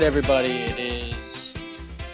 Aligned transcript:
Right, 0.00 0.06
everybody. 0.06 0.52
It 0.52 0.78
is 0.78 1.52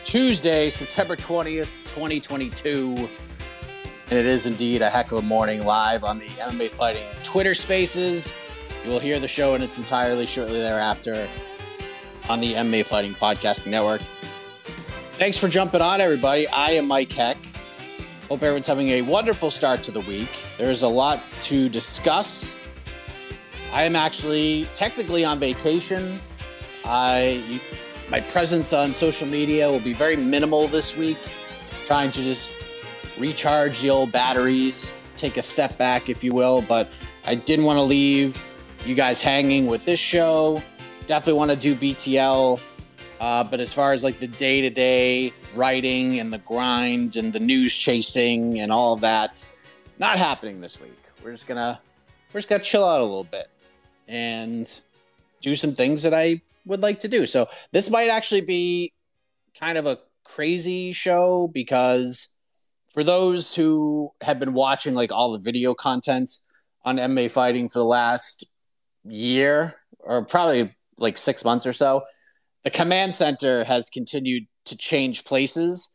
Tuesday, 0.03 0.71
September 0.71 1.15
20th, 1.15 1.69
2022. 1.84 2.97
And 2.97 4.19
it 4.19 4.27
is 4.27 4.47
indeed 4.47 4.83
a 4.83 4.91
heck 4.91 5.12
of 5.12 5.19
a 5.19 5.22
morning 5.22 5.65
live 5.65 6.03
on 6.03 6.19
the 6.19 6.25
MMA 6.25 6.69
Fighting 6.71 7.06
Twitter 7.22 7.55
Spaces. 7.55 8.34
You 8.83 8.91
will 8.91 8.99
hear 8.99 9.21
the 9.21 9.28
show 9.28 9.55
in 9.55 9.62
its 9.62 9.78
entirely 9.78 10.27
shortly 10.27 10.59
thereafter 10.59 11.28
on 12.28 12.41
the 12.41 12.55
MMA 12.55 12.84
Fighting 12.87 13.15
Podcasting 13.15 13.69
Network. 13.69 14.00
Thanks 15.11 15.38
for 15.38 15.47
jumping 15.47 15.81
on, 15.81 16.00
everybody. 16.00 16.49
I 16.49 16.71
am 16.71 16.88
Mike 16.88 17.12
Heck. 17.12 17.38
Hope 18.28 18.43
everyone's 18.43 18.66
having 18.66 18.88
a 18.88 19.03
wonderful 19.03 19.53
start 19.53 19.84
to 19.84 19.93
the 19.93 20.00
week. 20.00 20.44
There's 20.59 20.82
a 20.82 20.88
lot 20.88 21.22
to 21.43 21.69
discuss. 21.69 22.59
I 23.72 23.84
am 23.84 23.94
actually 23.94 24.66
technically 24.75 25.25
on 25.25 25.38
vacation. 25.38 26.21
I 26.87 27.61
my 28.11 28.21
presence 28.21 28.73
on 28.73 28.95
social 28.95 29.27
media 29.27 29.69
will 29.69 29.81
be 29.81 29.93
very 29.93 30.17
minimal 30.17 30.69
this 30.69 30.97
week, 30.97 31.19
trying 31.85 32.11
to 32.13 32.23
just 32.23 32.55
recharge 33.19 33.81
the 33.81 33.91
old 33.91 34.13
batteries, 34.13 34.97
take 35.17 35.37
a 35.37 35.43
step 35.43 35.77
back, 35.77 36.09
if 36.09 36.23
you 36.23 36.33
will. 36.33 36.63
But 36.63 36.89
I 37.25 37.35
didn't 37.35 37.65
want 37.65 37.79
to 37.79 37.83
leave 37.83 38.45
you 38.85 38.95
guys 38.95 39.21
hanging 39.21 39.67
with 39.67 39.85
this 39.85 39.99
show. 39.99 40.63
Definitely 41.07 41.39
want 41.39 41.51
to 41.51 41.57
do 41.57 41.75
BTL. 41.75 42.61
Uh, 43.19 43.43
but 43.43 43.61
as 43.61 43.73
far 43.73 43.93
as 43.93 44.05
like 44.05 44.21
the 44.21 44.29
day 44.29 44.61
to 44.61 44.71
day 44.71 45.33
writing 45.55 46.21
and 46.21 46.33
the 46.33 46.39
grind 46.39 47.17
and 47.17 47.33
the 47.33 47.41
news 47.41 47.77
chasing 47.77 48.61
and 48.61 48.71
all 48.71 48.95
that, 48.97 49.45
not 49.99 50.19
happening 50.19 50.61
this 50.61 50.81
week. 50.81 50.93
We're 51.25 51.33
just 51.33 51.49
gonna 51.49 51.81
we're 52.33 52.41
just 52.41 52.49
gonna 52.49 52.63
chill 52.63 52.85
out 52.85 53.01
a 53.01 53.05
little 53.05 53.25
bit 53.25 53.49
and 54.07 54.81
do 55.41 55.57
some 55.57 55.75
things 55.75 56.03
that 56.03 56.13
I 56.15 56.41
would 56.66 56.82
like 56.82 56.99
to 57.00 57.09
do. 57.09 57.25
So 57.27 57.47
this 57.72 57.91
might 57.91 58.10
actually 58.10 58.43
be 58.43 58.93
kind 59.59 59.78
of 59.78 59.87
a 59.87 59.99
crazy 60.25 60.93
show 60.93 61.49
because 61.49 62.28
for 62.93 63.03
those 63.03 63.54
who 63.54 64.10
have 64.21 64.38
been 64.38 64.53
watching 64.53 64.94
like 64.94 65.12
all 65.12 65.32
the 65.32 65.38
video 65.38 65.75
content 65.75 66.31
on 66.84 66.97
MMA 66.97 67.31
fighting 67.31 67.69
for 67.69 67.78
the 67.78 67.84
last 67.84 68.47
year 69.05 69.75
or 70.00 70.25
probably 70.25 70.76
like 70.99 71.16
6 71.16 71.44
months 71.44 71.66
or 71.66 71.72
so, 71.72 72.03
the 72.65 72.71
command 72.71 73.15
center 73.15 73.65
has 73.65 73.88
continued 73.88 74.44
to 74.65 74.76
change 74.76 75.25
places. 75.25 75.91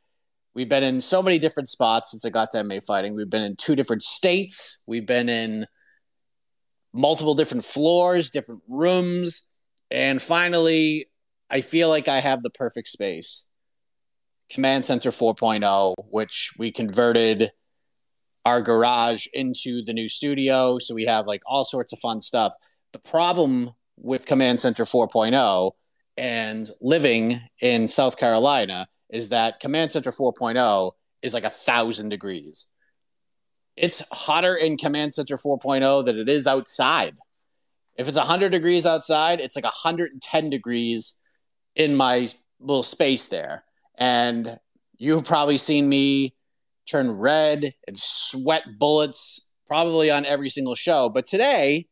We've 0.54 0.70
been 0.70 0.84
in 0.84 1.02
so 1.02 1.22
many 1.22 1.40
different 1.40 1.70
spots 1.70 2.12
since 2.12 2.26
I 2.26 2.30
got 2.30 2.52
to 2.52 2.58
MMA 2.60 2.86
fighting. 2.86 3.16
We've 3.16 3.30
been 3.30 3.44
in 3.44 3.56
two 3.56 3.76
different 3.76 4.04
states. 4.04 4.82
We've 4.86 5.06
been 5.06 5.30
in 5.30 5.66
multiple 6.94 7.36
different 7.36 7.66
floors, 7.66 8.30
different 8.30 8.62
rooms. 8.68 9.48
And 9.92 10.22
finally, 10.22 11.08
I 11.50 11.62
feel 11.62 11.90
like 11.90 12.08
I 12.08 12.22
have 12.22 12.42
the 12.42 12.50
perfect 12.50 12.88
space. 12.88 13.52
Command 14.50 14.86
Center 14.86 15.12
4.0, 15.12 15.94
which 16.10 16.54
we 16.58 16.72
converted 16.72 17.52
our 18.46 18.62
garage 18.62 19.28
into 19.34 19.84
the 19.84 19.94
new 19.94 20.08
studio. 20.10 20.80
So 20.80 20.96
we 20.96 21.06
have 21.06 21.28
like 21.28 21.42
all 21.46 21.66
sorts 21.66 21.94
of 21.94 22.00
fun 22.00 22.22
stuff. 22.22 22.54
The 22.94 23.00
problem 23.00 23.72
with 23.98 24.26
Command 24.26 24.60
Center 24.60 24.86
4.0 24.86 25.72
and 26.18 26.70
living 26.82 27.40
in 27.62 27.88
South 27.88 28.18
Carolina 28.18 28.88
is 29.10 29.30
that 29.30 29.60
Command 29.60 29.92
Center 29.92 30.12
4.0 30.12 30.92
is 31.22 31.34
like 31.34 31.44
a 31.44 31.50
thousand 31.50 32.10
degrees. 32.10 32.68
It's 33.78 34.04
hotter 34.12 34.56
in 34.56 34.78
Command 34.78 35.14
Center 35.14 35.36
4.0 35.36 36.06
than 36.06 36.18
it 36.18 36.30
is 36.30 36.48
outside. 36.48 37.16
If 37.98 38.08
it's 38.08 38.18
100 38.18 38.52
degrees 38.52 38.86
outside, 38.86 39.40
it's 39.40 39.56
like 39.56 39.66
110 39.66 40.50
degrees 40.50 41.14
in 41.76 41.96
my 41.96 42.28
little 42.60 42.84
space 42.84 43.28
there. 43.28 43.64
And 43.98 44.60
you've 44.98 45.26
probably 45.26 45.58
seen 45.58 45.88
me 45.88 46.36
turn 46.88 47.12
red 47.12 47.74
and 47.88 47.98
sweat 47.98 48.64
bullets 48.80 49.54
probably 49.68 50.12
on 50.12 50.26
every 50.26 50.50
single 50.50 50.76
show. 50.76 51.10
But 51.10 51.26
today, 51.26 51.88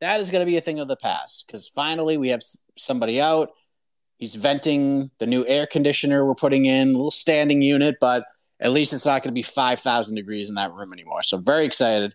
that 0.00 0.20
is 0.20 0.30
going 0.30 0.40
to 0.40 0.50
be 0.50 0.56
a 0.56 0.60
thing 0.60 0.78
of 0.78 0.88
the 0.88 0.96
past 0.96 1.46
because 1.46 1.68
finally 1.68 2.16
we 2.16 2.30
have 2.30 2.42
somebody 2.78 3.20
out. 3.20 3.50
He's 4.18 4.34
venting 4.34 5.10
the 5.18 5.26
new 5.26 5.44
air 5.46 5.66
conditioner 5.66 6.24
we're 6.24 6.34
putting 6.34 6.66
in, 6.66 6.88
a 6.88 6.92
little 6.92 7.10
standing 7.10 7.60
unit, 7.62 7.96
but 8.00 8.24
at 8.60 8.72
least 8.72 8.92
it's 8.92 9.04
not 9.04 9.22
going 9.22 9.30
to 9.30 9.34
be 9.34 9.42
5,000 9.42 10.14
degrees 10.14 10.48
in 10.48 10.54
that 10.54 10.72
room 10.72 10.92
anymore. 10.92 11.22
So, 11.22 11.38
very 11.38 11.66
excited. 11.66 12.14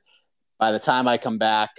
By 0.57 0.71
the 0.71 0.79
time 0.79 1.07
I 1.07 1.17
come 1.17 1.37
back, 1.37 1.71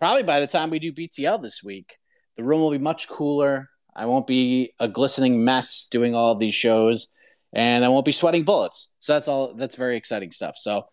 probably 0.00 0.24
by 0.24 0.40
the 0.40 0.46
time 0.46 0.70
we 0.70 0.80
do 0.80 0.92
BTL 0.92 1.40
this 1.40 1.62
week, 1.62 1.96
the 2.36 2.42
room 2.42 2.60
will 2.60 2.70
be 2.70 2.78
much 2.78 3.08
cooler. 3.08 3.68
I 3.94 4.06
won't 4.06 4.26
be 4.26 4.72
a 4.80 4.88
glistening 4.88 5.44
mess 5.44 5.88
doing 5.88 6.14
all 6.14 6.34
these 6.34 6.54
shows, 6.54 7.08
and 7.52 7.84
I 7.84 7.88
won't 7.88 8.06
be 8.06 8.12
sweating 8.12 8.44
bullets. 8.44 8.94
So 8.98 9.12
that's 9.12 9.28
all. 9.28 9.54
That's 9.54 9.76
very 9.76 9.96
exciting 9.96 10.32
stuff. 10.32 10.56
So 10.56 10.86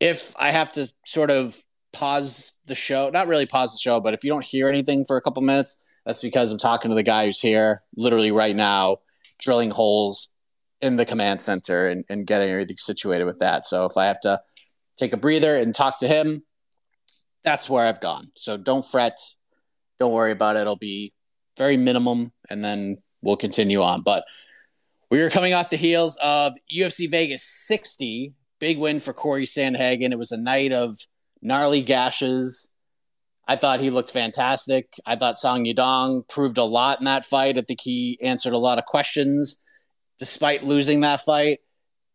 if 0.00 0.34
I 0.36 0.50
have 0.50 0.72
to 0.72 0.90
sort 1.04 1.30
of 1.30 1.56
pause 1.92 2.52
the 2.66 2.74
show, 2.74 3.10
not 3.10 3.28
really 3.28 3.46
pause 3.46 3.72
the 3.72 3.78
show, 3.78 4.00
but 4.00 4.14
if 4.14 4.24
you 4.24 4.30
don't 4.30 4.44
hear 4.44 4.68
anything 4.68 5.04
for 5.04 5.16
a 5.16 5.20
couple 5.22 5.42
minutes, 5.42 5.82
that's 6.06 6.22
because 6.22 6.50
I'm 6.50 6.58
talking 6.58 6.90
to 6.90 6.94
the 6.94 7.02
guy 7.02 7.26
who's 7.26 7.40
here 7.40 7.80
literally 7.96 8.32
right 8.32 8.56
now, 8.56 8.98
drilling 9.38 9.70
holes 9.70 10.32
in 10.80 10.96
the 10.96 11.04
command 11.04 11.40
center 11.40 11.88
and, 11.88 12.04
and 12.08 12.26
getting 12.26 12.48
everything 12.48 12.76
situated 12.78 13.24
with 13.24 13.40
that. 13.40 13.66
So 13.66 13.84
if 13.84 13.96
I 13.96 14.06
have 14.06 14.20
to 14.20 14.40
take 14.96 15.12
a 15.12 15.16
breather 15.16 15.56
and 15.56 15.74
talk 15.74 15.98
to 15.98 16.08
him, 16.08 16.42
that's 17.44 17.68
where 17.68 17.86
I've 17.86 18.00
gone. 18.00 18.24
So 18.36 18.56
don't 18.56 18.84
fret. 18.84 19.18
Don't 20.00 20.12
worry 20.12 20.32
about 20.32 20.56
it. 20.56 20.60
It'll 20.60 20.76
be 20.76 21.12
very 21.56 21.76
minimum, 21.76 22.32
and 22.50 22.62
then 22.62 22.98
we'll 23.22 23.36
continue 23.36 23.82
on. 23.82 24.02
But 24.02 24.24
we 25.10 25.20
were 25.20 25.30
coming 25.30 25.54
off 25.54 25.70
the 25.70 25.76
heels 25.76 26.18
of 26.22 26.52
UFC 26.72 27.10
Vegas 27.10 27.42
60, 27.66 28.32
big 28.60 28.78
win 28.78 29.00
for 29.00 29.12
Cory 29.12 29.44
Sandhagen. 29.44 30.12
It 30.12 30.18
was 30.18 30.32
a 30.32 30.36
night 30.36 30.72
of 30.72 30.96
gnarly 31.42 31.82
gashes. 31.82 32.72
I 33.46 33.56
thought 33.56 33.80
he 33.80 33.90
looked 33.90 34.10
fantastic. 34.10 34.92
I 35.06 35.16
thought 35.16 35.38
Song 35.38 35.64
Yadong 35.64 36.28
proved 36.28 36.58
a 36.58 36.64
lot 36.64 37.00
in 37.00 37.06
that 37.06 37.24
fight. 37.24 37.56
I 37.56 37.62
think 37.62 37.80
he 37.80 38.18
answered 38.22 38.52
a 38.52 38.58
lot 38.58 38.78
of 38.78 38.84
questions 38.84 39.62
despite 40.18 40.64
losing 40.64 41.00
that 41.00 41.20
fight. 41.20 41.60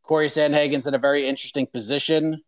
Cory 0.04 0.28
Sandhagen's 0.28 0.86
in 0.86 0.94
a 0.94 1.00
very 1.00 1.28
interesting 1.28 1.66
position 1.66 2.42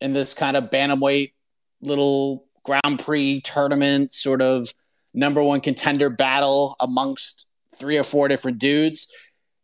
in 0.00 0.14
this 0.14 0.34
kind 0.34 0.56
of 0.56 0.64
bantamweight 0.64 1.32
little 1.80 2.46
Grand 2.64 3.02
Prix 3.02 3.40
tournament 3.42 4.12
sort 4.12 4.42
of 4.42 4.72
number 5.14 5.42
one 5.42 5.60
contender 5.60 6.10
battle 6.10 6.76
amongst 6.80 7.50
three 7.74 7.96
or 7.96 8.04
four 8.04 8.28
different 8.28 8.58
dudes. 8.58 9.12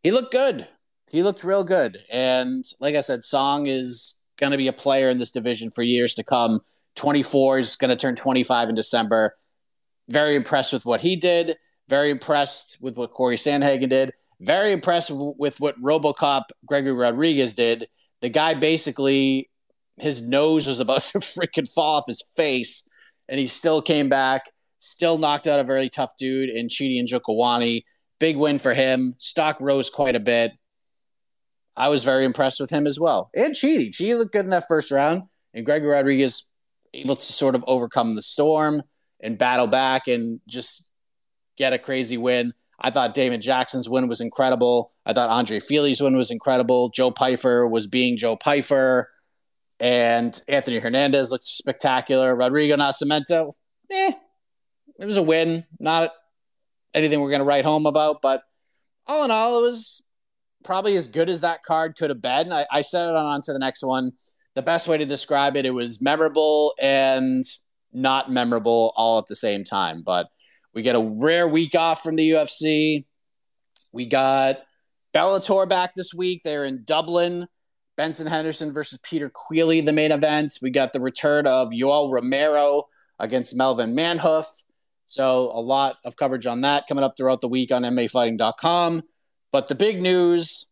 He 0.02 0.10
looked 0.10 0.32
good. 0.32 0.66
He 1.10 1.22
looked 1.22 1.44
real 1.44 1.64
good. 1.64 1.98
And 2.10 2.64
like 2.80 2.94
I 2.94 3.00
said, 3.00 3.24
Song 3.24 3.66
is 3.66 4.18
going 4.38 4.52
to 4.52 4.58
be 4.58 4.68
a 4.68 4.72
player 4.72 5.10
in 5.10 5.18
this 5.18 5.30
division 5.30 5.70
for 5.70 5.82
years 5.82 6.14
to 6.14 6.24
come. 6.24 6.60
24 6.96 7.58
is 7.58 7.76
going 7.76 7.90
to 7.90 7.96
turn 7.96 8.14
25 8.14 8.68
in 8.68 8.74
December. 8.74 9.36
Very 10.10 10.34
impressed 10.34 10.72
with 10.72 10.84
what 10.84 11.00
he 11.00 11.16
did. 11.16 11.56
Very 11.88 12.10
impressed 12.10 12.78
with 12.80 12.96
what 12.96 13.10
Cory 13.10 13.36
Sandhagen 13.36 13.88
did. 13.88 14.12
Very 14.40 14.72
impressed 14.72 15.10
with 15.12 15.60
what 15.60 15.80
Robocop 15.80 16.44
Gregory 16.66 16.92
Rodrigues 16.92 17.54
did. 17.54 17.88
The 18.20 18.28
guy 18.28 18.54
basically, 18.54 19.50
his 19.96 20.26
nose 20.26 20.66
was 20.66 20.80
about 20.80 21.02
to 21.12 21.18
freaking 21.18 21.70
fall 21.72 21.96
off 21.96 22.04
his 22.06 22.24
face, 22.36 22.88
and 23.28 23.38
he 23.38 23.46
still 23.46 23.82
came 23.82 24.08
back, 24.08 24.50
still 24.78 25.18
knocked 25.18 25.46
out 25.46 25.60
a 25.60 25.64
very 25.64 25.88
tough 25.88 26.12
dude 26.18 26.50
in 26.50 26.68
Chidi 26.68 27.02
Njokuani. 27.02 27.82
Big 28.20 28.36
win 28.36 28.58
for 28.58 28.74
him. 28.74 29.14
Stock 29.18 29.58
rose 29.60 29.90
quite 29.90 30.16
a 30.16 30.20
bit. 30.20 30.52
I 31.76 31.88
was 31.88 32.04
very 32.04 32.24
impressed 32.24 32.60
with 32.60 32.70
him 32.70 32.86
as 32.86 33.00
well. 33.00 33.30
And 33.34 33.54
Chidi. 33.54 33.88
Chidi 33.88 34.16
looked 34.16 34.32
good 34.32 34.44
in 34.44 34.50
that 34.50 34.68
first 34.68 34.90
round. 34.90 35.22
And 35.52 35.66
Gregory 35.66 35.90
Rodrigues 35.90 36.48
able 36.92 37.16
to 37.16 37.22
sort 37.22 37.54
of 37.54 37.64
overcome 37.66 38.14
the 38.14 38.22
storm 38.22 38.82
and 39.20 39.38
battle 39.38 39.66
back 39.66 40.06
and 40.06 40.40
just 40.48 40.90
get 41.56 41.72
a 41.72 41.78
crazy 41.78 42.16
win. 42.16 42.52
I 42.80 42.90
thought 42.90 43.14
David 43.14 43.40
Jackson's 43.40 43.88
win 43.88 44.08
was 44.08 44.20
incredible. 44.20 44.92
I 45.06 45.12
thought 45.12 45.30
Andre 45.30 45.58
Fialho's 45.58 46.00
win 46.00 46.16
was 46.16 46.30
incredible. 46.30 46.90
Joe 46.90 47.10
Pyfer 47.10 47.66
was 47.66 47.86
being 47.86 48.16
Joe 48.16 48.36
Pyfer. 48.36 49.08
And 49.80 50.40
Anthony 50.48 50.78
Hernandez 50.78 51.30
looked 51.30 51.44
spectacular. 51.44 52.34
Rodrigo 52.34 52.76
Nascimento, 52.76 53.54
eh, 53.90 54.12
it 54.98 55.04
was 55.04 55.16
a 55.16 55.22
win. 55.22 55.64
Not 55.80 56.12
anything 56.94 57.20
we're 57.20 57.30
going 57.30 57.40
to 57.40 57.44
write 57.44 57.64
home 57.64 57.86
about, 57.86 58.22
but 58.22 58.42
all 59.06 59.24
in 59.24 59.30
all, 59.30 59.58
it 59.58 59.62
was 59.62 60.02
probably 60.64 60.96
as 60.96 61.08
good 61.08 61.28
as 61.28 61.42
that 61.42 61.62
card 61.62 61.96
could 61.96 62.10
have 62.10 62.22
been. 62.22 62.52
I, 62.52 62.66
I 62.70 62.80
said 62.80 63.10
it 63.10 63.16
on 63.16 63.42
to 63.42 63.52
the 63.52 63.58
next 63.58 63.84
one. 63.84 64.12
The 64.54 64.62
best 64.62 64.88
way 64.88 64.96
to 64.96 65.04
describe 65.04 65.56
it, 65.56 65.66
it 65.66 65.70
was 65.70 66.00
memorable 66.00 66.74
and 66.80 67.44
not 67.92 68.30
memorable 68.30 68.92
all 68.96 69.18
at 69.18 69.26
the 69.26 69.36
same 69.36 69.64
time. 69.64 70.02
But 70.04 70.28
we 70.72 70.82
get 70.82 70.96
a 70.96 71.00
rare 71.00 71.48
week 71.48 71.74
off 71.74 72.02
from 72.02 72.16
the 72.16 72.30
UFC. 72.30 73.04
We 73.92 74.06
got 74.06 74.58
Bellator 75.14 75.68
back 75.68 75.94
this 75.94 76.12
week. 76.14 76.42
They're 76.44 76.64
in 76.64 76.82
Dublin. 76.84 77.46
Benson 77.96 78.26
Henderson 78.26 78.72
versus 78.72 78.98
Peter 79.02 79.30
Queally, 79.32 79.80
the 79.80 79.92
main 79.92 80.12
event. 80.12 80.58
We 80.60 80.70
got 80.70 80.92
the 80.92 81.00
return 81.00 81.46
of 81.46 81.68
Yoel 81.68 82.12
Romero 82.12 82.84
against 83.18 83.56
Melvin 83.56 83.94
Manhoef. 83.94 84.46
So 85.06 85.50
a 85.52 85.60
lot 85.60 85.96
of 86.04 86.16
coverage 86.16 86.46
on 86.46 86.62
that 86.62 86.86
coming 86.88 87.04
up 87.04 87.16
throughout 87.16 87.40
the 87.40 87.48
week 87.48 87.70
on 87.70 87.82
MMAfighting.com. 87.82 89.02
But 89.52 89.68
the 89.68 89.74
big 89.74 90.02
news 90.02 90.66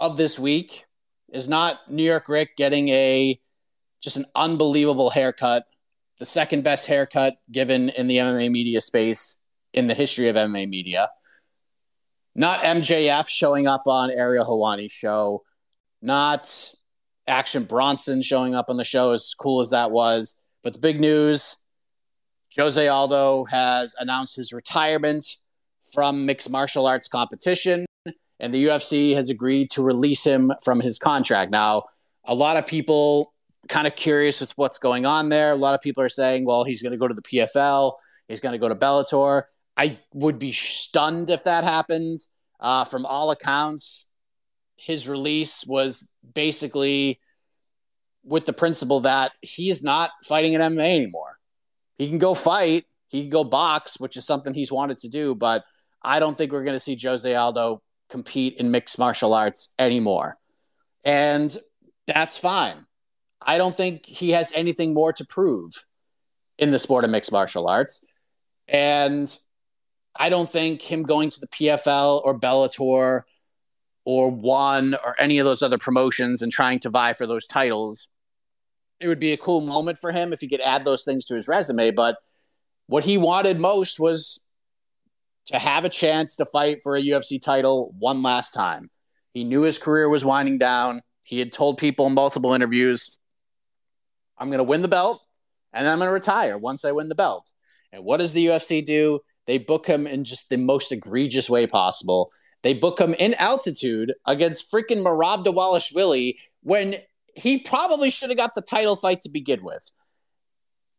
of 0.00 0.16
this 0.16 0.38
week 0.38 0.84
is 1.32 1.48
not 1.48 1.90
New 1.90 2.02
York 2.02 2.28
Rick 2.28 2.56
getting 2.56 2.88
a 2.88 3.38
just 4.00 4.16
an 4.16 4.24
unbelievable 4.34 5.10
haircut 5.10 5.64
the 6.18 6.26
second 6.26 6.64
best 6.64 6.86
haircut 6.86 7.36
given 7.50 7.90
in 7.90 8.08
the 8.08 8.18
MMA 8.18 8.50
media 8.50 8.80
space 8.80 9.40
in 9.72 9.86
the 9.86 9.94
history 9.94 10.28
of 10.28 10.36
MMA 10.36 10.68
media. 10.68 11.08
Not 12.34 12.62
MJF 12.62 13.28
showing 13.28 13.66
up 13.66 13.82
on 13.86 14.10
Ariel 14.10 14.44
Helwani's 14.44 14.92
show, 14.92 15.42
not 16.02 16.72
Action 17.26 17.64
Bronson 17.64 18.22
showing 18.22 18.54
up 18.54 18.66
on 18.70 18.76
the 18.76 18.84
show, 18.84 19.10
as 19.10 19.34
cool 19.34 19.60
as 19.60 19.70
that 19.70 19.90
was. 19.90 20.40
But 20.62 20.72
the 20.72 20.78
big 20.78 21.00
news 21.00 21.62
Jose 22.56 22.88
Aldo 22.88 23.44
has 23.44 23.94
announced 23.98 24.36
his 24.36 24.52
retirement 24.52 25.36
from 25.92 26.26
mixed 26.26 26.50
martial 26.50 26.86
arts 26.86 27.08
competition, 27.08 27.86
and 28.40 28.52
the 28.52 28.66
UFC 28.66 29.14
has 29.14 29.30
agreed 29.30 29.70
to 29.70 29.82
release 29.82 30.24
him 30.24 30.52
from 30.64 30.80
his 30.80 30.98
contract. 30.98 31.50
Now, 31.50 31.84
a 32.24 32.34
lot 32.34 32.56
of 32.56 32.66
people 32.66 33.32
kind 33.68 33.86
of 33.86 33.94
curious 33.96 34.40
with 34.40 34.52
what's 34.56 34.78
going 34.78 35.06
on 35.06 35.28
there. 35.28 35.52
A 35.52 35.56
lot 35.56 35.74
of 35.74 35.80
people 35.80 36.02
are 36.02 36.08
saying, 36.08 36.44
well, 36.44 36.64
he's 36.64 36.82
going 36.82 36.92
to 36.92 36.98
go 36.98 37.08
to 37.08 37.14
the 37.14 37.22
PFL, 37.22 37.92
he's 38.28 38.40
going 38.40 38.52
to 38.52 38.58
go 38.58 38.68
to 38.68 38.74
Bellator. 38.74 39.44
I 39.76 39.98
would 40.12 40.38
be 40.38 40.52
stunned 40.52 41.30
if 41.30 41.44
that 41.44 41.64
happened. 41.64 42.18
Uh, 42.60 42.84
from 42.84 43.06
all 43.06 43.30
accounts, 43.30 44.07
his 44.78 45.08
release 45.08 45.64
was 45.66 46.12
basically 46.34 47.20
with 48.24 48.46
the 48.46 48.52
principle 48.52 49.00
that 49.00 49.32
he's 49.42 49.82
not 49.82 50.10
fighting 50.24 50.52
in 50.52 50.60
MMA 50.60 50.96
anymore. 50.96 51.36
He 51.96 52.08
can 52.08 52.18
go 52.18 52.34
fight, 52.34 52.84
he 53.08 53.22
can 53.22 53.30
go 53.30 53.42
box, 53.42 53.98
which 53.98 54.16
is 54.16 54.24
something 54.24 54.54
he's 54.54 54.70
wanted 54.70 54.98
to 54.98 55.08
do, 55.08 55.34
but 55.34 55.64
I 56.02 56.20
don't 56.20 56.36
think 56.36 56.52
we're 56.52 56.64
going 56.64 56.76
to 56.76 56.80
see 56.80 56.96
Jose 57.02 57.34
Aldo 57.34 57.82
compete 58.08 58.56
in 58.58 58.70
mixed 58.70 58.98
martial 58.98 59.34
arts 59.34 59.74
anymore. 59.78 60.36
And 61.04 61.54
that's 62.06 62.38
fine. 62.38 62.86
I 63.40 63.58
don't 63.58 63.74
think 63.74 64.06
he 64.06 64.30
has 64.30 64.52
anything 64.54 64.94
more 64.94 65.12
to 65.14 65.24
prove 65.24 65.72
in 66.58 66.70
the 66.70 66.78
sport 66.78 67.04
of 67.04 67.10
mixed 67.10 67.32
martial 67.32 67.66
arts. 67.66 68.04
And 68.68 69.36
I 70.14 70.28
don't 70.28 70.48
think 70.48 70.82
him 70.82 71.02
going 71.02 71.30
to 71.30 71.40
the 71.40 71.48
PFL 71.48 72.22
or 72.24 72.38
Bellator 72.38 73.22
or 74.08 74.30
one 74.30 74.94
or 75.04 75.14
any 75.20 75.38
of 75.38 75.44
those 75.44 75.62
other 75.62 75.76
promotions 75.76 76.40
and 76.40 76.50
trying 76.50 76.78
to 76.78 76.88
vie 76.88 77.12
for 77.12 77.26
those 77.26 77.44
titles, 77.44 78.08
it 79.00 79.06
would 79.06 79.20
be 79.20 79.34
a 79.34 79.36
cool 79.36 79.60
moment 79.60 79.98
for 79.98 80.12
him 80.12 80.32
if 80.32 80.40
he 80.40 80.48
could 80.48 80.62
add 80.62 80.82
those 80.82 81.04
things 81.04 81.26
to 81.26 81.34
his 81.34 81.46
resume. 81.46 81.90
But 81.90 82.16
what 82.86 83.04
he 83.04 83.18
wanted 83.18 83.60
most 83.60 84.00
was 84.00 84.42
to 85.48 85.58
have 85.58 85.84
a 85.84 85.90
chance 85.90 86.36
to 86.36 86.46
fight 86.46 86.78
for 86.82 86.96
a 86.96 87.02
UFC 87.02 87.38
title 87.38 87.94
one 87.98 88.22
last 88.22 88.52
time. 88.52 88.88
He 89.34 89.44
knew 89.44 89.60
his 89.60 89.78
career 89.78 90.08
was 90.08 90.24
winding 90.24 90.56
down. 90.56 91.02
He 91.26 91.38
had 91.38 91.52
told 91.52 91.76
people 91.76 92.06
in 92.06 92.14
multiple 92.14 92.54
interviews 92.54 93.18
I'm 94.38 94.48
going 94.48 94.56
to 94.56 94.64
win 94.64 94.80
the 94.80 94.88
belt 94.88 95.20
and 95.74 95.84
then 95.84 95.92
I'm 95.92 95.98
going 95.98 96.08
to 96.08 96.14
retire 96.14 96.56
once 96.56 96.86
I 96.86 96.92
win 96.92 97.10
the 97.10 97.14
belt. 97.14 97.50
And 97.92 98.04
what 98.04 98.16
does 98.16 98.32
the 98.32 98.46
UFC 98.46 98.82
do? 98.82 99.20
They 99.46 99.58
book 99.58 99.86
him 99.86 100.06
in 100.06 100.24
just 100.24 100.48
the 100.48 100.56
most 100.56 100.92
egregious 100.92 101.50
way 101.50 101.66
possible. 101.66 102.30
They 102.62 102.74
book 102.74 103.00
him 103.00 103.14
in 103.14 103.34
altitude 103.34 104.14
against 104.26 104.70
freaking 104.70 105.04
Merab 105.04 105.44
Dvalishvili 105.44 106.36
when 106.62 106.96
he 107.34 107.58
probably 107.58 108.10
should 108.10 108.30
have 108.30 108.38
got 108.38 108.54
the 108.54 108.62
title 108.62 108.96
fight 108.96 109.22
to 109.22 109.28
begin 109.28 109.62
with. 109.62 109.90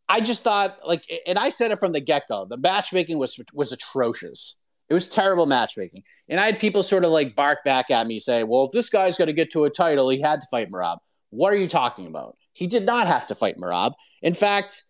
I 0.08 0.22
just 0.22 0.44
thought 0.44 0.80
like, 0.86 1.04
and 1.28 1.38
I 1.38 1.50
said 1.50 1.72
it 1.72 1.80
from 1.80 1.92
the 1.92 2.00
get 2.00 2.24
go. 2.28 2.46
The 2.46 2.58
matchmaking 2.58 3.20
was 3.20 3.39
was 3.54 3.72
atrocious. 3.72 4.60
It 4.89 4.96
was 4.96 5.06
terrible 5.06 5.46
matchmaking, 5.46 6.04
and 6.30 6.39
I 6.39 6.48
had 6.48 6.60
people 6.60 6.82
sort 6.82 7.04
of 7.06 7.12
like 7.12 7.36
bark 7.36 7.60
back 7.63 7.92
at 7.92 8.08
me, 8.08 8.20
say, 8.20 8.44
"Well, 8.44 8.66
if 8.66 8.72
this 8.72 8.89
guy's 8.89 9.18
going 9.18 9.28
to 9.28 9.34
get 9.34 9.51
to 9.51 9.66
a 9.66 9.70
title, 9.70 10.10
he 10.10 10.20
had 10.20 10.42
to 10.42 10.48
fight 10.50 10.72
Merab." 10.72 10.98
What 11.30 11.54
are 11.54 11.58
you 11.58 11.68
talking 11.68 12.08
about? 12.08 12.38
He 12.54 12.66
did 12.66 12.86
not 12.86 13.06
have 13.06 13.28
to 13.28 13.36
fight 13.36 13.58
Merab. 13.58 13.94
In 14.24 14.34
fact, 14.34 14.82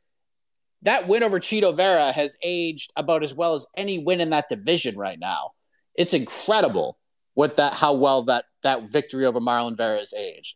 that 0.83 1.07
win 1.07 1.23
over 1.23 1.39
Chito 1.39 1.75
Vera 1.75 2.13
has 2.13 2.37
aged 2.41 2.93
about 2.95 3.23
as 3.23 3.35
well 3.35 3.55
as 3.55 3.67
any 3.75 3.99
win 3.99 4.21
in 4.21 4.29
that 4.29 4.47
division 4.47 4.97
right 4.97 5.19
now. 5.19 5.51
It's 5.99 6.13
incredible 6.13 6.97
what 7.33 7.57
that 7.57 7.73
how 7.73 7.93
well 7.93 8.23
that 8.23 8.45
that 8.63 8.89
victory 8.89 9.25
over 9.25 9.41
Marlon 9.41 9.75
Vera's 9.75 10.13
aged. 10.13 10.55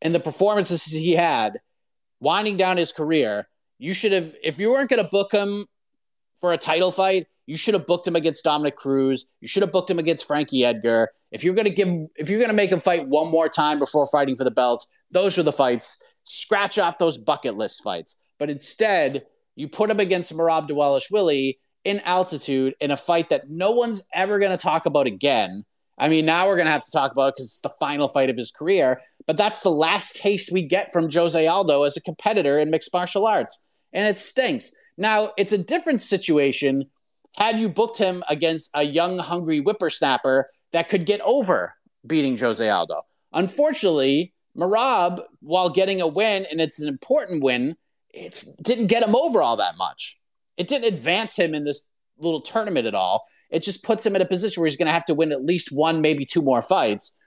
And 0.00 0.14
the 0.14 0.20
performances 0.20 0.84
he 0.86 1.12
had, 1.12 1.60
winding 2.20 2.56
down 2.56 2.78
his 2.78 2.90
career, 2.90 3.48
you 3.78 3.92
should 3.92 4.12
have 4.12 4.34
if 4.42 4.58
you 4.58 4.70
weren't 4.70 4.88
going 4.88 5.04
to 5.04 5.10
book 5.10 5.30
him 5.30 5.66
for 6.40 6.54
a 6.54 6.58
title 6.58 6.90
fight, 6.90 7.26
you 7.44 7.58
should 7.58 7.74
have 7.74 7.86
booked 7.86 8.08
him 8.08 8.16
against 8.16 8.44
Dominick 8.44 8.76
Cruz. 8.76 9.26
You 9.42 9.48
should 9.48 9.62
have 9.62 9.72
booked 9.72 9.90
him 9.90 9.98
against 9.98 10.26
Frankie 10.26 10.64
Edgar. 10.64 11.10
If 11.30 11.44
you're 11.44 11.54
going 11.54 11.66
to 11.66 11.70
give, 11.70 11.88
if 12.16 12.30
you're 12.30 12.38
going 12.38 12.50
to 12.50 12.56
make 12.56 12.72
him 12.72 12.80
fight 12.80 13.06
one 13.06 13.30
more 13.30 13.50
time 13.50 13.78
before 13.78 14.06
fighting 14.06 14.36
for 14.36 14.44
the 14.44 14.50
belts, 14.50 14.86
those 15.10 15.38
are 15.38 15.42
the 15.42 15.52
fights 15.52 15.98
scratch 16.24 16.78
off 16.78 16.96
those 16.96 17.18
bucket 17.18 17.56
list 17.56 17.82
fights. 17.84 18.16
But 18.38 18.48
instead, 18.48 19.26
you 19.54 19.68
put 19.68 19.90
him 19.90 20.00
against 20.00 20.32
Merab 20.34 20.68
Dvalishvili 20.68 21.58
in 21.86 22.00
altitude 22.00 22.74
in 22.80 22.90
a 22.90 22.96
fight 22.96 23.28
that 23.28 23.48
no 23.48 23.70
one's 23.70 24.02
ever 24.12 24.40
going 24.40 24.50
to 24.50 24.62
talk 24.62 24.86
about 24.86 25.06
again. 25.06 25.64
I 25.96 26.08
mean, 26.08 26.26
now 26.26 26.48
we're 26.48 26.56
going 26.56 26.66
to 26.66 26.72
have 26.72 26.84
to 26.84 26.90
talk 26.90 27.12
about 27.12 27.28
it 27.28 27.34
because 27.36 27.46
it's 27.46 27.60
the 27.60 27.72
final 27.78 28.08
fight 28.08 28.28
of 28.28 28.36
his 28.36 28.50
career. 28.50 29.00
But 29.26 29.36
that's 29.36 29.62
the 29.62 29.70
last 29.70 30.16
taste 30.16 30.50
we 30.52 30.62
get 30.62 30.92
from 30.92 31.10
Jose 31.10 31.46
Aldo 31.46 31.84
as 31.84 31.96
a 31.96 32.02
competitor 32.02 32.58
in 32.58 32.70
mixed 32.70 32.92
martial 32.92 33.24
arts. 33.24 33.66
And 33.92 34.04
it 34.04 34.18
stinks. 34.18 34.72
Now, 34.98 35.32
it's 35.38 35.52
a 35.52 35.58
different 35.58 36.02
situation 36.02 36.90
had 37.36 37.60
you 37.60 37.68
booked 37.68 37.98
him 37.98 38.24
against 38.28 38.70
a 38.74 38.82
young, 38.82 39.18
hungry 39.18 39.60
whippersnapper 39.60 40.50
that 40.72 40.88
could 40.88 41.06
get 41.06 41.20
over 41.20 41.72
beating 42.04 42.36
Jose 42.36 42.68
Aldo. 42.68 43.00
Unfortunately, 43.32 44.34
Merab, 44.56 45.22
while 45.40 45.70
getting 45.70 46.00
a 46.00 46.08
win, 46.08 46.46
and 46.50 46.60
it's 46.60 46.80
an 46.80 46.88
important 46.88 47.44
win, 47.44 47.76
it 48.10 48.44
didn't 48.60 48.86
get 48.88 49.04
him 49.04 49.14
over 49.14 49.40
all 49.40 49.58
that 49.58 49.76
much. 49.76 50.18
It 50.56 50.68
didn't 50.68 50.92
advance 50.92 51.36
him 51.36 51.54
in 51.54 51.64
this 51.64 51.88
little 52.18 52.40
tournament 52.40 52.86
at 52.86 52.94
all. 52.94 53.26
It 53.50 53.62
just 53.62 53.84
puts 53.84 54.04
him 54.04 54.16
in 54.16 54.22
a 54.22 54.26
position 54.26 54.60
where 54.60 54.68
he's 54.68 54.76
going 54.76 54.86
to 54.86 54.92
have 54.92 55.04
to 55.06 55.14
win 55.14 55.32
at 55.32 55.44
least 55.44 55.70
one, 55.70 56.00
maybe 56.00 56.24
two 56.24 56.42
more 56.42 56.62
fights, 56.62 57.18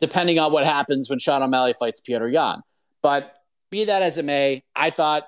depending 0.00 0.38
on 0.38 0.52
what 0.52 0.64
happens 0.64 1.10
when 1.10 1.18
Sean 1.18 1.42
O'Malley 1.42 1.74
fights 1.78 2.00
Petr 2.00 2.32
Yan. 2.32 2.60
But 3.02 3.36
be 3.70 3.84
that 3.84 4.02
as 4.02 4.18
it 4.18 4.24
may, 4.24 4.62
I 4.74 4.90
thought 4.90 5.24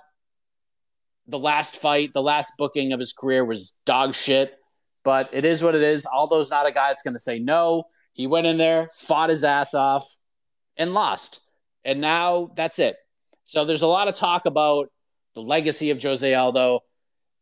the 1.26 1.38
last 1.38 1.76
fight, 1.76 2.12
the 2.12 2.22
last 2.22 2.52
booking 2.58 2.92
of 2.92 2.98
his 2.98 3.12
career 3.12 3.44
was 3.44 3.74
dog 3.84 4.14
shit. 4.14 4.54
But 5.02 5.30
it 5.32 5.44
is 5.44 5.62
what 5.62 5.74
it 5.74 5.82
is. 5.82 6.06
Aldo's 6.06 6.50
not 6.50 6.68
a 6.68 6.72
guy 6.72 6.88
that's 6.88 7.02
going 7.02 7.14
to 7.14 7.20
say 7.20 7.38
no. 7.38 7.84
He 8.12 8.26
went 8.26 8.46
in 8.46 8.58
there, 8.58 8.88
fought 8.94 9.30
his 9.30 9.44
ass 9.44 9.72
off, 9.72 10.04
and 10.76 10.92
lost. 10.92 11.40
And 11.84 12.00
now 12.00 12.50
that's 12.54 12.78
it. 12.78 12.96
So 13.44 13.64
there's 13.64 13.82
a 13.82 13.86
lot 13.86 14.08
of 14.08 14.14
talk 14.14 14.44
about 14.44 14.88
the 15.34 15.40
legacy 15.40 15.90
of 15.90 16.02
Jose 16.02 16.34
Aldo. 16.34 16.80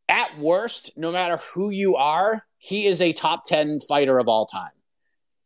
At 0.08 0.38
worst, 0.38 0.92
no 0.96 1.12
matter 1.12 1.38
who 1.52 1.70
you 1.70 1.96
are, 1.96 2.42
he 2.58 2.86
is 2.86 3.02
a 3.02 3.12
top 3.12 3.44
10 3.44 3.80
fighter 3.80 4.18
of 4.18 4.28
all 4.28 4.46
time. 4.46 4.70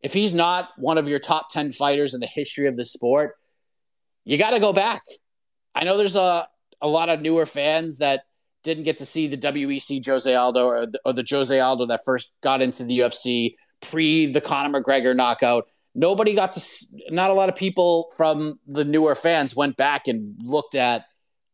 If 0.03 0.13
he's 0.13 0.33
not 0.33 0.71
one 0.77 0.99
of 0.99 1.09
your 1.09 1.19
top 1.19 1.49
10 1.51 1.73
fighters 1.73 2.15
in 2.15 2.21
the 2.21 2.27
history 2.27 2.67
of 2.67 2.77
the 2.77 2.85
sport, 2.85 3.35
you 4.25 4.39
got 4.39 4.51
to 4.51 4.61
go 4.61 4.73
back. 4.73 5.03
I 5.75 5.85
know 5.85 5.97
there's 5.97 6.17
a, 6.17 6.47
a 6.81 6.89
lot 6.89 7.09
of 7.09 7.21
newer 7.21 7.47
fans 7.47 7.99
that 7.99 8.23
didn't 8.63 8.85
get 8.85 8.99
to 8.99 9.07
see 9.07 9.27
the 9.27 9.37
WEC 9.37 10.05
Jose 10.07 10.33
Aldo 10.33 10.65
or 10.65 10.87
the, 10.87 11.01
or 11.05 11.13
the 11.13 11.27
Jose 11.29 11.59
Aldo 11.59 11.87
that 11.87 12.01
first 12.05 12.31
got 12.43 12.63
into 12.63 12.85
the 12.85 13.01
UFC 13.01 13.55
pre 13.81 14.27
the 14.27 14.41
Conor 14.41 14.81
McGregor 14.81 15.15
knockout. 15.15 15.67
Nobody 15.95 16.35
got 16.35 16.53
to, 16.55 16.61
not 17.11 17.31
a 17.31 17.35
lot 17.35 17.49
of 17.49 17.57
people 17.57 18.09
from 18.17 18.59
the 18.67 18.85
newer 18.85 19.15
fans 19.15 19.55
went 19.55 19.77
back 19.77 20.09
and 20.09 20.29
looked 20.43 20.75
at 20.75 21.05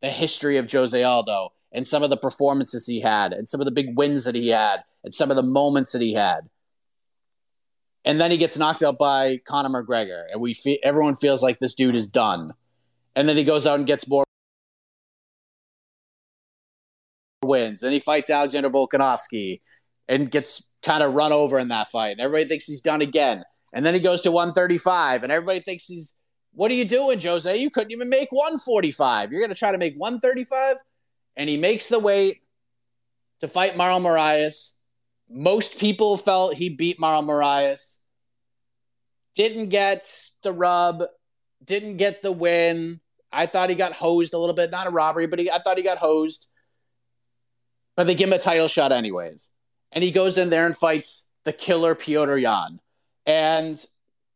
the 0.00 0.10
history 0.10 0.58
of 0.58 0.70
Jose 0.70 1.02
Aldo 1.02 1.50
and 1.72 1.86
some 1.86 2.02
of 2.02 2.10
the 2.10 2.16
performances 2.16 2.86
he 2.86 3.00
had 3.00 3.32
and 3.32 3.48
some 3.48 3.60
of 3.60 3.64
the 3.64 3.70
big 3.70 3.96
wins 3.96 4.24
that 4.24 4.34
he 4.34 4.48
had 4.48 4.84
and 5.04 5.14
some 5.14 5.30
of 5.30 5.36
the 5.36 5.42
moments 5.42 5.92
that 5.92 6.02
he 6.02 6.14
had. 6.14 6.48
And 8.04 8.20
then 8.20 8.30
he 8.30 8.38
gets 8.38 8.56
knocked 8.56 8.82
out 8.82 8.98
by 8.98 9.38
Conor 9.38 9.82
McGregor, 9.82 10.24
and 10.30 10.40
we 10.40 10.54
fe- 10.54 10.80
everyone 10.82 11.14
feels 11.14 11.42
like 11.42 11.58
this 11.58 11.74
dude 11.74 11.94
is 11.94 12.08
done. 12.08 12.54
And 13.14 13.28
then 13.28 13.36
he 13.36 13.44
goes 13.44 13.66
out 13.66 13.78
and 13.78 13.86
gets 13.86 14.08
more 14.08 14.24
wins. 17.42 17.82
And 17.82 17.92
he 17.92 18.00
fights 18.00 18.30
Alexander 18.30 18.70
Volkanovski 18.70 19.60
and 20.08 20.30
gets 20.30 20.72
kind 20.82 21.02
of 21.02 21.14
run 21.14 21.32
over 21.32 21.58
in 21.58 21.68
that 21.68 21.88
fight. 21.88 22.12
And 22.12 22.20
everybody 22.20 22.48
thinks 22.48 22.66
he's 22.66 22.80
done 22.80 23.02
again. 23.02 23.44
And 23.72 23.84
then 23.84 23.92
he 23.92 24.00
goes 24.00 24.22
to 24.22 24.30
135, 24.30 25.22
and 25.22 25.30
everybody 25.30 25.60
thinks 25.60 25.86
he's, 25.86 26.14
what 26.54 26.70
are 26.70 26.74
you 26.74 26.86
doing, 26.86 27.20
Jose? 27.20 27.54
You 27.54 27.68
couldn't 27.68 27.92
even 27.92 28.08
make 28.08 28.32
145. 28.32 29.30
You're 29.30 29.40
going 29.40 29.50
to 29.50 29.54
try 29.54 29.72
to 29.72 29.78
make 29.78 29.94
135? 29.96 30.76
And 31.38 31.48
he 31.48 31.56
makes 31.56 31.88
the 31.88 31.98
weight 31.98 32.42
to 33.40 33.48
fight 33.48 33.76
Marlon 33.76 34.02
Moraes. 34.02 34.76
Most 35.30 35.80
people 35.80 36.18
felt 36.18 36.54
he 36.54 36.68
beat 36.68 37.00
Marlon 37.00 37.24
Moraes. 37.24 38.00
Didn't 39.34 39.70
get 39.70 40.12
the 40.42 40.52
rub, 40.52 41.04
didn't 41.64 41.96
get 41.96 42.20
the 42.20 42.32
win. 42.32 43.00
I 43.32 43.46
thought 43.46 43.70
he 43.70 43.76
got 43.76 43.94
hosed 43.94 44.34
a 44.34 44.38
little 44.38 44.54
bit. 44.54 44.70
Not 44.70 44.86
a 44.86 44.90
robbery, 44.90 45.26
but 45.26 45.38
he, 45.38 45.50
I 45.50 45.58
thought 45.58 45.78
he 45.78 45.82
got 45.82 45.96
hosed 45.96 46.52
but 47.98 48.06
they 48.06 48.14
give 48.14 48.28
him 48.28 48.32
a 48.32 48.38
title 48.38 48.68
shot 48.68 48.92
anyways. 48.92 49.56
And 49.90 50.04
he 50.04 50.12
goes 50.12 50.38
in 50.38 50.50
there 50.50 50.66
and 50.66 50.76
fights 50.76 51.28
the 51.42 51.52
killer 51.52 51.96
Petr 51.96 52.40
Yan. 52.40 52.78
And 53.26 53.84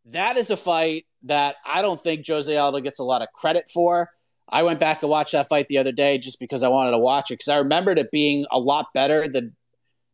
that 0.07 0.37
is 0.37 0.51
a 0.51 0.57
fight 0.57 1.07
that 1.23 1.55
I 1.65 1.81
don't 1.81 2.01
think 2.01 2.27
Jose 2.27 2.55
Aldo 2.57 2.81
gets 2.81 2.99
a 2.99 3.05
lot 3.05 3.23
of 3.23 3.29
credit 3.33 3.71
for. 3.73 4.11
I 4.53 4.63
went 4.63 4.79
back 4.79 5.03
and 5.03 5.11
watched 5.11 5.33
that 5.33 5.49
fight 5.49 5.67
the 5.69 5.79
other 5.79 5.93
day 5.93 6.19
just 6.19 6.39
because 6.39 6.63
I 6.63 6.69
wanted 6.69 6.93
to 6.93 6.99
watch 6.99 7.31
it 7.31 7.35
because 7.35 7.49
I 7.49 7.59
remembered 7.59 7.99
it 7.99 8.11
being 8.13 8.45
a 8.53 8.61
lot 8.61 8.87
better 8.93 9.27
than 9.27 9.57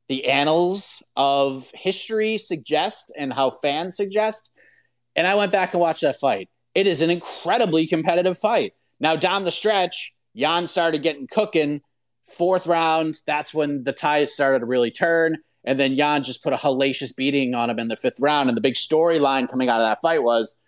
the 0.08 0.26
annals 0.26 1.04
of 1.16 1.70
history 1.74 2.38
suggest 2.38 3.12
and 3.18 3.32
how 3.32 3.50
fans 3.50 3.96
suggest. 3.96 4.52
And 5.16 5.26
I 5.26 5.34
went 5.34 5.52
back 5.52 5.74
and 5.74 5.80
watched 5.80 6.02
that 6.02 6.20
fight. 6.20 6.48
It 6.74 6.86
is 6.86 7.02
an 7.02 7.10
incredibly 7.10 7.86
competitive 7.86 8.38
fight. 8.38 8.74
Now, 9.00 9.16
down 9.16 9.44
the 9.44 9.50
stretch, 9.50 10.14
Yan 10.34 10.68
started 10.68 11.02
getting 11.02 11.26
cooking, 11.26 11.82
Fourth 12.28 12.66
round, 12.66 13.16
that's 13.26 13.54
when 13.54 13.84
the 13.84 13.92
tide 13.92 14.28
started 14.28 14.60
to 14.60 14.66
really 14.66 14.90
turn. 14.90 15.36
And 15.64 15.78
then 15.78 15.94
Yan 15.94 16.22
just 16.22 16.42
put 16.42 16.52
a 16.52 16.56
hellacious 16.56 17.14
beating 17.14 17.54
on 17.54 17.70
him 17.70 17.78
in 17.78 17.88
the 17.88 17.96
fifth 17.96 18.20
round. 18.20 18.48
And 18.48 18.56
the 18.56 18.62
big 18.62 18.74
storyline 18.74 19.48
coming 19.48 19.68
out 19.68 19.80
of 19.80 19.86
that 19.88 20.00
fight 20.02 20.22
was 20.22 20.60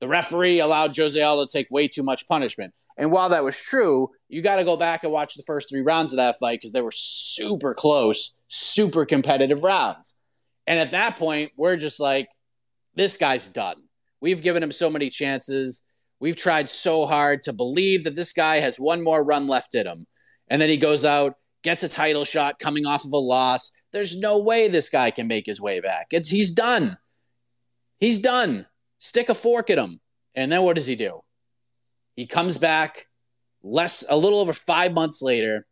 the 0.00 0.08
referee 0.08 0.58
allowed 0.58 0.96
Jose 0.96 1.20
Aldo 1.20 1.46
to 1.46 1.52
take 1.52 1.70
way 1.70 1.86
too 1.86 2.02
much 2.02 2.26
punishment. 2.26 2.72
And 3.02 3.10
while 3.10 3.30
that 3.30 3.42
was 3.42 3.60
true, 3.60 4.10
you 4.28 4.42
got 4.42 4.56
to 4.56 4.64
go 4.64 4.76
back 4.76 5.02
and 5.02 5.12
watch 5.12 5.34
the 5.34 5.42
first 5.42 5.68
three 5.68 5.80
rounds 5.80 6.12
of 6.12 6.18
that 6.18 6.36
fight 6.38 6.60
because 6.60 6.70
they 6.70 6.82
were 6.82 6.92
super 6.94 7.74
close, 7.74 8.36
super 8.46 9.04
competitive 9.04 9.64
rounds. 9.64 10.20
And 10.68 10.78
at 10.78 10.92
that 10.92 11.16
point, 11.16 11.50
we're 11.56 11.76
just 11.76 11.98
like, 11.98 12.28
this 12.94 13.16
guy's 13.16 13.48
done. 13.48 13.74
We've 14.20 14.40
given 14.40 14.62
him 14.62 14.70
so 14.70 14.88
many 14.88 15.10
chances. 15.10 15.84
We've 16.20 16.36
tried 16.36 16.68
so 16.68 17.04
hard 17.04 17.42
to 17.42 17.52
believe 17.52 18.04
that 18.04 18.14
this 18.14 18.32
guy 18.32 18.60
has 18.60 18.78
one 18.78 19.02
more 19.02 19.24
run 19.24 19.48
left 19.48 19.74
in 19.74 19.84
him 19.84 20.06
and 20.46 20.62
then 20.62 20.68
he 20.68 20.76
goes 20.76 21.04
out, 21.04 21.34
gets 21.64 21.82
a 21.82 21.88
title 21.88 22.24
shot 22.24 22.60
coming 22.60 22.86
off 22.86 23.04
of 23.04 23.12
a 23.12 23.16
loss. 23.16 23.72
There's 23.90 24.16
no 24.16 24.38
way 24.38 24.68
this 24.68 24.90
guy 24.90 25.10
can 25.10 25.26
make 25.26 25.46
his 25.46 25.60
way 25.60 25.80
back. 25.80 26.06
It's 26.12 26.30
he's 26.30 26.52
done. 26.52 26.96
He's 27.98 28.20
done. 28.20 28.64
Stick 29.00 29.28
a 29.28 29.34
fork 29.34 29.70
at 29.70 29.78
him. 29.78 30.00
And 30.36 30.52
then 30.52 30.62
what 30.62 30.76
does 30.76 30.86
he 30.86 30.94
do? 30.94 31.22
He 32.16 32.26
comes 32.26 32.58
back 32.58 33.06
less 33.62 34.04
a 34.08 34.16
little 34.16 34.40
over 34.40 34.52
5 34.52 34.92
months 34.92 35.22
later 35.22 35.66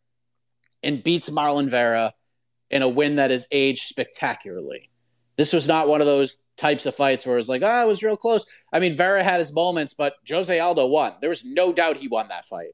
and 0.83 1.03
beats 1.03 1.29
Marlon 1.29 1.69
Vera 1.69 2.13
in 2.69 2.81
a 2.81 2.89
win 2.89 3.17
that 3.17 3.31
is 3.31 3.47
aged 3.51 3.83
spectacularly. 3.83 4.89
This 5.37 5.53
was 5.53 5.67
not 5.67 5.87
one 5.87 6.01
of 6.01 6.07
those 6.07 6.43
types 6.57 6.85
of 6.85 6.95
fights 6.95 7.25
where 7.25 7.35
it 7.35 7.39
was 7.39 7.49
like, 7.49 7.61
oh, 7.63 7.81
it 7.83 7.87
was 7.87 8.03
real 8.03 8.17
close. 8.17 8.45
I 8.71 8.79
mean, 8.79 8.95
Vera 8.95 9.23
had 9.23 9.39
his 9.39 9.53
moments, 9.53 9.93
but 9.93 10.13
Jose 10.29 10.59
Aldo 10.59 10.87
won. 10.87 11.13
There 11.19 11.29
was 11.29 11.45
no 11.45 11.73
doubt 11.73 11.97
he 11.97 12.07
won 12.07 12.27
that 12.27 12.45
fight. 12.45 12.73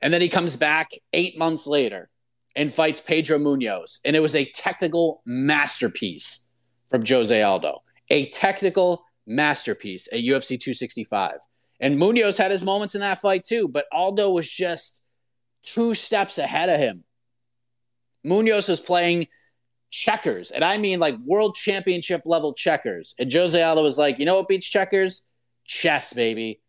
And 0.00 0.12
then 0.12 0.20
he 0.20 0.28
comes 0.28 0.56
back 0.56 0.90
eight 1.12 1.38
months 1.38 1.66
later 1.66 2.08
and 2.56 2.72
fights 2.72 3.00
Pedro 3.00 3.38
Munhoz. 3.38 4.00
And 4.04 4.16
it 4.16 4.20
was 4.20 4.34
a 4.34 4.50
technical 4.52 5.22
masterpiece 5.26 6.46
from 6.88 7.04
Jose 7.06 7.42
Aldo, 7.42 7.82
a 8.10 8.28
technical 8.30 9.04
masterpiece 9.26 10.08
at 10.12 10.20
UFC 10.20 10.58
265. 10.58 11.34
And 11.80 12.00
Munhoz 12.00 12.38
had 12.38 12.50
his 12.50 12.64
moments 12.64 12.94
in 12.94 13.00
that 13.02 13.20
fight 13.20 13.44
too, 13.44 13.68
but 13.68 13.86
Aldo 13.92 14.30
was 14.32 14.48
just 14.48 15.04
two 15.62 15.94
steps 15.94 16.38
ahead 16.38 16.68
of 16.68 16.80
him. 16.80 17.04
Munhoz 18.26 18.68
was 18.68 18.80
playing 18.80 19.28
checkers, 19.90 20.50
and 20.50 20.64
I 20.64 20.76
mean 20.78 20.98
like 21.00 21.16
world 21.24 21.54
championship 21.54 22.22
level 22.24 22.52
checkers. 22.52 23.14
And 23.18 23.32
Jose 23.32 23.62
Aldo 23.62 23.82
was 23.82 23.98
like, 23.98 24.18
you 24.18 24.24
know 24.24 24.36
what 24.36 24.48
beats 24.48 24.68
checkers? 24.68 25.24
Chess, 25.64 26.12
baby. 26.12 26.60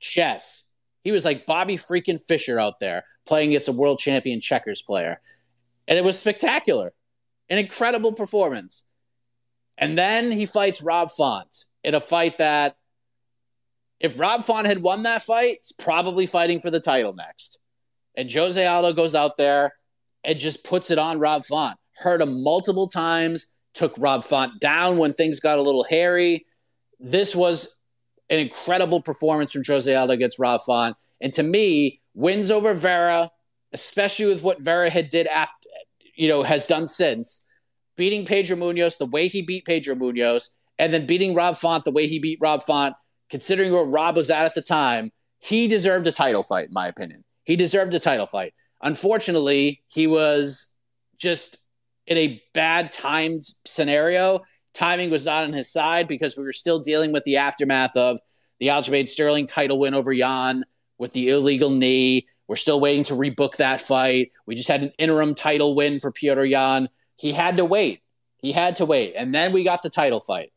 Chess. 0.00 0.70
He 1.04 1.12
was 1.12 1.24
like 1.24 1.46
Bobby 1.46 1.76
freaking 1.76 2.20
Fischer 2.20 2.58
out 2.58 2.80
there 2.80 3.04
playing 3.26 3.50
against 3.50 3.68
a 3.68 3.72
world 3.72 3.98
champion 3.98 4.40
checkers 4.40 4.82
player. 4.82 5.20
And 5.86 5.96
it 5.98 6.04
was 6.04 6.18
spectacular. 6.18 6.92
An 7.48 7.58
incredible 7.58 8.12
performance. 8.12 8.90
And 9.78 9.96
then 9.96 10.32
he 10.32 10.46
fights 10.46 10.82
Rob 10.82 11.10
Font 11.12 11.64
in 11.84 11.94
a 11.94 12.00
fight 12.00 12.38
that, 12.38 12.76
if 14.00 14.18
Rob 14.18 14.44
Font 14.44 14.66
had 14.66 14.82
won 14.82 15.02
that 15.04 15.22
fight, 15.22 15.58
he's 15.62 15.72
probably 15.72 16.26
fighting 16.26 16.60
for 16.60 16.70
the 16.70 16.80
title 16.80 17.14
next. 17.14 17.58
And 18.14 18.30
Jose 18.30 18.64
Aldo 18.64 18.92
goes 18.92 19.14
out 19.14 19.36
there 19.36 19.74
and 20.24 20.38
just 20.38 20.64
puts 20.64 20.90
it 20.90 20.98
on 20.98 21.18
Rob 21.18 21.44
Font. 21.44 21.78
Hurt 21.96 22.20
him 22.20 22.42
multiple 22.42 22.88
times, 22.88 23.54
took 23.74 23.94
Rob 23.98 24.24
Font 24.24 24.60
down 24.60 24.98
when 24.98 25.12
things 25.12 25.40
got 25.40 25.58
a 25.58 25.62
little 25.62 25.84
hairy. 25.84 26.46
This 26.98 27.34
was 27.34 27.80
an 28.28 28.38
incredible 28.38 29.00
performance 29.00 29.52
from 29.52 29.62
Jose 29.66 29.94
Aldo 29.94 30.12
against 30.12 30.38
Rob 30.38 30.60
Font. 30.62 30.96
And 31.20 31.32
to 31.34 31.42
me, 31.42 32.00
wins 32.14 32.50
over 32.50 32.74
Vera, 32.74 33.30
especially 33.72 34.26
with 34.26 34.42
what 34.42 34.60
Vera 34.60 34.90
had 34.90 35.08
did 35.08 35.26
after, 35.28 35.68
you 36.14 36.28
know, 36.28 36.42
has 36.42 36.66
done 36.66 36.86
since, 36.86 37.46
beating 37.96 38.24
Pedro 38.24 38.56
Munhoz 38.56 38.98
the 38.98 39.06
way 39.06 39.28
he 39.28 39.42
beat 39.42 39.64
Pedro 39.64 39.94
Munhoz, 39.94 40.50
and 40.78 40.92
then 40.92 41.06
beating 41.06 41.34
Rob 41.34 41.56
Font 41.56 41.84
the 41.84 41.90
way 41.90 42.06
he 42.06 42.18
beat 42.18 42.38
Rob 42.40 42.62
Font, 42.62 42.94
considering 43.30 43.72
where 43.72 43.84
Rob 43.84 44.16
was 44.16 44.30
at 44.30 44.44
at 44.44 44.54
the 44.54 44.62
time, 44.62 45.12
he 45.38 45.68
deserved 45.68 46.06
a 46.06 46.12
title 46.12 46.42
fight, 46.42 46.66
in 46.68 46.72
my 46.72 46.88
opinion. 46.88 47.24
He 47.44 47.56
deserved 47.56 47.94
a 47.94 48.00
title 48.00 48.26
fight. 48.26 48.54
Unfortunately, 48.82 49.82
he 49.88 50.06
was 50.06 50.76
just 51.18 51.58
in 52.06 52.16
a 52.16 52.42
bad 52.54 52.92
timed 52.92 53.42
scenario 53.64 54.42
timing 54.76 55.10
was 55.10 55.24
not 55.24 55.44
on 55.44 55.52
his 55.52 55.72
side 55.72 56.06
because 56.06 56.36
we 56.36 56.44
were 56.44 56.52
still 56.52 56.78
dealing 56.78 57.10
with 57.10 57.24
the 57.24 57.38
aftermath 57.38 57.96
of 57.96 58.18
the 58.60 58.68
Aljamain 58.68 59.08
Sterling 59.08 59.46
title 59.46 59.78
win 59.78 59.94
over 59.94 60.12
Yan 60.12 60.64
with 60.98 61.12
the 61.12 61.30
illegal 61.30 61.70
knee. 61.70 62.26
We're 62.46 62.56
still 62.56 62.78
waiting 62.78 63.02
to 63.04 63.14
rebook 63.14 63.56
that 63.56 63.80
fight. 63.80 64.32
We 64.46 64.54
just 64.54 64.68
had 64.68 64.82
an 64.82 64.92
interim 64.98 65.34
title 65.34 65.74
win 65.74 65.98
for 65.98 66.12
Petr 66.12 66.48
Yan. 66.48 66.88
He 67.16 67.32
had 67.32 67.56
to 67.56 67.64
wait. 67.64 68.02
He 68.38 68.52
had 68.52 68.76
to 68.76 68.84
wait. 68.84 69.14
And 69.16 69.34
then 69.34 69.52
we 69.52 69.64
got 69.64 69.82
the 69.82 69.90
title 69.90 70.20
fight. 70.20 70.52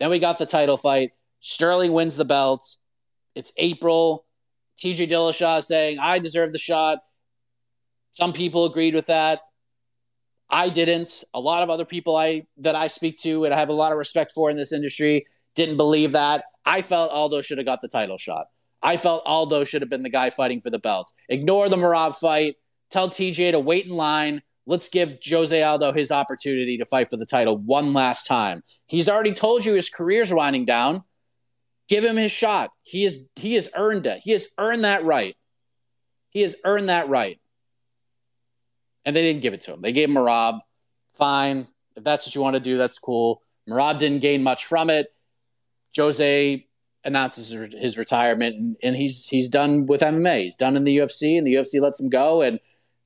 Then 0.00 0.10
we 0.10 0.18
got 0.18 0.38
the 0.38 0.46
title 0.46 0.78
fight. 0.78 1.12
Sterling 1.40 1.92
wins 1.92 2.16
the 2.16 2.24
belt. 2.24 2.76
It's 3.34 3.52
April. 3.56 4.24
TJ 4.78 5.08
Dillashaw 5.08 5.62
saying, 5.62 5.98
I 5.98 6.18
deserve 6.18 6.52
the 6.52 6.58
shot. 6.58 7.00
Some 8.12 8.32
people 8.32 8.64
agreed 8.64 8.94
with 8.94 9.06
that. 9.06 9.40
I 10.50 10.68
didn't. 10.68 11.24
A 11.34 11.40
lot 11.40 11.62
of 11.62 11.70
other 11.70 11.84
people 11.84 12.16
I 12.16 12.46
that 12.58 12.74
I 12.74 12.86
speak 12.86 13.18
to 13.18 13.44
and 13.44 13.52
I 13.52 13.58
have 13.58 13.68
a 13.68 13.74
lot 13.74 13.92
of 13.92 13.98
respect 13.98 14.32
for 14.32 14.50
in 14.50 14.56
this 14.56 14.72
industry 14.72 15.26
didn't 15.54 15.76
believe 15.76 16.12
that. 16.12 16.44
I 16.64 16.82
felt 16.82 17.10
Aldo 17.10 17.42
should 17.42 17.58
have 17.58 17.66
got 17.66 17.82
the 17.82 17.88
title 17.88 18.16
shot. 18.16 18.46
I 18.82 18.96
felt 18.96 19.22
Aldo 19.26 19.64
should 19.64 19.82
have 19.82 19.90
been 19.90 20.02
the 20.02 20.10
guy 20.10 20.30
fighting 20.30 20.60
for 20.60 20.70
the 20.70 20.78
belt. 20.78 21.12
Ignore 21.28 21.68
the 21.68 21.76
Merab 21.76 22.14
fight. 22.14 22.56
Tell 22.90 23.08
TJ 23.08 23.52
to 23.52 23.60
wait 23.60 23.86
in 23.86 23.92
line. 23.92 24.42
Let's 24.66 24.88
give 24.88 25.18
Jose 25.28 25.62
Aldo 25.62 25.92
his 25.92 26.10
opportunity 26.10 26.78
to 26.78 26.84
fight 26.84 27.10
for 27.10 27.16
the 27.16 27.26
title 27.26 27.56
one 27.58 27.92
last 27.92 28.26
time. 28.26 28.62
He's 28.86 29.08
already 29.08 29.32
told 29.32 29.64
you 29.64 29.74
his 29.74 29.90
career's 29.90 30.32
winding 30.32 30.64
down. 30.64 31.02
Give 31.88 32.04
him 32.04 32.16
his 32.16 32.30
shot. 32.30 32.70
He 32.82 33.04
is 33.04 33.28
he 33.36 33.54
has 33.54 33.70
earned 33.74 34.06
it. 34.06 34.20
He 34.22 34.32
has 34.32 34.48
earned 34.58 34.84
that 34.84 35.04
right. 35.04 35.36
He 36.30 36.42
has 36.42 36.54
earned 36.64 36.88
that 36.90 37.08
right. 37.08 37.40
And 39.04 39.16
they 39.16 39.22
didn't 39.22 39.40
give 39.40 39.54
it 39.54 39.62
to 39.62 39.72
him. 39.72 39.80
They 39.80 39.92
gave 39.92 40.10
him 40.10 40.16
Merab. 40.16 40.60
Fine. 41.16 41.66
If 41.96 42.04
that's 42.04 42.26
what 42.26 42.34
you 42.34 42.42
want 42.42 42.54
to 42.54 42.60
do, 42.60 42.76
that's 42.76 42.98
cool. 42.98 43.42
Merab 43.68 43.98
didn't 43.98 44.20
gain 44.20 44.42
much 44.42 44.66
from 44.66 44.90
it. 44.90 45.08
Jose 45.96 46.66
announces 47.04 47.50
his 47.72 47.96
retirement 47.96 48.56
and, 48.56 48.76
and 48.82 48.96
he's 48.96 49.26
he's 49.26 49.48
done 49.48 49.86
with 49.86 50.02
MMA. 50.02 50.44
He's 50.44 50.56
done 50.56 50.76
in 50.76 50.84
the 50.84 50.98
UFC 50.98 51.38
and 51.38 51.46
the 51.46 51.54
UFC 51.54 51.80
lets 51.80 52.00
him 52.00 52.10
go 52.10 52.42
and 52.42 52.60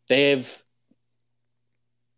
they've 0.09 0.65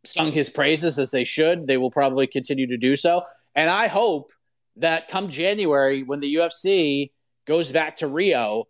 sung 0.04 0.32
his 0.32 0.48
praises 0.48 0.98
as 0.98 1.10
they 1.10 1.24
should. 1.24 1.66
They 1.66 1.76
will 1.76 1.90
probably 1.90 2.26
continue 2.26 2.66
to 2.68 2.76
do 2.76 2.96
so. 2.96 3.22
And 3.54 3.70
I 3.70 3.86
hope 3.86 4.32
that 4.76 5.08
come 5.08 5.28
January, 5.28 6.02
when 6.02 6.20
the 6.20 6.34
UFC 6.34 7.10
goes 7.46 7.70
back 7.70 7.96
to 7.96 8.08
Rio, 8.08 8.64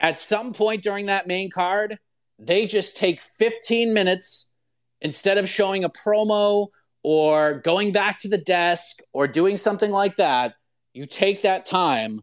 at 0.00 0.18
some 0.18 0.52
point 0.52 0.82
during 0.82 1.06
that 1.06 1.26
main 1.26 1.50
card, 1.50 1.96
they 2.38 2.66
just 2.66 2.96
take 2.96 3.22
15 3.22 3.94
minutes 3.94 4.52
instead 5.00 5.38
of 5.38 5.48
showing 5.48 5.84
a 5.84 5.90
promo 5.90 6.68
or 7.02 7.60
going 7.60 7.92
back 7.92 8.18
to 8.20 8.28
the 8.28 8.38
desk 8.38 8.98
or 9.12 9.26
doing 9.26 9.56
something 9.56 9.90
like 9.90 10.16
that. 10.16 10.54
You 10.92 11.06
take 11.06 11.42
that 11.42 11.66
time 11.66 12.20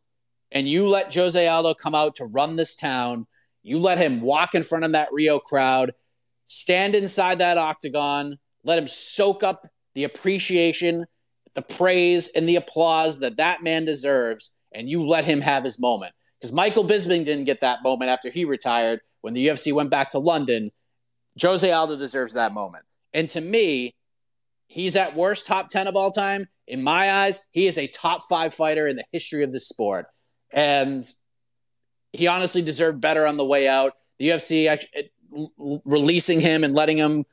and 0.51 0.67
you 0.67 0.87
let 0.87 1.13
Jose 1.13 1.47
Aldo 1.47 1.73
come 1.75 1.95
out 1.95 2.15
to 2.15 2.25
run 2.25 2.55
this 2.55 2.75
town. 2.75 3.25
You 3.63 3.79
let 3.79 3.97
him 3.97 4.21
walk 4.21 4.55
in 4.55 4.63
front 4.63 4.85
of 4.85 4.91
that 4.91 5.09
Rio 5.11 5.39
crowd, 5.39 5.93
stand 6.47 6.95
inside 6.95 7.39
that 7.39 7.57
octagon, 7.57 8.37
let 8.63 8.77
him 8.77 8.87
soak 8.87 9.41
up 9.41 9.67
the 9.95 10.03
appreciation 10.03 11.05
the 11.55 11.61
praise 11.61 12.27
and 12.29 12.47
the 12.47 12.55
applause 12.55 13.19
that 13.19 13.37
that 13.37 13.63
man 13.63 13.85
deserves, 13.85 14.51
and 14.71 14.89
you 14.89 15.05
let 15.05 15.25
him 15.25 15.41
have 15.41 15.63
his 15.63 15.79
moment. 15.79 16.13
Because 16.39 16.53
Michael 16.53 16.83
Bisping 16.83 17.25
didn't 17.25 17.45
get 17.45 17.61
that 17.61 17.83
moment 17.83 18.09
after 18.09 18.29
he 18.29 18.45
retired 18.45 19.01
when 19.21 19.33
the 19.33 19.47
UFC 19.47 19.71
went 19.71 19.89
back 19.89 20.11
to 20.11 20.19
London. 20.19 20.71
Jose 21.41 21.69
Aldo 21.69 21.95
deserves 21.95 22.33
that 22.33 22.53
moment. 22.53 22.83
And 23.13 23.29
to 23.29 23.41
me, 23.41 23.95
he's 24.67 24.95
at 24.95 25.15
worst 25.15 25.47
top 25.47 25.69
10 25.69 25.87
of 25.87 25.95
all 25.95 26.11
time. 26.11 26.47
In 26.67 26.83
my 26.83 27.11
eyes, 27.11 27.39
he 27.51 27.67
is 27.67 27.77
a 27.77 27.87
top 27.87 28.23
five 28.23 28.53
fighter 28.53 28.87
in 28.87 28.95
the 28.95 29.05
history 29.11 29.43
of 29.43 29.51
the 29.51 29.59
sport. 29.59 30.07
And 30.51 31.09
he 32.11 32.27
honestly 32.27 32.61
deserved 32.61 33.01
better 33.01 33.25
on 33.25 33.37
the 33.37 33.45
way 33.45 33.67
out. 33.67 33.93
The 34.19 34.29
UFC 34.29 34.67
actually, 34.67 35.11
releasing 35.85 36.39
him 36.39 36.63
and 36.63 36.73
letting 36.73 36.97
him 36.97 37.25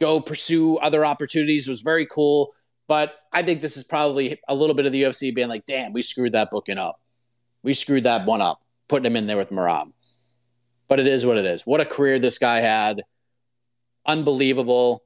go 0.00 0.20
pursue 0.20 0.78
other 0.78 1.04
opportunities 1.04 1.68
was 1.68 1.82
very 1.82 2.06
cool. 2.06 2.52
But 2.90 3.14
I 3.32 3.44
think 3.44 3.60
this 3.60 3.76
is 3.76 3.84
probably 3.84 4.40
a 4.48 4.54
little 4.56 4.74
bit 4.74 4.84
of 4.84 4.90
the 4.90 5.04
UFC 5.04 5.32
being 5.32 5.46
like, 5.46 5.64
damn, 5.64 5.92
we 5.92 6.02
screwed 6.02 6.32
that 6.32 6.50
booking 6.50 6.76
up. 6.76 7.00
We 7.62 7.72
screwed 7.72 8.02
that 8.02 8.26
one 8.26 8.40
up, 8.40 8.60
putting 8.88 9.06
him 9.06 9.14
in 9.14 9.28
there 9.28 9.36
with 9.36 9.50
Merab. 9.50 9.92
But 10.88 10.98
it 10.98 11.06
is 11.06 11.24
what 11.24 11.36
it 11.36 11.44
is. 11.44 11.62
What 11.62 11.80
a 11.80 11.84
career 11.84 12.18
this 12.18 12.38
guy 12.38 12.58
had. 12.58 13.02
Unbelievable. 14.06 15.04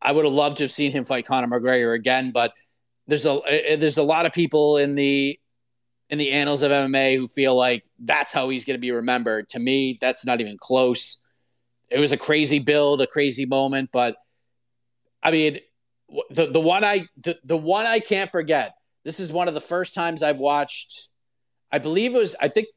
I 0.00 0.12
would 0.12 0.24
have 0.24 0.32
loved 0.32 0.56
to 0.56 0.64
have 0.64 0.72
seen 0.72 0.92
him 0.92 1.04
fight 1.04 1.26
Conor 1.26 1.46
McGregor 1.46 1.94
again, 1.94 2.30
but 2.30 2.54
there's 3.06 3.26
a 3.26 3.38
eh, 3.48 3.76
there's 3.76 3.98
a 3.98 4.02
lot 4.02 4.24
of 4.24 4.32
people 4.32 4.78
in 4.78 4.94
the 4.94 5.38
in 6.08 6.16
the 6.16 6.30
annals 6.30 6.62
of 6.62 6.72
MMA 6.72 7.18
who 7.18 7.26
feel 7.26 7.54
like 7.54 7.84
that's 7.98 8.32
how 8.32 8.48
he's 8.48 8.64
going 8.64 8.76
to 8.76 8.80
be 8.80 8.92
remembered. 8.92 9.50
To 9.50 9.58
me, 9.58 9.98
that's 10.00 10.24
not 10.24 10.40
even 10.40 10.56
close. 10.56 11.22
It 11.90 11.98
was 11.98 12.12
a 12.12 12.16
crazy 12.16 12.60
build, 12.60 13.02
a 13.02 13.06
crazy 13.06 13.44
moment, 13.44 13.90
but 13.92 14.16
I 15.22 15.32
mean, 15.32 15.58
the 16.30 16.46
the 16.46 16.60
one 16.60 16.84
I 16.84 17.06
the, 17.18 17.38
the 17.44 17.56
one 17.56 17.86
I 17.86 18.00
can't 18.00 18.30
forget. 18.30 18.74
This 19.04 19.20
is 19.20 19.32
one 19.32 19.48
of 19.48 19.54
the 19.54 19.60
first 19.60 19.94
times 19.94 20.22
I've 20.22 20.38
watched. 20.38 21.08
I 21.70 21.78
believe 21.78 22.14
it 22.14 22.18
was 22.18 22.36
I 22.40 22.48
think 22.48 22.68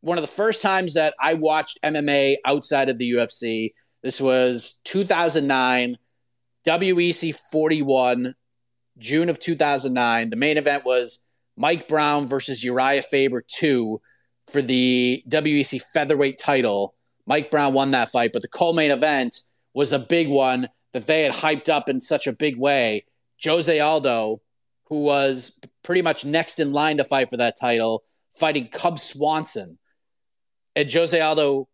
one 0.00 0.18
of 0.18 0.22
the 0.22 0.28
first 0.28 0.62
times 0.62 0.94
that 0.94 1.14
I 1.20 1.34
watched 1.34 1.78
MMA 1.82 2.36
outside 2.44 2.88
of 2.88 2.98
the 2.98 3.12
UFC. 3.12 3.72
This 4.02 4.20
was 4.20 4.80
2009, 4.84 5.98
WEC 6.64 7.38
41, 7.50 8.34
June 8.98 9.28
of 9.28 9.40
2009. 9.40 10.30
The 10.30 10.36
main 10.36 10.58
event 10.58 10.84
was 10.84 11.26
Mike 11.56 11.88
Brown 11.88 12.28
versus 12.28 12.62
Uriah 12.62 13.02
Faber 13.02 13.42
2 13.48 14.00
for 14.50 14.62
the 14.62 15.24
WEC 15.28 15.82
featherweight 15.92 16.38
title. 16.38 16.94
Mike 17.26 17.50
Brown 17.50 17.74
won 17.74 17.90
that 17.90 18.10
fight, 18.10 18.30
but 18.32 18.42
the 18.42 18.48
co-main 18.48 18.92
event 18.92 19.40
was 19.74 19.92
a 19.92 19.98
big 19.98 20.28
one 20.28 20.68
that 20.92 21.06
they 21.06 21.22
had 21.22 21.32
hyped 21.32 21.68
up 21.68 21.88
in 21.88 22.00
such 22.00 22.26
a 22.26 22.32
big 22.32 22.56
way. 22.56 23.04
Jose 23.44 23.78
Aldo, 23.78 24.40
who 24.84 25.04
was 25.04 25.60
pretty 25.82 26.02
much 26.02 26.24
next 26.24 26.60
in 26.60 26.72
line 26.72 26.98
to 26.98 27.04
fight 27.04 27.28
for 27.28 27.36
that 27.38 27.56
title, 27.58 28.04
fighting 28.32 28.68
Cub 28.68 28.98
Swanson. 28.98 29.78
And 30.74 30.92
Jose 30.92 31.18
Aldo, 31.18 31.68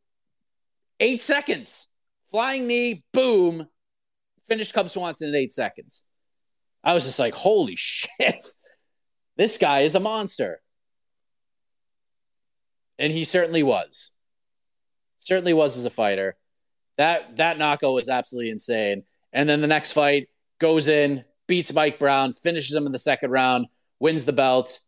eight 1.00 1.20
seconds, 1.20 1.88
flying 2.30 2.66
knee, 2.66 3.04
boom, 3.12 3.66
finished 4.48 4.74
Cub 4.74 4.88
Swanson 4.88 5.28
in 5.28 5.34
eight 5.34 5.52
seconds. 5.52 6.06
I 6.84 6.94
was 6.94 7.04
just 7.04 7.18
like, 7.18 7.34
holy 7.34 7.74
shit, 7.76 8.44
this 9.36 9.58
guy 9.58 9.80
is 9.80 9.94
a 9.94 10.00
monster. 10.00 10.60
And 12.98 13.12
he 13.12 13.24
certainly 13.24 13.62
was. 13.62 14.16
Certainly 15.20 15.54
was 15.54 15.76
as 15.76 15.84
a 15.84 15.90
fighter. 15.90 16.36
That 17.02 17.36
that 17.38 17.58
knockout 17.58 17.94
was 17.94 18.08
absolutely 18.08 18.52
insane. 18.52 19.02
And 19.32 19.48
then 19.48 19.60
the 19.60 19.66
next 19.66 19.90
fight 19.90 20.28
goes 20.60 20.86
in, 20.86 21.24
beats 21.48 21.74
Mike 21.74 21.98
Brown, 21.98 22.32
finishes 22.32 22.76
him 22.76 22.86
in 22.86 22.92
the 22.92 22.98
second 22.98 23.32
round, 23.32 23.66
wins 23.98 24.24
the 24.24 24.32
belt, 24.32 24.78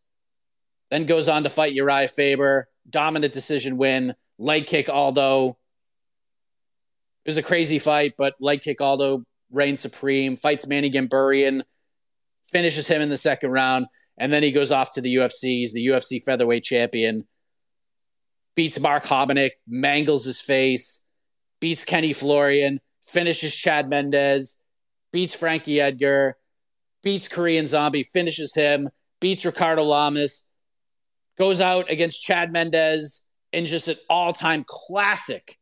then 0.92 1.06
goes 1.06 1.28
on 1.28 1.42
to 1.42 1.50
fight 1.50 1.72
Uriah 1.72 2.06
Faber, 2.06 2.68
dominant 2.88 3.32
decision 3.32 3.78
win, 3.78 4.14
leg 4.38 4.68
kick 4.68 4.88
Aldo. 4.88 5.58
It 7.24 7.30
was 7.30 7.36
a 7.36 7.42
crazy 7.42 7.80
fight, 7.80 8.14
but 8.16 8.36
leg 8.38 8.62
kick 8.62 8.80
Aldo 8.80 9.24
reigns 9.50 9.80
supreme, 9.80 10.36
fights 10.36 10.68
Manny 10.68 10.92
Gamburyan, 10.92 11.62
finishes 12.48 12.86
him 12.86 13.02
in 13.02 13.08
the 13.08 13.18
second 13.18 13.50
round, 13.50 13.86
and 14.18 14.32
then 14.32 14.44
he 14.44 14.52
goes 14.52 14.70
off 14.70 14.92
to 14.92 15.00
the 15.00 15.16
UFC. 15.16 15.42
He's 15.42 15.72
the 15.72 15.84
UFC 15.84 16.22
featherweight 16.22 16.62
champion, 16.62 17.26
beats 18.54 18.78
Mark 18.78 19.04
Hominick, 19.04 19.50
mangles 19.66 20.24
his 20.24 20.40
face, 20.40 21.03
beats 21.64 21.86
Kenny 21.86 22.12
Florian, 22.12 22.78
finishes 23.00 23.56
Chad 23.56 23.88
Mendes, 23.88 24.60
beats 25.14 25.34
Frankie 25.34 25.80
Edgar, 25.80 26.36
beats 27.02 27.26
Korean 27.26 27.66
Zombie, 27.66 28.02
finishes 28.02 28.54
him, 28.54 28.90
beats 29.18 29.46
Ricardo 29.46 29.82
Lamas, 29.82 30.50
goes 31.38 31.62
out 31.62 31.90
against 31.90 32.22
Chad 32.22 32.52
Mendes 32.52 33.26
in 33.54 33.64
just 33.64 33.88
an 33.88 33.96
all 34.10 34.34
time 34.34 34.66
classic 34.68 35.58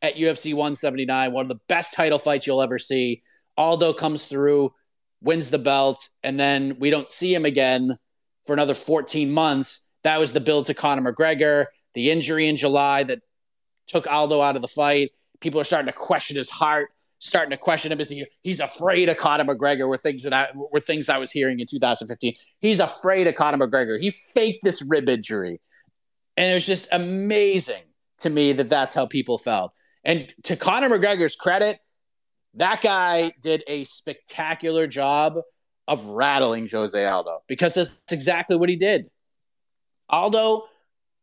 at 0.00 0.16
UFC 0.16 0.54
179, 0.54 1.34
one 1.34 1.44
of 1.44 1.50
the 1.50 1.60
best 1.68 1.92
title 1.92 2.18
fights 2.18 2.46
you'll 2.46 2.62
ever 2.62 2.78
see. 2.78 3.22
Aldo 3.58 3.92
comes 3.92 4.24
through, 4.24 4.72
wins 5.20 5.50
the 5.50 5.58
belt, 5.58 6.08
and 6.22 6.40
then 6.40 6.78
we 6.78 6.88
don't 6.88 7.10
see 7.10 7.34
him 7.34 7.44
again 7.44 7.98
for 8.46 8.54
another 8.54 8.72
14 8.72 9.30
months. 9.30 9.92
That 10.02 10.18
was 10.18 10.32
the 10.32 10.40
build 10.40 10.64
to 10.68 10.74
Conor 10.74 11.12
McGregor, 11.12 11.66
the 11.92 12.10
injury 12.10 12.48
in 12.48 12.56
July 12.56 13.02
that 13.02 13.20
took 13.86 14.06
Aldo 14.06 14.40
out 14.40 14.56
of 14.56 14.62
the 14.62 14.68
fight. 14.68 15.10
People 15.42 15.60
are 15.60 15.64
starting 15.64 15.92
to 15.92 15.92
question 15.92 16.36
his 16.36 16.48
heart, 16.48 16.90
starting 17.18 17.50
to 17.50 17.56
question 17.56 17.92
him. 17.92 18.00
Is 18.00 18.08
he, 18.08 18.24
he's 18.42 18.60
afraid 18.60 19.08
of 19.08 19.16
Conor 19.16 19.44
McGregor? 19.44 19.88
Were 19.88 19.98
things 19.98 20.22
that 20.22 20.32
I 20.32 20.48
were 20.54 20.80
things 20.80 21.08
I 21.08 21.18
was 21.18 21.30
hearing 21.30 21.60
in 21.60 21.66
2015. 21.66 22.34
He's 22.60 22.80
afraid 22.80 23.26
of 23.26 23.34
Conor 23.34 23.66
McGregor. 23.66 24.00
He 24.00 24.10
faked 24.10 24.64
this 24.64 24.84
rib 24.88 25.08
injury, 25.08 25.60
and 26.36 26.50
it 26.50 26.54
was 26.54 26.66
just 26.66 26.88
amazing 26.92 27.82
to 28.18 28.30
me 28.30 28.52
that 28.52 28.70
that's 28.70 28.94
how 28.94 29.06
people 29.06 29.36
felt. 29.36 29.72
And 30.04 30.32
to 30.44 30.56
Conor 30.56 30.88
McGregor's 30.88 31.36
credit, 31.36 31.78
that 32.54 32.80
guy 32.80 33.32
did 33.40 33.64
a 33.66 33.84
spectacular 33.84 34.86
job 34.86 35.38
of 35.88 36.04
rattling 36.06 36.68
Jose 36.68 37.04
Aldo 37.04 37.42
because 37.48 37.74
that's 37.74 38.12
exactly 38.12 38.56
what 38.56 38.68
he 38.68 38.76
did. 38.76 39.10
Aldo, 40.08 40.68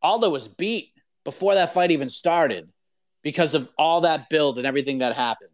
Aldo 0.02 0.30
was 0.30 0.48
beat 0.48 0.92
before 1.24 1.54
that 1.54 1.72
fight 1.72 1.90
even 1.90 2.08
started 2.08 2.68
because 3.22 3.54
of 3.54 3.70
all 3.76 4.02
that 4.02 4.28
build 4.30 4.58
and 4.58 4.66
everything 4.66 4.98
that 4.98 5.14
happened. 5.14 5.50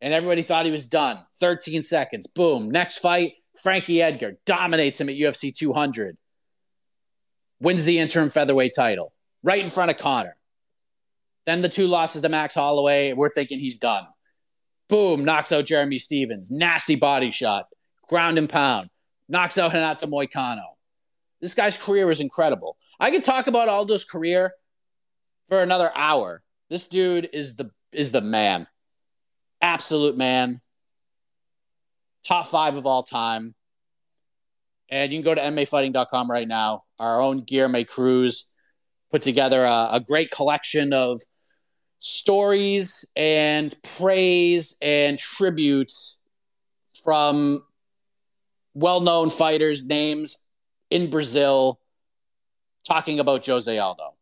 And 0.00 0.14
everybody 0.14 0.42
thought 0.42 0.66
he 0.66 0.72
was 0.72 0.86
done. 0.86 1.18
13 1.34 1.82
seconds. 1.82 2.26
Boom. 2.26 2.70
Next 2.70 2.98
fight, 2.98 3.34
Frankie 3.62 4.00
Edgar 4.00 4.38
dominates 4.46 5.00
him 5.00 5.08
at 5.08 5.16
UFC 5.16 5.54
200. 5.54 6.16
Wins 7.60 7.84
the 7.84 7.98
interim 7.98 8.30
featherweight 8.30 8.72
title 8.74 9.12
right 9.42 9.62
in 9.62 9.70
front 9.70 9.90
of 9.90 9.98
Conor. 9.98 10.36
Then 11.46 11.62
the 11.62 11.68
two 11.68 11.86
losses 11.86 12.22
to 12.22 12.28
Max 12.28 12.54
Holloway. 12.54 13.14
We're 13.14 13.30
thinking 13.30 13.58
he's 13.58 13.78
done. 13.78 14.06
Boom, 14.88 15.24
knocks 15.24 15.50
out 15.50 15.64
Jeremy 15.64 15.98
Stephens. 15.98 16.50
Nasty 16.50 16.94
body 16.94 17.30
shot. 17.30 17.66
Ground 18.08 18.38
and 18.38 18.48
pound. 18.48 18.90
Knocks 19.28 19.58
out 19.58 19.72
Renato 19.72 20.06
Moicano. 20.06 20.64
This 21.40 21.54
guy's 21.54 21.76
career 21.76 22.10
is 22.10 22.20
incredible. 22.20 22.76
I 22.98 23.10
could 23.10 23.22
talk 23.22 23.46
about 23.46 23.68
Aldo's 23.68 24.04
career 24.04 24.52
for 25.48 25.62
another 25.62 25.90
hour. 25.94 26.42
This 26.70 26.86
dude 26.86 27.28
is 27.32 27.56
the 27.56 27.70
is 27.92 28.12
the 28.12 28.20
man. 28.20 28.66
Absolute 29.60 30.16
man. 30.16 30.60
Top 32.26 32.46
five 32.46 32.76
of 32.76 32.86
all 32.86 33.02
time. 33.02 33.54
And 34.90 35.12
you 35.12 35.18
can 35.18 35.24
go 35.24 35.34
to 35.34 35.40
MMAfighting.com 35.40 36.30
right 36.30 36.48
now. 36.48 36.84
Our 36.98 37.20
own 37.20 37.42
Guilherme 37.42 37.86
Cruz 37.86 38.52
put 39.10 39.22
together 39.22 39.64
a, 39.64 39.88
a 39.92 40.00
great 40.06 40.30
collection 40.30 40.92
of 40.92 41.20
stories 41.98 43.04
and 43.16 43.74
praise 43.96 44.76
and 44.80 45.18
tributes 45.18 46.20
from 47.04 47.62
well-known 48.74 49.30
fighters 49.30 49.86
names 49.86 50.46
in 50.90 51.10
Brazil 51.10 51.80
talking 52.86 53.20
about 53.20 53.44
Jose 53.44 53.76
Aldo, 53.78 54.14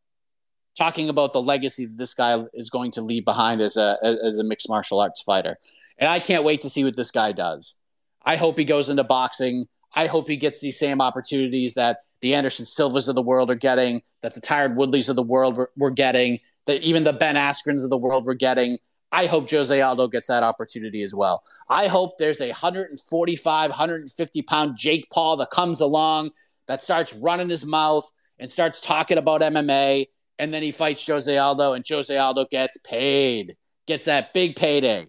talking 0.76 1.08
about 1.08 1.32
the 1.32 1.42
legacy 1.42 1.86
that 1.86 1.98
this 1.98 2.14
guy 2.14 2.42
is 2.54 2.70
going 2.70 2.90
to 2.92 3.02
leave 3.02 3.24
behind 3.24 3.60
as 3.60 3.76
a 3.76 3.98
as 4.02 4.38
a 4.38 4.44
mixed 4.44 4.68
martial 4.68 5.00
arts 5.00 5.22
fighter. 5.22 5.56
And 5.98 6.08
I 6.08 6.20
can't 6.20 6.44
wait 6.44 6.60
to 6.62 6.70
see 6.70 6.84
what 6.84 6.96
this 6.96 7.10
guy 7.10 7.32
does. 7.32 7.74
I 8.22 8.36
hope 8.36 8.58
he 8.58 8.64
goes 8.64 8.90
into 8.90 9.04
boxing. 9.04 9.66
I 9.94 10.06
hope 10.06 10.28
he 10.28 10.36
gets 10.36 10.60
these 10.60 10.78
same 10.78 11.00
opportunities 11.00 11.74
that 11.74 12.00
the 12.20 12.34
Anderson 12.34 12.66
Silvas 12.66 13.08
of 13.08 13.14
the 13.14 13.22
world 13.22 13.50
are 13.50 13.56
getting, 13.56 14.02
that 14.22 14.34
the 14.34 14.40
Tyron 14.40 14.76
Woodleys 14.76 15.08
of 15.08 15.16
the 15.16 15.22
world 15.22 15.56
were, 15.56 15.70
were 15.76 15.90
getting, 15.90 16.40
that 16.66 16.82
even 16.82 17.04
the 17.04 17.12
Ben 17.12 17.36
Askrens 17.36 17.84
of 17.84 17.90
the 17.90 17.96
world 17.96 18.26
were 18.26 18.34
getting. 18.34 18.78
I 19.12 19.26
hope 19.26 19.50
Jose 19.50 19.80
Aldo 19.80 20.08
gets 20.08 20.28
that 20.28 20.42
opportunity 20.42 21.02
as 21.02 21.14
well. 21.14 21.44
I 21.68 21.86
hope 21.86 22.18
there's 22.18 22.40
a 22.40 22.48
145, 22.48 23.70
150 23.70 24.42
pound 24.42 24.76
Jake 24.76 25.08
Paul 25.10 25.36
that 25.38 25.50
comes 25.50 25.80
along 25.80 26.30
that 26.66 26.82
starts 26.82 27.14
running 27.14 27.48
his 27.48 27.64
mouth 27.64 28.10
and 28.38 28.50
starts 28.50 28.80
talking 28.80 29.16
about 29.16 29.40
MMA, 29.40 30.08
and 30.38 30.52
then 30.52 30.62
he 30.62 30.72
fights 30.72 31.06
Jose 31.06 31.36
Aldo, 31.36 31.72
and 31.72 31.84
Jose 31.88 32.16
Aldo 32.16 32.46
gets 32.50 32.76
paid, 32.78 33.56
gets 33.86 34.04
that 34.06 34.34
big 34.34 34.56
payday 34.56 35.06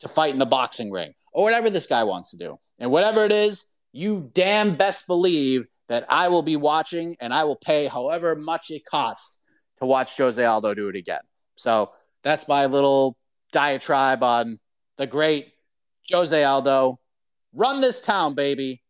to 0.00 0.08
fight 0.08 0.32
in 0.32 0.38
the 0.38 0.46
boxing 0.46 0.90
ring, 0.90 1.12
or 1.32 1.44
whatever 1.44 1.70
this 1.70 1.86
guy 1.86 2.04
wants 2.04 2.30
to 2.32 2.36
do. 2.36 2.58
And 2.78 2.90
whatever 2.90 3.24
it 3.24 3.32
is, 3.32 3.66
you 3.92 4.30
damn 4.32 4.76
best 4.76 5.06
believe 5.06 5.66
that 5.88 6.06
I 6.08 6.28
will 6.28 6.42
be 6.42 6.56
watching 6.56 7.16
and 7.20 7.34
I 7.34 7.44
will 7.44 7.56
pay 7.56 7.86
however 7.86 8.36
much 8.36 8.70
it 8.70 8.84
costs 8.84 9.40
to 9.78 9.86
watch 9.86 10.16
Jose 10.16 10.42
Aldo 10.42 10.74
do 10.74 10.88
it 10.88 10.96
again. 10.96 11.20
So 11.56 11.92
that's 12.22 12.46
my 12.48 12.66
little 12.66 13.16
diatribe 13.52 14.22
on 14.22 14.58
the 14.96 15.06
great 15.06 15.48
Jose 16.10 16.42
Aldo. 16.42 16.98
Run 17.52 17.80
this 17.80 18.00
town, 18.00 18.34
baby. 18.34 18.82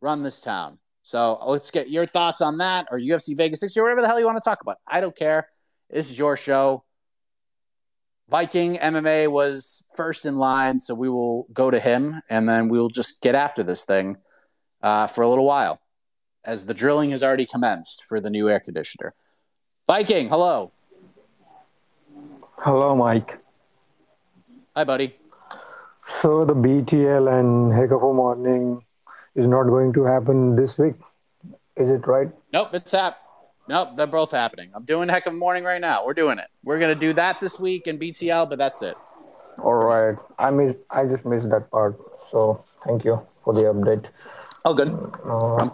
Run 0.00 0.22
this 0.22 0.40
town. 0.40 0.78
So 1.02 1.38
let's 1.46 1.70
get 1.70 1.90
your 1.90 2.06
thoughts 2.06 2.40
on 2.40 2.58
that 2.58 2.86
or 2.90 2.98
UFC 2.98 3.36
Vegas 3.36 3.60
60 3.60 3.80
or 3.80 3.82
whatever 3.82 4.00
the 4.00 4.06
hell 4.06 4.20
you 4.20 4.26
want 4.26 4.42
to 4.42 4.48
talk 4.48 4.62
about. 4.62 4.78
I 4.86 5.00
don't 5.00 5.16
care. 5.16 5.48
This 5.90 6.10
is 6.10 6.18
your 6.18 6.36
show. 6.36 6.84
Viking 8.28 8.76
MMA 8.76 9.28
was 9.28 9.86
first 9.96 10.24
in 10.24 10.36
line, 10.36 10.80
so 10.80 10.94
we 10.94 11.08
will 11.08 11.46
go 11.52 11.70
to 11.70 11.78
him 11.78 12.14
and 12.30 12.48
then 12.48 12.68
we'll 12.68 12.88
just 12.88 13.20
get 13.20 13.34
after 13.34 13.62
this 13.62 13.84
thing 13.84 14.16
uh, 14.82 15.06
for 15.06 15.22
a 15.22 15.28
little 15.28 15.44
while 15.44 15.80
as 16.44 16.64
the 16.64 16.74
drilling 16.74 17.10
has 17.10 17.22
already 17.22 17.46
commenced 17.46 18.04
for 18.04 18.20
the 18.20 18.30
new 18.30 18.48
air 18.48 18.60
conditioner. 18.60 19.14
Viking, 19.86 20.28
hello. 20.28 20.72
Hello, 22.58 22.94
Mike. 22.94 23.38
Hi, 24.76 24.84
buddy. 24.84 25.16
So 26.06 26.44
the 26.44 26.54
BTL 26.54 27.38
and 27.38 27.72
Heck 27.72 27.90
of 27.90 28.02
a 28.02 28.12
Morning 28.12 28.82
is 29.34 29.48
not 29.48 29.64
going 29.64 29.92
to 29.94 30.04
happen 30.04 30.56
this 30.56 30.78
week. 30.78 30.94
Is 31.76 31.90
it 31.90 32.06
right? 32.06 32.28
Nope, 32.52 32.70
it's 32.74 32.92
hap. 32.92 33.18
Nope, 33.68 33.90
they're 33.96 34.06
both 34.06 34.32
happening. 34.32 34.70
I'm 34.74 34.84
doing 34.84 35.08
Heck 35.08 35.26
of 35.26 35.32
a 35.32 35.36
Morning 35.36 35.64
right 35.64 35.80
now. 35.80 36.04
We're 36.04 36.14
doing 36.14 36.38
it. 36.38 36.48
We're 36.64 36.78
gonna 36.78 36.94
do 36.94 37.12
that 37.14 37.40
this 37.40 37.58
week 37.60 37.86
in 37.86 37.98
BTL, 37.98 38.48
but 38.50 38.58
that's 38.58 38.82
it. 38.82 38.96
All 39.58 39.74
right. 39.74 40.16
I 40.38 40.50
miss. 40.50 40.76
I 40.90 41.04
just 41.04 41.24
missed 41.24 41.48
that 41.50 41.70
part. 41.70 41.96
So 42.30 42.64
thank 42.84 43.04
you 43.04 43.20
for 43.44 43.54
the 43.54 43.62
update. 43.62 44.10
Oh, 44.64 44.74
good. 44.74 44.90
Uh, 45.24 45.70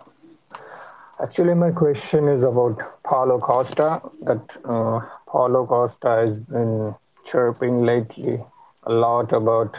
actually, 1.22 1.54
my 1.54 1.70
question 1.70 2.28
is 2.28 2.42
about 2.42 3.02
Paulo 3.02 3.38
Costa. 3.38 4.00
That 4.22 4.56
uh, 4.64 5.00
Paulo 5.26 5.66
Costa 5.66 6.08
has 6.08 6.38
been 6.38 6.94
chirping 7.24 7.84
lately 7.84 8.40
a 8.84 8.92
lot 8.92 9.32
about 9.32 9.78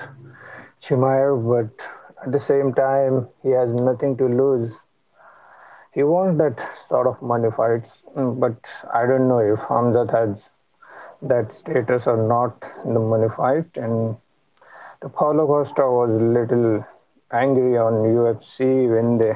Chimaev, 0.79 1.47
but 1.49 1.87
at 2.25 2.31
the 2.31 2.39
same 2.39 2.73
time, 2.73 3.27
he 3.43 3.49
has 3.49 3.71
nothing 3.73 4.17
to 4.17 4.25
lose. 4.25 4.79
He 5.93 6.03
wants 6.03 6.37
that 6.37 6.59
sort 6.77 7.07
of 7.07 7.21
money 7.21 7.49
fights, 7.51 8.05
but 8.15 8.85
I 8.93 9.05
don't 9.05 9.27
know 9.27 9.39
if 9.39 9.59
Hamzat 9.59 10.11
has 10.11 10.49
that 11.21 11.51
status 11.53 12.07
or 12.07 12.17
not 12.17 12.71
in 12.85 12.93
the 12.93 12.99
money 12.99 13.29
fight. 13.29 13.75
And 13.75 14.17
the 15.01 15.09
Paulo 15.09 15.47
Costa 15.47 15.89
was 15.89 16.13
a 16.13 16.23
little 16.23 16.85
angry 17.31 17.77
on 17.77 17.93
UFC 17.93 18.89
when 18.89 19.17
they 19.17 19.33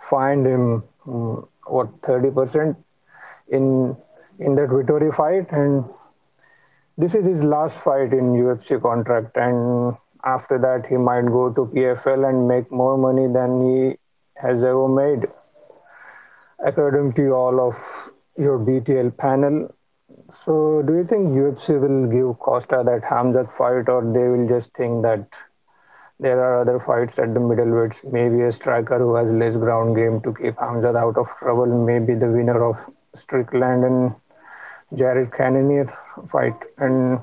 fined 0.00 0.46
him 0.46 0.82
um, 1.06 1.48
what 1.66 1.88
thirty 2.02 2.30
percent 2.30 2.76
in 3.48 3.96
in 4.38 4.54
that 4.54 4.68
Vettori 4.68 5.14
fight, 5.14 5.50
and 5.52 5.84
this 6.96 7.14
is 7.14 7.24
his 7.24 7.42
last 7.42 7.78
fight 7.78 8.12
in 8.12 8.32
UFC 8.32 8.80
contract, 8.80 9.36
and 9.36 9.96
after 10.34 10.58
that 10.66 10.86
he 10.86 10.96
might 10.96 11.26
go 11.38 11.50
to 11.50 11.66
PFL 11.74 12.28
and 12.28 12.46
make 12.48 12.70
more 12.70 12.96
money 12.98 13.26
than 13.38 13.58
he 13.64 13.96
has 14.36 14.64
ever 14.64 14.88
made, 14.88 15.26
according 16.64 17.12
to 17.14 17.30
all 17.32 17.60
of 17.60 17.76
your 18.36 18.58
BTL 18.58 19.16
panel. 19.16 19.74
So, 20.30 20.82
do 20.82 20.94
you 20.94 21.04
think 21.04 21.28
UFC 21.30 21.80
will 21.80 22.06
give 22.06 22.38
Costa 22.38 22.82
that 22.84 23.02
Hamzat 23.02 23.50
fight, 23.52 23.88
or 23.88 24.02
they 24.16 24.28
will 24.28 24.48
just 24.48 24.74
think 24.74 25.02
that 25.02 25.38
there 26.20 26.42
are 26.42 26.60
other 26.60 26.78
fights 26.80 27.18
at 27.18 27.34
the 27.34 27.40
middleweights? 27.40 28.12
Maybe 28.12 28.42
a 28.42 28.52
striker 28.52 28.98
who 28.98 29.14
has 29.14 29.30
less 29.30 29.56
ground 29.56 29.96
game 29.96 30.20
to 30.22 30.34
keep 30.34 30.56
Hamzat 30.56 30.96
out 30.96 31.16
of 31.16 31.28
trouble, 31.38 31.66
maybe 31.66 32.14
the 32.14 32.28
winner 32.28 32.62
of 32.64 32.76
Strickland 33.14 33.84
and 33.84 34.14
Jared 34.94 35.32
Cannonier 35.32 35.92
fight, 36.28 36.64
and 36.78 37.20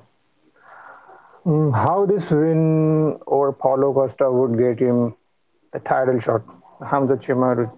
Mm, 1.46 1.76
how 1.76 2.06
this 2.08 2.32
win 2.32 3.20
over 3.28 3.54
Paulo 3.54 3.94
Costa 3.94 4.32
would 4.32 4.58
get 4.58 4.80
him 4.80 5.16
the 5.72 5.80
title 5.80 6.20
shot, 6.20 6.42
Hamza 6.90 7.14
Chimaev 7.18 7.72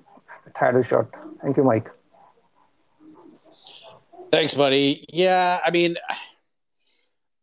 title 0.58 0.82
shot. 0.84 1.08
Thank 1.42 1.58
you, 1.58 1.64
Mike. 1.64 1.90
Thanks, 4.32 4.54
buddy. 4.54 5.06
Yeah, 5.12 5.60
I 5.66 5.72
mean, 5.72 5.98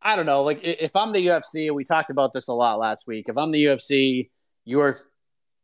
I 0.01 0.17
don't 0.17 0.27
know. 0.27 0.43
Like, 0.43 0.61
if 0.63 0.97
I'm 0.97 1.13
the 1.13 1.27
UFC, 1.27 1.71
we 1.75 1.85
talked 1.85 2.11
about 2.11 2.33
this 2.33 2.49
a 2.49 2.55
lot 2.55 2.79
last 2.79 3.07
week. 3.07 3.29
If 3.29 3.37
I'm 3.37 3.53
the 3.53 3.65
UFC, 3.65 4.31
you 4.65 4.81
are 4.81 4.99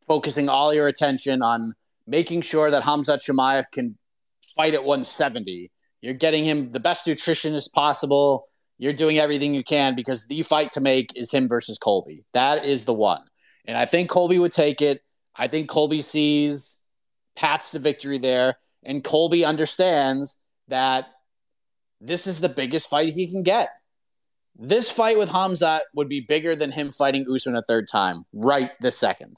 focusing 0.05 0.47
all 0.47 0.73
your 0.73 0.87
attention 0.87 1.41
on 1.41 1.73
making 2.05 2.41
sure 2.41 2.69
that 2.69 2.83
Hamza 2.83 3.17
Chimaev 3.17 3.65
can 3.71 3.97
fight 4.55 4.73
at 4.73 4.83
170. 4.83 5.71
You're 6.01 6.13
getting 6.13 6.45
him 6.45 6.71
the 6.71 6.79
best 6.79 7.07
nutrition 7.07 7.55
as 7.55 7.67
possible. 7.67 8.47
You're 8.81 8.93
doing 8.93 9.19
everything 9.19 9.53
you 9.53 9.63
can 9.63 9.93
because 9.93 10.25
the 10.25 10.41
fight 10.41 10.71
to 10.71 10.81
make 10.81 11.15
is 11.15 11.31
him 11.31 11.47
versus 11.47 11.77
Colby. 11.77 12.25
That 12.33 12.65
is 12.65 12.83
the 12.83 12.95
one. 12.95 13.21
And 13.65 13.77
I 13.77 13.85
think 13.85 14.09
Colby 14.09 14.39
would 14.39 14.53
take 14.53 14.81
it. 14.81 15.01
I 15.35 15.47
think 15.47 15.69
Colby 15.69 16.01
sees 16.01 16.83
paths 17.35 17.69
to 17.71 17.79
victory 17.79 18.17
there. 18.17 18.55
And 18.81 19.03
Colby 19.03 19.45
understands 19.45 20.41
that 20.67 21.05
this 21.99 22.25
is 22.25 22.41
the 22.41 22.49
biggest 22.49 22.89
fight 22.89 23.13
he 23.13 23.29
can 23.29 23.43
get. 23.43 23.69
This 24.55 24.89
fight 24.89 25.19
with 25.19 25.29
Hamzat 25.29 25.81
would 25.93 26.09
be 26.09 26.25
bigger 26.27 26.55
than 26.55 26.71
him 26.71 26.91
fighting 26.91 27.27
Usman 27.31 27.55
a 27.55 27.61
third 27.61 27.87
time 27.87 28.23
right 28.33 28.71
this 28.81 28.97
second. 28.97 29.35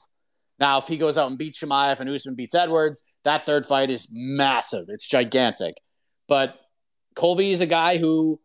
Now, 0.58 0.78
if 0.78 0.88
he 0.88 0.96
goes 0.96 1.18
out 1.18 1.28
and 1.28 1.36
beats 1.36 1.62
Chimaev 1.62 2.00
and 2.00 2.08
Usman 2.08 2.34
beats 2.34 2.54
Edwards, 2.54 3.02
that 3.24 3.44
third 3.44 3.66
fight 3.66 3.90
is 3.90 4.08
massive. 4.10 4.86
It's 4.88 5.06
gigantic. 5.06 5.74
But 6.28 6.58
Colby 7.14 7.52
is 7.52 7.60
a 7.60 7.66
guy 7.66 7.98
who 7.98 8.40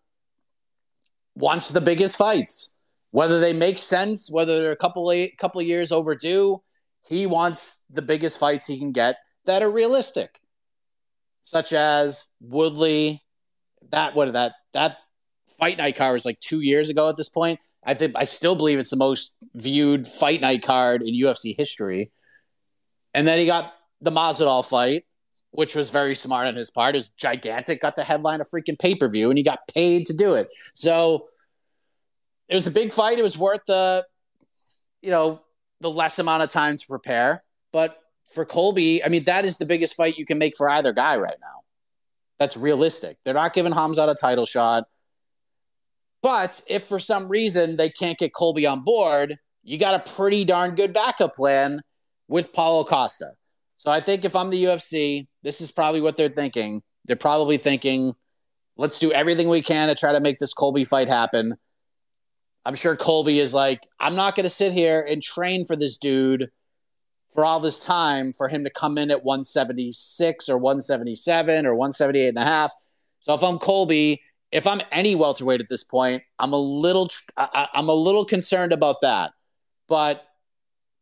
wants 1.40 1.70
the 1.70 1.82
biggest 1.82 2.18
fights. 2.18 2.76
Whether 3.12 3.40
they 3.40 3.54
make 3.54 3.80
sense, 3.80 4.30
whether 4.32 4.60
they're 4.60 4.72
a 4.72 4.78
couple 4.78 5.10
of, 5.10 5.30
couple 5.40 5.62
of 5.62 5.68
years 5.68 5.92
overdue, 5.92 6.62
he 7.08 7.26
wants 7.26 7.84
the 7.90 8.04
biggest 8.04 8.38
fights 8.38 8.68
he 8.68 8.78
can 8.78 8.92
get 8.92 9.18
that 9.46 9.64
are 9.64 9.72
realistic, 9.72 10.40
such 11.44 11.74
as 11.74 12.28
Woodley. 12.40 13.24
That 13.92 14.14
what 14.14 14.34
that 14.34 14.54
that 14.74 14.98
fight 15.58 15.78
night 15.78 15.96
card 15.96 16.14
was 16.14 16.26
like 16.26 16.40
two 16.40 16.62
years 16.62 16.90
ago 16.90 17.10
at 17.10 17.18
this 17.18 17.30
point. 17.30 17.60
I 17.84 17.96
think 17.96 18.14
I 18.16 18.26
still 18.26 18.56
believe 18.56 18.78
it's 18.78 18.92
the 18.92 18.98
most 18.98 19.36
viewed 19.56 20.06
fight 20.06 20.42
night 20.42 20.62
card 20.62 21.02
in 21.02 21.16
UFC 21.16 21.56
history. 21.58 22.12
And 23.14 23.28
then 23.28 23.40
he 23.40 23.48
got 23.48 23.74
the 24.02 24.12
Masvidal 24.12 24.68
fight, 24.68 25.06
which 25.52 25.76
was 25.76 25.90
very 25.90 26.16
smart 26.16 26.48
on 26.48 26.56
his 26.56 26.70
part. 26.70 26.96
Was 26.96 27.10
gigantic. 27.12 27.82
Got 27.82 27.96
to 27.96 28.04
headline 28.04 28.42
a 28.42 28.46
freaking 28.46 28.78
pay 28.78 28.96
per 28.96 29.10
view, 29.10 29.30
and 29.30 29.38
he 29.38 29.44
got 29.44 29.68
paid 29.68 30.06
to 30.08 30.14
do 30.14 30.36
it. 30.36 30.50
So 30.74 31.28
it 32.48 32.56
was 32.56 32.68
a 32.68 32.72
big 32.72 32.94
fight. 32.94 33.20
It 33.20 33.24
was 33.24 33.38
worth 33.38 33.62
the, 33.68 34.06
you 35.02 35.12
know, 35.12 35.42
the 35.82 35.90
less 35.90 36.20
amount 36.20 36.44
of 36.44 36.50
time 36.50 36.78
to 36.78 36.86
prepare. 36.88 37.44
But 37.72 37.98
for 38.34 38.46
Colby, 38.46 39.04
I 39.04 39.10
mean, 39.10 39.24
that 39.24 39.46
is 39.46 39.58
the 39.58 39.66
biggest 39.66 39.96
fight 39.96 40.18
you 40.18 40.26
can 40.26 40.38
make 40.38 40.56
for 40.56 40.70
either 40.70 40.94
guy 40.94 41.18
right 41.18 41.38
now. 41.42 41.62
That's 42.38 42.56
realistic. 42.56 43.18
They're 43.24 43.34
not 43.34 43.54
giving 43.54 43.74
Hamzat 43.74 44.10
a 44.10 44.16
title 44.16 44.46
shot. 44.46 44.86
But 46.22 46.62
if 46.68 46.86
for 46.86 47.00
some 47.00 47.28
reason 47.28 47.78
they 47.78 47.90
can't 47.90 48.18
get 48.18 48.34
Colby 48.34 48.66
on 48.66 48.82
board, 48.82 49.38
you 49.64 49.78
got 49.78 49.96
a 49.96 50.12
pretty 50.12 50.44
darn 50.44 50.76
good 50.76 50.94
backup 50.94 51.36
plan 51.36 51.82
with 52.28 52.52
Paulo 52.54 52.84
Costa. 52.84 53.32
So 53.78 53.92
I 53.92 54.02
think 54.02 54.26
if 54.26 54.36
I'm 54.36 54.50
the 54.50 54.66
UFC, 54.66 55.28
this 55.44 55.62
is 55.62 55.72
probably 55.72 56.02
what 56.02 56.18
they're 56.18 56.30
thinking. 56.30 56.82
They're 57.06 57.16
probably 57.16 57.58
thinking, 57.58 58.14
let's 58.78 59.00
do 59.00 59.12
everything 59.12 59.50
we 59.50 59.62
can 59.62 59.88
to 59.88 59.96
try 59.96 60.14
to 60.14 60.20
make 60.20 60.40
this 60.40 60.54
Colby 60.54 60.84
fight 60.84 61.08
happen. 61.08 61.56
I'm 62.66 62.76
sure 62.76 62.96
Colby 62.96 63.40
is 63.40 63.54
like, 63.54 63.88
I'm 64.00 64.16
not 64.16 64.36
going 64.36 64.44
to 64.44 64.50
sit 64.50 64.74
here 64.74 65.02
and 65.02 65.22
train 65.22 65.66
for 65.66 65.76
this 65.76 65.98
dude 65.98 66.50
for 67.34 67.46
all 67.46 67.60
this 67.60 67.80
time 67.80 68.34
for 68.34 68.48
him 68.48 68.64
to 68.64 68.70
come 68.70 68.98
in 68.98 69.12
at 69.12 69.24
176 69.24 70.50
or 70.50 70.58
177 70.58 71.66
or 71.66 71.76
178 71.76 72.28
and 72.30 72.38
a 72.38 72.44
half. 72.44 72.74
So 73.20 73.34
if 73.34 73.44
I'm 73.44 73.60
Colby, 73.60 74.22
if 74.52 74.66
I'm 74.66 74.82
any 74.92 75.16
welterweight 75.16 75.62
at 75.62 75.70
this 75.70 75.84
point, 75.84 76.24
I'm 76.40 76.54
a 76.54 76.58
little 76.58 77.10
I, 77.38 77.68
am 77.74 77.90
a 77.90 77.94
little 77.94 78.26
concerned 78.26 78.74
about 78.74 78.98
that. 79.02 79.32
But 79.88 80.24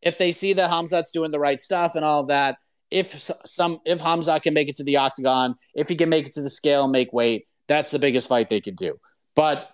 if 0.02 0.17
they 0.17 0.32
see 0.32 0.54
that 0.54 0.69
Hamzat's 0.69 1.12
doing 1.12 1.32
the 1.32 1.39
right 1.39 1.62
stuff 1.62 1.95
and 1.95 2.04
all 2.04 2.26
that, 2.26 2.58
if 2.89 3.19
some 3.45 3.80
if 3.86 4.00
Hamzat 4.00 4.43
can 4.43 4.54
make 4.54 4.69
it 4.69 4.76
to 4.76 4.84
the 4.84 4.97
octagon, 4.97 5.56
if 5.73 5.89
he 5.89 5.95
can 5.95 6.10
make 6.10 6.28
it 6.28 6.34
to 6.34 6.41
the 6.41 6.50
scale 6.50 6.84
and 6.84 6.91
make 6.91 7.12
weight, 7.13 7.47
that's 7.67 7.91
the 7.91 8.00
biggest 8.00 8.30
fight 8.30 8.50
they 8.50 8.62
could 8.62 8.76
do. 8.76 9.00
But 9.36 9.69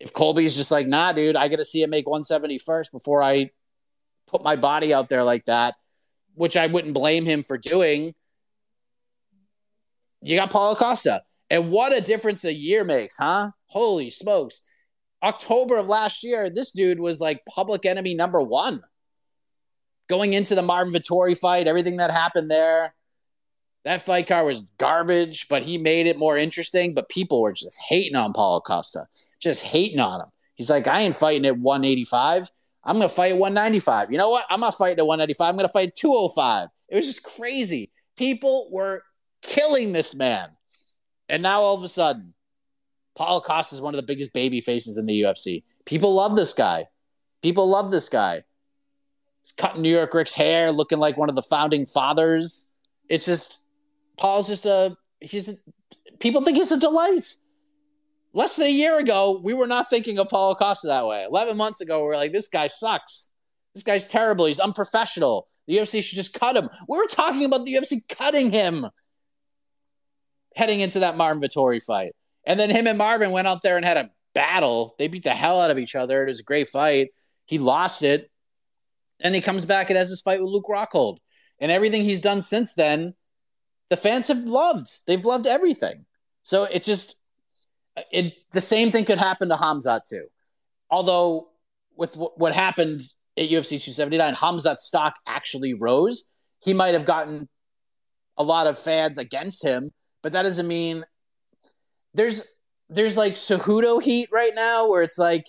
if 0.00 0.12
Colby's 0.12 0.56
just 0.56 0.70
like, 0.70 0.86
nah, 0.86 1.12
dude, 1.12 1.36
I 1.36 1.48
got 1.48 1.56
to 1.56 1.64
see 1.64 1.82
it 1.82 1.90
make 1.90 2.06
170 2.06 2.58
first 2.58 2.92
before 2.92 3.22
I 3.22 3.50
put 4.26 4.42
my 4.42 4.56
body 4.56 4.92
out 4.92 5.08
there 5.08 5.24
like 5.24 5.44
that, 5.44 5.74
which 6.34 6.56
I 6.56 6.66
wouldn't 6.66 6.94
blame 6.94 7.24
him 7.24 7.42
for 7.42 7.56
doing. 7.56 8.14
You 10.22 10.36
got 10.36 10.50
Paulo 10.50 10.74
Costa. 10.74 11.22
And 11.50 11.70
what 11.70 11.96
a 11.96 12.00
difference 12.00 12.44
a 12.44 12.52
year 12.52 12.84
makes, 12.84 13.16
huh? 13.18 13.50
Holy 13.66 14.10
smokes. 14.10 14.60
October 15.22 15.76
of 15.76 15.86
last 15.86 16.24
year, 16.24 16.50
this 16.50 16.72
dude 16.72 16.98
was 16.98 17.20
like 17.20 17.44
public 17.46 17.86
enemy 17.86 18.14
number 18.14 18.40
one. 18.40 18.82
Going 20.08 20.34
into 20.34 20.54
the 20.54 20.62
Marvin 20.62 20.92
Vettori 20.92 21.36
fight, 21.36 21.66
everything 21.66 21.96
that 21.96 22.10
happened 22.10 22.50
there, 22.50 22.94
that 23.84 24.02
fight 24.02 24.26
card 24.26 24.46
was 24.46 24.62
garbage, 24.78 25.48
but 25.48 25.62
he 25.62 25.78
made 25.78 26.06
it 26.06 26.18
more 26.18 26.36
interesting. 26.36 26.94
But 26.94 27.08
people 27.08 27.40
were 27.40 27.52
just 27.52 27.80
hating 27.80 28.16
on 28.16 28.32
Paulo 28.32 28.60
Costa, 28.60 29.06
just 29.40 29.62
hating 29.62 30.00
on 30.00 30.20
him. 30.20 30.28
He's 30.54 30.70
like, 30.70 30.86
I 30.86 31.00
ain't 31.00 31.14
fighting 31.14 31.46
at 31.46 31.58
185. 31.58 32.50
I'm 32.84 32.96
going 32.96 33.08
to 33.08 33.14
fight 33.14 33.32
at 33.32 33.38
195. 33.38 34.10
You 34.10 34.18
know 34.18 34.30
what? 34.30 34.44
I'm 34.50 34.60
not 34.60 34.74
fighting 34.74 34.98
at 34.98 35.06
195. 35.06 35.48
I'm 35.48 35.56
going 35.56 35.66
to 35.66 35.72
fight 35.72 35.88
at 35.88 35.96
205. 35.96 36.68
It 36.88 36.96
was 36.96 37.06
just 37.06 37.22
crazy. 37.22 37.90
People 38.16 38.68
were 38.70 39.02
killing 39.42 39.92
this 39.92 40.14
man. 40.14 40.50
And 41.28 41.42
now 41.42 41.62
all 41.62 41.76
of 41.76 41.82
a 41.82 41.88
sudden, 41.88 42.34
Paulo 43.14 43.40
Costa 43.40 43.74
is 43.74 43.80
one 43.80 43.94
of 43.94 44.00
the 44.00 44.06
biggest 44.06 44.32
baby 44.32 44.60
faces 44.60 44.98
in 44.98 45.06
the 45.06 45.22
UFC. 45.22 45.62
People 45.84 46.14
love 46.14 46.36
this 46.36 46.52
guy. 46.52 46.86
People 47.42 47.68
love 47.68 47.90
this 47.90 48.08
guy. 48.08 48.44
Cutting 49.52 49.82
New 49.82 49.94
York 49.94 50.14
Rick's 50.14 50.34
hair, 50.34 50.72
looking 50.72 50.98
like 50.98 51.16
one 51.16 51.28
of 51.28 51.34
the 51.34 51.42
founding 51.42 51.86
fathers. 51.86 52.74
It's 53.08 53.26
just 53.26 53.60
Paul's 54.16 54.48
just 54.48 54.66
a 54.66 54.96
he's 55.20 55.48
a, 55.48 55.54
people 56.18 56.40
think 56.42 56.56
he's 56.56 56.72
a 56.72 56.80
delight. 56.80 57.34
Less 58.32 58.56
than 58.56 58.66
a 58.66 58.70
year 58.70 58.98
ago, 58.98 59.40
we 59.44 59.54
were 59.54 59.66
not 59.66 59.90
thinking 59.90 60.18
of 60.18 60.28
Paul 60.28 60.54
Costa 60.54 60.88
that 60.88 61.06
way. 61.06 61.24
Eleven 61.24 61.56
months 61.56 61.80
ago, 61.80 62.00
we 62.00 62.08
were 62.08 62.16
like, 62.16 62.32
this 62.32 62.48
guy 62.48 62.66
sucks. 62.66 63.30
This 63.74 63.84
guy's 63.84 64.08
terrible. 64.08 64.46
He's 64.46 64.60
unprofessional. 64.60 65.48
The 65.66 65.76
UFC 65.76 66.02
should 66.02 66.16
just 66.16 66.34
cut 66.34 66.56
him. 66.56 66.68
We 66.88 66.98
were 66.98 67.06
talking 67.06 67.44
about 67.44 67.64
the 67.64 67.74
UFC 67.74 68.06
cutting 68.08 68.50
him 68.50 68.86
heading 70.54 70.80
into 70.80 71.00
that 71.00 71.16
Marvin 71.16 71.42
Vettori 71.42 71.82
fight. 71.82 72.12
And 72.46 72.58
then 72.60 72.70
him 72.70 72.86
and 72.86 72.98
Marvin 72.98 73.30
went 73.30 73.48
out 73.48 73.62
there 73.62 73.76
and 73.76 73.84
had 73.84 73.96
a 73.96 74.10
battle. 74.34 74.94
They 74.98 75.08
beat 75.08 75.24
the 75.24 75.30
hell 75.30 75.60
out 75.60 75.70
of 75.70 75.78
each 75.78 75.94
other. 75.94 76.22
It 76.22 76.28
was 76.28 76.40
a 76.40 76.44
great 76.44 76.68
fight. 76.68 77.08
He 77.46 77.58
lost 77.58 78.02
it. 78.02 78.30
And 79.20 79.34
he 79.34 79.40
comes 79.40 79.64
back 79.64 79.90
and 79.90 79.96
has 79.96 80.10
this 80.10 80.20
fight 80.20 80.40
with 80.40 80.50
Luke 80.50 80.66
Rockhold. 80.68 81.18
And 81.60 81.70
everything 81.70 82.02
he's 82.02 82.20
done 82.20 82.42
since 82.42 82.74
then, 82.74 83.14
the 83.90 83.96
fans 83.96 84.28
have 84.28 84.38
loved. 84.38 84.88
They've 85.06 85.24
loved 85.24 85.46
everything. 85.46 86.04
So 86.42 86.64
it's 86.64 86.86
just 86.86 87.16
it 88.10 88.34
the 88.52 88.60
same 88.60 88.90
thing 88.90 89.04
could 89.04 89.18
happen 89.18 89.48
to 89.48 89.54
Hamzat 89.54 90.00
too. 90.08 90.26
Although 90.90 91.48
with 91.96 92.12
w- 92.14 92.32
what 92.36 92.52
happened 92.52 93.02
at 93.36 93.48
UFC 93.48 93.80
279, 93.80 94.34
Hamzat's 94.34 94.84
stock 94.84 95.14
actually 95.26 95.74
rose. 95.74 96.30
He 96.60 96.74
might 96.74 96.94
have 96.94 97.04
gotten 97.04 97.48
a 98.36 98.42
lot 98.42 98.66
of 98.66 98.78
fans 98.78 99.16
against 99.16 99.64
him 99.64 99.92
but 100.24 100.32
that 100.32 100.42
doesn't 100.42 100.66
mean 100.66 101.04
there's 102.14 102.48
there's 102.88 103.16
like 103.16 103.34
Cejudo 103.34 104.02
heat 104.02 104.30
right 104.32 104.52
now 104.54 104.88
where 104.88 105.02
it's 105.02 105.18
like 105.18 105.44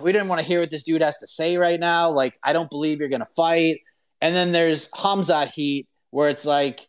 we 0.00 0.12
didn't 0.12 0.28
want 0.28 0.40
to 0.40 0.46
hear 0.46 0.60
what 0.60 0.70
this 0.70 0.82
dude 0.82 1.02
has 1.02 1.18
to 1.18 1.26
say 1.26 1.56
right 1.56 1.80
now. 1.80 2.10
Like, 2.10 2.38
I 2.42 2.52
don't 2.52 2.68
believe 2.68 3.00
you're 3.00 3.08
gonna 3.08 3.24
fight. 3.24 3.80
And 4.20 4.34
then 4.34 4.52
there's 4.52 4.90
Hamzat 4.90 5.48
heat 5.48 5.86
where 6.10 6.28
it's 6.28 6.46
like 6.46 6.86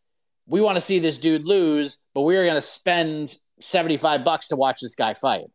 we 0.48 0.62
want 0.62 0.76
to 0.76 0.82
see 0.82 1.00
this 1.00 1.18
dude 1.18 1.46
lose, 1.46 2.04
but 2.14 2.22
we're 2.22 2.46
gonna 2.46 2.62
spend 2.62 3.36
75 3.62 4.24
bucks 4.24 4.50
to 4.50 4.56
watch 4.56 4.82
this 4.82 4.96
guy 4.96 5.14
fight. 5.14 5.46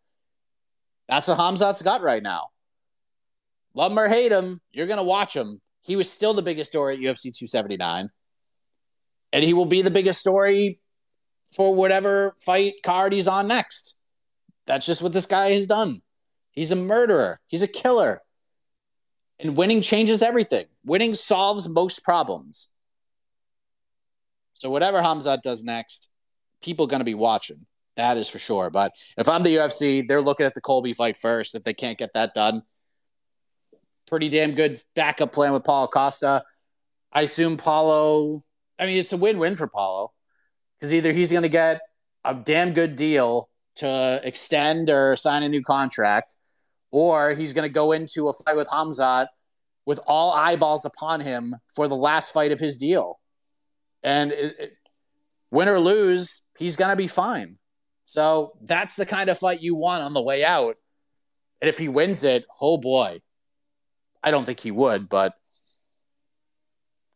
That's 1.09 1.29
what 1.29 1.39
Hamzat's 1.39 1.83
got 1.83 2.03
right 2.03 2.23
now. 2.23 2.49
Love 3.75 3.93
him 3.93 3.99
or 3.99 4.09
hate 4.09 4.33
him, 4.33 4.61
you're 4.73 4.87
gonna 4.87 5.03
watch 5.03 5.35
him. 5.37 5.61
He 5.83 5.97
was 5.97 6.11
still 6.11 6.35
the 6.35 6.43
biggest 6.43 6.71
story 6.71 6.95
at 6.95 7.01
UFC 7.01 7.25
279. 7.25 8.09
And 9.33 9.45
he 9.45 9.55
will 9.55 9.67
be 9.67 9.83
the 9.83 9.91
biggest 9.91 10.21
story 10.21 10.79
for 11.49 11.75
whatever 11.75 12.35
fight 12.39 12.75
card 12.83 13.13
he's 13.13 13.29
on 13.29 13.49
next. 13.49 13.99
That's 14.67 14.87
just 14.87 15.03
what 15.03 15.13
this 15.13 15.27
guy 15.27 15.51
has 15.51 15.67
done. 15.67 16.01
He's 16.53 16.71
a 16.71 16.77
murderer, 16.77 17.41
he's 17.47 17.63
a 17.63 17.69
killer. 17.69 18.23
And 19.39 19.57
winning 19.57 19.81
changes 19.81 20.23
everything. 20.23 20.67
Winning 20.85 21.15
solves 21.15 21.69
most 21.69 22.05
problems. 22.05 22.69
So 24.55 24.71
whatever 24.71 25.01
Hamzat 25.01 25.43
does 25.43 25.65
next, 25.65 26.09
people 26.63 26.87
going 26.87 27.01
to 27.01 27.05
be 27.05 27.15
watching. 27.15 27.67
That 27.97 28.17
is 28.17 28.29
for 28.29 28.39
sure. 28.39 28.71
But 28.71 28.93
if 29.19 29.29
I'm 29.29 29.43
the 29.43 29.57
UFC, 29.57 30.07
they're 30.07 30.23
looking 30.23 30.47
at 30.47 30.55
the 30.55 30.61
Colby 30.61 30.93
fight 30.93 31.17
first. 31.17 31.57
If 31.57 31.65
they 31.65 31.75
can't 31.75 31.99
get 31.99 32.15
that 32.15 32.35
done, 32.35 32.63
pretty 34.07 34.29
damn 34.29 34.53
good 34.55 34.79
backup 34.95 35.33
plan 35.33 35.53
with 35.53 35.65
Paulo 35.65 35.89
Costa. 35.89 36.45
I 37.13 37.23
assume 37.23 37.57
Paulo. 37.57 38.43
I 38.79 38.87
mean, 38.87 38.99
it's 38.99 39.13
a 39.13 39.17
win-win 39.17 39.57
for 39.57 39.67
Paulo 39.67 40.13
because 40.79 40.93
either 40.93 41.13
he's 41.13 41.33
going 41.33 41.43
to 41.43 41.49
get 41.49 41.81
a 42.25 42.35
damn 42.35 42.73
good 42.73 42.97
deal 42.97 43.49
to 43.77 44.21
extend 44.23 44.91
or 44.91 45.17
sign 45.17 45.43
a 45.43 45.49
new 45.49 45.63
contract, 45.63 46.37
or 46.93 47.35
he's 47.35 47.53
going 47.53 47.69
to 47.69 47.73
go 47.73 47.93
into 47.93 48.29
a 48.29 48.33
fight 48.33 48.55
with 48.55 48.69
Hamzat 48.69 49.27
with 49.85 49.99
all 50.07 50.33
eyeballs 50.33 50.85
upon 50.85 51.21
him 51.21 51.57
for 51.75 51.89
the 51.89 51.97
last 51.97 52.33
fight 52.33 52.53
of 52.53 52.61
his 52.61 52.79
deal. 52.79 53.19
And 54.05 54.31
it, 54.31 54.57
it, 54.59 54.79
win 55.51 55.69
or 55.69 55.81
lose, 55.81 56.43
he's 56.57 56.77
going 56.77 56.91
to 56.91 56.97
be 56.97 57.09
fine. 57.09 57.59
So 58.07 58.53
that's 58.63 58.95
the 58.95 59.07
kind 59.07 59.31
of 59.31 59.39
fight 59.39 59.63
you 59.63 59.75
want 59.75 60.05
on 60.05 60.13
the 60.13 60.23
way 60.23 60.45
out. 60.45 60.77
And 61.61 61.69
if 61.69 61.79
he 61.79 61.89
wins 61.89 62.23
it, 62.25 62.45
oh 62.61 62.79
boy. 62.79 63.23
I 64.23 64.31
don't 64.31 64.45
think 64.45 64.61
he 64.61 64.71
would, 64.71 65.09
but 65.09 65.35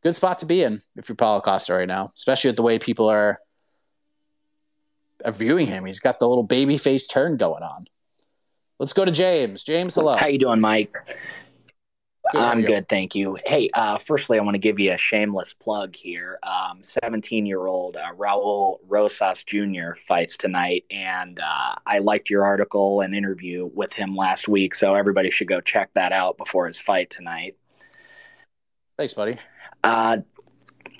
good 0.02 0.16
spot 0.16 0.40
to 0.40 0.46
be 0.46 0.62
in 0.62 0.82
if 0.96 1.08
you're 1.08 1.16
Paulo 1.16 1.40
Costa 1.40 1.74
right 1.74 1.86
now, 1.86 2.12
especially 2.16 2.48
with 2.48 2.56
the 2.56 2.62
way 2.62 2.78
people 2.80 3.08
are 3.08 3.38
viewing 5.24 5.66
him. 5.66 5.84
He's 5.84 6.00
got 6.00 6.18
the 6.18 6.28
little 6.28 6.42
baby 6.42 6.78
face 6.78 7.06
turn 7.06 7.36
going 7.36 7.62
on. 7.62 7.86
Let's 8.78 8.92
go 8.92 9.04
to 9.04 9.10
James. 9.10 9.64
James, 9.64 9.94
hello. 9.94 10.16
How 10.16 10.26
you 10.26 10.38
doing, 10.38 10.60
Mike? 10.60 10.94
Good, 12.32 12.42
I'm 12.42 12.62
good, 12.62 12.88
thank 12.88 13.14
you. 13.14 13.38
Hey, 13.46 13.70
uh, 13.72 13.98
firstly, 13.98 14.38
I 14.38 14.42
want 14.42 14.54
to 14.54 14.58
give 14.58 14.78
you 14.78 14.92
a 14.92 14.98
shameless 14.98 15.52
plug 15.52 15.94
here. 15.94 16.38
17 16.82 17.44
um, 17.44 17.46
year 17.46 17.66
old 17.66 17.96
uh, 17.96 18.12
Raul 18.14 18.78
Rosas 18.86 19.44
Jr. 19.44 19.94
fights 19.96 20.36
tonight, 20.36 20.84
and 20.90 21.40
uh, 21.40 21.76
I 21.86 22.00
liked 22.00 22.28
your 22.28 22.44
article 22.44 23.00
and 23.00 23.14
interview 23.14 23.70
with 23.72 23.92
him 23.92 24.16
last 24.16 24.48
week, 24.48 24.74
so 24.74 24.94
everybody 24.94 25.30
should 25.30 25.48
go 25.48 25.60
check 25.60 25.90
that 25.94 26.12
out 26.12 26.36
before 26.36 26.66
his 26.66 26.78
fight 26.78 27.10
tonight. 27.10 27.56
Thanks, 28.98 29.14
buddy. 29.14 29.38
Uh, 29.84 30.18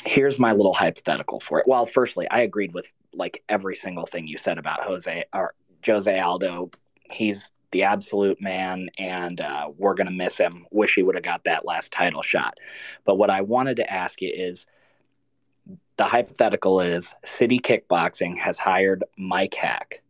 here's 0.05 0.39
my 0.39 0.53
little 0.53 0.75
hypothetical 0.75 1.41
for 1.41 1.59
it. 1.59 1.67
Well, 1.67 1.87
firstly, 1.87 2.29
I 2.31 2.41
agreed 2.41 2.73
with 2.73 2.91
like 3.13 3.43
every 3.49 3.75
single 3.75 4.07
thing 4.07 4.29
you 4.29 4.39
said 4.39 4.59
about 4.59 4.81
Jose 4.83 5.25
or 5.35 5.55
Jose 5.85 6.21
Aldo. 6.21 6.71
He's 7.11 7.51
the 7.73 7.83
absolute 7.83 8.41
man, 8.41 8.89
and 8.99 9.41
uh, 9.41 9.71
we're 9.77 9.95
gonna 9.95 10.11
miss 10.11 10.37
him. 10.37 10.67
Wish 10.71 10.95
he 10.95 11.03
would 11.03 11.15
have 11.15 11.25
got 11.25 11.45
that 11.45 11.65
last 11.65 11.93
title 11.93 12.23
shot. 12.23 12.59
But 13.05 13.17
what 13.17 13.31
I 13.31 13.41
wanted 13.43 13.77
to 13.77 13.93
ask 13.93 14.21
you 14.23 14.33
is, 14.33 14.67
the 15.97 16.05
hypothetical 16.05 16.81
is 16.81 17.15
City 17.25 17.59
Kickboxing 17.59 18.39
has 18.39 18.59
hired 18.59 19.05
Mike 19.17 19.55
Heck. 19.55 20.03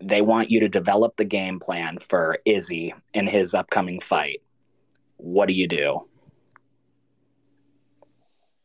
They 0.00 0.22
want 0.22 0.50
you 0.50 0.60
to 0.60 0.68
develop 0.68 1.16
the 1.16 1.24
game 1.24 1.60
plan 1.60 1.98
for 1.98 2.38
Izzy 2.44 2.92
in 3.14 3.26
his 3.26 3.54
upcoming 3.54 4.00
fight. 4.00 4.42
What 5.16 5.46
do 5.46 5.54
you 5.54 5.68
do? 5.68 6.00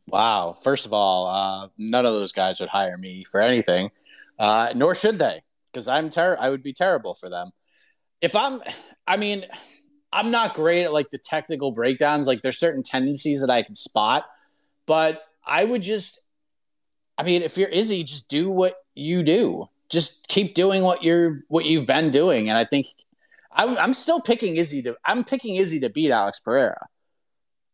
Wow. 0.08 0.54
First 0.54 0.88
of 0.88 0.92
all, 0.92 1.28
uh, 1.28 1.68
none 1.78 2.06
of 2.06 2.14
those 2.14 2.32
guys 2.32 2.60
would 2.60 2.70
hire 2.70 2.98
me 2.98 3.24
for 3.24 3.40
anything, 3.40 3.92
uh, 4.40 4.74
nor 4.76 4.96
should 4.96 5.20
they, 5.20 5.42
because 5.72 5.88
I'm 5.88 6.10
ter- 6.10 6.38
I 6.40 6.50
would 6.50 6.64
be 6.64 6.74
terrible 6.74 7.14
for 7.14 7.30
them. 7.30 7.52
If 8.22 8.36
I'm, 8.36 8.62
I 9.08 9.18
mean, 9.18 9.46
I'm 10.12 10.32
not 10.32 10.56
great 10.56 10.84
at 10.84 10.94
like 10.94 11.10
the 11.10 11.18
technical 11.18 11.72
breakdowns. 11.72 12.28
Like 12.28 12.42
there's 12.42 12.58
certain 12.58 12.84
tendencies 12.84 13.42
that 13.42 13.50
I 13.50 13.62
can 13.62 13.76
spot, 13.76 14.26
but 14.86 15.22
I 15.46 15.64
would 15.64 15.82
just, 15.82 16.28
I 17.18 17.24
mean, 17.24 17.42
if 17.42 17.58
you're 17.58 17.70
Izzy, 17.70 18.04
just 18.04 18.30
do 18.30 18.50
what 18.50 18.76
you 18.96 19.24
do. 19.24 19.68
Just 19.90 20.28
keep 20.28 20.54
doing 20.54 20.84
what 20.84 21.04
you're 21.04 21.42
what 21.48 21.66
you've 21.66 21.88
been 21.88 22.12
doing, 22.12 22.48
and 22.48 22.56
I 22.56 22.64
think 22.64 22.86
I'm, 23.52 23.76
I'm 23.78 23.94
still 23.94 24.22
picking 24.22 24.56
Izzy 24.56 24.84
to. 24.84 24.96
I'm 25.04 25.24
picking 25.24 25.56
Izzy 25.56 25.80
to 25.80 25.90
beat 25.90 26.12
Alex 26.12 26.40
Pereira. 26.40 26.88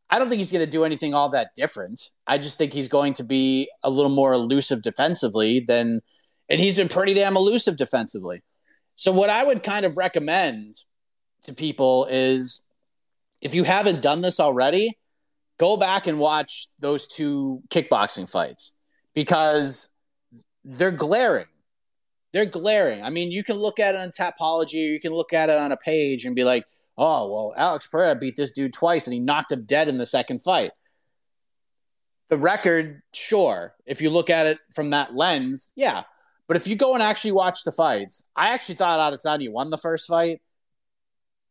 I 0.10 0.18
don't 0.18 0.30
think 0.30 0.38
he's 0.38 0.52
going 0.52 0.64
to 0.64 0.72
do 0.72 0.86
anything 0.86 1.14
all 1.14 1.30
that 1.30 1.50
different. 1.56 2.10
I 2.26 2.38
just 2.38 2.58
think 2.58 2.72
he's 2.72 2.88
going 2.88 3.14
to 3.16 3.24
be 3.24 3.70
a 3.84 3.90
little 3.90 4.12
more 4.12 4.32
elusive 4.32 4.82
defensively 4.82 5.60
than, 5.60 6.00
and 6.48 6.62
he's 6.62 6.76
been 6.76 6.88
pretty 6.88 7.14
damn 7.14 7.36
elusive 7.36 7.76
defensively. 7.76 8.42
So, 8.96 9.12
what 9.12 9.30
I 9.30 9.44
would 9.44 9.64
kind 9.64 9.86
of 9.86 9.98
recommend 9.98 10.74
to 11.44 11.54
people 11.54 12.08
is 12.10 12.68
if 13.42 13.54
you 13.54 13.64
haven't 13.64 14.02
done 14.02 14.22
this 14.22 14.40
already, 14.40 14.98
go 15.58 15.78
back 15.78 16.08
and 16.08 16.20
watch 16.20 16.68
those 16.80 17.08
two 17.08 17.62
kickboxing 17.70 18.30
fights 18.30 18.78
because 19.14 19.94
they're 20.64 20.92
glaring. 20.92 21.46
They're 22.34 22.46
glaring. 22.46 23.04
I 23.04 23.10
mean, 23.10 23.32
you 23.32 23.44
can 23.44 23.56
look 23.56 23.80
at 23.80 23.96
it 23.96 23.98
on 24.00 24.10
Tapology 24.10 24.76
or 24.76 24.92
you 24.92 25.00
can 25.00 25.14
look 25.14 25.32
at 25.32 25.50
it 25.50 25.58
on 25.58 25.72
a 25.72 25.78
page 25.78 26.26
and 26.26 26.36
be 26.36 26.44
like, 26.44 26.66
oh, 26.98 27.32
well, 27.32 27.54
Alex 27.56 27.88
Pereira 27.88 28.16
beat 28.16 28.36
this 28.36 28.52
dude 28.52 28.74
twice 28.74 29.08
and 29.08 29.14
he 29.14 29.20
knocked 29.20 29.52
him 29.52 29.64
dead 29.64 29.88
in 29.88 29.98
the 29.98 30.06
second 30.06 30.42
fight. 30.42 30.72
The 32.28 32.38
record, 32.38 33.02
sure, 33.14 33.76
if 33.86 34.02
you 34.02 34.10
look 34.10 34.30
at 34.30 34.48
it 34.48 34.58
from 34.74 34.90
that 34.90 35.16
lens, 35.16 35.72
yeah. 35.76 36.04
But 36.48 36.58
if 36.58 36.68
you 36.68 36.76
go 36.76 36.94
and 36.94 37.02
actually 37.02 37.32
watch 37.32 37.64
the 37.64 37.72
fights, 37.72 38.30
I 38.36 38.50
actually 38.50 38.76
thought 38.76 39.00
Adesanya 39.00 39.52
won 39.52 39.70
the 39.70 39.78
first 39.78 40.08
fight. 40.08 40.42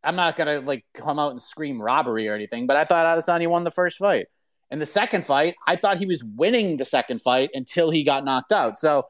I'm 0.03 0.17
not 0.17 0.37
gonna 0.37 0.61
like 0.61 0.85
come 0.95 1.19
out 1.19 1.33
and 1.33 1.43
scream 1.43 1.81
robbery 1.81 2.29
or 2.29 2.35
anything, 2.35 2.67
but 2.67 2.77
I 2.77 2.85
thought 2.85 3.07
Adesanya 3.07 3.49
won 3.49 3.65
the 3.65 3.71
first 3.71 3.99
fight. 3.99 4.27
In 4.71 4.79
the 4.79 4.87
second 4.87 5.25
fight, 5.25 5.55
I 5.67 5.77
thought 5.77 5.99
he 5.99 6.07
was 6.07 6.25
winning 6.25 6.77
the 6.77 6.85
second 6.85 7.23
fight 7.23 7.51
until 7.55 7.91
he 7.91 8.03
got 8.05 8.25
knocked 8.25 8.53
out. 8.53 8.79
So 8.79 9.05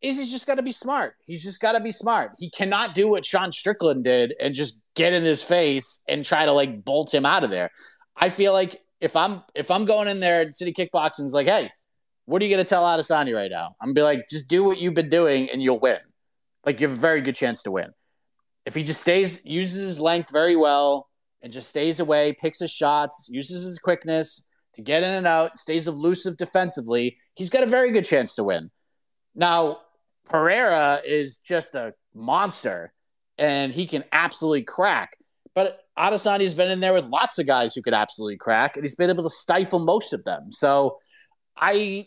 he's 0.00 0.30
just 0.30 0.46
got 0.46 0.56
to 0.56 0.62
be 0.62 0.72
smart. 0.72 1.14
He's 1.24 1.42
just 1.42 1.60
got 1.60 1.72
to 1.72 1.80
be 1.80 1.90
smart. 1.90 2.32
He 2.38 2.50
cannot 2.50 2.94
do 2.94 3.08
what 3.08 3.24
Sean 3.24 3.52
Strickland 3.52 4.04
did 4.04 4.34
and 4.40 4.54
just 4.54 4.82
get 4.94 5.12
in 5.12 5.22
his 5.22 5.42
face 5.42 6.02
and 6.08 6.24
try 6.24 6.44
to 6.44 6.52
like 6.52 6.84
bolt 6.84 7.14
him 7.14 7.24
out 7.24 7.44
of 7.44 7.50
there. 7.50 7.70
I 8.16 8.28
feel 8.28 8.52
like 8.52 8.80
if 9.00 9.16
I'm 9.16 9.42
if 9.54 9.70
I'm 9.70 9.84
going 9.84 10.08
in 10.08 10.20
there 10.20 10.42
and 10.42 10.54
City 10.54 10.72
Kickboxing's 10.72 11.32
like, 11.32 11.46
hey, 11.46 11.70
what 12.32 12.40
are 12.40 12.46
you 12.46 12.50
gonna 12.50 12.64
tell 12.64 12.82
Adesanya 12.82 13.36
right 13.36 13.50
now? 13.52 13.74
I'm 13.82 13.88
gonna 13.88 13.94
be 13.94 14.02
like, 14.02 14.26
just 14.26 14.48
do 14.48 14.64
what 14.64 14.78
you've 14.78 14.94
been 14.94 15.10
doing 15.10 15.50
and 15.50 15.62
you'll 15.62 15.78
win. 15.78 15.98
Like 16.64 16.80
you 16.80 16.88
have 16.88 16.96
a 16.96 17.00
very 17.00 17.20
good 17.20 17.34
chance 17.34 17.62
to 17.64 17.70
win. 17.70 17.90
If 18.64 18.74
he 18.74 18.84
just 18.84 19.02
stays, 19.02 19.42
uses 19.44 19.86
his 19.86 20.00
length 20.00 20.32
very 20.32 20.56
well, 20.56 21.10
and 21.42 21.52
just 21.52 21.68
stays 21.68 22.00
away, 22.00 22.34
picks 22.40 22.60
his 22.60 22.70
shots, 22.70 23.28
uses 23.30 23.62
his 23.62 23.78
quickness 23.78 24.48
to 24.72 24.80
get 24.80 25.02
in 25.02 25.10
and 25.10 25.26
out, 25.26 25.58
stays 25.58 25.86
elusive 25.86 26.38
defensively, 26.38 27.18
he's 27.34 27.50
got 27.50 27.64
a 27.64 27.66
very 27.66 27.90
good 27.90 28.04
chance 28.04 28.34
to 28.36 28.44
win. 28.44 28.70
Now, 29.34 29.80
Pereira 30.24 31.02
is 31.04 31.36
just 31.36 31.74
a 31.74 31.92
monster 32.14 32.94
and 33.36 33.74
he 33.74 33.86
can 33.86 34.04
absolutely 34.10 34.62
crack. 34.62 35.18
But 35.54 35.80
Adesanya's 35.98 36.54
been 36.54 36.70
in 36.70 36.80
there 36.80 36.94
with 36.94 37.04
lots 37.04 37.38
of 37.38 37.46
guys 37.46 37.74
who 37.74 37.82
could 37.82 37.92
absolutely 37.92 38.38
crack, 38.38 38.76
and 38.76 38.84
he's 38.84 38.94
been 38.94 39.10
able 39.10 39.24
to 39.24 39.28
stifle 39.28 39.84
most 39.84 40.14
of 40.14 40.24
them. 40.24 40.50
So 40.50 40.96
I 41.56 42.06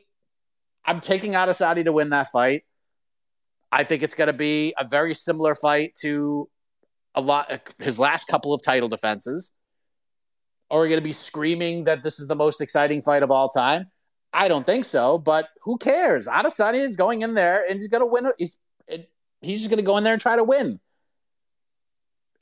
I'm 0.85 1.01
taking 1.01 1.33
Adesanya 1.33 1.83
to 1.85 1.91
win 1.91 2.09
that 2.09 2.27
fight. 2.27 2.63
I 3.71 3.83
think 3.83 4.03
it's 4.03 4.15
going 4.15 4.27
to 4.27 4.33
be 4.33 4.73
a 4.77 4.87
very 4.87 5.13
similar 5.13 5.55
fight 5.55 5.95
to 6.01 6.49
a 7.15 7.21
lot 7.21 7.61
his 7.79 7.99
last 7.99 8.25
couple 8.27 8.53
of 8.53 8.61
title 8.61 8.89
defenses. 8.89 9.53
Are 10.69 10.81
we 10.81 10.89
going 10.89 10.99
to 10.99 11.03
be 11.03 11.11
screaming 11.11 11.83
that 11.85 12.03
this 12.03 12.19
is 12.19 12.27
the 12.27 12.35
most 12.35 12.61
exciting 12.61 13.01
fight 13.01 13.23
of 13.23 13.31
all 13.31 13.49
time? 13.49 13.87
I 14.33 14.47
don't 14.47 14.65
think 14.65 14.85
so, 14.85 15.17
but 15.17 15.49
who 15.61 15.77
cares? 15.77 16.27
Adesanya 16.27 16.83
is 16.83 16.95
going 16.95 17.21
in 17.21 17.33
there 17.33 17.65
and 17.67 17.75
he's 17.75 17.87
going 17.87 18.01
to 18.01 18.05
win. 18.05 18.31
He's, 18.37 18.57
he's 19.41 19.59
just 19.59 19.69
going 19.69 19.77
to 19.77 19.83
go 19.83 19.97
in 19.97 20.03
there 20.03 20.13
and 20.13 20.21
try 20.21 20.35
to 20.35 20.43
win. 20.43 20.79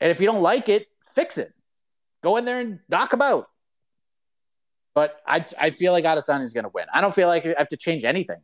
And 0.00 0.10
if 0.10 0.20
you 0.20 0.26
don't 0.26 0.42
like 0.42 0.68
it, 0.68 0.86
fix 1.14 1.38
it. 1.38 1.52
Go 2.22 2.36
in 2.36 2.44
there 2.44 2.60
and 2.60 2.80
knock 2.88 3.12
him 3.12 3.22
out. 3.22 3.46
But 4.94 5.20
I, 5.26 5.44
I 5.60 5.70
feel 5.70 5.92
like 5.92 6.04
Adesanya 6.04 6.42
is 6.42 6.52
going 6.52 6.64
to 6.64 6.70
win. 6.72 6.86
I 6.94 7.00
don't 7.00 7.14
feel 7.14 7.28
like 7.28 7.44
I 7.46 7.54
have 7.58 7.68
to 7.68 7.76
change 7.76 8.04
anything 8.04 8.40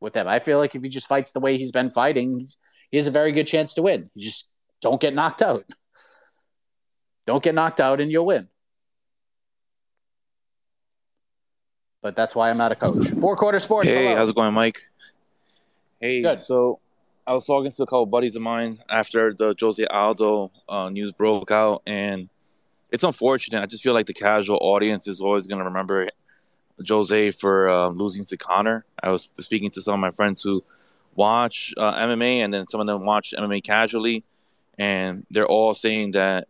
with 0.00 0.14
him. 0.14 0.28
I 0.28 0.38
feel 0.38 0.58
like 0.58 0.74
if 0.74 0.82
he 0.82 0.88
just 0.88 1.06
fights 1.06 1.32
the 1.32 1.40
way 1.40 1.56
he's 1.56 1.72
been 1.72 1.88
fighting, 1.90 2.46
he 2.90 2.96
has 2.98 3.06
a 3.06 3.10
very 3.10 3.32
good 3.32 3.46
chance 3.46 3.74
to 3.74 3.82
win. 3.82 4.10
You 4.14 4.22
just 4.22 4.54
don't 4.82 5.00
get 5.00 5.14
knocked 5.14 5.40
out. 5.40 5.64
Don't 7.26 7.42
get 7.42 7.54
knocked 7.54 7.80
out 7.80 8.00
and 8.00 8.10
you'll 8.10 8.26
win. 8.26 8.48
but 12.02 12.16
that's 12.16 12.34
why 12.34 12.50
I'm 12.50 12.58
not 12.58 12.72
a 12.72 12.74
coach. 12.74 13.08
Four 13.20 13.36
quarter 13.36 13.60
sports. 13.60 13.88
Hey, 13.88 14.06
hello. 14.06 14.16
how's 14.16 14.28
it 14.28 14.34
going, 14.34 14.52
Mike? 14.52 14.80
Hey, 16.00 16.20
Good. 16.20 16.40
so 16.40 16.80
I 17.26 17.32
was 17.32 17.46
talking 17.46 17.70
to 17.70 17.82
a 17.84 17.86
couple 17.86 18.06
buddies 18.06 18.34
of 18.34 18.42
mine 18.42 18.78
after 18.90 19.32
the 19.32 19.54
Jose 19.58 19.86
Aldo 19.86 20.50
uh, 20.68 20.90
news 20.90 21.12
broke 21.12 21.52
out, 21.52 21.82
and 21.86 22.28
it's 22.92 23.02
unfortunate. 23.02 23.62
I 23.62 23.66
just 23.66 23.82
feel 23.82 23.94
like 23.94 24.06
the 24.06 24.14
casual 24.14 24.58
audience 24.60 25.08
is 25.08 25.20
always 25.20 25.46
going 25.46 25.58
to 25.58 25.64
remember 25.64 26.08
Jose 26.86 27.30
for 27.32 27.68
uh, 27.68 27.88
losing 27.88 28.24
to 28.26 28.36
Conor. 28.36 28.84
I 29.02 29.10
was 29.10 29.28
speaking 29.40 29.70
to 29.70 29.82
some 29.82 29.94
of 29.94 30.00
my 30.00 30.10
friends 30.10 30.42
who 30.42 30.62
watch 31.14 31.74
uh, 31.76 31.94
MMA, 31.94 32.44
and 32.44 32.52
then 32.52 32.68
some 32.68 32.80
of 32.80 32.86
them 32.86 33.04
watch 33.04 33.34
MMA 33.36 33.64
casually, 33.64 34.24
and 34.78 35.26
they're 35.30 35.46
all 35.46 35.74
saying 35.74 36.12
that 36.12 36.48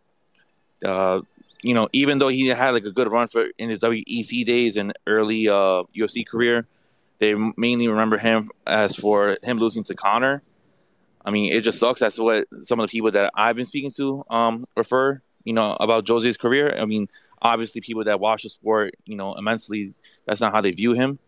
uh, 0.83 1.21
you 1.61 1.73
know, 1.73 1.87
even 1.93 2.19
though 2.19 2.27
he 2.27 2.47
had 2.47 2.71
like 2.71 2.85
a 2.85 2.91
good 2.91 3.09
run 3.09 3.29
for 3.29 3.47
in 3.57 3.69
his 3.69 3.79
WEC 3.79 4.45
days 4.45 4.75
and 4.75 4.93
early 5.07 5.47
uh, 5.47 5.83
UFC 5.95 6.27
career, 6.27 6.67
they 7.19 7.35
mainly 7.55 7.87
remember 7.87 8.17
him 8.17 8.51
as 8.67 8.95
for 8.95 9.37
him 9.41 9.57
losing 9.57 9.83
to 9.85 9.95
Conor. 9.95 10.43
I 11.25 11.31
mean, 11.31 11.53
it 11.53 11.61
just 11.61 11.79
sucks. 11.79 12.01
That's 12.01 12.19
what 12.19 12.47
some 12.63 12.81
of 12.81 12.89
the 12.89 12.91
people 12.91 13.11
that 13.11 13.31
I've 13.33 13.55
been 13.55 13.65
speaking 13.65 13.91
to 13.91 14.25
um, 14.29 14.65
refer, 14.75 15.21
you 15.43 15.53
know, 15.53 15.75
about 15.79 16.07
Jose's 16.07 16.37
career. 16.37 16.75
I 16.77 16.85
mean, 16.85 17.07
obviously, 17.41 17.81
people 17.81 18.03
that 18.05 18.19
watch 18.19 18.43
the 18.43 18.49
sport, 18.49 18.95
you 19.05 19.15
know, 19.15 19.35
immensely, 19.35 19.93
that's 20.25 20.41
not 20.41 20.53
how 20.53 20.61
they 20.61 20.71
view 20.71 20.93
him. 20.93 21.19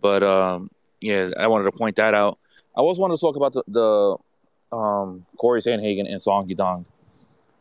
But 0.00 0.22
um, 0.22 0.70
yeah, 1.00 1.30
I 1.36 1.48
wanted 1.48 1.64
to 1.64 1.72
point 1.72 1.96
that 1.96 2.14
out. 2.14 2.38
I 2.76 2.80
also 2.80 3.00
wanted 3.00 3.16
to 3.16 3.20
talk 3.20 3.36
about 3.36 3.52
the, 3.52 3.64
the 3.66 4.76
um, 4.76 5.26
Cory 5.38 5.60
Sandhagen 5.60 6.10
and 6.10 6.20
Song 6.22 6.48
Yadong. 6.48 6.84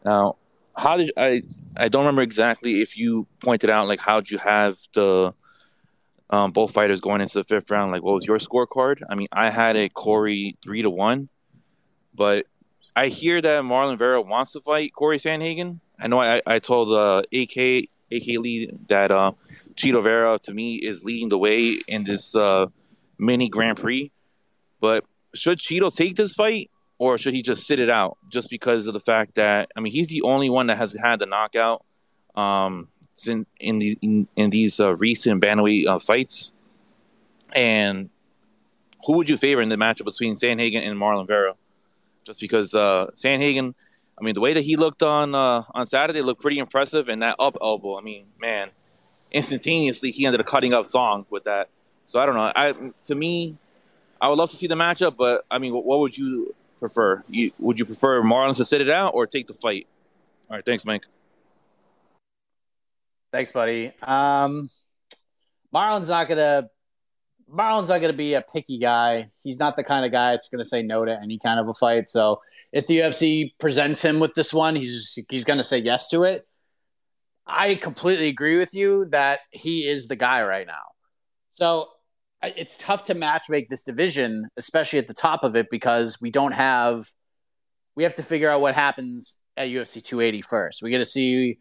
Now, 0.06 0.36
how 0.76 0.98
did 0.98 1.12
I? 1.18 1.44
I 1.76 1.88
don't 1.88 2.04
remember 2.04 2.22
exactly 2.22 2.82
if 2.82 2.98
you 2.98 3.26
pointed 3.40 3.70
out 3.70 3.88
like 3.88 4.00
how 4.00 4.20
did 4.20 4.30
you 4.30 4.38
have 4.38 4.78
the 4.94 5.34
um, 6.30 6.52
both 6.52 6.72
fighters 6.72 7.00
going 7.00 7.22
into 7.22 7.36
the 7.36 7.44
fifth 7.44 7.72
round. 7.72 7.92
Like, 7.92 8.04
what 8.04 8.14
was 8.14 8.26
your 8.26 8.38
scorecard? 8.38 9.02
I 9.10 9.16
mean, 9.16 9.28
I 9.32 9.50
had 9.50 9.76
a 9.76 9.90
Cory 9.90 10.56
three 10.64 10.82
to 10.82 10.90
one, 10.90 11.30
but 12.14 12.46
I 12.96 13.08
hear 13.08 13.42
that 13.42 13.64
Marlon 13.64 13.98
Vera 13.98 14.22
wants 14.22 14.52
to 14.54 14.60
fight 14.60 14.94
Cory 14.94 15.18
Sandhagen. 15.18 15.80
I 16.00 16.08
know 16.08 16.22
I, 16.22 16.42
I 16.46 16.60
told 16.60 16.92
uh, 16.92 17.24
AK 17.34 17.90
AK 18.12 18.28
Lee 18.40 18.72
that 18.88 19.12
uh, 19.12 19.34
Chito 19.76 20.02
Vera 20.04 20.38
to 20.44 20.54
me 20.54 20.76
is 20.76 21.04
leading 21.04 21.30
the 21.30 21.38
way 21.38 21.80
in 21.88 22.04
this 22.04 22.36
uh, 22.36 22.68
mini 23.18 23.50
Grand 23.50 23.78
Prix. 23.78 24.12
But 24.80 25.06
should 25.34 25.60
Chito 25.60 25.94
take 25.94 26.16
this 26.16 26.36
fight? 26.36 26.70
or 27.00 27.18
should 27.18 27.34
he 27.34 27.42
just 27.42 27.66
sit 27.66 27.80
it 27.80 27.90
out 27.90 28.18
just 28.30 28.50
because 28.50 28.88
of 28.88 28.94
the 28.94 29.00
fact 29.00 29.36
that 29.36 29.72
I 29.76 29.82
mean 29.82 29.94
he's 29.94 30.08
the 30.08 30.22
only 30.24 30.50
one 30.50 30.68
that 30.68 30.78
has 30.78 30.94
had 30.94 31.20
the 31.20 31.26
knockout 31.26 31.84
um, 32.36 32.88
in 33.26 33.46
in, 33.60 33.80
the, 33.80 33.98
in, 34.02 34.28
in 34.36 34.50
these 34.50 34.80
uh, 34.80 34.96
recent 34.96 35.44
bantamweight 35.44 35.88
uh, 35.88 36.00
fights, 36.00 36.52
and 37.54 38.10
who 39.06 39.14
would 39.18 39.30
you 39.30 39.38
favor 39.38 39.62
in 39.62 39.70
the 39.70 39.76
matchup 39.76 40.06
between 40.06 40.36
Sandhagen 40.36 40.86
and 40.88 41.00
Marlon 41.00 41.28
Vera? 41.28 41.54
Just 42.24 42.40
because 42.40 42.74
uh, 42.76 43.08
Sandhagen, 43.16 43.74
I 44.20 44.24
mean 44.24 44.34
the 44.34 44.42
way 44.42 44.54
that 44.54 44.62
he 44.62 44.76
looked 44.76 45.04
on 45.04 45.36
uh, 45.36 45.64
on 45.74 45.88
Saturday 45.88 46.22
looked 46.22 46.42
pretty 46.42 46.60
impressive, 46.60 47.10
and 47.10 47.22
that 47.22 47.36
up 47.40 47.58
elbow, 47.62 47.98
I 47.98 48.02
mean 48.02 48.28
man, 48.40 48.72
instantaneously 49.32 50.12
he 50.12 50.26
ended 50.26 50.42
up 50.42 50.48
cutting 50.48 50.74
up 50.74 50.86
Song 50.86 51.26
with 51.30 51.44
that. 51.46 51.70
So 52.06 52.20
I 52.20 52.26
don't 52.26 52.36
know. 52.36 52.52
I 52.56 52.74
to 53.06 53.16
me, 53.16 53.58
I 54.22 54.30
would 54.30 54.38
love 54.38 54.50
to 54.52 54.56
see 54.56 54.68
the 54.68 54.76
matchup, 54.76 55.16
but 55.18 55.46
I 55.52 55.60
mean, 55.60 55.74
what, 55.74 55.86
what 55.86 56.00
would 56.00 56.18
you 56.18 56.56
prefer? 56.80 57.24
You, 57.30 57.52
would 57.60 57.80
you 57.80 57.86
prefer 57.86 58.22
Marlins 58.22 58.58
to 58.58 58.66
sit 58.66 58.82
it 58.82 58.90
out 58.90 59.14
or 59.14 59.28
take 59.28 59.48
the 59.48 59.54
fight? 59.54 59.88
All 60.50 60.56
right, 60.56 60.66
thanks, 60.66 60.86
Mike. 60.86 61.04
Thanks, 63.32 63.52
buddy. 63.52 63.92
Um, 64.02 64.70
Marlon's 65.72 66.10
not 66.10 66.28
gonna. 66.28 66.70
Marlon's 67.50 67.90
not 67.90 68.02
gonna 68.02 68.14
be 68.14 68.34
a 68.34 68.42
picky 68.42 68.78
guy. 68.78 69.30
He's 69.42 69.60
not 69.60 69.76
the 69.76 69.84
kind 69.84 70.06
of 70.06 70.12
guy 70.12 70.32
that's 70.32 70.50
gonna 70.50 70.66
say 70.66 70.82
no 70.82 71.06
to 71.06 71.20
any 71.22 71.40
kind 71.40 71.60
of 71.60 71.68
a 71.68 71.74
fight. 71.74 72.10
So 72.10 72.42
if 72.72 72.88
the 72.88 73.00
UFC 73.00 73.54
presents 73.60 74.02
him 74.04 74.20
with 74.20 74.34
this 74.34 74.54
one, 74.54 74.76
he's 74.76 75.18
he's 75.30 75.44
gonna 75.44 75.64
say 75.64 75.78
yes 75.80 76.10
to 76.10 76.24
it. 76.24 76.46
I 77.46 77.76
completely 77.76 78.28
agree 78.28 78.58
with 78.58 78.74
you 78.74 79.06
that 79.12 79.40
he 79.52 79.88
is 79.88 80.08
the 80.08 80.18
guy 80.18 80.44
right 80.44 80.68
now. 80.68 80.84
So 81.54 81.88
it's 82.44 82.76
tough 82.78 83.06
to 83.06 83.14
match 83.14 83.44
make 83.50 83.70
this 83.70 83.84
division, 83.84 84.48
especially 84.58 85.00
at 85.00 85.08
the 85.08 85.14
top 85.14 85.44
of 85.44 85.56
it, 85.56 85.68
because 85.72 86.20
we 86.22 86.30
don't 86.30 86.52
have. 86.52 87.06
We 87.96 88.04
have 88.04 88.14
to 88.16 88.24
figure 88.24 88.50
out 88.50 88.62
what 88.62 88.76
happens 88.76 89.42
at 89.56 89.70
UFC 89.70 90.04
280 90.04 90.44
first. 90.44 90.84
We 90.84 90.92
got 90.92 91.00
to 91.00 91.06
see 91.06 91.58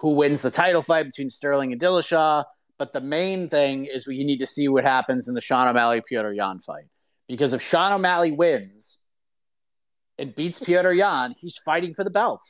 who 0.00 0.14
wins 0.14 0.42
the 0.42 0.50
title 0.50 0.82
fight 0.82 1.06
between 1.06 1.30
Sterling 1.30 1.72
and 1.72 1.80
Dillashaw. 1.80 2.44
But 2.80 2.94
the 2.94 3.02
main 3.02 3.50
thing 3.50 3.84
is 3.84 4.06
we 4.06 4.24
need 4.24 4.38
to 4.38 4.46
see 4.46 4.66
what 4.66 4.84
happens 4.84 5.28
in 5.28 5.34
the 5.34 5.42
Sean 5.42 5.68
O'Malley 5.68 6.00
Petr 6.00 6.34
Yan 6.34 6.60
fight. 6.60 6.86
Because 7.28 7.52
if 7.52 7.60
Sean 7.60 7.92
O'Malley 7.92 8.32
wins 8.32 9.04
and 10.18 10.34
beats 10.34 10.58
Petr 10.58 10.96
Yan, 10.96 11.34
he's 11.38 11.58
fighting 11.58 11.92
for 11.92 12.04
the 12.04 12.10
belt. 12.10 12.40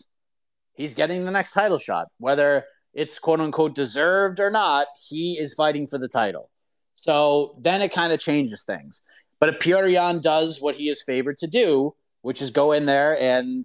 He's 0.74 0.94
getting 0.94 1.24
the 1.24 1.32
next 1.32 1.52
title 1.52 1.78
shot. 1.78 2.06
Whether 2.18 2.62
it's 2.94 3.18
quote 3.18 3.40
unquote 3.40 3.74
deserved 3.74 4.38
or 4.38 4.52
not, 4.52 4.86
he 5.08 5.36
is 5.36 5.52
fighting 5.54 5.88
for 5.88 5.98
the 5.98 6.06
title. 6.06 6.48
So 6.94 7.56
then 7.58 7.82
it 7.82 7.92
kind 7.92 8.12
of 8.12 8.20
changes 8.20 8.62
things. 8.62 9.02
But 9.40 9.48
if 9.48 9.58
Petr 9.58 9.90
Yan 9.90 10.20
does 10.20 10.62
what 10.62 10.76
he 10.76 10.90
is 10.90 11.02
favored 11.02 11.38
to 11.38 11.48
do, 11.48 11.96
which 12.22 12.40
is 12.40 12.50
go 12.50 12.70
in 12.70 12.86
there 12.86 13.20
and 13.20 13.64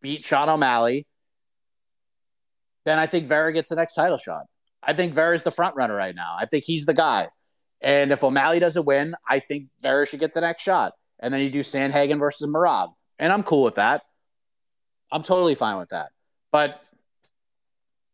beat 0.00 0.24
Sean 0.24 0.48
O'Malley, 0.48 1.06
then 2.86 2.98
I 2.98 3.04
think 3.04 3.26
Vera 3.26 3.52
gets 3.52 3.68
the 3.68 3.76
next 3.76 3.96
title 3.96 4.16
shot. 4.16 4.44
I 4.86 4.92
think 4.92 5.14
Vera 5.14 5.34
is 5.34 5.42
the 5.42 5.50
front 5.50 5.76
runner 5.76 5.94
right 5.94 6.14
now. 6.14 6.34
I 6.38 6.46
think 6.46 6.64
he's 6.64 6.86
the 6.86 6.94
guy. 6.94 7.28
And 7.80 8.12
if 8.12 8.24
O'Malley 8.24 8.60
doesn't 8.60 8.86
win, 8.86 9.14
I 9.28 9.38
think 9.38 9.68
Vera 9.80 10.06
should 10.06 10.20
get 10.20 10.32
the 10.32 10.40
next 10.40 10.62
shot. 10.62 10.92
And 11.20 11.32
then 11.32 11.40
you 11.40 11.50
do 11.50 11.60
Sandhagen 11.60 12.18
versus 12.18 12.48
Merab. 12.48 12.92
And 13.18 13.32
I'm 13.32 13.42
cool 13.42 13.62
with 13.62 13.76
that. 13.76 14.02
I'm 15.12 15.22
totally 15.22 15.54
fine 15.54 15.78
with 15.78 15.90
that. 15.90 16.10
But 16.50 16.82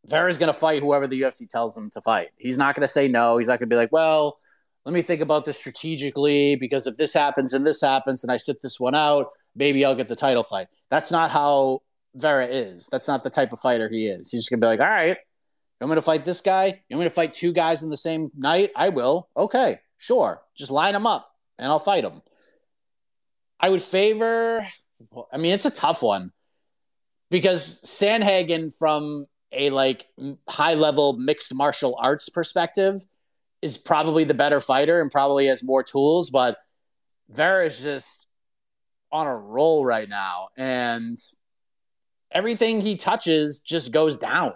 Vera's 0.07 0.39
going 0.39 0.53
to 0.53 0.59
fight 0.59 0.83
whoever 0.83 1.07
the 1.07 1.21
UFC 1.21 1.49
tells 1.49 1.77
him 1.77 1.89
to 1.93 2.01
fight. 2.01 2.29
He's 2.37 2.59
not 2.59 2.75
going 2.75 2.83
to 2.83 2.89
say 2.89 3.09
no. 3.09 3.39
He's 3.39 3.49
not 3.49 3.59
going 3.59 3.69
to 3.69 3.75
be 3.75 3.77
like, 3.77 3.93
well, 3.93 4.39
let 4.85 4.93
me 4.93 5.03
think 5.03 5.21
about 5.21 5.45
this 5.45 5.59
strategically 5.59 6.57
because 6.57 6.87
if 6.87 6.97
this 6.97 7.13
happens 7.13 7.53
and 7.53 7.67
this 7.67 7.81
happens 7.81 8.25
and 8.25 8.33
I 8.33 8.39
sit 8.39 8.63
this 8.63 8.81
one 8.81 8.95
out, 8.95 9.29
maybe 9.55 9.85
I'll 9.85 9.95
get 9.95 10.09
the 10.09 10.17
title 10.17 10.43
fight. 10.43 10.69
That's 10.91 11.11
not 11.13 11.31
how 11.31 11.81
Vera 12.15 12.47
is. 12.47 12.89
That's 12.91 13.09
not 13.09 13.23
the 13.23 13.31
type 13.31 13.53
of 13.53 13.61
fighter 13.61 13.89
he 13.89 14.07
is. 14.07 14.31
He's 14.31 14.41
just 14.41 14.51
going 14.51 14.61
to 14.61 14.65
be 14.65 14.69
like, 14.69 14.81
all 14.81 14.87
right, 14.87 15.19
I'm 15.81 15.87
going 15.87 15.97
to 15.97 16.03
fight 16.03 16.25
this 16.25 16.41
guy. 16.41 16.67
I'm 16.67 16.97
going 16.97 17.05
to 17.05 17.11
fight 17.11 17.33
two 17.33 17.53
guys 17.53 17.83
in 17.83 17.91
the 17.91 17.97
same 17.97 18.31
night. 18.37 18.71
I 18.77 18.91
will. 18.91 19.29
Okay, 19.37 19.79
sure. 19.97 20.43
Just 20.55 20.71
line 20.71 20.93
them 20.93 21.07
up 21.07 21.31
and 21.59 21.69
I'll 21.69 21.79
fight 21.79 22.03
them. 22.03 22.23
I 23.59 23.71
would 23.71 23.83
favor, 23.83 24.67
I 25.33 25.37
mean, 25.37 25.55
it's 25.55 25.65
a 25.67 25.71
tough 25.71 26.03
one 26.03 26.33
because 27.31 27.83
Sandhagen 27.83 28.77
from 28.77 29.27
a 29.53 29.71
like 29.71 30.07
high 30.49 30.75
level 30.75 31.15
mixed 31.15 31.55
martial 31.55 31.97
arts 31.99 32.29
perspective 32.29 33.03
is 33.63 33.79
probably 33.79 34.25
the 34.25 34.35
better 34.35 34.61
fighter 34.61 35.01
and 35.01 35.11
probably 35.11 35.47
has 35.47 35.63
more 35.63 35.83
tools, 35.83 36.31
but 36.31 36.57
Vera 37.31 37.67
is 37.67 37.83
just 37.83 38.29
on 39.13 39.27
a 39.27 39.37
roll 39.37 39.85
right 39.85 40.09
now 40.09 40.49
and 40.57 41.19
everything 42.33 42.81
he 42.81 42.97
touches 42.97 43.61
just 43.61 43.93
goes 43.93 44.17
down. 44.17 44.55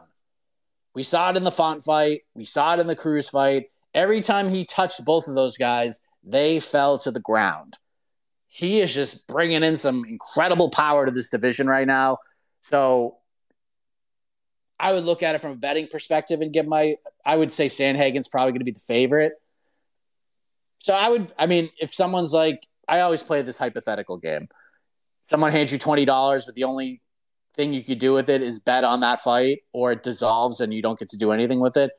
We 0.95 1.03
saw 1.03 1.30
it 1.30 1.36
in 1.36 1.45
the 1.45 1.51
Font 1.51 1.82
fight, 1.82 2.22
we 2.34 2.45
saw 2.45 2.74
it 2.74 2.80
in 2.80 2.86
the 2.86 2.97
Cruz 2.97 3.28
fight. 3.28 3.66
Every 3.92 4.20
time 4.20 4.49
he 4.49 4.64
touched 4.64 5.05
both 5.05 5.28
of 5.28 5.34
those 5.34 5.57
guys, 5.57 6.01
they 6.24 6.61
fell 6.61 6.99
to 7.01 7.11
the 7.11 7.20
ground. 7.20 7.78
He 8.49 8.80
is 8.80 8.95
just 8.95 9.26
bringing 9.26 9.62
in 9.62 9.76
some 9.76 10.05
incredible 10.05 10.70
power 10.70 11.07
to 11.07 11.12
this 11.12 11.28
division 11.28 11.66
right 11.66 11.86
now. 11.86 12.18
So 12.61 13.18
I 14.78 14.92
would 14.92 15.05
look 15.05 15.22
at 15.22 15.34
it 15.34 15.40
from 15.40 15.53
a 15.53 15.57
betting 15.57 15.88
perspective 15.88 16.40
and 16.40 16.53
give 16.53 16.66
my 16.66 16.97
I 17.24 17.36
would 17.36 17.53
say 17.53 17.66
Sandhagen's 17.66 18.28
probably 18.28 18.53
going 18.53 18.61
to 18.61 18.64
be 18.64 18.70
the 18.70 18.80
favorite. 18.80 19.32
So 20.78 20.95
I 20.95 21.09
would 21.09 21.32
I 21.38 21.47
mean 21.47 21.70
if 21.80 21.95
someone's 21.95 22.32
like 22.32 22.66
I 22.86 23.01
always 23.01 23.22
play 23.22 23.42
this 23.42 23.59
hypothetical 23.59 24.18
game. 24.18 24.49
Someone 25.26 25.53
hands 25.53 25.72
you 25.72 25.78
twenty 25.78 26.05
dollars, 26.05 26.47
but 26.47 26.55
the 26.55 26.64
only 26.64 27.01
thing 27.55 27.72
you 27.72 27.84
could 27.84 27.98
do 27.98 28.12
with 28.12 28.28
it 28.28 28.42
is 28.42 28.61
bet 28.61 28.84
on 28.84 29.00
that 29.00 29.20
fight, 29.20 29.61
or 29.72 29.92
it 29.92 30.02
dissolves 30.02 30.61
and 30.61 30.72
you 30.72 30.82
don't 30.82 30.98
get 30.98 31.09
to 31.11 31.18
do 31.18 31.32
anything 31.32 31.61
with 31.61 31.76
it. 31.76 31.92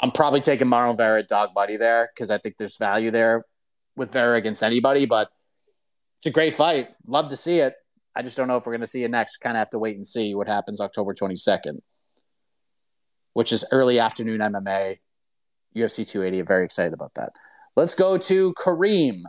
I'm 0.00 0.10
probably 0.10 0.40
taking 0.40 0.68
Marlon 0.68 0.96
Vera 0.96 1.22
dog 1.22 1.54
buddy 1.54 1.76
there 1.76 2.08
because 2.14 2.30
I 2.30 2.38
think 2.38 2.56
there's 2.56 2.76
value 2.76 3.10
there 3.10 3.44
with 3.96 4.12
Vera 4.12 4.36
against 4.36 4.62
anybody, 4.62 5.06
but 5.06 5.28
it's 6.18 6.26
a 6.26 6.30
great 6.30 6.54
fight. 6.54 6.88
Love 7.06 7.28
to 7.30 7.36
see 7.36 7.58
it. 7.58 7.74
I 8.14 8.22
just 8.22 8.36
don't 8.36 8.48
know 8.48 8.56
if 8.56 8.66
we're 8.66 8.72
going 8.72 8.80
to 8.80 8.86
see 8.86 9.04
it 9.04 9.10
next. 9.10 9.38
Kind 9.38 9.56
of 9.56 9.60
have 9.60 9.70
to 9.70 9.78
wait 9.78 9.96
and 9.96 10.06
see 10.06 10.34
what 10.34 10.48
happens 10.48 10.80
October 10.80 11.14
22nd, 11.14 11.80
which 13.32 13.52
is 13.52 13.64
early 13.72 13.98
afternoon 13.98 14.40
MMA, 14.40 14.98
UFC 15.76 16.06
280. 16.06 16.40
I'm 16.40 16.46
very 16.46 16.64
excited 16.64 16.92
about 16.92 17.14
that. 17.14 17.32
Let's 17.76 17.94
go 17.94 18.18
to 18.18 18.54
Kareem. 18.54 19.22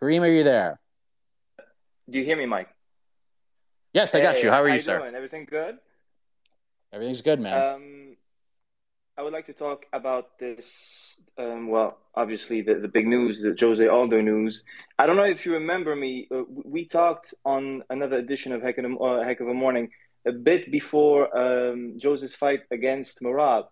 Kareem, 0.00 0.20
are 0.22 0.26
you 0.26 0.42
there? 0.42 0.80
Do 2.08 2.18
you 2.18 2.24
hear 2.24 2.36
me, 2.36 2.46
Mike? 2.46 2.68
Yes, 3.96 4.14
I 4.14 4.20
got 4.20 4.42
you. 4.42 4.50
How 4.50 4.60
are 4.62 4.68
you, 4.68 4.74
you 4.74 4.80
sir? 4.80 4.98
Doing? 4.98 5.14
Everything 5.14 5.46
good? 5.48 5.78
Everything's 6.92 7.22
good, 7.22 7.40
man. 7.40 7.54
Um, 7.62 8.16
I 9.16 9.22
would 9.22 9.32
like 9.32 9.46
to 9.46 9.54
talk 9.54 9.86
about 9.90 10.38
this 10.38 11.16
um, 11.38 11.68
well, 11.68 11.96
obviously 12.14 12.60
the, 12.60 12.74
the 12.74 12.88
big 12.88 13.06
news, 13.06 13.40
the 13.40 13.56
Jose 13.58 13.88
Aldo 13.88 14.20
news. 14.20 14.64
I 14.98 15.06
don't 15.06 15.16
know 15.16 15.24
if 15.24 15.46
you 15.46 15.54
remember 15.54 15.96
me. 15.96 16.28
Uh, 16.30 16.42
we 16.46 16.84
talked 16.84 17.32
on 17.42 17.84
another 17.88 18.16
edition 18.16 18.52
of 18.52 18.60
Heck 18.60 18.76
of 18.76 18.84
a, 18.84 18.94
uh, 18.96 19.24
Heck 19.24 19.40
of 19.40 19.48
a 19.48 19.54
Morning 19.54 19.88
a 20.26 20.32
bit 20.32 20.70
before 20.70 21.34
um, 21.34 21.96
Jose's 21.98 22.34
fight 22.34 22.64
against 22.70 23.22
Merab, 23.22 23.64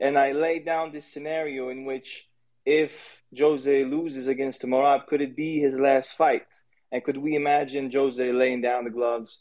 and 0.00 0.16
I 0.16 0.32
laid 0.32 0.64
down 0.64 0.90
this 0.90 1.06
scenario 1.06 1.68
in 1.68 1.84
which 1.84 2.26
if 2.64 3.20
Jose 3.38 3.84
loses 3.84 4.26
against 4.26 4.62
Merab, 4.62 5.06
could 5.06 5.20
it 5.20 5.36
be 5.36 5.60
his 5.60 5.78
last 5.78 6.12
fight? 6.12 6.46
And 6.90 7.04
could 7.04 7.18
we 7.18 7.36
imagine 7.36 7.92
Jose 7.92 8.32
laying 8.32 8.62
down 8.62 8.84
the 8.84 8.90
gloves 8.90 9.40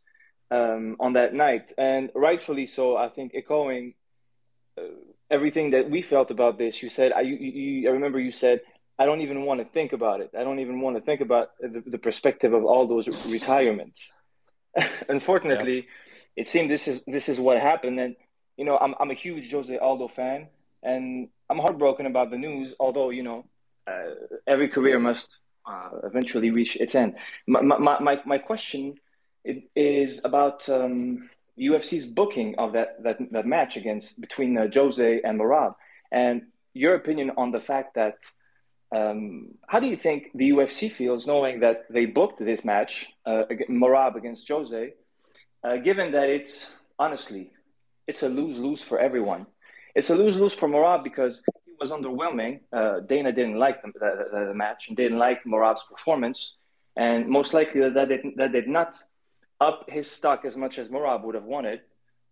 um, 0.52 0.98
on 1.00 1.14
that 1.14 1.34
night? 1.34 1.72
And 1.78 2.10
rightfully 2.16 2.68
so, 2.68 2.98
I 2.98 3.10
think 3.10 3.34
echoing. 3.36 3.94
Uh, 4.78 4.84
everything 5.30 5.72
that 5.72 5.90
we 5.90 6.02
felt 6.02 6.32
about 6.32 6.58
this. 6.58 6.82
You 6.84 6.90
said, 6.90 7.12
I, 7.12 7.22
you, 7.22 7.36
you, 7.36 7.90
I 7.90 7.94
remember 7.94 8.20
you 8.20 8.32
said, 8.32 8.62
I 8.98 9.06
don't 9.06 9.22
even 9.22 9.44
want 9.44 9.60
to 9.60 9.66
think 9.66 9.94
about 9.94 10.22
it. 10.22 10.32
I 10.38 10.44
don't 10.44 10.60
even 10.60 10.80
want 10.82 10.96
to 10.98 11.02
think 11.02 11.22
about 11.22 11.50
the, 11.60 11.84
the 11.86 11.98
perspective 11.98 12.54
of 12.54 12.64
all 12.64 12.88
those 12.88 13.08
retirements. 13.08 14.10
Unfortunately, 15.10 15.76
yeah. 15.78 15.82
it 16.42 16.48
seemed 16.48 16.70
this 16.70 16.88
is 16.88 17.02
this 17.06 17.28
is 17.28 17.40
what 17.40 17.60
happened. 17.60 18.00
And 18.00 18.16
you 18.58 18.66
know, 18.66 18.78
I'm 18.78 18.96
I'm 19.00 19.12
a 19.12 19.16
huge 19.16 19.52
Jose 19.52 19.78
Aldo 19.78 20.08
fan, 20.08 20.48
and 20.82 21.30
I'm 21.50 21.60
heartbroken 21.60 22.06
about 22.06 22.32
the 22.32 22.38
news. 22.38 22.74
Although 22.80 23.10
you 23.10 23.24
know, 23.24 23.46
uh, 23.86 24.12
every 24.48 24.70
career 24.70 24.98
must 24.98 25.40
uh, 25.66 25.90
eventually 26.04 26.52
reach 26.52 26.78
its 26.78 26.96
end. 26.96 27.16
My 27.48 27.62
my 27.62 28.00
my, 28.00 28.22
my 28.26 28.38
question 28.38 28.96
is 29.76 30.22
about 30.24 30.68
um, 30.70 31.30
UFC's 31.58 32.06
booking 32.06 32.56
of 32.58 32.74
that 32.74 33.02
that, 33.04 33.18
that 33.32 33.46
match 33.46 33.78
against 33.78 34.20
between 34.20 34.58
uh, 34.58 34.68
Jose 34.74 35.22
and 35.22 35.40
Merab, 35.40 35.76
and 36.12 36.44
your 36.74 36.96
opinion 36.96 37.32
on 37.38 37.52
the 37.52 37.62
fact 37.62 37.96
that 37.96 38.18
um, 38.96 39.56
how 39.68 39.80
do 39.80 39.88
you 39.88 39.96
think 39.96 40.32
the 40.36 40.52
UFC 40.52 40.92
feels 40.92 41.26
knowing 41.28 41.60
that 41.62 41.86
they 41.90 42.06
booked 42.06 42.40
this 42.40 42.64
match, 42.64 43.08
uh, 43.26 43.44
against 43.50 44.48
Jose, 44.48 44.94
uh, 45.64 45.78
given 45.78 46.12
that 46.12 46.30
it's 46.30 46.72
honestly 47.00 47.52
it's 48.08 48.24
a 48.24 48.30
lose 48.30 48.60
lose 48.60 48.82
for 48.82 49.00
everyone. 49.00 49.48
It's 49.96 50.10
a 50.10 50.16
lose 50.16 50.38
lose 50.38 50.54
for 50.54 50.68
Merab 50.68 51.04
because 51.04 51.42
he 51.66 51.72
was 51.80 51.92
underwhelming. 51.92 52.60
Uh, 52.72 53.00
Dana 53.00 53.32
didn't 53.32 53.58
like 53.58 53.82
the, 53.82 53.92
the, 53.94 54.46
the, 54.48 54.54
match 54.54 54.88
and 54.88 54.98
didn't 54.98 55.18
like 55.18 55.44
Merab's 55.46 55.84
performance, 55.90 56.56
and 56.96 57.28
most 57.28 57.54
likely 57.54 57.82
that 57.82 58.08
did, 58.10 58.22
that 58.36 58.52
did 58.52 58.68
not 58.68 58.96
up 59.60 59.86
his 59.90 60.10
stock 60.10 60.46
as 60.46 60.56
much 60.56 60.78
as 60.78 60.88
Merab 60.90 61.24
would 61.24 61.36
have 61.36 61.44
wanted. 61.44 61.82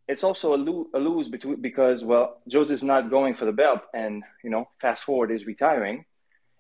It's 0.08 0.24
also 0.24 0.54
a, 0.54 0.58
lo- 0.58 0.88
a 0.94 1.00
lose 1.00 1.30
between, 1.30 1.62
because, 1.62 2.04
well, 2.04 2.42
Jose's 2.52 2.84
not 2.84 3.10
going 3.10 3.36
for 3.36 3.46
the 3.46 3.52
belt 3.52 3.82
and, 3.94 4.24
you 4.44 4.50
know, 4.50 4.68
fast 4.82 5.06
forward 5.06 5.32
is 5.32 5.46
retiring. 5.46 6.06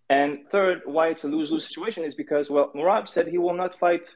And 0.10 0.46
third, 0.52 0.82
why 0.86 1.10
it's 1.10 1.24
a 1.24 1.28
lose-lose 1.28 1.68
situation 1.68 2.04
is 2.04 2.16
because, 2.16 2.50
well, 2.50 2.72
Merab 2.76 3.10
said 3.10 3.28
he 3.28 3.38
will 3.38 3.54
not 3.54 3.78
fight 3.80 4.08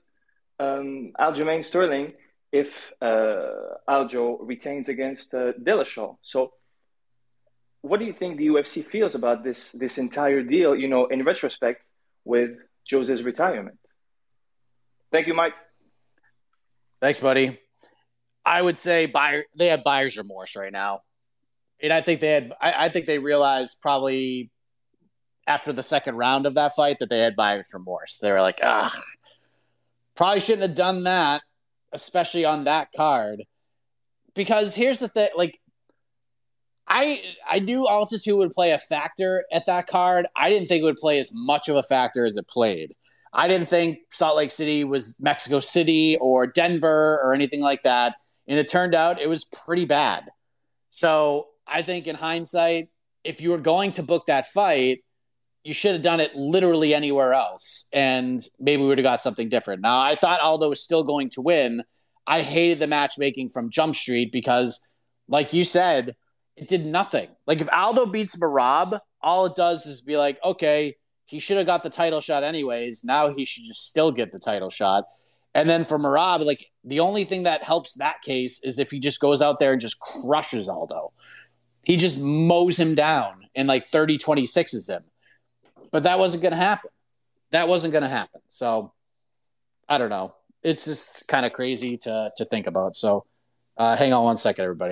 um, 0.60 1.12
Aljamain 1.20 1.64
Sterling 1.64 2.14
if 2.52 2.68
uh, 3.02 3.76
Aljo 3.90 4.38
retains 4.42 4.90
against 4.90 5.34
uh, 5.34 5.54
Dillashaw. 5.54 6.18
So, 6.22 6.54
what 7.82 8.00
do 8.00 8.06
you 8.06 8.14
think 8.14 8.38
the 8.38 8.48
UFC 8.48 8.86
feels 8.86 9.16
about 9.16 9.44
this 9.44 9.72
this 9.72 9.98
entire 9.98 10.42
deal? 10.42 10.76
You 10.76 10.88
know, 10.88 11.06
in 11.08 11.24
retrospect, 11.24 11.88
with 12.26 12.52
Jose's 12.90 13.24
retirement. 13.24 13.80
Thank 15.12 15.28
you, 15.28 15.34
Mike. 15.34 15.54
Thanks, 17.02 17.20
buddy. 17.20 17.60
I 18.46 18.62
would 18.62 18.78
say 18.78 19.06
buyer 19.06 19.44
they 19.58 19.68
have 19.68 19.84
buyer's 19.84 20.18
remorse 20.18 20.56
right 20.56 20.72
now, 20.72 21.02
and 21.82 21.92
I 21.92 22.02
think 22.02 22.22
they 22.22 22.32
had. 22.32 22.54
I, 22.60 22.86
I 22.86 22.90
think 22.90 23.06
they 23.06 23.20
realized 23.20 23.82
probably 23.82 24.50
after 25.46 25.74
the 25.74 25.84
second 25.84 26.16
round 26.16 26.46
of 26.46 26.56
that 26.56 26.76
fight 26.76 27.00
that 27.00 27.10
they 27.10 27.20
had 27.20 27.36
buyer's 27.36 27.72
remorse. 27.74 28.18
They 28.18 28.32
were 28.32 28.42
like, 28.42 28.60
ah, 28.64 28.94
probably 30.16 30.40
shouldn't 30.40 30.64
have 30.64 30.76
done 30.76 31.04
that 31.04 31.42
especially 31.92 32.46
on 32.46 32.66
that 32.66 32.90
card. 32.96 33.44
Because 34.36 34.76
here's 34.76 35.00
the 35.00 35.08
thing, 35.08 35.30
like 35.36 35.60
I 36.88 37.22
I 37.48 37.60
knew 37.60 37.88
altitude 37.88 38.38
would 38.38 38.52
play 38.52 38.72
a 38.72 38.80
factor 38.80 39.46
at 39.52 39.66
that 39.66 39.88
card. 39.88 40.28
I 40.36 40.50
didn't 40.50 40.68
think 40.68 40.82
it 40.82 40.86
would 40.86 40.98
play 40.98 41.20
as 41.20 41.32
much 41.34 41.70
of 41.70 41.76
a 41.76 41.84
factor 41.84 42.26
as 42.26 42.38
it 42.38 42.48
played. 42.48 42.96
I 43.38 43.48
didn't 43.48 43.70
think 43.70 44.00
Salt 44.12 44.36
Lake 44.36 44.52
City 44.52 44.84
was 44.84 45.16
Mexico 45.22 45.60
City 45.60 46.18
or 46.20 46.48
Denver 46.48 47.22
or 47.24 47.34
anything 47.34 47.62
like 47.62 47.84
that. 47.84 48.16
And 48.48 48.58
it 48.58 48.68
turned 48.68 48.96
out 48.96 49.22
it 49.22 49.30
was 49.30 49.46
pretty 49.46 49.86
bad. 49.86 50.26
So 50.90 51.48
I 51.68 51.84
think 51.84 52.08
in 52.08 52.16
hindsight, 52.16 52.90
if 53.24 53.40
you 53.40 53.52
were 53.52 53.60
going 53.60 53.92
to 53.92 54.04
book 54.04 54.26
that 54.26 54.48
fight, 54.48 55.04
you 55.64 55.74
should 55.74 55.92
have 55.92 56.02
done 56.02 56.22
it 56.22 56.34
literally 56.34 56.94
anywhere 56.94 57.34
else, 57.34 57.90
and 57.92 58.42
maybe 58.58 58.82
we 58.82 58.88
would 58.88 58.98
have 59.00 59.04
got 59.04 59.22
something 59.22 59.50
different. 59.50 59.82
Now, 59.82 60.00
I 60.00 60.16
thought 60.16 60.40
Aldo 60.40 60.70
was 60.70 60.82
still 60.82 61.04
going 61.04 61.30
to 61.32 61.42
win. 61.42 61.84
I 62.26 62.42
hated 62.42 62.80
the 62.80 62.88
matchmaking 62.88 63.50
from 63.50 63.70
Jump 63.70 63.94
Street 63.94 64.32
because, 64.32 64.80
like 65.28 65.52
you 65.52 65.66
said, 65.66 66.16
it 66.56 66.70
did 66.70 66.86
nothing. 66.86 67.28
Like 67.46 67.60
if 67.60 67.68
Aldo 67.72 68.06
beats 68.06 68.38
Merab, 68.38 69.00
all 69.22 69.46
it 69.46 69.56
does 69.56 69.86
is 69.86 70.00
be 70.00 70.16
like, 70.16 70.40
okay, 70.44 70.96
he 71.28 71.40
should 71.40 71.58
have 71.58 71.66
got 71.66 71.84
the 71.84 71.90
title 71.90 72.22
shot 72.22 72.44
anyways. 72.44 73.04
Now 73.04 73.34
he 73.34 73.46
should 73.46 73.64
just 73.64 73.88
still 73.88 74.12
get 74.12 74.32
the 74.32 74.40
title 74.40 74.70
shot. 74.70 75.06
And 75.54 75.70
then 75.70 75.84
for 75.84 76.00
Merab, 76.00 76.44
like 76.46 76.66
the 76.84 77.00
only 77.00 77.24
thing 77.24 77.44
that 77.44 77.64
helps 77.64 77.96
that 77.96 78.22
case 78.22 78.64
is 78.64 78.80
if 78.80 78.92
he 78.92 79.00
just 79.00 79.20
goes 79.20 79.42
out 79.42 79.60
there 79.60 79.72
and 79.72 79.82
just 79.82 80.00
crushes 80.00 80.68
Aldo. 80.68 81.12
He 81.84 81.96
just 81.96 82.20
mows 82.20 82.78
him 82.78 82.96
down 82.96 83.48
and 83.56 83.68
like 83.68 83.84
30 83.84 84.18
26s 84.18 84.90
him 84.90 85.04
but 85.92 86.04
that 86.04 86.20
wasn't 86.20 86.42
going 86.42 86.52
to 86.52 86.58
happen. 86.58 86.90
That 87.52 87.68
wasn't 87.68 87.92
going 87.92 88.04
to 88.04 88.10
happen. 88.10 88.42
So 88.48 88.94
I 89.88 89.98
don't 89.98 90.10
know. 90.10 90.36
It's 90.64 90.86
just 90.86 91.28
kind 91.28 91.46
of 91.46 91.54
crazy 91.54 91.98
to 91.98 92.32
to 92.36 92.46
think 92.46 92.68
about. 92.68 92.96
So 92.96 93.26
uh, 93.78 93.96
hang 93.96 94.12
on 94.12 94.24
one 94.24 94.38
second, 94.38 94.64
everybody. 94.64 94.92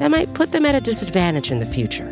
that 0.00 0.10
might 0.10 0.34
put 0.34 0.50
them 0.50 0.66
at 0.66 0.74
a 0.74 0.80
disadvantage 0.80 1.52
in 1.52 1.60
the 1.60 1.66
future. 1.66 2.08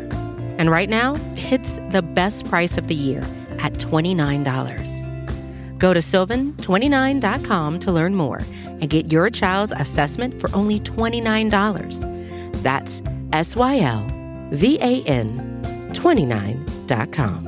And 0.59 0.69
right 0.69 0.89
now, 0.89 1.15
it's 1.35 1.79
the 1.89 2.03
best 2.03 2.47
price 2.47 2.77
of 2.77 2.87
the 2.87 2.95
year 2.95 3.21
at 3.59 3.73
$29. 3.73 5.79
Go 5.79 5.93
to 5.93 5.99
sylvan29.com 5.99 7.79
to 7.79 7.91
learn 7.91 8.13
more 8.13 8.41
and 8.63 8.89
get 8.89 9.11
your 9.11 9.29
child's 9.29 9.73
assessment 9.73 10.39
for 10.39 10.53
only 10.55 10.79
$29. 10.79 12.61
That's 12.61 13.01
S 13.33 13.55
Y 13.55 13.79
L 13.79 14.05
V 14.51 14.77
A 14.81 15.01
N 15.03 15.89
29.com. 15.93 17.47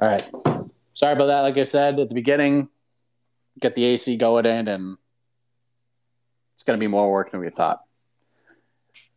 All 0.00 0.08
right. 0.08 0.30
Sorry 0.94 1.14
about 1.14 1.26
that. 1.26 1.40
Like 1.40 1.58
I 1.58 1.64
said 1.64 1.98
at 1.98 2.08
the 2.08 2.14
beginning, 2.14 2.68
get 3.58 3.74
the 3.74 3.84
AC 3.84 4.16
going 4.16 4.46
in 4.46 4.68
and 4.68 4.96
going 6.66 6.78
to 6.78 6.82
be 6.82 6.88
more 6.88 7.10
work 7.10 7.30
than 7.30 7.40
we 7.40 7.48
thought. 7.48 7.80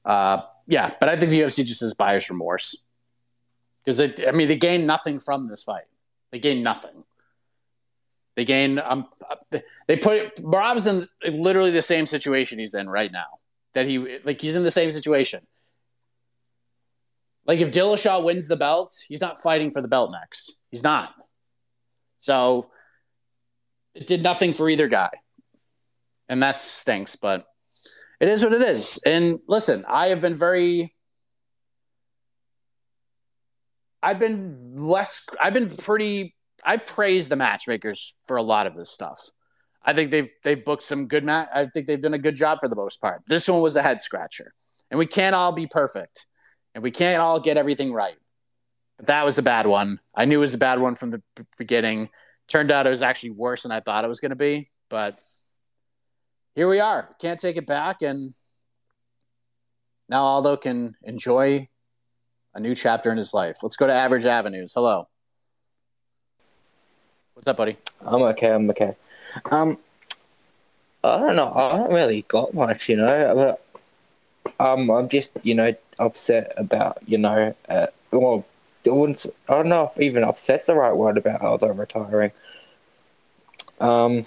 Uh, 0.05 0.41
yeah, 0.67 0.93
but 0.99 1.09
I 1.09 1.17
think 1.17 1.31
the 1.31 1.41
UFC 1.41 1.65
just 1.65 1.81
has 1.81 1.93
buyer's 1.93 2.29
remorse 2.29 2.77
because 3.83 3.99
I 4.01 4.31
mean 4.31 4.47
they 4.47 4.55
gain 4.55 4.85
nothing 4.85 5.19
from 5.19 5.47
this 5.47 5.63
fight. 5.63 5.85
They 6.31 6.39
gain 6.39 6.63
nothing. 6.63 7.03
They 8.35 8.45
gain 8.45 8.79
um 8.79 9.07
they 9.87 9.97
put 9.97 10.35
Merab's 10.37 10.87
in 10.87 11.07
literally 11.27 11.71
the 11.71 11.81
same 11.81 12.05
situation 12.05 12.59
he's 12.59 12.75
in 12.75 12.87
right 12.87 13.11
now. 13.11 13.39
That 13.73 13.87
he 13.87 14.19
like 14.23 14.39
he's 14.39 14.55
in 14.55 14.63
the 14.63 14.71
same 14.71 14.91
situation. 14.91 15.45
Like 17.45 17.59
if 17.59 17.71
Dillashaw 17.71 18.23
wins 18.23 18.47
the 18.47 18.55
belt, 18.55 18.95
he's 19.07 19.21
not 19.21 19.41
fighting 19.41 19.71
for 19.71 19.81
the 19.81 19.87
belt 19.87 20.11
next. 20.11 20.59
He's 20.69 20.83
not. 20.83 21.09
So 22.19 22.69
it 23.95 24.05
did 24.05 24.21
nothing 24.21 24.53
for 24.53 24.69
either 24.69 24.87
guy 24.87 25.09
and 26.29 26.43
that 26.43 26.61
stinks, 26.61 27.15
but 27.15 27.45
it 28.19 28.29
is 28.29 28.43
what 28.43 28.53
it 28.53 28.61
is. 28.61 29.01
And 29.05 29.39
listen, 29.47 29.83
I 29.87 30.07
have 30.07 30.21
been 30.21 30.35
very 30.35 30.95
I've 34.01 34.19
been 34.19 34.77
less 34.77 35.27
I've 35.41 35.53
been 35.53 35.75
pretty 35.75 36.35
I 36.63 36.77
praise 36.77 37.27
the 37.27 37.35
matchmakers 37.35 38.15
for 38.25 38.37
a 38.37 38.43
lot 38.43 38.67
of 38.67 38.75
this 38.75 38.89
stuff. 38.89 39.19
I 39.83 39.93
think 39.93 40.11
they've 40.11 40.29
they've 40.43 40.63
booked 40.63 40.83
some 40.83 41.07
good 41.07 41.25
match. 41.25 41.49
I 41.53 41.65
think 41.65 41.87
they've 41.87 42.01
done 42.01 42.13
a 42.13 42.19
good 42.19 42.35
job 42.35 42.59
for 42.59 42.69
the 42.69 42.75
most 42.75 43.01
part. 43.01 43.23
This 43.27 43.47
one 43.47 43.61
was 43.61 43.75
a 43.75 43.81
head 43.81 44.01
scratcher. 44.01 44.53
And 44.91 44.97
we 44.97 45.05
can't 45.05 45.35
all 45.35 45.51
be 45.51 45.67
perfect. 45.67 46.25
And 46.73 46.83
we 46.83 46.91
can't 46.91 47.21
all 47.21 47.39
get 47.39 47.57
everything 47.57 47.93
right. 47.93 48.15
But 48.97 49.07
that 49.07 49.25
was 49.25 49.37
a 49.37 49.43
bad 49.43 49.65
one. 49.65 49.99
I 50.15 50.25
knew 50.25 50.37
it 50.37 50.41
was 50.41 50.53
a 50.53 50.59
bad 50.59 50.79
one 50.79 50.95
from 50.95 51.11
the 51.11 51.21
beginning. 51.57 52.09
Turned 52.47 52.71
out 52.71 52.87
it 52.87 52.89
was 52.89 53.01
actually 53.01 53.31
worse 53.31 53.63
than 53.63 53.71
I 53.71 53.79
thought 53.79 54.03
it 54.03 54.07
was 54.07 54.19
going 54.19 54.31
to 54.31 54.35
be. 54.35 54.69
But 54.89 55.19
here 56.59 56.67
we 56.67 56.81
are. 56.81 57.07
Can't 57.21 57.39
take 57.39 57.55
it 57.55 57.65
back. 57.65 58.01
And 58.01 58.33
now 60.09 60.23
Aldo 60.23 60.57
can 60.57 60.93
enjoy 61.03 61.69
a 62.53 62.59
new 62.59 62.75
chapter 62.75 63.09
in 63.13 63.17
his 63.17 63.33
life. 63.33 63.59
Let's 63.63 63.77
go 63.77 63.87
to 63.87 63.93
Average 63.93 64.25
Avenues. 64.25 64.73
Hello. 64.75 65.07
What's 67.33 67.47
up, 67.47 67.55
buddy? 67.55 67.77
I'm 68.01 68.21
okay. 68.23 68.51
I'm 68.51 68.69
okay. 68.71 68.97
Um, 69.49 69.77
I 71.01 71.17
don't 71.19 71.37
know. 71.37 71.53
I 71.55 71.77
don't 71.77 71.93
really 71.93 72.25
got 72.27 72.53
much, 72.53 72.89
you 72.89 72.97
know. 72.97 73.57
Um, 74.59 74.91
I'm 74.91 75.07
just, 75.07 75.31
you 75.43 75.55
know, 75.55 75.73
upset 75.97 76.51
about, 76.57 76.97
you 77.05 77.19
know, 77.19 77.55
uh, 77.69 77.87
well, 78.11 78.45
I 78.85 78.89
don't 78.89 79.69
know 79.69 79.93
if 79.95 80.01
even 80.01 80.25
upset's 80.25 80.65
the 80.65 80.75
right 80.75 80.91
word 80.91 81.17
about 81.17 81.41
Aldo 81.41 81.71
retiring. 81.71 82.31
Um, 83.79 84.25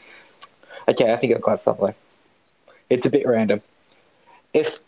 okay, 0.89 1.13
I 1.13 1.17
think 1.17 1.35
I've 1.35 1.43
got 1.43 1.79
like 1.79 1.97
it's 2.93 3.07
a 3.07 3.11
bit 3.11 3.27
random. 3.27 3.61
If 4.53 4.81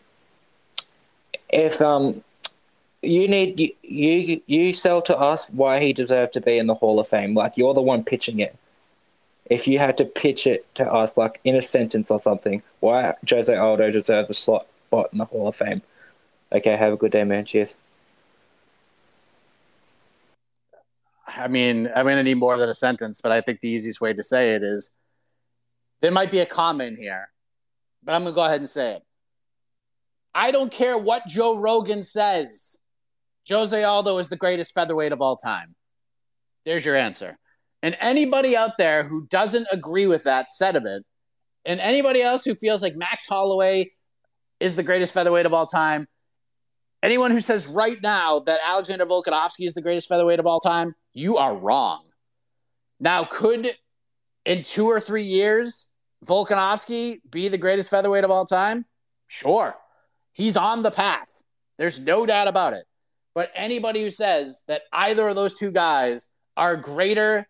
if 1.48 1.80
um 1.80 2.22
you 3.02 3.28
need 3.28 3.58
you, 3.58 3.72
you 3.82 4.40
you 4.46 4.72
sell 4.74 5.02
to 5.02 5.16
us 5.16 5.46
why 5.50 5.80
he 5.80 5.92
deserved 5.92 6.34
to 6.34 6.40
be 6.40 6.58
in 6.58 6.66
the 6.66 6.74
Hall 6.74 7.00
of 7.00 7.08
Fame. 7.08 7.34
Like 7.34 7.56
you're 7.56 7.74
the 7.74 7.82
one 7.82 8.04
pitching 8.04 8.40
it. 8.40 8.56
If 9.46 9.68
you 9.68 9.78
had 9.78 9.98
to 9.98 10.04
pitch 10.04 10.46
it 10.46 10.66
to 10.76 10.90
us, 10.90 11.18
like 11.18 11.40
in 11.44 11.54
a 11.54 11.62
sentence 11.62 12.10
or 12.10 12.20
something, 12.20 12.62
why 12.80 13.14
Jose 13.28 13.54
Aldo 13.54 13.90
deserves 13.90 14.30
a 14.30 14.34
slot 14.34 14.66
spot 14.94 15.10
in 15.12 15.18
the 15.18 15.24
Hall 15.24 15.48
of 15.48 15.56
Fame. 15.56 15.82
Okay, 16.52 16.76
have 16.76 16.92
a 16.92 16.96
good 16.96 17.12
day, 17.12 17.24
man. 17.24 17.44
Cheers. 17.44 17.74
I 21.26 21.48
mean, 21.48 21.90
I'm 21.94 22.04
going 22.04 22.16
to 22.16 22.22
need 22.22 22.34
more 22.34 22.56
than 22.56 22.68
a 22.68 22.74
sentence, 22.74 23.20
but 23.20 23.32
I 23.32 23.40
think 23.40 23.60
the 23.60 23.68
easiest 23.68 24.00
way 24.00 24.12
to 24.12 24.22
say 24.22 24.52
it 24.52 24.62
is 24.62 24.96
there 26.00 26.12
might 26.12 26.30
be 26.30 26.40
a 26.40 26.46
comma 26.46 26.84
in 26.84 26.96
here, 26.96 27.28
but 28.04 28.14
I'm 28.14 28.22
going 28.22 28.34
to 28.34 28.36
go 28.36 28.44
ahead 28.44 28.60
and 28.60 28.68
say 28.68 28.94
it. 28.94 29.02
I 30.34 30.50
don't 30.50 30.72
care 30.72 30.98
what 30.98 31.26
Joe 31.26 31.58
Rogan 31.58 32.02
says. 32.02 32.78
Jose 33.48 33.82
Aldo 33.82 34.18
is 34.18 34.28
the 34.28 34.36
greatest 34.36 34.74
featherweight 34.74 35.12
of 35.12 35.20
all 35.20 35.36
time. 35.36 35.74
There's 36.64 36.84
your 36.84 36.96
answer. 36.96 37.38
And 37.82 37.96
anybody 38.00 38.56
out 38.56 38.78
there 38.78 39.04
who 39.04 39.26
doesn't 39.26 39.66
agree 39.70 40.06
with 40.06 40.24
that 40.24 40.50
sentiment, 40.50 41.04
and 41.64 41.80
anybody 41.80 42.22
else 42.22 42.44
who 42.44 42.54
feels 42.54 42.82
like 42.82 42.96
Max 42.96 43.26
Holloway 43.26 43.90
is 44.60 44.76
the 44.76 44.82
greatest 44.82 45.12
featherweight 45.12 45.46
of 45.46 45.52
all 45.52 45.66
time, 45.66 46.06
anyone 47.02 47.30
who 47.30 47.40
says 47.40 47.68
right 47.68 47.98
now 48.02 48.40
that 48.40 48.60
Alexander 48.64 49.04
Volkanovski 49.04 49.66
is 49.66 49.74
the 49.74 49.82
greatest 49.82 50.08
featherweight 50.08 50.40
of 50.40 50.46
all 50.46 50.60
time, 50.60 50.94
you 51.12 51.36
are 51.36 51.56
wrong. 51.56 52.02
Now, 52.98 53.24
could 53.24 53.70
in 54.46 54.62
two 54.62 54.86
or 54.86 55.00
three 55.00 55.22
years 55.22 55.92
Volkanovski 56.24 57.18
be 57.30 57.48
the 57.48 57.58
greatest 57.58 57.90
featherweight 57.90 58.24
of 58.24 58.30
all 58.30 58.44
time? 58.44 58.84
Sure. 59.26 59.74
He's 60.32 60.56
on 60.56 60.82
the 60.82 60.90
path. 60.90 61.42
There's 61.78 61.98
no 61.98 62.26
doubt 62.26 62.48
about 62.48 62.72
it. 62.72 62.84
But 63.34 63.50
anybody 63.54 64.02
who 64.02 64.10
says 64.10 64.62
that 64.68 64.82
either 64.92 65.26
of 65.26 65.34
those 65.34 65.58
two 65.58 65.70
guys 65.70 66.28
are 66.56 66.76
greater 66.76 67.48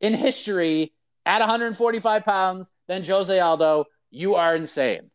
in 0.00 0.14
history 0.14 0.92
at 1.26 1.40
145 1.40 2.24
pounds 2.24 2.72
than 2.88 3.04
Jose 3.04 3.38
Aldo, 3.38 3.84
you 4.10 4.34
are 4.34 4.56
insane. 4.56 5.10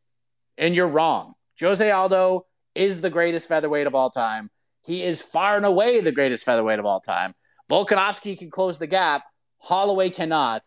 And 0.57 0.75
you're 0.75 0.87
wrong. 0.87 1.33
Jose 1.59 1.89
Aldo 1.89 2.45
is 2.75 3.01
the 3.01 3.09
greatest 3.09 3.47
featherweight 3.47 3.87
of 3.87 3.95
all 3.95 4.09
time. 4.09 4.49
He 4.83 5.03
is 5.03 5.21
far 5.21 5.57
and 5.57 5.65
away 5.65 6.01
the 6.01 6.11
greatest 6.11 6.43
featherweight 6.43 6.79
of 6.79 6.85
all 6.85 6.99
time. 6.99 7.33
Volkanovski 7.69 8.37
can 8.37 8.49
close 8.49 8.77
the 8.77 8.87
gap. 8.87 9.23
Holloway 9.59 10.09
cannot. 10.09 10.63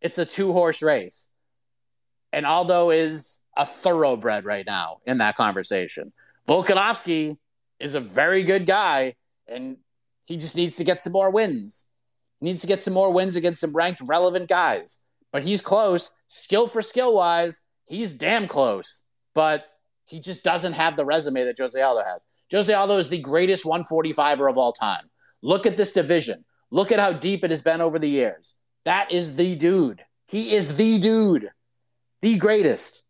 It's 0.00 0.18
a 0.18 0.24
two 0.24 0.52
horse 0.52 0.82
race. 0.82 1.28
And 2.34 2.44
Aldo 2.44 2.90
is 2.90 3.46
a 3.56 3.64
thoroughbred 3.64 4.44
right 4.44 4.66
now 4.66 4.98
in 5.06 5.18
that 5.18 5.36
conversation. 5.36 6.12
Volkanovski 6.48 7.36
is 7.78 7.94
a 7.94 8.00
very 8.00 8.42
good 8.42 8.66
guy, 8.66 9.14
and 9.46 9.76
he 10.26 10.36
just 10.36 10.56
needs 10.56 10.74
to 10.76 10.84
get 10.84 11.00
some 11.00 11.12
more 11.12 11.30
wins. 11.30 11.90
He 12.40 12.46
needs 12.46 12.62
to 12.62 12.68
get 12.68 12.82
some 12.82 12.92
more 12.92 13.12
wins 13.12 13.36
against 13.36 13.60
some 13.60 13.74
ranked 13.74 14.02
relevant 14.04 14.48
guys. 14.48 15.04
But 15.30 15.44
he's 15.44 15.60
close. 15.60 16.10
Skill 16.26 16.66
for 16.66 16.82
skill 16.82 17.14
wise, 17.14 17.64
he's 17.84 18.12
damn 18.12 18.48
close. 18.48 19.04
But 19.32 19.66
he 20.04 20.18
just 20.18 20.42
doesn't 20.42 20.72
have 20.72 20.96
the 20.96 21.04
resume 21.04 21.44
that 21.44 21.58
Jose 21.58 21.80
Aldo 21.80 22.02
has. 22.04 22.24
Jose 22.50 22.74
Aldo 22.74 22.98
is 22.98 23.08
the 23.08 23.18
greatest 23.18 23.62
145er 23.64 24.50
of 24.50 24.58
all 24.58 24.72
time. 24.72 25.08
Look 25.40 25.66
at 25.66 25.76
this 25.76 25.92
division. 25.92 26.44
Look 26.72 26.90
at 26.90 26.98
how 26.98 27.12
deep 27.12 27.44
it 27.44 27.50
has 27.50 27.62
been 27.62 27.80
over 27.80 28.00
the 28.00 28.10
years. 28.10 28.56
That 28.84 29.12
is 29.12 29.36
the 29.36 29.54
dude. 29.54 30.04
He 30.26 30.52
is 30.52 30.76
the 30.76 30.98
dude, 30.98 31.48
the 32.24 32.38
greatest. 32.38 33.04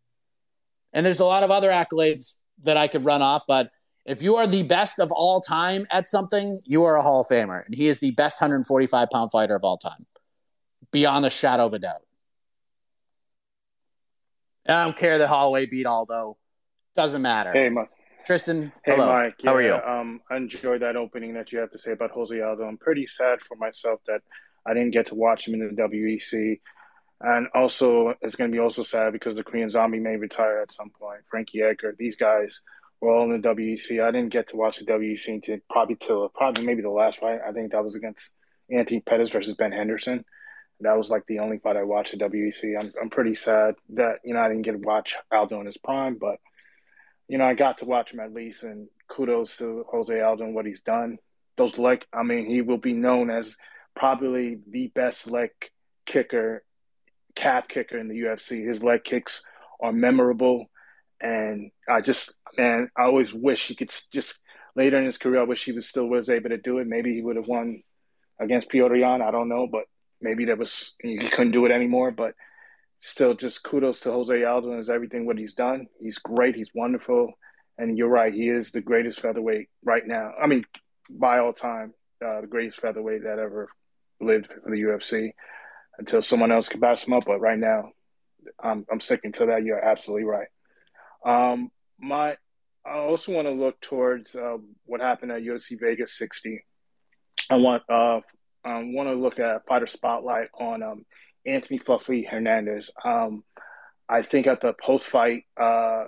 And 0.91 1.05
there's 1.05 1.21
a 1.21 1.25
lot 1.25 1.43
of 1.43 1.49
other 1.49 1.69
accolades 1.69 2.39
that 2.63 2.75
I 2.75 2.89
could 2.89 3.05
run 3.05 3.21
off, 3.21 3.43
but 3.47 3.71
if 4.05 4.21
you 4.21 4.35
are 4.35 4.45
the 4.45 4.63
best 4.63 4.99
of 4.99 5.09
all 5.13 5.39
time 5.39 5.87
at 5.89 6.05
something, 6.05 6.59
you 6.65 6.83
are 6.83 6.97
a 6.97 7.01
Hall 7.01 7.21
of 7.21 7.27
Famer. 7.27 7.65
And 7.65 7.73
he 7.73 7.87
is 7.87 7.99
the 7.99 8.11
best 8.11 8.41
145 8.41 9.09
pound 9.09 9.31
fighter 9.31 9.55
of 9.55 9.63
all 9.63 9.77
time, 9.77 10.05
beyond 10.91 11.25
a 11.25 11.29
shadow 11.29 11.65
of 11.65 11.73
a 11.73 11.79
doubt. 11.79 12.01
And 14.65 14.77
I 14.77 14.83
don't 14.83 14.97
care 14.97 15.17
that 15.17 15.27
Holloway 15.27 15.65
beat 15.65 15.85
Aldo. 15.85 16.37
Doesn't 16.93 17.21
matter. 17.21 17.53
Hey, 17.53 17.69
Mike. 17.69 17.89
Tristan. 18.25 18.73
Hey, 18.83 18.95
hello. 18.95 19.13
Mike. 19.13 19.35
How 19.45 19.55
are 19.55 19.61
you? 19.61 19.75
Um, 19.75 20.19
I 20.29 20.35
enjoyed 20.35 20.81
that 20.81 20.97
opening 20.97 21.33
that 21.35 21.53
you 21.53 21.59
have 21.59 21.71
to 21.71 21.77
say 21.77 21.93
about 21.93 22.11
Jose 22.11 22.39
Aldo. 22.39 22.63
I'm 22.63 22.77
pretty 22.77 23.07
sad 23.07 23.39
for 23.47 23.55
myself 23.55 24.01
that 24.07 24.21
I 24.65 24.73
didn't 24.73 24.91
get 24.91 25.07
to 25.07 25.15
watch 25.15 25.47
him 25.47 25.53
in 25.53 25.73
the 25.73 25.81
WEC. 25.81 26.59
And 27.21 27.47
also, 27.53 28.13
it's 28.21 28.35
going 28.35 28.51
to 28.51 28.55
be 28.55 28.59
also 28.59 28.83
sad 28.83 29.13
because 29.13 29.35
the 29.35 29.43
Korean 29.43 29.69
Zombie 29.69 29.99
may 29.99 30.17
retire 30.17 30.59
at 30.61 30.71
some 30.71 30.89
point. 30.89 31.21
Frankie 31.29 31.61
Edgar, 31.61 31.95
these 31.97 32.17
guys 32.17 32.61
were 32.99 33.11
all 33.11 33.31
in 33.31 33.41
the 33.41 33.47
WEC. 33.47 34.03
I 34.03 34.11
didn't 34.11 34.33
get 34.33 34.49
to 34.49 34.57
watch 34.57 34.79
the 34.79 34.85
WEC 34.85 35.27
until 35.29 35.57
probably 35.69 35.95
till 35.95 36.27
probably 36.29 36.65
maybe 36.65 36.81
the 36.81 36.89
last 36.89 37.19
fight. 37.19 37.39
I 37.47 37.51
think 37.51 37.71
that 37.71 37.83
was 37.83 37.95
against 37.95 38.33
Anthony 38.69 38.99
Pettis 39.01 39.31
versus 39.31 39.55
Ben 39.55 39.71
Henderson. 39.71 40.25
That 40.81 40.97
was 40.97 41.09
like 41.09 41.25
the 41.25 41.39
only 41.39 41.57
fight 41.59 41.77
I 41.77 41.83
watched 41.83 42.13
at 42.13 42.19
WEC. 42.19 42.77
I'm 42.77 42.91
I'm 43.01 43.09
pretty 43.09 43.35
sad 43.35 43.75
that 43.91 44.19
you 44.25 44.33
know 44.33 44.41
I 44.41 44.49
didn't 44.49 44.63
get 44.63 44.73
to 44.73 44.77
watch 44.79 45.15
Aldo 45.31 45.59
in 45.61 45.67
his 45.67 45.77
prime, 45.77 46.17
but 46.19 46.39
you 47.29 47.37
know 47.37 47.45
I 47.45 47.53
got 47.53 47.77
to 47.77 47.85
watch 47.85 48.11
him 48.11 48.19
at 48.19 48.33
least. 48.33 48.63
And 48.63 48.89
kudos 49.07 49.57
to 49.57 49.85
Jose 49.89 50.19
Aldo 50.19 50.43
and 50.43 50.55
what 50.55 50.65
he's 50.65 50.81
done. 50.81 51.17
Those 51.57 51.77
leg, 51.77 52.03
I 52.11 52.23
mean, 52.23 52.45
he 52.45 52.61
will 52.61 52.77
be 52.77 52.91
known 52.91 53.29
as 53.29 53.55
probably 53.95 54.59
the 54.69 54.87
best 54.87 55.29
leg 55.31 55.51
kicker, 56.05 56.63
calf 57.35 57.67
kicker 57.67 57.97
in 57.97 58.07
the 58.07 58.19
UFC. 58.21 58.65
His 58.65 58.83
leg 58.83 59.03
kicks 59.03 59.43
are 59.81 59.91
memorable. 59.91 60.67
And 61.21 61.71
I 61.89 62.01
just, 62.01 62.35
man, 62.57 62.89
I 62.97 63.03
always 63.03 63.33
wish 63.33 63.67
he 63.67 63.75
could 63.75 63.93
just 64.11 64.39
later 64.75 64.97
in 64.97 65.05
his 65.05 65.17
career. 65.17 65.41
I 65.41 65.45
wish 65.45 65.63
he 65.63 65.71
was 65.71 65.87
still 65.87 66.07
was 66.07 66.29
able 66.29 66.49
to 66.49 66.57
do 66.57 66.79
it. 66.79 66.87
Maybe 66.87 67.13
he 67.13 67.21
would 67.21 67.37
have 67.37 67.47
won 67.47 67.81
against 68.39 68.69
Petr 68.69 68.99
Yan. 68.99 69.21
I 69.21 69.31
don't 69.31 69.49
know, 69.49 69.67
but 69.71 69.85
maybe 70.21 70.45
that 70.45 70.57
was 70.57 70.95
he 71.01 71.17
couldn't 71.17 71.51
do 71.53 71.65
it 71.65 71.71
anymore. 71.71 72.11
But 72.11 72.33
still, 72.99 73.33
just 73.33 73.63
kudos 73.63 74.01
to 74.01 74.11
Jose 74.11 74.43
Aldo 74.43 74.71
and 74.71 74.89
everything 74.89 75.25
what 75.25 75.37
he's 75.37 75.53
done. 75.53 75.87
He's 76.01 76.17
great. 76.17 76.55
He's 76.55 76.71
wonderful. 76.73 77.33
And 77.77 77.97
you're 77.97 78.09
right. 78.09 78.33
He 78.33 78.49
is 78.49 78.71
the 78.71 78.81
greatest 78.81 79.19
featherweight 79.19 79.69
right 79.83 80.05
now. 80.05 80.31
I 80.41 80.47
mean, 80.47 80.65
by 81.09 81.39
all 81.39 81.53
time, 81.53 81.93
uh, 82.25 82.41
the 82.41 82.47
greatest 82.47 82.79
featherweight 82.79 83.23
that 83.23 83.39
ever 83.39 83.69
lived 84.21 84.47
for 84.47 84.69
the 84.69 84.81
UFC. 84.81 85.31
Until 85.97 86.21
someone 86.21 86.51
else 86.51 86.67
can 86.67 86.81
pass 86.81 87.07
him 87.07 87.13
up, 87.13 87.23
but 87.25 87.39
right 87.39 87.57
now, 87.57 87.91
I'm 88.61 88.85
I'm 88.91 88.99
sticking 88.99 89.31
to 89.33 89.47
that. 89.47 89.63
You're 89.63 89.83
absolutely 89.83 90.25
right. 90.25 90.47
Um, 91.25 91.69
my, 91.99 92.35
I 92.85 92.97
also 92.97 93.33
want 93.33 93.47
to 93.47 93.53
look 93.53 93.79
towards 93.81 94.35
uh, 94.35 94.57
what 94.85 95.01
happened 95.01 95.31
at 95.31 95.41
UFC 95.41 95.79
Vegas 95.79 96.17
60. 96.17 96.63
I 97.49 97.55
want 97.55 97.83
uh, 97.89 98.19
I 98.63 98.83
want 98.83 99.09
to 99.09 99.13
look 99.13 99.39
at 99.39 99.65
fighter 99.67 99.87
spotlight 99.87 100.49
on 100.59 100.83
um, 100.83 101.05
Anthony 101.45 101.77
Fluffy 101.77 102.23
Hernandez. 102.23 102.91
Um, 103.03 103.43
I 104.09 104.21
think 104.21 104.47
at 104.47 104.61
the 104.61 104.73
post 104.73 105.05
fight, 105.05 105.43
uh, 105.59 106.05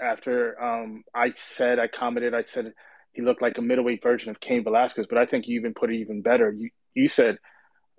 after 0.00 0.60
um, 0.62 1.04
I 1.14 1.32
said, 1.32 1.78
I 1.78 1.88
commented, 1.88 2.34
I 2.34 2.42
said 2.42 2.72
he 3.12 3.22
looked 3.22 3.42
like 3.42 3.58
a 3.58 3.62
middleweight 3.62 4.02
version 4.02 4.30
of 4.30 4.40
Cain 4.40 4.64
Velasquez, 4.64 5.06
but 5.08 5.18
I 5.18 5.26
think 5.26 5.46
you 5.46 5.58
even 5.58 5.74
put 5.74 5.92
it 5.92 5.96
even 5.96 6.22
better. 6.22 6.52
You 6.52 6.70
you 6.94 7.08
said, 7.08 7.38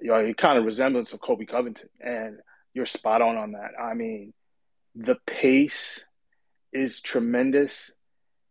you 0.03 0.09
know, 0.09 0.25
he 0.25 0.33
kind 0.33 0.57
of 0.57 0.65
resemblance 0.65 1.13
of 1.13 1.21
Colby 1.21 1.45
Covington, 1.45 1.87
and 2.01 2.39
you're 2.73 2.85
spot 2.85 3.21
on 3.21 3.37
on 3.37 3.53
that. 3.53 3.71
I 3.81 3.93
mean, 3.93 4.33
the 4.95 5.15
pace 5.25 6.05
is 6.73 7.01
tremendous. 7.01 7.95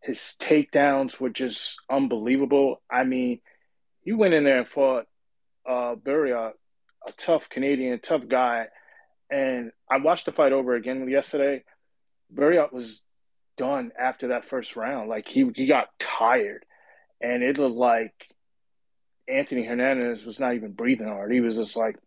His 0.01 0.17
takedowns 0.39 1.19
were 1.19 1.29
just 1.29 1.79
unbelievable. 1.87 2.81
I 2.89 3.03
mean, 3.03 3.39
he 4.01 4.13
went 4.13 4.33
in 4.33 4.43
there 4.43 4.57
and 4.57 4.67
fought 4.67 5.05
uh, 5.69 5.93
Buria, 5.93 6.53
a 7.07 7.11
tough 7.11 7.49
Canadian, 7.49 7.99
tough 7.99 8.27
guy. 8.27 8.65
And 9.29 9.71
I 9.87 9.97
watched 9.97 10.25
the 10.25 10.31
fight 10.31 10.53
over 10.53 10.73
again 10.73 11.07
yesterday. 11.07 11.63
Buria 12.33 12.73
was 12.73 13.03
done 13.57 13.91
after 13.99 14.29
that 14.29 14.49
first 14.49 14.75
round. 14.75 15.07
Like 15.07 15.27
he 15.27 15.51
he 15.55 15.67
got 15.67 15.89
tired, 15.99 16.65
and 17.21 17.43
it 17.43 17.59
looked 17.59 17.75
like 17.75 18.32
Anthony 19.27 19.63
Hernandez 19.63 20.25
was 20.25 20.39
not 20.39 20.55
even 20.55 20.71
breathing 20.71 21.07
hard. 21.07 21.31
He 21.31 21.39
was 21.39 21.55
just 21.55 21.75
like 21.75 21.97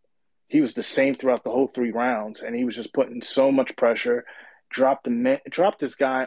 he 0.49 0.61
was 0.61 0.75
the 0.75 0.83
same 0.83 1.15
throughout 1.15 1.45
the 1.45 1.51
whole 1.51 1.69
three 1.69 1.91
rounds, 1.91 2.43
and 2.43 2.55
he 2.55 2.65
was 2.65 2.77
just 2.77 2.93
putting 2.93 3.23
so 3.23 3.51
much 3.51 3.77
pressure. 3.77 4.25
Dropped 4.71 5.05
the 5.05 5.11
man, 5.11 5.39
dropped 5.51 5.81
this 5.81 5.95
guy 5.95 6.27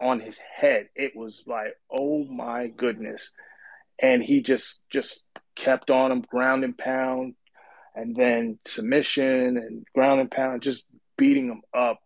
on 0.00 0.20
his 0.20 0.38
head. 0.38 0.88
It 0.94 1.16
was 1.16 1.42
like, 1.46 1.74
oh 1.90 2.24
my 2.24 2.68
goodness, 2.68 3.32
and 3.98 4.22
he 4.22 4.40
just 4.40 4.80
just 4.90 5.22
kept 5.56 5.90
on 5.90 6.12
him, 6.12 6.22
ground 6.22 6.64
and 6.64 6.76
pound, 6.76 7.34
and 7.94 8.16
then 8.16 8.58
submission 8.64 9.56
and 9.56 9.86
ground 9.94 10.20
and 10.20 10.30
pound, 10.30 10.62
just 10.62 10.84
beating 11.16 11.48
him 11.48 11.62
up, 11.74 12.00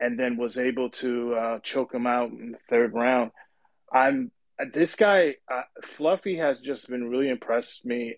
and 0.00 0.18
then 0.18 0.36
was 0.36 0.58
able 0.58 0.90
to 0.90 1.34
uh, 1.34 1.58
choke 1.60 1.92
him 1.92 2.06
out 2.06 2.30
in 2.30 2.52
the 2.52 2.58
third 2.70 2.94
round. 2.94 3.30
I'm 3.92 4.30
this 4.72 4.94
guy, 4.94 5.36
uh, 5.52 5.62
Fluffy, 5.96 6.38
has 6.38 6.60
just 6.60 6.88
been 6.88 7.08
really 7.08 7.28
impressed 7.28 7.84
me 7.84 8.16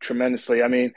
tremendously. 0.00 0.62
I 0.62 0.68
mean, 0.68 0.92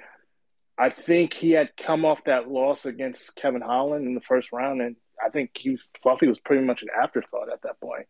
I 0.77 0.89
think 0.89 1.33
he 1.33 1.51
had 1.51 1.69
come 1.77 2.05
off 2.05 2.23
that 2.25 2.49
loss 2.49 2.85
against 2.85 3.35
Kevin 3.35 3.61
Holland 3.61 4.07
in 4.07 4.15
the 4.15 4.21
first 4.21 4.51
round, 4.51 4.81
and 4.81 4.95
I 5.23 5.29
think 5.29 5.51
he 5.55 5.71
was, 5.71 5.83
Fluffy 6.01 6.27
was 6.27 6.39
pretty 6.39 6.65
much 6.65 6.81
an 6.81 6.89
afterthought 7.01 7.51
at 7.51 7.61
that 7.63 7.79
point. 7.79 8.07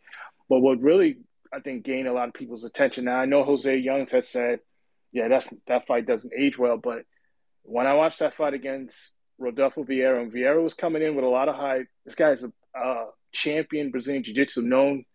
But 0.50 0.60
what 0.60 0.82
really 0.82 1.18
I 1.54 1.60
think 1.60 1.84
gained 1.84 2.08
a 2.08 2.14
lot 2.14 2.30
of 2.30 2.34
people's 2.34 2.64
attention. 2.64 3.06
Now 3.06 3.18
I 3.18 3.26
know 3.26 3.44
Jose 3.44 3.78
Youngs 3.78 4.12
has 4.12 4.30
said, 4.30 4.60
"Yeah, 5.12 5.28
that's 5.28 5.50
that 5.68 5.86
fight 5.88 6.06
doesn't 6.06 6.34
age 6.38 6.58
well," 6.58 6.78
but 6.78 7.04
when 7.64 7.88
I 7.88 7.94
watched 7.94 8.20
that 8.20 8.36
fight 8.36 8.54
against 8.54 9.16
Rodolfo 9.38 9.84
Vieira, 9.84 10.22
and 10.22 10.32
Vieira 10.32 10.64
was 10.64 10.74
coming 10.74 11.02
in 11.02 11.16
with 11.16 11.26
a 11.26 11.30
lot 11.30 11.50
of 11.50 11.56
hype. 11.56 11.88
This 12.06 12.16
guy 12.16 12.32
is 12.32 12.44
a 12.44 12.52
uh, 12.78 13.06
champion 13.34 13.92
Brazilian 13.92 14.24
Jiu 14.24 14.34
Jitsu, 14.34 14.62
known 14.62 15.06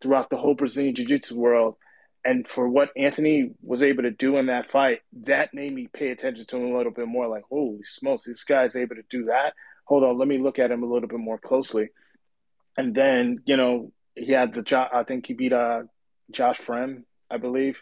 throughout 0.00 0.30
the 0.30 0.36
whole 0.36 0.54
Brazilian 0.54 0.94
Jiu 0.94 1.06
Jitsu 1.06 1.36
world. 1.36 1.76
And 2.24 2.46
for 2.46 2.68
what 2.68 2.90
Anthony 2.96 3.52
was 3.62 3.82
able 3.82 4.02
to 4.02 4.10
do 4.10 4.36
in 4.36 4.46
that 4.46 4.70
fight, 4.70 5.00
that 5.24 5.54
made 5.54 5.72
me 5.72 5.88
pay 5.92 6.10
attention 6.10 6.44
to 6.46 6.56
him 6.56 6.72
a 6.72 6.76
little 6.76 6.92
bit 6.92 7.06
more. 7.06 7.28
Like, 7.28 7.44
holy 7.48 7.84
smokes, 7.84 8.24
this 8.24 8.42
guy's 8.42 8.74
able 8.74 8.96
to 8.96 9.04
do 9.08 9.26
that. 9.26 9.52
Hold 9.84 10.02
on, 10.02 10.18
let 10.18 10.26
me 10.26 10.38
look 10.38 10.58
at 10.58 10.72
him 10.72 10.82
a 10.82 10.86
little 10.86 11.08
bit 11.08 11.20
more 11.20 11.38
closely. 11.38 11.90
And 12.76 12.94
then, 12.94 13.42
you 13.46 13.56
know, 13.56 13.92
he 14.16 14.32
had 14.32 14.54
the 14.54 14.62
job, 14.62 14.88
I 14.92 15.04
think 15.04 15.26
he 15.26 15.34
beat 15.34 15.52
uh, 15.52 15.82
Josh 16.30 16.58
Fremd, 16.58 17.04
I 17.30 17.36
believe, 17.36 17.78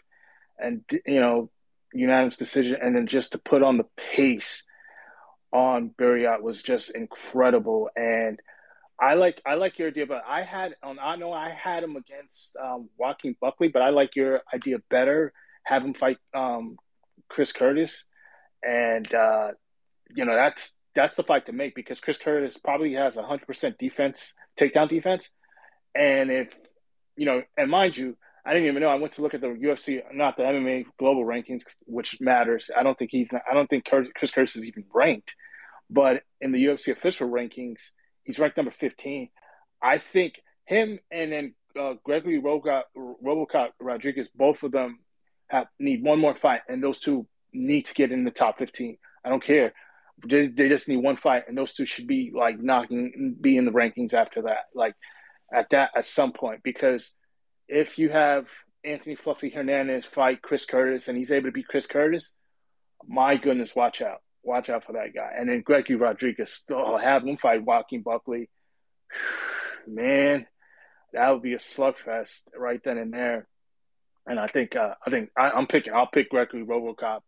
and 0.59 0.83
you 1.05 1.19
know, 1.19 1.49
unanimous 1.93 2.37
decision. 2.37 2.77
And 2.81 2.95
then 2.95 3.07
just 3.07 3.31
to 3.31 3.37
put 3.39 3.63
on 3.63 3.77
the 3.77 3.87
pace 3.97 4.63
on 5.51 5.91
Buriat 5.99 6.41
was 6.41 6.61
just 6.61 6.91
incredible. 6.91 7.89
And 7.95 8.39
I 8.99 9.15
like 9.15 9.41
I 9.45 9.55
like 9.55 9.77
your 9.77 9.89
idea, 9.89 10.05
but 10.05 10.23
I 10.27 10.43
had 10.43 10.75
on 10.81 10.99
I 10.99 11.15
know 11.17 11.33
I 11.33 11.49
had 11.49 11.83
him 11.83 11.95
against 11.95 12.55
um, 12.61 12.89
Joaquin 12.97 13.35
Buckley, 13.41 13.67
but 13.67 13.81
I 13.81 13.89
like 13.89 14.15
your 14.15 14.41
idea 14.53 14.77
better. 14.89 15.33
Have 15.65 15.83
him 15.83 15.93
fight 15.93 16.17
um, 16.33 16.77
Chris 17.29 17.51
Curtis, 17.51 18.05
and 18.63 19.11
uh, 19.13 19.51
you 20.15 20.23
know 20.23 20.35
that's 20.35 20.77
that's 20.93 21.15
the 21.15 21.23
fight 21.23 21.47
to 21.47 21.51
make 21.51 21.75
because 21.75 21.99
Chris 21.99 22.17
Curtis 22.17 22.57
probably 22.57 22.93
has 22.93 23.17
a 23.17 23.23
hundred 23.23 23.47
percent 23.47 23.77
defense 23.77 24.33
takedown 24.57 24.87
defense, 24.87 25.29
and 25.93 26.31
if 26.31 26.47
you 27.17 27.25
know, 27.25 27.43
and 27.57 27.69
mind 27.69 27.97
you, 27.97 28.15
I 28.45 28.53
didn't 28.53 28.69
even 28.69 28.81
know. 28.81 28.89
I 28.89 28.95
went 28.95 29.13
to 29.13 29.21
look 29.21 29.33
at 29.33 29.41
the 29.41 29.47
UFC, 29.47 30.01
not 30.13 30.37
the 30.37 30.43
MMA 30.43 30.85
global 30.97 31.25
rankings, 31.25 31.63
which 31.85 32.21
matters. 32.21 32.69
I 32.77 32.83
don't 32.83 32.97
think 32.97 33.11
he's 33.11 33.31
not, 33.31 33.41
I 33.49 33.53
don't 33.53 33.69
think 33.69 33.85
Chris 33.85 34.31
Curtis 34.31 34.55
is 34.55 34.65
even 34.65 34.85
ranked, 34.93 35.35
but 35.89 36.23
in 36.39 36.53
the 36.53 36.63
UFC 36.63 36.89
official 36.89 37.29
rankings 37.29 37.79
He's 38.25 38.39
ranked 38.39 38.57
number 38.57 38.71
15. 38.71 39.29
I 39.81 39.99
think 39.99 40.33
him 40.65 40.99
and 41.11 41.31
then 41.31 41.55
uh, 41.79 41.93
Gregory 42.03 42.41
Robocop 42.41 43.69
Rodrigues, 43.79 44.27
both 44.35 44.63
of 44.63 44.71
them 44.71 44.99
have 45.47 45.67
need 45.79 46.03
one 46.03 46.19
more 46.19 46.35
fight, 46.35 46.61
and 46.67 46.83
those 46.83 46.99
two 46.99 47.27
need 47.53 47.83
to 47.85 47.93
get 47.93 48.11
in 48.11 48.23
the 48.23 48.31
top 48.31 48.57
15. 48.57 48.97
I 49.23 49.29
don't 49.29 49.43
care. 49.43 49.73
They, 50.25 50.47
they 50.47 50.69
just 50.69 50.87
need 50.87 50.97
one 50.97 51.17
fight, 51.17 51.43
and 51.47 51.57
those 51.57 51.73
two 51.73 51.85
should 51.85 52.07
be 52.07 52.31
like 52.33 52.59
knocking, 52.59 53.35
be 53.39 53.57
in 53.57 53.65
the 53.65 53.71
rankings 53.71 54.13
after 54.13 54.43
that, 54.43 54.65
like 54.73 54.95
at 55.53 55.69
that 55.69 55.91
at 55.95 56.05
some 56.05 56.31
point. 56.31 56.61
Because 56.63 57.13
if 57.67 57.99
you 57.99 58.09
have 58.09 58.47
Anthony 58.83 59.15
Fluffy 59.15 59.49
Hernandez 59.49 60.05
fight 60.05 60.41
Chris 60.41 60.65
Curtis, 60.65 61.07
and 61.07 61.17
he's 61.17 61.31
able 61.31 61.49
to 61.49 61.51
beat 61.51 61.67
Chris 61.67 61.85
Curtis, 61.85 62.35
my 63.07 63.35
goodness, 63.35 63.75
watch 63.75 64.01
out 64.01 64.21
watch 64.45 64.69
out 64.69 64.85
for 64.85 64.93
that 64.93 65.13
guy. 65.13 65.31
And 65.37 65.49
then 65.49 65.61
Gregory 65.61 65.95
Rodrigues, 65.95 66.61
oh, 66.71 66.97
have 66.97 67.23
him 67.23 67.37
fight 67.37 67.63
Joaquin 67.63 68.01
Buckley. 68.01 68.49
Man, 69.87 70.45
that 71.13 71.29
would 71.29 71.41
be 71.41 71.53
a 71.53 71.59
slugfest 71.59 72.41
right 72.57 72.81
then 72.83 72.97
and 72.97 73.13
there. 73.13 73.47
And 74.27 74.39
I 74.39 74.47
think 74.47 74.75
uh, 74.75 74.95
I 75.05 75.09
think 75.11 75.29
I, 75.37 75.57
am 75.57 75.67
picking. 75.67 75.93
I'll 75.93 76.07
pick 76.07 76.29
Gregory 76.29 76.65
RoboCop 76.65 77.21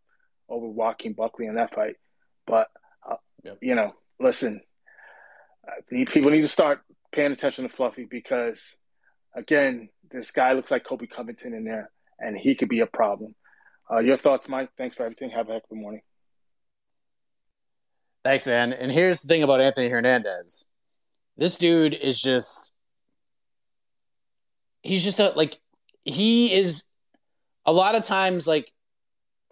over 0.49 0.67
Joaquin 0.67 1.13
Buckley 1.13 1.45
in 1.45 1.55
that 1.55 1.75
fight. 1.75 1.95
But 2.47 2.69
uh, 3.07 3.17
yep. 3.43 3.59
you 3.61 3.75
know, 3.75 3.93
listen, 4.19 4.61
uh, 5.67 5.81
people 5.89 6.31
need 6.31 6.41
to 6.41 6.47
start 6.47 6.81
paying 7.11 7.31
attention 7.31 7.67
to 7.67 7.75
Fluffy 7.75 8.05
because, 8.09 8.77
again, 9.35 9.89
this 10.09 10.31
guy 10.31 10.53
looks 10.53 10.71
like 10.71 10.85
Colby 10.85 11.07
Covington 11.07 11.53
in 11.53 11.65
there, 11.65 11.91
and 12.19 12.35
he 12.35 12.55
could 12.55 12.69
be 12.69 12.79
a 12.79 12.87
problem. 12.87 13.35
Uh, 13.91 13.99
your 13.99 14.17
thoughts, 14.17 14.49
Mike? 14.49 14.69
Thanks 14.77 14.95
for 14.95 15.03
everything. 15.03 15.29
Have 15.29 15.49
a 15.49 15.53
heck 15.53 15.63
of 15.69 15.77
a 15.77 15.79
morning. 15.79 16.01
Thanks, 18.27 18.45
man. 18.45 18.73
And 18.73 18.91
here's 18.91 19.21
the 19.21 19.29
thing 19.29 19.41
about 19.41 19.61
Anthony 19.61 19.87
Hernandez. 19.87 20.69
This 21.37 21.55
dude 21.55 21.93
is 21.93 22.21
just 22.21 22.73
he's 24.81 25.01
just 25.01 25.21
a 25.21 25.29
like 25.37 25.57
he 26.03 26.51
is 26.51 26.83
a 27.65 27.71
lot 27.71 27.95
of 27.95 28.03
times 28.03 28.45
like 28.45 28.69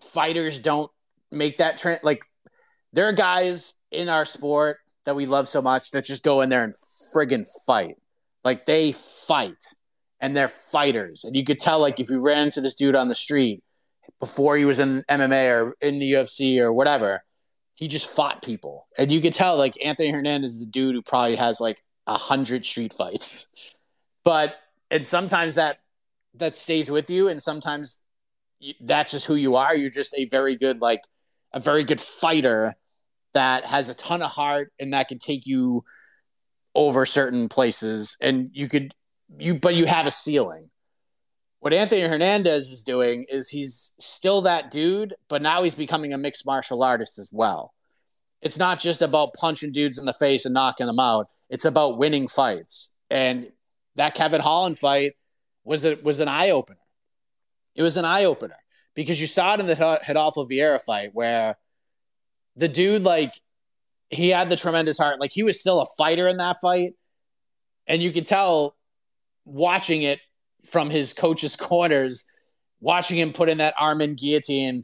fighters 0.01 0.59
don't 0.59 0.91
make 1.31 1.59
that 1.59 1.77
trend 1.77 2.01
like 2.03 2.25
there 2.91 3.07
are 3.07 3.13
guys 3.13 3.75
in 3.91 4.09
our 4.09 4.25
sport 4.25 4.79
that 5.05 5.15
we 5.15 5.25
love 5.25 5.47
so 5.47 5.61
much 5.61 5.91
that 5.91 6.03
just 6.03 6.21
go 6.21 6.41
in 6.41 6.49
there 6.49 6.65
and 6.65 6.73
friggin' 6.73 7.47
fight. 7.65 7.95
Like 8.43 8.65
they 8.65 8.91
fight 8.91 9.73
and 10.19 10.35
they're 10.35 10.49
fighters. 10.49 11.23
And 11.23 11.33
you 11.33 11.45
could 11.45 11.59
tell 11.59 11.79
like 11.79 12.01
if 12.01 12.09
you 12.09 12.19
ran 12.19 12.47
into 12.47 12.59
this 12.59 12.73
dude 12.73 12.95
on 12.95 13.07
the 13.07 13.15
street 13.15 13.63
before 14.19 14.57
he 14.57 14.65
was 14.65 14.81
in 14.81 15.01
MMA 15.09 15.49
or 15.49 15.75
in 15.79 15.97
the 15.99 16.11
UFC 16.11 16.59
or 16.59 16.73
whatever, 16.73 17.23
he 17.75 17.87
just 17.87 18.09
fought 18.09 18.41
people, 18.41 18.87
and 18.97 19.11
you 19.11 19.21
could 19.21 19.33
tell 19.33 19.57
like 19.57 19.77
Anthony 19.83 20.09
Hernandez 20.09 20.55
is 20.55 20.61
a 20.63 20.65
dude 20.65 20.95
who 20.95 21.01
probably 21.01 21.35
has 21.35 21.59
like 21.59 21.83
a 22.07 22.17
hundred 22.17 22.65
street 22.65 22.93
fights, 22.93 23.53
but 24.23 24.55
and 24.89 25.05
sometimes 25.05 25.55
that 25.55 25.79
that 26.35 26.55
stays 26.55 26.89
with 26.89 27.09
you, 27.09 27.27
and 27.27 27.41
sometimes 27.41 28.03
that's 28.81 29.11
just 29.11 29.25
who 29.25 29.35
you 29.35 29.55
are. 29.55 29.75
You're 29.75 29.89
just 29.89 30.13
a 30.17 30.25
very 30.25 30.55
good 30.55 30.81
like 30.81 31.01
a 31.51 31.59
very 31.59 31.83
good 31.83 31.99
fighter 31.99 32.75
that 33.33 33.65
has 33.65 33.89
a 33.89 33.93
ton 33.93 34.21
of 34.21 34.31
heart 34.31 34.71
and 34.79 34.93
that 34.93 35.09
can 35.09 35.19
take 35.19 35.45
you 35.45 35.83
over 36.73 37.05
certain 37.05 37.49
places, 37.49 38.17
and 38.21 38.49
you 38.53 38.67
could 38.67 38.93
you 39.37 39.55
but 39.55 39.75
you 39.75 39.85
have 39.85 40.07
a 40.07 40.11
ceiling. 40.11 40.69
What 41.65 41.73
Anthony 41.73 42.01
Hernandez 42.01 42.69
is 42.69 42.83
doing 42.83 43.25
is 43.27 43.49
he's 43.49 43.95
still 43.99 44.43
that 44.43 44.69
dude, 44.69 45.15
but 45.27 45.41
now 45.41 45.63
he's 45.63 45.73
becoming 45.73 46.13
a 46.13 46.17
mixed 46.19 46.45
martial 46.45 46.83
artist 46.83 47.17
as 47.17 47.31
well. 47.33 47.73
It's 48.39 48.59
not 48.59 48.79
just 48.79 49.01
about 49.01 49.33
punching 49.33 49.71
dudes 49.71 49.97
in 49.97 50.05
the 50.05 50.13
face 50.13 50.45
and 50.45 50.53
knocking 50.53 50.85
them 50.85 50.99
out. 50.99 51.27
It's 51.49 51.65
about 51.65 51.97
winning 51.97 52.27
fights. 52.27 52.93
And 53.09 53.51
that 53.95 54.13
Kevin 54.13 54.41
Holland 54.41 54.77
fight 54.77 55.13
was 55.63 55.85
a, 55.85 55.95
was 55.95 56.19
an 56.19 56.27
eye 56.27 56.51
opener. 56.51 56.77
It 57.73 57.81
was 57.81 57.97
an 57.97 58.05
eye 58.05 58.25
opener 58.25 58.57
because 58.93 59.19
you 59.19 59.25
saw 59.25 59.55
it 59.55 59.59
in 59.59 59.65
the 59.65 59.99
Rodolfo 60.07 60.45
Vieira 60.45 60.79
fight 60.79 61.09
where 61.13 61.57
the 62.55 62.67
dude 62.67 63.01
like 63.01 63.33
he 64.11 64.29
had 64.29 64.51
the 64.51 64.55
tremendous 64.55 64.99
heart. 64.99 65.19
Like 65.19 65.31
he 65.31 65.41
was 65.41 65.59
still 65.59 65.81
a 65.81 65.87
fighter 65.97 66.27
in 66.27 66.37
that 66.37 66.57
fight, 66.61 66.93
and 67.87 68.03
you 68.03 68.11
could 68.11 68.27
tell 68.27 68.75
watching 69.45 70.03
it 70.03 70.19
from 70.67 70.89
his 70.89 71.13
coach's 71.13 71.55
corners, 71.55 72.29
watching 72.79 73.17
him 73.17 73.31
put 73.31 73.49
in 73.49 73.59
that 73.59 73.75
arm 73.79 74.01
in 74.01 74.15
guillotine 74.15 74.83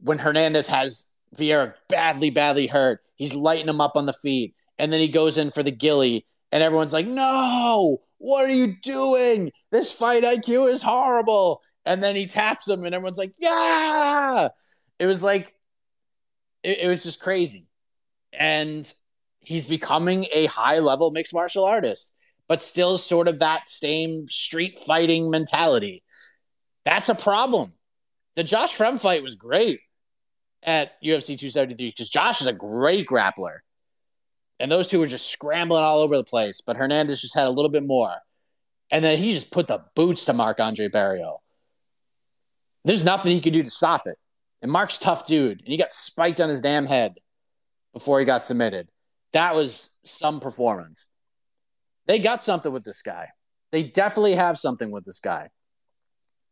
when 0.00 0.18
Hernandez 0.18 0.68
has 0.68 1.12
Vieira 1.36 1.74
badly, 1.88 2.30
badly 2.30 2.66
hurt. 2.66 3.00
He's 3.16 3.34
lighting 3.34 3.68
him 3.68 3.80
up 3.80 3.96
on 3.96 4.06
the 4.06 4.12
feet. 4.12 4.54
And 4.78 4.92
then 4.92 5.00
he 5.00 5.08
goes 5.08 5.38
in 5.38 5.50
for 5.50 5.62
the 5.62 5.70
gilly, 5.70 6.26
and 6.50 6.62
everyone's 6.62 6.92
like, 6.92 7.06
no, 7.06 7.98
what 8.18 8.44
are 8.44 8.52
you 8.52 8.74
doing? 8.82 9.52
This 9.70 9.92
fight 9.92 10.24
IQ 10.24 10.72
is 10.72 10.82
horrible. 10.82 11.60
And 11.84 12.02
then 12.02 12.16
he 12.16 12.26
taps 12.26 12.68
him, 12.68 12.84
and 12.84 12.94
everyone's 12.94 13.18
like, 13.18 13.32
yeah. 13.38 14.48
It 14.98 15.06
was 15.06 15.22
like, 15.22 15.54
it, 16.62 16.78
it 16.80 16.88
was 16.88 17.02
just 17.02 17.20
crazy. 17.20 17.66
And 18.32 18.92
he's 19.40 19.66
becoming 19.66 20.26
a 20.32 20.46
high 20.46 20.78
level 20.78 21.10
mixed 21.10 21.34
martial 21.34 21.64
artist 21.64 22.14
but 22.52 22.60
still 22.60 22.98
sort 22.98 23.28
of 23.28 23.38
that 23.38 23.66
same 23.66 24.28
street 24.28 24.74
fighting 24.74 25.30
mentality. 25.30 26.02
That's 26.84 27.08
a 27.08 27.14
problem. 27.14 27.72
The 28.36 28.44
Josh 28.44 28.76
Fremd 28.76 29.00
fight 29.00 29.22
was 29.22 29.36
great 29.36 29.80
at 30.62 31.02
UFC 31.02 31.28
273 31.28 31.88
because 31.88 32.10
Josh 32.10 32.42
is 32.42 32.46
a 32.46 32.52
great 32.52 33.08
grappler. 33.08 33.56
And 34.60 34.70
those 34.70 34.86
two 34.86 35.00
were 35.00 35.06
just 35.06 35.30
scrambling 35.30 35.82
all 35.82 36.00
over 36.00 36.14
the 36.14 36.24
place, 36.24 36.60
but 36.60 36.76
Hernandez 36.76 37.22
just 37.22 37.34
had 37.34 37.46
a 37.46 37.50
little 37.50 37.70
bit 37.70 37.86
more. 37.86 38.16
And 38.90 39.02
then 39.02 39.16
he 39.16 39.30
just 39.30 39.50
put 39.50 39.66
the 39.66 39.82
boots 39.96 40.26
to 40.26 40.34
Marc-André 40.34 40.90
Barriault. 40.90 41.38
There's 42.84 43.02
nothing 43.02 43.32
he 43.32 43.40
could 43.40 43.54
do 43.54 43.62
to 43.62 43.70
stop 43.70 44.02
it. 44.04 44.18
And 44.60 44.70
Mark's 44.70 44.98
tough 44.98 45.24
dude, 45.24 45.60
and 45.60 45.68
he 45.68 45.78
got 45.78 45.94
spiked 45.94 46.38
on 46.38 46.50
his 46.50 46.60
damn 46.60 46.84
head 46.84 47.14
before 47.94 48.18
he 48.18 48.26
got 48.26 48.44
submitted. 48.44 48.90
That 49.32 49.54
was 49.54 49.96
some 50.04 50.38
performance. 50.38 51.06
They 52.06 52.18
got 52.18 52.44
something 52.44 52.72
with 52.72 52.84
this 52.84 53.02
guy. 53.02 53.28
They 53.70 53.82
definitely 53.82 54.34
have 54.34 54.58
something 54.58 54.90
with 54.90 55.04
this 55.04 55.20
guy. 55.20 55.48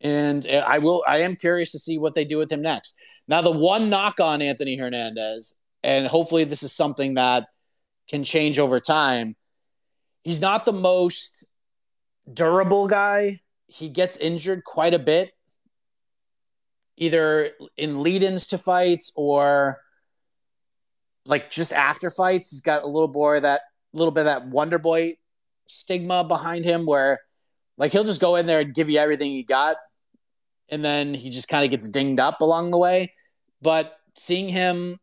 And 0.01 0.46
I 0.46 0.78
will 0.78 1.05
I 1.07 1.18
am 1.18 1.36
curious 1.36 1.72
to 1.72 1.78
see 1.78 1.98
what 1.98 2.14
they 2.14 2.24
do 2.24 2.38
with 2.38 2.51
him 2.51 2.62
next. 2.62 2.94
Now 3.28 3.42
the 3.42 3.51
one 3.51 3.90
knock 3.90 4.18
on 4.18 4.40
Anthony 4.40 4.76
Hernandez, 4.76 5.55
and 5.82 6.07
hopefully 6.07 6.44
this 6.44 6.62
is 6.62 6.72
something 6.72 7.14
that 7.14 7.46
can 8.09 8.24
change 8.24 8.59
over 8.59 8.80
time. 8.80 9.36
He's 10.22 10.40
not 10.40 10.64
the 10.64 10.72
most 10.72 11.46
durable 12.32 12.88
guy. 12.88 13.40
He 13.66 13.88
gets 13.88 14.16
injured 14.16 14.64
quite 14.64 14.94
a 14.94 14.98
bit, 14.98 15.32
either 16.96 17.51
in 17.76 18.03
lead 18.03 18.22
ins 18.22 18.48
to 18.48 18.59
fights 18.59 19.12
or 19.16 19.80
like 21.26 21.51
just 21.51 21.72
after 21.72 22.09
fights. 22.09 22.51
He's 22.51 22.62
got 22.62 22.82
a 22.82 22.86
little 22.86 23.09
boy 23.09 23.40
that 23.40 23.61
little 23.92 24.12
bit 24.12 24.22
of 24.22 24.26
that 24.26 24.46
Wonder 24.48 24.78
Boy 24.78 25.16
stigma 25.71 26.25
behind 26.25 26.64
him 26.64 26.87
where 26.87 27.21
like 27.77 27.93
he'll 27.93 28.05
just 28.05 28.21
go 28.21 28.37
in 28.37 28.47
there 28.47 28.61
and 28.61 28.75
give 28.75 28.91
you 28.91 28.99
everything 28.99 29.31
he 29.31 29.43
got 29.43 29.77
and 30.71 30.85
then 30.85 31.14
he 31.14 31.31
just 31.31 31.49
kind 31.49 31.64
of 31.64 31.71
gets 31.71 31.89
dinged 31.89 32.21
up 32.21 32.41
along 32.41 32.71
the 32.71 32.79
way. 32.79 33.12
But 33.61 33.97
seeing 34.16 34.49
him 34.49 34.99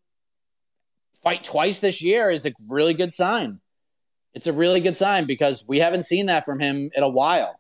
fight 1.22 1.43
twice 1.43 1.80
this 1.80 2.01
year 2.01 2.32
is 2.32 2.45
a 2.45 2.51
really 2.68 2.93
good 2.93 3.13
sign. 3.13 3.59
It's 4.34 4.47
a 4.47 4.53
really 4.53 4.80
good 4.80 4.95
sign 4.95 5.26
because 5.26 5.65
we 5.68 5.80
haven't 5.80 6.03
seen 6.03 6.28
that 6.28 6.45
from 6.45 6.59
him 6.59 6.89
in 6.95 7.03
a 7.03 7.09
while. 7.09 7.59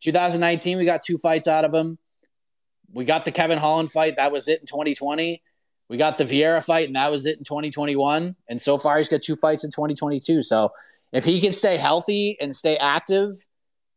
2019, 0.00 0.78
we 0.78 0.84
got 0.84 1.02
two 1.02 1.18
fights 1.18 1.46
out 1.46 1.64
of 1.64 1.74
him. 1.74 1.98
We 2.92 3.04
got 3.04 3.24
the 3.24 3.32
Kevin 3.32 3.58
Holland 3.58 3.90
fight. 3.90 4.16
That 4.16 4.32
was 4.32 4.48
it 4.48 4.60
in 4.60 4.66
2020. 4.66 5.42
We 5.88 5.96
got 5.96 6.18
the 6.18 6.24
Vieira 6.24 6.64
fight, 6.64 6.86
and 6.86 6.96
that 6.96 7.10
was 7.10 7.26
it 7.26 7.38
in 7.38 7.44
2021. 7.44 8.34
And 8.48 8.62
so 8.62 8.78
far, 8.78 8.98
he's 8.98 9.08
got 9.08 9.22
two 9.22 9.36
fights 9.36 9.64
in 9.64 9.70
2022. 9.70 10.42
So 10.42 10.70
if 11.12 11.24
he 11.24 11.40
can 11.40 11.52
stay 11.52 11.76
healthy 11.76 12.36
and 12.40 12.56
stay 12.56 12.76
active 12.76 13.30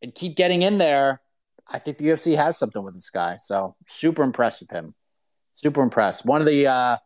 and 0.01 0.13
keep 0.13 0.35
getting 0.35 0.61
in 0.61 0.77
there, 0.77 1.21
I 1.67 1.79
think 1.79 1.97
the 1.97 2.07
UFC 2.07 2.35
has 2.35 2.57
something 2.57 2.83
with 2.83 2.93
this 2.93 3.09
guy. 3.09 3.37
So 3.41 3.75
super 3.87 4.23
impressed 4.23 4.61
with 4.61 4.71
him. 4.71 4.93
Super 5.55 5.81
impressed. 5.81 6.25
One 6.25 6.41
of 6.41 6.47
the 6.47 6.67
uh 6.67 6.97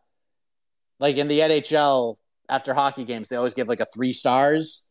like 0.98 1.16
in 1.16 1.28
the 1.28 1.38
NHL 1.38 2.16
after 2.48 2.74
hockey 2.74 3.04
games, 3.04 3.28
they 3.28 3.36
always 3.36 3.54
give 3.54 3.68
like 3.68 3.80
a 3.80 3.86
three 3.86 4.12
stars 4.12 4.88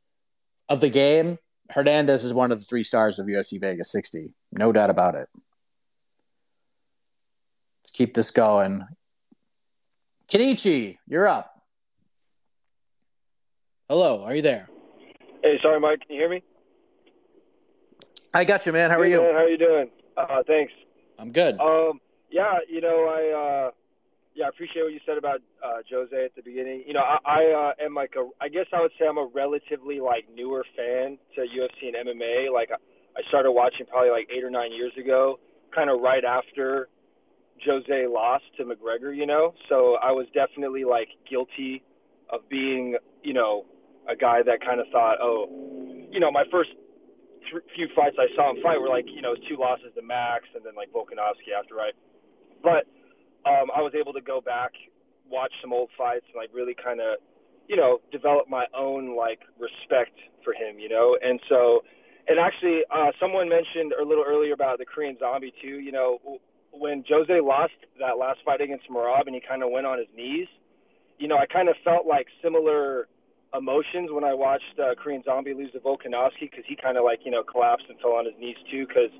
of 0.69 0.81
the 0.81 0.89
game. 0.89 1.37
Hernandez 1.69 2.23
is 2.23 2.33
one 2.33 2.51
of 2.51 2.59
the 2.59 2.65
three 2.65 2.83
stars 2.83 3.19
of 3.19 3.27
UFC 3.27 3.59
Vegas 3.61 3.91
60. 3.91 4.33
No 4.53 4.71
doubt 4.71 4.89
about 4.89 5.15
it. 5.15 5.27
Let's 7.83 7.91
keep 7.91 8.13
this 8.13 8.31
going. 8.31 8.81
Kenichi, 10.31 10.97
you're 11.05 11.27
up. 11.27 11.53
Hello, 13.87 14.23
are 14.23 14.35
you 14.35 14.41
there? 14.41 14.67
Hey, 15.41 15.57
sorry, 15.61 15.79
Mike. 15.79 16.01
Can 16.01 16.15
you 16.15 16.21
hear 16.21 16.29
me? 16.29 16.43
I 18.33 18.43
got 18.43 18.65
you, 18.65 18.73
man. 18.73 18.89
How 18.89 18.99
are 18.99 19.05
hey, 19.05 19.11
you? 19.11 19.21
Man, 19.21 19.33
how 19.33 19.39
are 19.39 19.49
you 19.49 19.57
doing? 19.57 19.89
Uh, 20.17 20.43
thanks. 20.45 20.73
I'm 21.17 21.31
good. 21.31 21.59
Um, 21.59 22.01
yeah, 22.29 22.57
you 22.69 22.81
know, 22.81 23.07
I 23.07 23.67
uh, 23.67 23.71
yeah, 24.35 24.45
I 24.45 24.49
appreciate 24.49 24.83
what 24.83 24.93
you 24.93 24.99
said 25.05 25.17
about 25.17 25.39
uh, 25.63 25.77
Jose 25.89 26.25
at 26.25 26.35
the 26.35 26.41
beginning. 26.41 26.83
You 26.85 26.93
know, 26.93 27.01
I, 27.01 27.17
I 27.25 27.71
uh, 27.81 27.85
am 27.85 27.95
like 27.95 28.13
a, 28.17 28.29
I 28.41 28.49
guess 28.49 28.65
I 28.73 28.81
would 28.81 28.91
say 28.99 29.07
I'm 29.07 29.17
a 29.17 29.29
relatively 29.33 29.99
like 29.99 30.25
newer 30.33 30.65
fan 30.75 31.17
to 31.35 31.41
UFC 31.41 31.87
and 31.87 32.07
MMA. 32.07 32.53
Like 32.53 32.69
I 32.71 33.21
started 33.29 33.51
watching 33.51 33.85
probably 33.85 34.11
like 34.11 34.29
eight 34.35 34.43
or 34.43 34.49
nine 34.49 34.73
years 34.73 34.93
ago, 34.99 35.39
kind 35.73 35.89
of 35.89 36.01
right 36.01 36.23
after 36.25 36.89
Jose 37.65 38.07
lost 38.07 38.43
to 38.57 38.65
McGregor. 38.65 39.15
You 39.15 39.25
know, 39.25 39.53
so 39.69 39.97
I 40.03 40.11
was 40.11 40.27
definitely 40.33 40.83
like 40.83 41.09
guilty 41.29 41.81
of 42.29 42.41
being, 42.49 42.97
you 43.23 43.33
know, 43.33 43.65
a 44.09 44.15
guy 44.15 44.41
that 44.43 44.59
kind 44.65 44.79
of 44.79 44.87
thought, 44.91 45.17
oh, 45.21 45.45
you 46.11 46.19
know, 46.19 46.31
my 46.31 46.43
first 46.51 46.71
th- 47.51 47.63
few 47.75 47.87
fights 47.95 48.17
I 48.17 48.27
saw 48.35 48.49
him 48.49 48.61
fight 48.61 48.81
were 48.81 48.89
like, 48.89 49.05
you 49.07 49.21
know, 49.21 49.35
two 49.47 49.55
losses 49.57 49.93
to 49.95 50.01
Max 50.01 50.45
and 50.55 50.65
then 50.65 50.73
like 50.75 50.89
Volkanovski 50.91 51.53
after, 51.53 51.75
right? 51.75 51.93
But 52.63 52.89
um, 53.45 53.69
I 53.75 53.81
was 53.81 53.93
able 53.93 54.13
to 54.13 54.21
go 54.21 54.41
back, 54.41 54.73
watch 55.29 55.53
some 55.61 55.71
old 55.71 55.89
fights, 55.97 56.25
and 56.33 56.35
like 56.35 56.49
really 56.53 56.75
kind 56.75 56.99
of, 56.99 57.21
you 57.67 57.77
know, 57.77 58.01
develop 58.11 58.49
my 58.49 58.65
own 58.75 59.15
like 59.15 59.39
respect 59.59 60.17
for 60.43 60.53
him, 60.53 60.79
you 60.79 60.89
know. 60.89 61.17
And 61.21 61.39
so, 61.47 61.85
and 62.27 62.39
actually, 62.39 62.81
uh, 62.91 63.11
someone 63.19 63.47
mentioned 63.47 63.93
a 63.93 64.03
little 64.03 64.25
earlier 64.27 64.53
about 64.53 64.79
the 64.79 64.85
Korean 64.85 65.17
Zombie 65.19 65.53
too. 65.61 65.79
You 65.79 65.91
know, 65.91 66.17
when 66.73 67.03
Jose 67.07 67.39
lost 67.41 67.77
that 67.99 68.17
last 68.17 68.39
fight 68.43 68.61
against 68.61 68.89
Merab 68.89 69.27
and 69.27 69.35
he 69.35 69.41
kind 69.41 69.63
of 69.63 69.69
went 69.69 69.85
on 69.85 69.97
his 69.97 70.07
knees, 70.15 70.47
you 71.17 71.27
know, 71.27 71.37
I 71.37 71.45
kind 71.45 71.69
of 71.69 71.75
felt 71.83 72.05
like 72.07 72.27
similar 72.41 73.07
emotions 73.53 74.09
when 74.11 74.23
I 74.23 74.33
watched 74.33 74.77
uh, 74.77 74.93
Korean 74.95 75.23
Zombie 75.23 75.53
lose 75.53 75.71
to 75.73 75.79
Volkanovski 75.79 76.51
because 76.51 76.65
he 76.67 76.75
kind 76.75 76.97
of 76.97 77.03
like 77.03 77.19
you 77.25 77.31
know 77.31 77.43
collapsed 77.43 77.85
and 77.89 77.99
fell 77.99 78.13
on 78.13 78.25
his 78.25 78.35
knees 78.39 78.57
too. 78.69 78.85
Because 78.85 79.11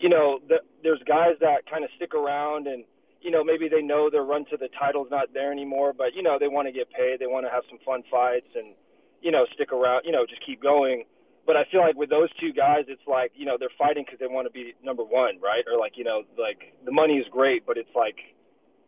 you 0.00 0.08
know 0.08 0.40
the, 0.48 0.64
there's 0.82 1.02
guys 1.06 1.36
that 1.40 1.68
kind 1.68 1.84
of 1.84 1.90
stick 1.96 2.14
around 2.14 2.66
and 2.66 2.84
you 3.20 3.30
know 3.30 3.44
maybe 3.44 3.68
they 3.68 3.82
know 3.82 4.08
their 4.10 4.24
run 4.24 4.44
to 4.50 4.56
the 4.56 4.68
title's 4.78 5.08
not 5.10 5.32
there 5.34 5.52
anymore, 5.52 5.92
but 5.92 6.14
you 6.14 6.22
know 6.22 6.38
they 6.38 6.48
want 6.48 6.66
to 6.68 6.72
get 6.72 6.88
paid, 6.90 7.20
they 7.20 7.28
want 7.28 7.44
to 7.44 7.52
have 7.52 7.64
some 7.68 7.78
fun 7.84 8.02
fights 8.10 8.48
and 8.54 8.74
you 9.20 9.30
know 9.30 9.44
stick 9.54 9.72
around, 9.72 10.04
you 10.04 10.12
know 10.12 10.24
just 10.24 10.44
keep 10.44 10.62
going. 10.62 11.04
But 11.46 11.56
I 11.56 11.68
feel 11.70 11.80
like 11.80 11.94
with 11.94 12.08
those 12.08 12.32
two 12.40 12.56
guys, 12.56 12.88
it's 12.88 13.04
like 13.06 13.32
you 13.36 13.44
know 13.44 13.56
they're 13.60 13.74
fighting 13.76 14.04
because 14.04 14.18
they 14.18 14.32
want 14.32 14.48
to 14.48 14.52
be 14.52 14.72
number 14.82 15.04
one, 15.04 15.40
right? 15.44 15.64
Or 15.68 15.78
like 15.78 16.00
you 16.00 16.04
know 16.04 16.24
like 16.40 16.72
the 16.84 16.92
money 16.92 17.20
is 17.20 17.26
great, 17.30 17.66
but 17.66 17.76
it's 17.76 17.92
like 17.94 18.16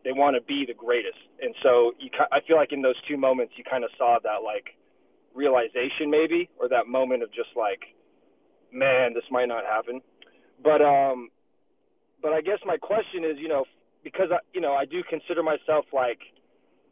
they 0.03 0.11
want 0.11 0.35
to 0.35 0.41
be 0.41 0.65
the 0.65 0.73
greatest. 0.73 1.21
And 1.41 1.53
so 1.61 1.93
you, 1.99 2.09
I 2.31 2.41
feel 2.47 2.55
like 2.55 2.73
in 2.73 2.81
those 2.81 2.97
two 3.07 3.17
moments, 3.17 3.53
you 3.57 3.63
kind 3.63 3.83
of 3.83 3.91
saw 3.97 4.17
that 4.23 4.41
like 4.41 4.73
realization 5.37 6.09
maybe 6.09 6.49
or 6.59 6.67
that 6.67 6.87
moment 6.87 7.23
of 7.23 7.29
just 7.31 7.49
like 7.55 7.95
man 8.73 9.13
this 9.13 9.23
might 9.31 9.47
not 9.47 9.63
happen. 9.63 10.01
But 10.63 10.81
um 10.81 11.29
but 12.21 12.33
i 12.33 12.41
guess 12.41 12.59
my 12.65 12.77
question 12.77 13.23
is 13.23 13.37
you 13.37 13.47
know 13.47 13.65
because 14.03 14.29
i 14.31 14.37
you 14.53 14.61
know 14.61 14.73
i 14.73 14.85
do 14.85 15.03
consider 15.09 15.43
myself 15.43 15.85
like 15.93 16.19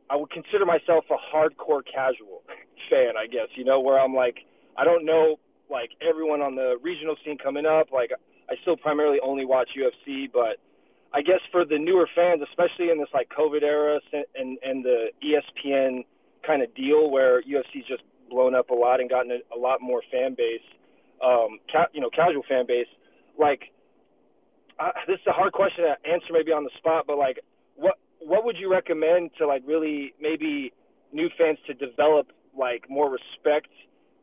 i 0.10 0.16
would 0.16 0.30
consider 0.32 0.66
myself 0.66 1.06
a 1.10 1.36
hardcore 1.36 1.82
casual 1.84 2.44
fan 2.90 3.14
i 3.18 3.28
guess 3.28 3.48
you 3.56 3.64
know 3.64 3.80
where 3.80 4.00
i'm 4.00 4.14
like 4.14 4.38
i 4.78 4.84
don't 4.84 5.06
know 5.06 5.38
like 5.70 5.92
everyone 6.08 6.42
on 6.42 6.56
the 6.56 6.76
regional 6.82 7.16
scene 7.24 7.38
coming 7.38 7.66
up 7.66 7.92
like 7.92 8.12
i 8.50 8.54
still 8.62 8.78
primarily 8.78 9.20
only 9.24 9.46
watch 9.46 9.70
ufc 9.78 10.32
but 10.32 10.58
i 11.14 11.22
guess 11.22 11.42
for 11.52 11.66
the 11.66 11.78
newer 11.78 12.08
fans 12.16 12.42
especially 12.50 12.90
in 12.92 13.00
this 13.00 13.10
like 13.14 13.30
covid 13.30 13.64
era 13.64 14.00
and 14.36 14.58
and 14.64 14.86
the 14.86 15.08
espn 15.24 16.06
kind 16.46 16.62
of 16.62 16.74
deal 16.76 17.10
where 17.10 17.42
ufc 17.44 17.86
just 17.88 18.04
blown 18.30 18.56
up 18.56 18.70
a 18.70 18.74
lot 18.74 19.00
and 19.00 19.10
gotten 19.10 19.32
a, 19.32 19.56
a 19.56 19.60
lot 19.60 19.82
more 19.82 20.02
fan 20.12 20.36
base, 20.36 20.66
um, 21.24 21.60
ca- 21.72 21.88
you 21.94 22.02
know, 22.02 22.10
casual 22.10 22.44
fan 22.48 22.66
base. 22.68 22.88
Like, 23.38 23.72
uh, 24.80 24.92
this 25.08 25.16
is 25.16 25.28
a 25.28 25.32
hard 25.32 25.54
question 25.54 25.86
to 25.86 25.96
answer 26.10 26.28
maybe 26.32 26.52
on 26.52 26.64
the 26.64 26.70
spot, 26.78 27.06
but 27.08 27.18
like, 27.18 27.40
what 27.76 27.96
what 28.20 28.46
would 28.46 28.58
you 28.58 28.72
recommend 28.72 29.32
to 29.38 29.48
like 29.48 29.64
really 29.66 30.14
maybe 30.20 30.74
new 31.14 31.30
fans 31.38 31.58
to 31.68 31.74
develop 31.74 32.32
like 32.58 32.90
more 32.90 33.10
respect 33.10 33.70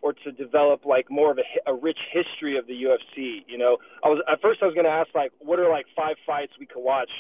or 0.03 0.13
to 0.13 0.33
develop 0.33 0.85
like 0.85 1.11
more 1.11 1.31
of 1.31 1.39
a, 1.39 1.71
a 1.71 1.75
rich 1.75 1.99
history 2.13 2.59
of 2.59 2.67
the 2.67 2.75
UFC? 2.75 3.45
You 3.47 3.59
know, 3.59 3.79
I 4.05 4.09
was 4.09 4.23
at 4.31 4.41
first 4.41 4.61
I 4.63 4.67
was 4.67 4.75
going 4.75 4.87
to 4.87 4.91
ask 4.91 5.15
like, 5.15 5.33
what 5.39 5.59
are 5.59 5.71
like 5.71 5.87
five 5.97 6.17
fights 6.27 6.53
we 6.59 6.67
could 6.67 6.83
watch 6.83 7.11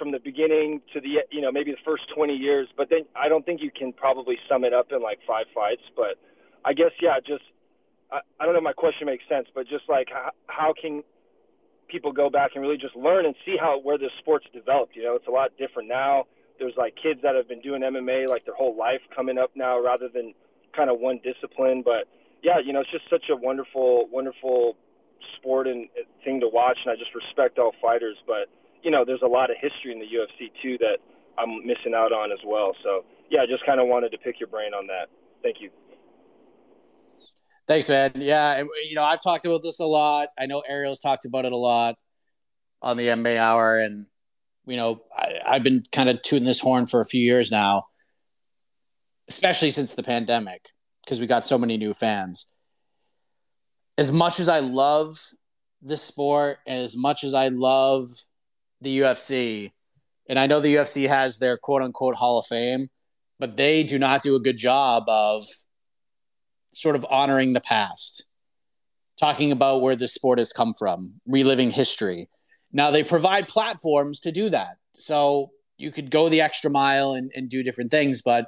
from 0.00 0.10
the 0.12 0.18
beginning 0.18 0.80
to 0.94 1.00
the 1.00 1.20
you 1.30 1.42
know 1.42 1.52
maybe 1.52 1.70
the 1.70 1.84
first 1.84 2.04
20 2.16 2.32
years 2.32 2.66
but 2.74 2.88
then 2.88 3.00
i 3.14 3.28
don't 3.28 3.44
think 3.44 3.60
you 3.60 3.70
can 3.70 3.92
probably 3.92 4.36
sum 4.48 4.64
it 4.64 4.72
up 4.72 4.88
in 4.92 5.02
like 5.02 5.18
five 5.28 5.44
fights 5.54 5.82
but 5.94 6.16
I 6.64 6.72
guess 6.72 6.92
yeah, 7.00 7.18
just 7.20 7.44
I, 8.10 8.20
I 8.38 8.44
don't 8.44 8.54
know 8.54 8.58
if 8.58 8.64
my 8.64 8.72
question 8.72 9.06
makes 9.06 9.24
sense, 9.28 9.46
but 9.54 9.66
just 9.68 9.84
like 9.88 10.08
how, 10.10 10.30
how 10.46 10.74
can 10.80 11.02
people 11.88 12.12
go 12.12 12.30
back 12.30 12.52
and 12.54 12.62
really 12.62 12.76
just 12.76 12.94
learn 12.96 13.26
and 13.26 13.34
see 13.44 13.56
how 13.58 13.80
where 13.80 13.98
the 13.98 14.10
sport's 14.18 14.46
developed? 14.52 14.96
You 14.96 15.04
know, 15.04 15.14
it's 15.14 15.26
a 15.26 15.30
lot 15.30 15.50
different 15.58 15.88
now. 15.88 16.24
There's 16.58 16.74
like 16.76 16.94
kids 17.00 17.20
that 17.22 17.34
have 17.34 17.48
been 17.48 17.60
doing 17.60 17.82
MMA 17.82 18.28
like 18.28 18.44
their 18.44 18.54
whole 18.54 18.76
life 18.76 19.00
coming 19.14 19.38
up 19.38 19.50
now, 19.54 19.82
rather 19.82 20.08
than 20.08 20.34
kind 20.76 20.90
of 20.90 21.00
one 21.00 21.20
discipline. 21.24 21.82
But 21.84 22.06
yeah, 22.42 22.58
you 22.62 22.72
know, 22.72 22.80
it's 22.80 22.90
just 22.90 23.08
such 23.10 23.30
a 23.30 23.36
wonderful, 23.36 24.08
wonderful 24.10 24.76
sport 25.36 25.66
and 25.66 25.88
uh, 25.98 26.04
thing 26.24 26.40
to 26.40 26.48
watch, 26.48 26.78
and 26.84 26.92
I 26.92 26.96
just 26.96 27.14
respect 27.14 27.58
all 27.58 27.72
fighters. 27.80 28.16
But 28.26 28.48
you 28.82 28.90
know, 28.90 29.04
there's 29.04 29.22
a 29.22 29.28
lot 29.28 29.50
of 29.50 29.56
history 29.60 29.92
in 29.92 29.98
the 29.98 30.08
UFC 30.08 30.52
too 30.62 30.78
that 30.78 30.98
I'm 31.38 31.66
missing 31.66 31.94
out 31.94 32.12
on 32.12 32.32
as 32.32 32.40
well. 32.44 32.72
So 32.82 33.04
yeah, 33.30 33.40
I 33.40 33.46
just 33.46 33.64
kind 33.64 33.80
of 33.80 33.88
wanted 33.88 34.10
to 34.12 34.18
pick 34.18 34.40
your 34.40 34.48
brain 34.48 34.74
on 34.74 34.86
that. 34.88 35.08
Thank 35.42 35.56
you. 35.60 35.70
Thanks, 37.70 37.88
man. 37.88 38.10
Yeah, 38.16 38.56
and, 38.56 38.68
you 38.88 38.96
know, 38.96 39.04
I've 39.04 39.22
talked 39.22 39.44
about 39.44 39.62
this 39.62 39.78
a 39.78 39.84
lot. 39.84 40.30
I 40.36 40.46
know 40.46 40.60
Ariel's 40.68 40.98
talked 40.98 41.24
about 41.24 41.44
it 41.44 41.52
a 41.52 41.56
lot 41.56 41.94
on 42.82 42.96
the 42.96 43.06
MMA 43.06 43.36
Hour, 43.36 43.78
and 43.78 44.06
you 44.66 44.76
know, 44.76 45.02
I, 45.16 45.34
I've 45.46 45.62
been 45.62 45.84
kind 45.92 46.08
of 46.08 46.20
tooting 46.22 46.48
this 46.48 46.58
horn 46.58 46.84
for 46.84 47.00
a 47.00 47.04
few 47.04 47.22
years 47.22 47.52
now, 47.52 47.84
especially 49.28 49.70
since 49.70 49.94
the 49.94 50.02
pandemic, 50.02 50.70
because 51.04 51.20
we 51.20 51.28
got 51.28 51.46
so 51.46 51.58
many 51.58 51.76
new 51.76 51.94
fans. 51.94 52.50
As 53.96 54.10
much 54.10 54.40
as 54.40 54.48
I 54.48 54.58
love 54.58 55.20
this 55.80 56.02
sport, 56.02 56.58
and 56.66 56.82
as 56.82 56.96
much 56.96 57.22
as 57.22 57.34
I 57.34 57.50
love 57.50 58.08
the 58.80 58.98
UFC, 58.98 59.70
And 60.28 60.40
I 60.40 60.48
know 60.48 60.58
the 60.58 60.74
UFC 60.74 61.06
has 61.06 61.38
their 61.38 61.56
quote 61.56 61.82
unquote 61.82 62.16
Hall 62.16 62.40
of 62.40 62.46
Fame, 62.46 62.88
but 63.38 63.56
they 63.56 63.84
do 63.84 63.96
not 63.96 64.22
do 64.22 64.34
a 64.34 64.40
good 64.40 64.56
job 64.56 65.04
of 65.06 65.46
sort 66.72 66.96
of 66.96 67.06
honoring 67.10 67.52
the 67.52 67.60
past, 67.60 68.28
talking 69.18 69.52
about 69.52 69.82
where 69.82 69.96
this 69.96 70.14
sport 70.14 70.38
has 70.38 70.52
come 70.52 70.74
from, 70.74 71.20
reliving 71.26 71.70
history. 71.70 72.28
Now 72.72 72.90
they 72.90 73.04
provide 73.04 73.48
platforms 73.48 74.20
to 74.20 74.32
do 74.32 74.50
that. 74.50 74.76
So 74.96 75.50
you 75.76 75.90
could 75.90 76.10
go 76.10 76.28
the 76.28 76.42
extra 76.42 76.70
mile 76.70 77.14
and, 77.14 77.30
and 77.34 77.48
do 77.48 77.62
different 77.62 77.90
things, 77.90 78.22
but 78.22 78.46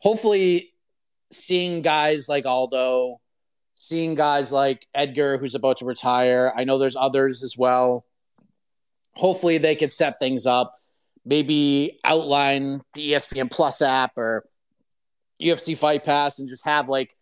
hopefully 0.00 0.72
seeing 1.30 1.82
guys 1.82 2.28
like 2.28 2.46
Aldo, 2.46 3.18
seeing 3.76 4.14
guys 4.14 4.52
like 4.52 4.86
Edgar, 4.94 5.38
who's 5.38 5.54
about 5.54 5.78
to 5.78 5.84
retire. 5.84 6.52
I 6.56 6.64
know 6.64 6.78
there's 6.78 6.96
others 6.96 7.42
as 7.42 7.56
well. 7.56 8.04
Hopefully 9.14 9.58
they 9.58 9.74
can 9.74 9.90
set 9.90 10.18
things 10.18 10.46
up, 10.46 10.74
maybe 11.24 12.00
outline 12.04 12.80
the 12.94 13.12
ESPN 13.12 13.50
Plus 13.50 13.82
app 13.82 14.12
or 14.16 14.44
UFC 15.42 15.76
Fight 15.76 16.04
Pass 16.04 16.38
and 16.38 16.48
just 16.48 16.64
have 16.64 16.88
like 16.88 17.14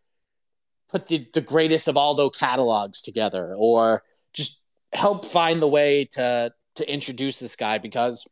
put 0.89 1.09
the, 1.09 1.27
the 1.33 1.41
greatest 1.41 1.89
of 1.89 1.97
Aldo 1.97 2.31
catalogs 2.31 3.03
together 3.03 3.55
or 3.57 4.03
just 4.33 4.63
help 4.93 5.25
find 5.25 5.61
the 5.61 5.69
way 5.69 6.05
to 6.13 6.53
to 6.77 6.93
introduce 6.93 7.39
this 7.41 7.57
guy 7.57 7.79
because 7.79 8.29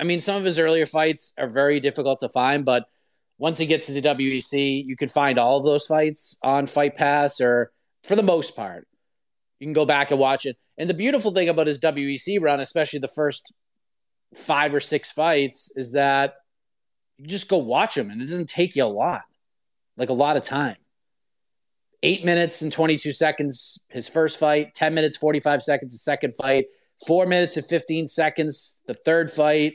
I 0.00 0.04
mean 0.04 0.20
some 0.20 0.36
of 0.36 0.44
his 0.44 0.58
earlier 0.58 0.86
fights 0.86 1.32
are 1.38 1.48
very 1.48 1.80
difficult 1.80 2.20
to 2.20 2.28
find, 2.28 2.64
but 2.64 2.86
once 3.38 3.58
he 3.58 3.66
gets 3.66 3.86
to 3.86 3.92
the 3.92 4.02
WEC, 4.02 4.84
you 4.86 4.96
can 4.96 5.08
find 5.08 5.38
all 5.38 5.58
of 5.58 5.64
those 5.64 5.86
fights 5.86 6.38
on 6.44 6.66
Fight 6.66 6.94
Pass 6.94 7.40
or 7.40 7.72
for 8.04 8.14
the 8.14 8.22
most 8.22 8.54
part. 8.54 8.86
You 9.58 9.66
can 9.66 9.72
go 9.72 9.84
back 9.84 10.10
and 10.10 10.20
watch 10.20 10.46
it. 10.46 10.56
And 10.78 10.88
the 10.88 10.94
beautiful 10.94 11.32
thing 11.32 11.48
about 11.48 11.66
his 11.66 11.78
WEC 11.78 12.40
run, 12.40 12.60
especially 12.60 13.00
the 13.00 13.08
first 13.08 13.52
five 14.34 14.74
or 14.74 14.80
six 14.80 15.10
fights, 15.10 15.72
is 15.76 15.92
that 15.92 16.34
you 17.18 17.26
just 17.26 17.48
go 17.48 17.58
watch 17.58 17.94
them 17.94 18.10
and 18.10 18.20
it 18.20 18.26
doesn't 18.26 18.48
take 18.48 18.76
you 18.76 18.84
a 18.84 18.86
lot, 18.86 19.22
like 19.96 20.08
a 20.08 20.14
lot 20.14 20.36
of 20.36 20.44
time. 20.44 20.76
Eight 22.02 22.24
minutes 22.24 22.62
and 22.62 22.72
22 22.72 23.12
seconds, 23.12 23.86
his 23.90 24.08
first 24.08 24.38
fight, 24.38 24.74
10 24.74 24.92
minutes, 24.94 25.16
45 25.16 25.62
seconds, 25.62 25.92
the 25.92 25.98
second 25.98 26.34
fight, 26.34 26.66
four 27.06 27.26
minutes 27.26 27.56
and 27.56 27.66
15 27.66 28.08
seconds, 28.08 28.82
the 28.86 28.94
third 28.94 29.30
fight, 29.30 29.74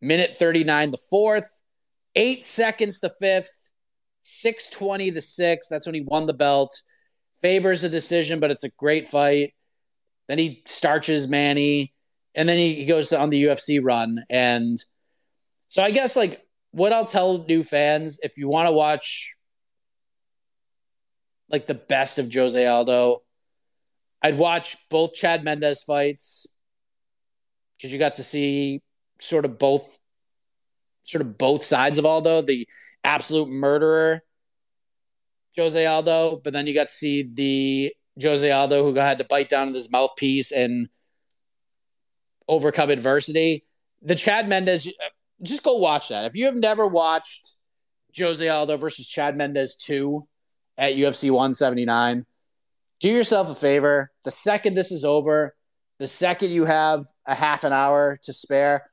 minute 0.00 0.34
39, 0.34 0.90
the 0.92 0.98
fourth, 1.10 1.58
eight 2.14 2.46
seconds, 2.46 3.00
the 3.00 3.12
fifth, 3.20 3.50
620, 4.22 5.10
the 5.10 5.22
sixth. 5.22 5.70
That's 5.70 5.86
when 5.86 5.94
he 5.94 6.02
won 6.02 6.26
the 6.26 6.34
belt. 6.34 6.82
Favors 7.40 7.84
a 7.84 7.88
decision, 7.88 8.40
but 8.40 8.50
it's 8.50 8.64
a 8.64 8.70
great 8.78 9.08
fight. 9.08 9.54
Then 10.28 10.38
he 10.38 10.62
starches 10.66 11.28
Manny, 11.28 11.94
and 12.34 12.48
then 12.48 12.58
he, 12.58 12.74
he 12.74 12.86
goes 12.86 13.12
on 13.12 13.30
the 13.30 13.44
UFC 13.44 13.80
run. 13.82 14.22
And 14.28 14.76
so 15.68 15.82
I 15.82 15.90
guess 15.90 16.16
like 16.16 16.42
what 16.70 16.92
I'll 16.92 17.06
tell 17.06 17.44
new 17.46 17.62
fans 17.62 18.18
if 18.22 18.36
you 18.36 18.48
want 18.48 18.68
to 18.68 18.72
watch 18.72 19.34
like 21.50 21.66
the 21.66 21.74
best 21.74 22.18
of 22.18 22.32
Jose 22.32 22.66
Aldo, 22.66 23.22
I'd 24.22 24.38
watch 24.38 24.76
both 24.90 25.14
Chad 25.14 25.44
Mendes 25.44 25.82
fights 25.82 26.46
because 27.76 27.92
you 27.92 27.98
got 27.98 28.14
to 28.14 28.22
see 28.22 28.82
sort 29.20 29.44
of 29.44 29.58
both 29.58 29.98
sort 31.04 31.22
of 31.22 31.38
both 31.38 31.64
sides 31.64 31.98
of 31.98 32.04
Aldo, 32.04 32.42
the 32.42 32.68
absolute 33.02 33.48
murderer 33.48 34.22
Jose 35.56 35.86
Aldo, 35.86 36.40
but 36.42 36.52
then 36.52 36.66
you 36.66 36.74
got 36.74 36.88
to 36.88 36.94
see 36.94 37.22
the 37.22 37.92
Jose 38.22 38.50
Aldo 38.50 38.82
who 38.82 38.94
had 38.98 39.18
to 39.18 39.24
bite 39.24 39.48
down 39.48 39.74
his 39.74 39.90
mouthpiece 39.90 40.52
and 40.52 40.88
overcome 42.46 42.90
adversity. 42.90 43.64
The 44.02 44.14
Chad 44.14 44.48
Mendes 44.48 44.88
just 45.42 45.62
go 45.62 45.76
watch 45.76 46.08
that. 46.08 46.24
If 46.26 46.36
you 46.36 46.46
have 46.46 46.56
never 46.56 46.86
watched 46.86 47.54
Jose 48.16 48.46
Aldo 48.46 48.76
versus 48.76 49.08
Chad 49.08 49.36
Mendes 49.36 49.76
2 49.76 50.26
at 50.76 50.94
UFC 50.94 51.30
179, 51.30 52.24
do 53.00 53.08
yourself 53.08 53.48
a 53.50 53.54
favor. 53.54 54.10
The 54.24 54.30
second 54.30 54.74
this 54.74 54.90
is 54.90 55.04
over, 55.04 55.54
the 55.98 56.06
second 56.06 56.50
you 56.50 56.64
have 56.64 57.04
a 57.26 57.34
half 57.34 57.64
an 57.64 57.72
hour 57.72 58.18
to 58.22 58.32
spare, 58.32 58.90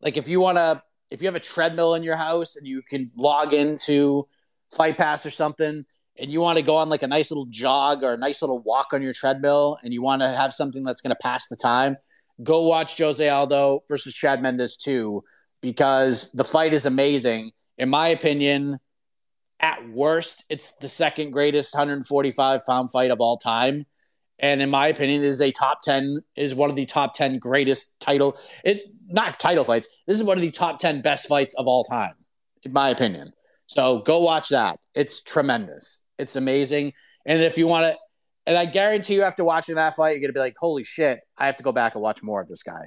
like 0.00 0.16
if 0.16 0.28
you 0.28 0.40
want 0.40 0.56
to, 0.58 0.82
if 1.10 1.22
you 1.22 1.28
have 1.28 1.36
a 1.36 1.40
treadmill 1.40 1.94
in 1.94 2.02
your 2.02 2.16
house 2.16 2.56
and 2.56 2.66
you 2.66 2.82
can 2.82 3.10
log 3.16 3.52
into 3.52 4.26
Fight 4.74 4.96
Pass 4.96 5.24
or 5.24 5.30
something, 5.30 5.84
and 6.18 6.30
you 6.30 6.40
want 6.40 6.58
to 6.58 6.64
go 6.64 6.76
on 6.76 6.88
like 6.88 7.02
a 7.02 7.06
nice 7.06 7.30
little 7.30 7.46
jog 7.46 8.02
or 8.02 8.14
a 8.14 8.18
nice 8.18 8.42
little 8.42 8.62
walk 8.62 8.92
on 8.92 9.02
your 9.02 9.12
treadmill, 9.12 9.78
and 9.82 9.92
you 9.92 10.02
want 10.02 10.22
to 10.22 10.28
have 10.28 10.54
something 10.54 10.82
that's 10.82 11.00
going 11.00 11.14
to 11.14 11.22
pass 11.22 11.46
the 11.46 11.56
time, 11.56 11.96
go 12.42 12.66
watch 12.66 12.98
Jose 12.98 13.28
Aldo 13.28 13.80
versus 13.88 14.14
Chad 14.14 14.42
Mendes 14.42 14.76
2 14.76 15.22
because 15.60 16.32
the 16.32 16.44
fight 16.44 16.72
is 16.72 16.86
amazing. 16.86 17.52
In 17.78 17.88
my 17.88 18.08
opinion, 18.08 18.78
at 19.60 19.88
worst, 19.88 20.44
it's 20.50 20.76
the 20.76 20.88
second 20.88 21.30
greatest 21.30 21.74
145 21.74 22.66
pound 22.66 22.90
fight 22.90 23.10
of 23.10 23.20
all 23.20 23.38
time. 23.38 23.84
And 24.38 24.60
in 24.60 24.68
my 24.68 24.88
opinion, 24.88 25.24
is 25.24 25.40
a 25.40 25.50
top 25.50 25.80
10, 25.82 26.20
is 26.36 26.54
one 26.54 26.68
of 26.68 26.76
the 26.76 26.84
top 26.84 27.14
10 27.14 27.38
greatest 27.38 27.98
title, 28.00 28.38
it 28.64 28.82
not 29.08 29.40
title 29.40 29.64
fights. 29.64 29.88
This 30.06 30.18
is 30.18 30.24
one 30.24 30.36
of 30.36 30.42
the 30.42 30.50
top 30.50 30.78
10 30.78 31.00
best 31.00 31.26
fights 31.26 31.54
of 31.54 31.66
all 31.66 31.84
time, 31.84 32.14
in 32.64 32.72
my 32.72 32.90
opinion. 32.90 33.32
So 33.66 34.00
go 34.00 34.20
watch 34.20 34.50
that. 34.50 34.78
It's 34.94 35.22
tremendous. 35.22 36.04
It's 36.18 36.36
amazing. 36.36 36.92
And 37.24 37.42
if 37.42 37.56
you 37.56 37.66
want 37.66 37.92
to, 37.92 37.98
and 38.46 38.56
I 38.56 38.64
guarantee 38.64 39.14
you, 39.14 39.22
after 39.22 39.44
watching 39.44 39.74
that 39.74 39.94
fight, 39.94 40.10
you're 40.12 40.20
gonna 40.20 40.32
be 40.32 40.40
like, 40.40 40.56
"Holy 40.58 40.84
shit! 40.84 41.20
I 41.36 41.46
have 41.46 41.56
to 41.56 41.64
go 41.64 41.72
back 41.72 41.94
and 41.94 42.02
watch 42.02 42.22
more 42.22 42.40
of 42.40 42.48
this 42.48 42.62
guy." 42.62 42.86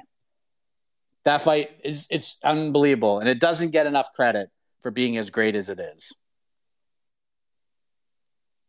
That 1.25 1.41
fight 1.41 1.71
is 1.83 2.07
it's 2.09 2.37
unbelievable, 2.43 3.19
and 3.19 3.27
it 3.27 3.39
doesn't 3.39 3.71
get 3.71 3.85
enough 3.85 4.13
credit 4.13 4.49
for 4.81 4.91
being 4.91 5.17
as 5.17 5.29
great 5.29 5.55
as 5.55 5.69
it 5.69 5.79
is. 5.79 6.13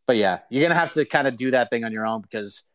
But 0.06 0.16
yeah, 0.16 0.40
you're 0.50 0.62
gonna 0.62 0.78
have 0.78 0.90
to 0.92 1.04
kind 1.04 1.28
of 1.28 1.36
do 1.36 1.52
that 1.52 1.70
thing 1.70 1.84
on 1.84 1.92
your 1.92 2.06
own 2.06 2.22
because 2.22 2.68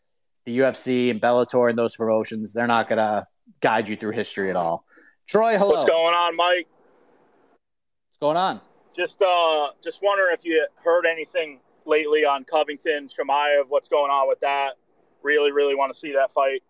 the 0.45 0.59
UFC 0.59 1.09
and 1.09 1.21
Bellator 1.21 1.69
and 1.69 1.77
those 1.77 1.97
promotions, 1.97 2.53
they're 2.53 2.67
not 2.67 2.87
gonna 2.87 3.27
guide 3.59 3.89
you 3.89 3.97
through 3.97 4.11
history 4.11 4.49
at 4.49 4.55
all. 4.55 4.85
Troy, 5.27 5.57
hello. 5.57 5.71
What's 5.71 5.89
going 5.89 6.13
on, 6.13 6.35
Mike? 6.37 6.67
What's 8.07 8.19
going 8.21 8.37
on? 8.37 8.61
Just 8.95 9.21
uh 9.21 9.71
just 9.83 10.01
wondering 10.01 10.33
if 10.33 10.45
you 10.45 10.65
heard 10.83 11.05
anything 11.05 11.59
lately 11.85 12.25
on 12.25 12.43
Covington, 12.43 13.07
Chimaev, 13.07 13.65
what's 13.67 13.87
going 13.87 14.11
on 14.11 14.27
with 14.27 14.39
that. 14.41 14.73
Really, 15.23 15.51
really 15.51 15.75
want 15.75 15.93
to 15.93 15.97
see 15.97 16.13
that 16.13 16.31
fight. 16.31 16.61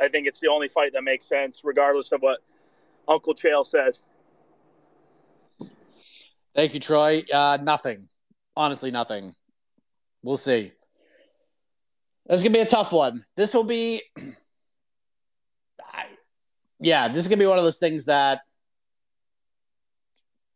I 0.00 0.08
think 0.08 0.26
it's 0.26 0.40
the 0.40 0.48
only 0.48 0.68
fight 0.68 0.92
that 0.92 1.02
makes 1.02 1.28
sense, 1.28 1.60
regardless 1.64 2.12
of 2.12 2.20
what 2.20 2.40
Uncle 3.06 3.34
Chael 3.34 3.66
says. 3.66 4.00
Thank 6.54 6.74
you, 6.74 6.80
Troy. 6.80 7.24
Uh, 7.32 7.58
nothing. 7.60 8.08
Honestly, 8.56 8.90
nothing. 8.90 9.34
We'll 10.22 10.36
see. 10.36 10.72
This 12.26 12.40
is 12.40 12.42
gonna 12.42 12.54
be 12.54 12.60
a 12.60 12.66
tough 12.66 12.92
one. 12.92 13.24
This 13.36 13.52
will 13.52 13.64
be, 13.64 14.02
yeah, 16.80 17.08
this 17.08 17.18
is 17.18 17.28
gonna 17.28 17.38
be 17.38 17.46
one 17.46 17.58
of 17.58 17.64
those 17.64 17.78
things 17.78 18.06
that, 18.06 18.40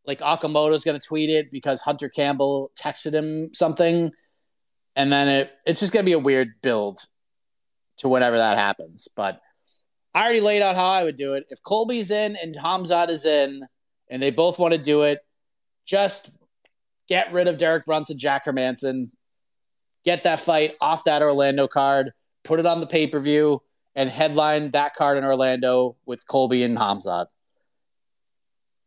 like 0.08 0.20
Okamoto's 0.20 0.82
gonna 0.82 0.98
tweet 0.98 1.28
it 1.28 1.52
because 1.52 1.82
Hunter 1.82 2.08
Campbell 2.08 2.72
texted 2.74 3.12
him 3.12 3.50
something, 3.52 4.10
and 4.96 5.12
then 5.12 5.28
it 5.28 5.52
it's 5.66 5.80
just 5.80 5.92
gonna 5.92 6.04
be 6.04 6.12
a 6.12 6.18
weird 6.18 6.54
build 6.62 6.98
to 7.98 8.08
whenever 8.08 8.38
that 8.38 8.56
happens. 8.56 9.06
But 9.14 9.40
I 10.14 10.24
already 10.24 10.40
laid 10.40 10.62
out 10.62 10.76
how 10.76 10.88
I 10.88 11.04
would 11.04 11.16
do 11.16 11.34
it. 11.34 11.44
If 11.50 11.62
Colby's 11.62 12.10
in 12.10 12.36
and 12.36 12.56
Khamzat 12.56 13.10
is 13.10 13.26
in, 13.26 13.60
and 14.08 14.22
they 14.22 14.30
both 14.30 14.58
want 14.58 14.72
to 14.72 14.80
do 14.80 15.02
it, 15.02 15.20
just 15.84 16.30
get 17.06 17.32
rid 17.32 17.46
of 17.46 17.58
Derek 17.58 17.84
Brunson, 17.84 18.18
Jack 18.18 18.46
Hermansson, 18.46 19.10
get 20.04 20.24
that 20.24 20.40
fight 20.40 20.74
off 20.80 21.04
that 21.04 21.22
Orlando 21.22 21.68
card, 21.68 22.12
put 22.44 22.58
it 22.58 22.66
on 22.66 22.80
the 22.80 22.86
pay 22.86 23.06
per 23.06 23.20
view, 23.20 23.60
and 23.94 24.08
headline 24.08 24.70
that 24.70 24.94
card 24.94 25.18
in 25.18 25.24
Orlando 25.24 25.96
with 26.06 26.26
Colby 26.26 26.62
and 26.62 26.78
Khamzat. 26.78 27.26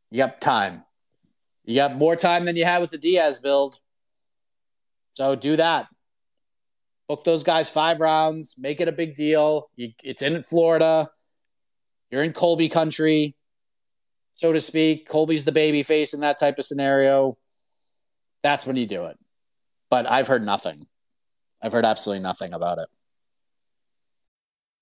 You 0.10 0.18
got 0.18 0.42
time. 0.42 0.84
You 1.66 1.76
got 1.76 1.96
more 1.96 2.16
time 2.16 2.46
than 2.46 2.56
you 2.56 2.66
had 2.66 2.82
with 2.82 2.90
the 2.90 2.98
Diaz 2.98 3.40
build. 3.40 3.80
So 5.14 5.36
do 5.36 5.56
that. 5.58 5.88
Book 7.08 7.24
those 7.24 7.44
guys 7.44 7.70
five 7.70 8.00
rounds, 8.00 8.56
make 8.58 8.80
it 8.80 8.88
a 8.88 8.92
big 8.92 9.16
deal. 9.16 9.70
You, 9.76 9.92
it's 10.04 10.22
in 10.22 10.42
Florida. 10.44 11.10
You're 12.10 12.24
in 12.24 12.34
Colby 12.34 12.70
country, 12.70 13.36
so 14.34 14.52
to 14.54 14.62
speak. 14.62 15.08
Colby's 15.08 15.46
the 15.46 15.52
baby 15.52 15.84
face 15.84 16.14
in 16.14 16.22
that 16.22 16.38
type 16.38 16.58
of 16.60 16.66
scenario. 16.66 17.38
That's 18.44 18.66
when 18.66 18.76
you 18.76 18.86
do 18.86 19.06
it. 19.06 19.18
But 19.90 20.10
I've 20.10 20.28
heard 20.28 20.46
nothing. 20.46 20.88
I've 21.62 21.74
heard 21.74 21.86
absolutely 21.86 22.24
nothing 22.24 22.54
about 22.54 22.80
it. 22.80 22.88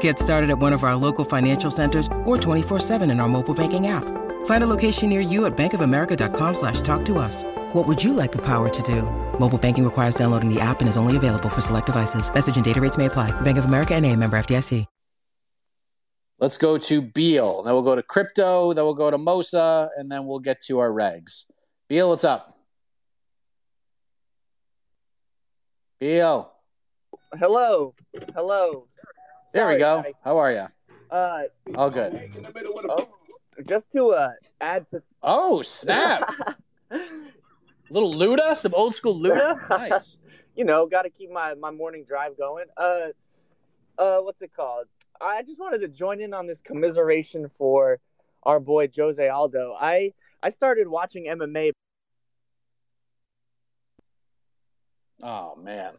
Get 0.00 0.18
started 0.18 0.50
at 0.50 0.58
one 0.58 0.74
of 0.74 0.84
our 0.84 0.94
local 0.96 1.24
financial 1.24 1.70
centers 1.70 2.06
or 2.26 2.36
24-7 2.36 3.10
in 3.10 3.20
our 3.20 3.28
mobile 3.28 3.54
banking 3.54 3.86
app. 3.86 4.04
Find 4.44 4.62
a 4.64 4.66
location 4.66 5.08
near 5.08 5.20
you 5.20 5.46
at 5.46 5.56
bankofamerica.com 5.56 6.54
slash 6.54 6.82
talk 6.82 7.04
to 7.06 7.18
us. 7.18 7.44
What 7.72 7.86
would 7.88 8.02
you 8.02 8.12
like 8.12 8.32
the 8.32 8.44
power 8.44 8.68
to 8.68 8.82
do? 8.82 9.02
Mobile 9.38 9.58
banking 9.58 9.84
requires 9.84 10.14
downloading 10.14 10.52
the 10.52 10.60
app 10.60 10.80
and 10.80 10.88
is 10.88 10.98
only 10.98 11.16
available 11.16 11.48
for 11.48 11.62
select 11.62 11.86
devices. 11.86 12.32
Message 12.32 12.56
and 12.56 12.64
data 12.64 12.80
rates 12.80 12.98
may 12.98 13.06
apply. 13.06 13.32
Bank 13.40 13.56
of 13.58 13.64
America 13.64 13.94
and 13.94 14.04
a 14.04 14.14
member 14.14 14.38
FDIC. 14.38 14.86
Let's 16.40 16.56
go 16.56 16.78
to 16.78 17.02
Beal. 17.02 17.62
Then 17.62 17.74
we'll 17.74 17.82
go 17.82 17.94
to 17.94 18.02
crypto. 18.02 18.72
Then 18.72 18.84
we'll 18.84 18.94
go 18.94 19.10
to 19.10 19.18
Mosa, 19.18 19.90
and 19.98 20.10
then 20.10 20.24
we'll 20.24 20.38
get 20.38 20.62
to 20.62 20.78
our 20.78 20.88
regs. 20.88 21.50
Beal, 21.86 22.08
what's 22.08 22.24
up? 22.24 22.56
Beal. 25.98 26.50
Hello. 27.38 27.94
Hello. 28.34 28.86
There 29.52 29.64
Sorry, 29.64 29.74
we 29.74 29.78
go. 29.80 29.98
I- 29.98 30.12
How 30.24 30.38
are 30.38 30.52
you? 30.52 30.66
Uh, 31.10 31.42
All 31.74 31.90
good. 31.90 32.30
oh, 32.88 33.08
just 33.66 33.90
to 33.92 34.10
uh, 34.10 34.32
add 34.60 34.88
to. 34.90 35.02
Oh, 35.22 35.60
snap. 35.60 36.32
Little 37.90 38.14
Luda, 38.14 38.56
some 38.56 38.74
old 38.74 38.94
school 38.96 39.18
Luda. 39.20 39.58
Nice. 39.70 40.18
you 40.54 40.64
know, 40.64 40.86
got 40.86 41.02
to 41.02 41.10
keep 41.10 41.30
my, 41.30 41.54
my 41.54 41.72
morning 41.72 42.04
drive 42.06 42.38
going. 42.38 42.66
Uh, 42.76 43.08
uh, 43.98 44.18
what's 44.20 44.40
it 44.42 44.54
called? 44.54 44.86
I 45.20 45.42
just 45.42 45.58
wanted 45.58 45.78
to 45.80 45.88
join 45.88 46.20
in 46.20 46.32
on 46.32 46.46
this 46.46 46.60
commiseration 46.62 47.50
for 47.58 47.98
our 48.44 48.60
boy 48.60 48.88
Jose 48.96 49.28
Aldo. 49.28 49.76
I 49.78 50.14
I 50.42 50.48
started 50.50 50.88
watching 50.88 51.26
MMA. 51.26 51.72
Oh 55.22 55.56
man. 55.56 55.92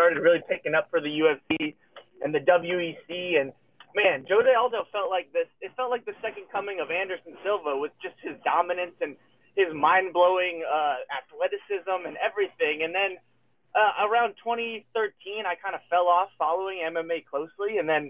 Started 0.00 0.24
really 0.24 0.40
picking 0.48 0.72
up 0.72 0.88
for 0.88 0.96
the 1.04 1.12
UFC 1.12 1.76
and 2.24 2.32
the 2.32 2.40
WEC, 2.40 3.36
and 3.36 3.52
man, 3.92 4.24
Jose 4.24 4.48
Aldo 4.48 4.88
felt 4.88 5.12
like 5.12 5.28
this. 5.36 5.44
It 5.60 5.76
felt 5.76 5.90
like 5.92 6.08
the 6.08 6.16
second 6.24 6.48
coming 6.48 6.80
of 6.80 6.88
Anderson 6.88 7.36
Silva 7.44 7.76
with 7.76 7.92
just 8.00 8.16
his 8.24 8.32
dominance 8.40 8.96
and 9.04 9.12
his 9.60 9.68
mind 9.76 10.16
blowing 10.16 10.64
uh, 10.64 11.04
athleticism 11.12 12.08
and 12.08 12.16
everything. 12.16 12.80
And 12.80 12.96
then 12.96 13.20
uh, 13.76 14.08
around 14.08 14.40
2013, 14.40 14.88
I 15.44 15.52
kind 15.60 15.76
of 15.76 15.84
fell 15.92 16.08
off 16.08 16.32
following 16.40 16.80
MMA 16.80 17.28
closely, 17.28 17.76
and 17.76 17.84
then 17.84 18.08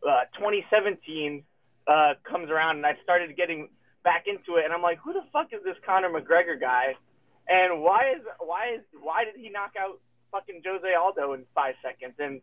uh, 0.00 0.24
2017 0.40 1.44
uh, 1.84 2.16
comes 2.24 2.48
around, 2.48 2.80
and 2.80 2.86
I 2.88 2.96
started 3.04 3.36
getting 3.36 3.68
back 4.08 4.24
into 4.24 4.56
it, 4.56 4.64
and 4.64 4.72
I'm 4.72 4.80
like, 4.80 5.04
who 5.04 5.12
the 5.12 5.28
fuck 5.36 5.52
is 5.52 5.60
this 5.68 5.76
Conor 5.84 6.08
McGregor 6.08 6.56
guy? 6.56 6.96
And 7.44 7.84
why 7.84 8.16
is 8.16 8.24
why 8.40 8.80
is 8.80 8.84
why 8.96 9.28
did 9.28 9.36
he 9.36 9.52
knock 9.52 9.76
out 9.76 10.00
fucking 10.30 10.62
Jose 10.64 10.94
Aldo 10.94 11.32
in 11.34 11.44
five 11.54 11.74
seconds? 11.82 12.14
And 12.18 12.40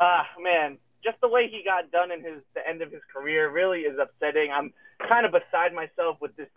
uh 0.00 0.22
man, 0.40 0.78
just 1.04 1.20
the 1.20 1.28
way 1.28 1.48
he 1.50 1.62
got 1.64 1.90
done 1.90 2.10
in 2.10 2.22
his 2.22 2.42
the 2.54 2.66
end 2.66 2.82
of 2.82 2.90
his 2.90 3.02
career 3.12 3.50
really 3.50 3.80
is 3.80 3.98
upsetting. 4.00 4.50
I'm 4.54 4.72
kind 5.08 5.26
of 5.26 5.32
beside 5.32 5.74
myself 5.74 6.18
with 6.20 6.34
this 6.36 6.48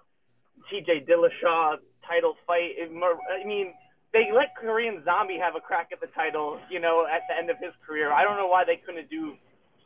TJ 0.71 1.07
Dillashaw 1.09 1.77
title 2.07 2.35
fight. 2.45 2.77
It, 2.77 2.89
I 2.89 3.45
mean, 3.45 3.73
they 4.13 4.29
let 4.33 4.55
Korean 4.55 5.03
Zombie 5.03 5.37
have 5.41 5.55
a 5.55 5.59
crack 5.61 5.89
at 5.91 5.99
the 5.99 6.07
title, 6.15 6.59
you 6.69 6.79
know, 6.79 7.05
at 7.05 7.21
the 7.27 7.35
end 7.37 7.49
of 7.49 7.57
his 7.57 7.73
career. 7.85 8.13
I 8.13 8.23
don't 8.23 8.37
know 8.37 8.47
why 8.47 8.63
they 8.65 8.77
couldn't 8.77 9.09
do 9.09 9.35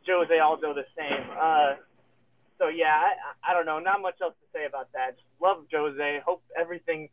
Jose 0.08 0.40
Aldo 0.40 0.74
the 0.74 0.86
same. 0.96 1.26
Uh, 1.34 1.76
so 2.58 2.68
yeah, 2.68 2.94
I, 2.94 3.52
I 3.52 3.54
don't 3.54 3.66
know. 3.66 3.80
Not 3.80 4.02
much 4.02 4.16
else 4.22 4.36
to 4.42 4.48
say 4.54 4.66
about 4.66 4.92
that. 4.94 5.16
Just 5.16 5.28
love 5.42 5.66
Jose. 5.72 6.20
Hope 6.26 6.44
everything 6.60 7.10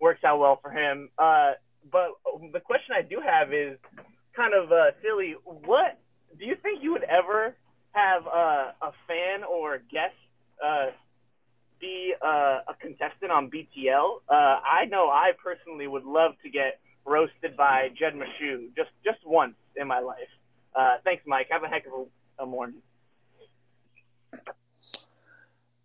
works 0.00 0.22
out 0.24 0.38
well 0.38 0.58
for 0.62 0.70
him. 0.70 1.10
Uh, 1.18 1.52
but 1.90 2.10
the 2.52 2.60
question 2.60 2.94
I 2.96 3.02
do 3.02 3.20
have 3.24 3.52
is 3.52 3.78
kind 4.36 4.54
of 4.54 4.72
uh, 4.72 4.92
silly. 5.02 5.34
What 5.44 5.98
do 6.38 6.44
you 6.44 6.56
think 6.62 6.82
you 6.82 6.92
would 6.92 7.04
ever 7.04 7.54
have 7.92 8.26
uh, 8.26 8.72
a 8.82 8.92
fan 9.06 9.44
or 9.48 9.78
guest 9.90 10.14
uh, 10.64 10.86
be 11.80 12.14
uh, 12.24 12.60
a 12.68 12.74
contestant 12.80 13.30
on 13.30 13.50
BTL? 13.50 14.20
Uh, 14.28 14.32
I 14.32 14.86
know 14.86 15.08
I 15.08 15.32
personally 15.42 15.86
would 15.86 16.04
love 16.04 16.32
to 16.42 16.50
get 16.50 16.80
roasted 17.06 17.56
by 17.56 17.88
Jed 17.98 18.14
Meshew 18.14 18.74
just 18.74 18.90
just 19.04 19.18
once 19.26 19.54
in 19.76 19.86
my 19.86 20.00
life. 20.00 20.18
Uh, 20.74 20.96
thanks, 21.04 21.22
Mike. 21.26 21.46
Have 21.50 21.62
a 21.62 21.68
heck 21.68 21.86
of 21.86 22.08
a, 22.38 22.42
a 22.42 22.46
morning. 22.46 22.82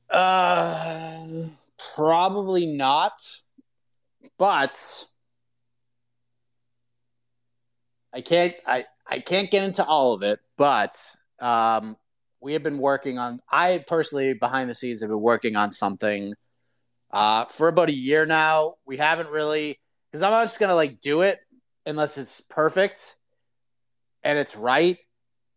Uh, 0.10 1.46
probably 1.96 2.66
not. 2.66 3.20
But 4.38 5.06
I 8.14 8.22
can't. 8.22 8.54
I 8.66 8.86
I 9.08 9.20
can't 9.20 9.50
get 9.52 9.64
into 9.64 9.86
all 9.86 10.14
of 10.14 10.24
it. 10.24 10.40
But 10.58 11.02
um, 11.40 11.98
we 12.42 12.54
have 12.54 12.64
been 12.64 12.78
working 12.78 13.18
on. 13.18 13.42
I 13.52 13.84
personally, 13.88 14.34
behind 14.34 14.70
the 14.70 14.76
scenes, 14.76 15.02
have 15.02 15.10
been 15.10 15.22
working 15.22 15.56
on 15.56 15.72
something 15.72 16.34
uh, 17.12 17.46
for 17.46 17.68
about 17.68 17.90
a 17.90 17.94
year 17.94 18.26
now. 18.26 18.76
We 18.86 18.98
haven't 18.98 19.30
really 19.30 19.80
because 20.12 20.24
I'm 20.24 20.32
not 20.32 20.44
just 20.44 20.60
gonna 20.60 20.76
like 20.76 21.02
do 21.02 21.22
it 21.22 21.40
unless 21.86 22.18
it's 22.18 22.42
perfect 22.42 23.16
and 24.24 24.38
it's 24.38 24.56
right. 24.56 24.98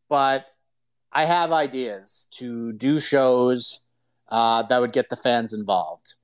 But 0.09 0.47
I 1.13 1.25
have 1.25 1.53
ideas 1.53 2.29
to 2.33 2.73
do 2.73 2.99
shows 3.01 3.85
uh, 4.29 4.63
that 4.65 4.81
would 4.81 4.93
get 4.93 5.09
the 5.11 5.17
fans 5.17 5.53
involved. 5.53 6.15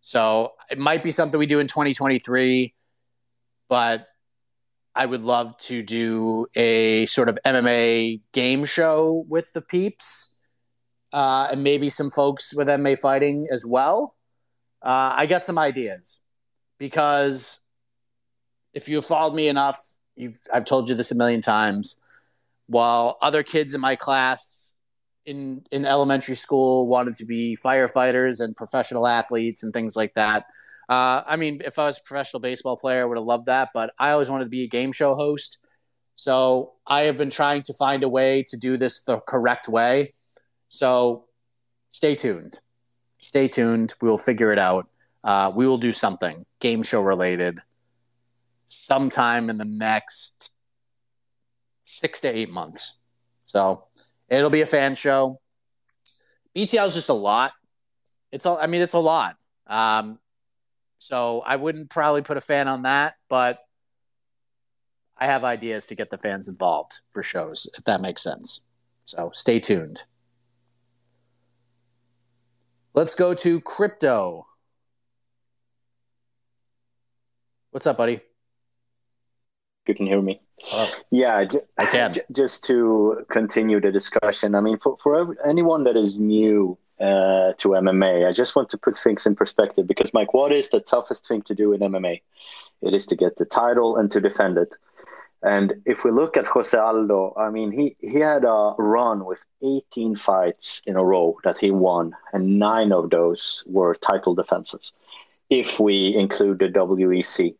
So 0.00 0.52
it 0.70 0.78
might 0.78 1.02
be 1.02 1.10
something 1.10 1.38
we 1.38 1.46
do 1.46 1.58
in 1.58 1.66
2023, 1.66 2.74
but 3.68 4.06
I 4.96 5.04
would 5.06 5.22
love 5.22 5.58
to 5.58 5.82
do 5.82 6.46
a 6.56 7.06
sort 7.06 7.28
of 7.28 7.38
MMA 7.44 8.22
game 8.32 8.64
show 8.64 9.24
with 9.28 9.52
the 9.52 9.60
peeps 9.60 10.40
uh, 11.12 11.48
and 11.50 11.62
maybe 11.62 11.90
some 11.90 12.10
folks 12.10 12.54
with 12.54 12.68
MMA 12.68 12.98
fighting 12.98 13.46
as 13.52 13.66
well. 13.66 14.16
Uh, 14.82 15.12
I 15.14 15.26
got 15.26 15.44
some 15.44 15.58
ideas 15.58 16.22
because 16.78 17.60
if 18.72 18.88
you've 18.88 19.04
followed 19.04 19.34
me 19.34 19.48
enough, 19.48 19.78
you've, 20.16 20.40
I've 20.52 20.64
told 20.64 20.88
you 20.88 20.94
this 20.94 21.12
a 21.12 21.14
million 21.14 21.42
times. 21.42 22.00
While 22.66 23.18
other 23.20 23.42
kids 23.42 23.74
in 23.74 23.80
my 23.80 23.96
class 23.96 24.76
in 25.26 25.64
in 25.70 25.84
elementary 25.84 26.36
school 26.36 26.86
wanted 26.86 27.14
to 27.16 27.24
be 27.24 27.56
firefighters 27.62 28.40
and 28.40 28.56
professional 28.56 29.06
athletes 29.06 29.62
and 29.62 29.72
things 29.72 29.96
like 29.96 30.14
that. 30.14 30.46
Uh, 30.88 31.22
I 31.26 31.36
mean, 31.36 31.62
if 31.64 31.78
I 31.78 31.86
was 31.86 31.98
a 31.98 32.02
professional 32.02 32.40
baseball 32.40 32.76
player, 32.76 33.02
I 33.02 33.04
would 33.04 33.16
have 33.16 33.26
loved 33.26 33.46
that, 33.46 33.70
but 33.74 33.92
I 33.98 34.12
always 34.12 34.30
wanted 34.30 34.44
to 34.44 34.50
be 34.50 34.62
a 34.62 34.68
game 34.68 34.92
show 34.92 35.14
host. 35.14 35.58
So 36.14 36.74
I 36.86 37.02
have 37.02 37.18
been 37.18 37.30
trying 37.30 37.62
to 37.64 37.74
find 37.74 38.02
a 38.02 38.08
way 38.08 38.44
to 38.48 38.56
do 38.56 38.76
this 38.76 39.02
the 39.02 39.18
correct 39.20 39.68
way. 39.68 40.14
So 40.68 41.26
stay 41.92 42.14
tuned. 42.14 42.58
Stay 43.18 43.48
tuned. 43.48 43.94
We 44.00 44.08
will 44.08 44.18
figure 44.18 44.52
it 44.52 44.58
out. 44.58 44.88
Uh, 45.24 45.52
we 45.54 45.66
will 45.66 45.78
do 45.78 45.92
something 45.92 46.46
game 46.60 46.82
show 46.82 47.02
related 47.02 47.58
sometime 48.66 49.50
in 49.50 49.58
the 49.58 49.64
next 49.64 50.50
six 51.84 52.20
to 52.20 52.28
eight 52.28 52.50
months. 52.50 53.00
So 53.44 53.84
it'll 54.28 54.50
be 54.50 54.60
a 54.60 54.66
fan 54.66 54.94
show. 54.94 55.40
BTL 56.54 56.86
is 56.86 56.94
just 56.94 57.08
a 57.08 57.14
lot. 57.14 57.52
It's 58.32 58.46
all, 58.46 58.58
I 58.58 58.66
mean, 58.66 58.82
it's 58.82 58.94
a 58.94 58.98
lot. 58.98 59.36
Um, 59.66 60.18
so 61.06 61.40
I 61.46 61.54
wouldn't 61.54 61.88
probably 61.88 62.22
put 62.22 62.36
a 62.36 62.40
fan 62.40 62.66
on 62.66 62.82
that, 62.82 63.14
but 63.28 63.60
I 65.16 65.26
have 65.26 65.44
ideas 65.44 65.86
to 65.86 65.94
get 65.94 66.10
the 66.10 66.18
fans 66.18 66.48
involved 66.48 66.98
for 67.10 67.22
shows, 67.22 67.70
if 67.78 67.84
that 67.84 68.00
makes 68.00 68.24
sense. 68.24 68.62
So 69.04 69.30
stay 69.32 69.60
tuned. 69.60 70.02
Let's 72.92 73.14
go 73.14 73.34
to 73.34 73.60
crypto. 73.60 74.48
What's 77.70 77.86
up, 77.86 77.98
buddy? 77.98 78.18
You 79.86 79.94
can 79.94 80.06
hear 80.06 80.20
me. 80.20 80.40
Oh. 80.72 80.90
Yeah, 81.12 81.44
j- 81.44 81.60
I 81.78 81.86
can. 81.86 82.14
J- 82.14 82.22
just 82.32 82.64
to 82.64 83.24
continue 83.30 83.80
the 83.80 83.92
discussion, 83.92 84.56
I 84.56 84.60
mean, 84.60 84.78
for, 84.80 84.96
for 85.00 85.36
anyone 85.46 85.84
that 85.84 85.96
is 85.96 86.18
new 86.18 86.76
uh, 87.00 87.52
to 87.58 87.68
MMA, 87.68 88.26
I 88.26 88.32
just 88.32 88.56
want 88.56 88.68
to 88.70 88.78
put 88.78 88.96
things 88.96 89.26
in 89.26 89.36
perspective 89.36 89.86
because, 89.86 90.14
Mike, 90.14 90.32
what 90.32 90.52
is 90.52 90.70
the 90.70 90.80
toughest 90.80 91.28
thing 91.28 91.42
to 91.42 91.54
do 91.54 91.72
in 91.72 91.80
MMA? 91.80 92.22
It 92.82 92.94
is 92.94 93.06
to 93.06 93.16
get 93.16 93.36
the 93.36 93.44
title 93.44 93.96
and 93.96 94.10
to 94.10 94.20
defend 94.20 94.58
it. 94.58 94.74
And 95.42 95.74
if 95.84 96.04
we 96.04 96.10
look 96.10 96.36
at 96.36 96.46
Jose 96.46 96.76
Aldo, 96.76 97.34
I 97.36 97.50
mean, 97.50 97.70
he, 97.70 97.94
he 98.00 98.18
had 98.18 98.44
a 98.44 98.74
run 98.78 99.24
with 99.24 99.44
18 99.62 100.16
fights 100.16 100.82
in 100.86 100.96
a 100.96 101.04
row 101.04 101.38
that 101.44 101.58
he 101.58 101.70
won, 101.70 102.16
and 102.32 102.58
nine 102.58 102.92
of 102.92 103.10
those 103.10 103.62
were 103.66 103.94
title 103.94 104.34
defenses, 104.34 104.92
if 105.50 105.78
we 105.78 106.14
include 106.16 106.58
the 106.58 106.68
WEC. 106.68 107.54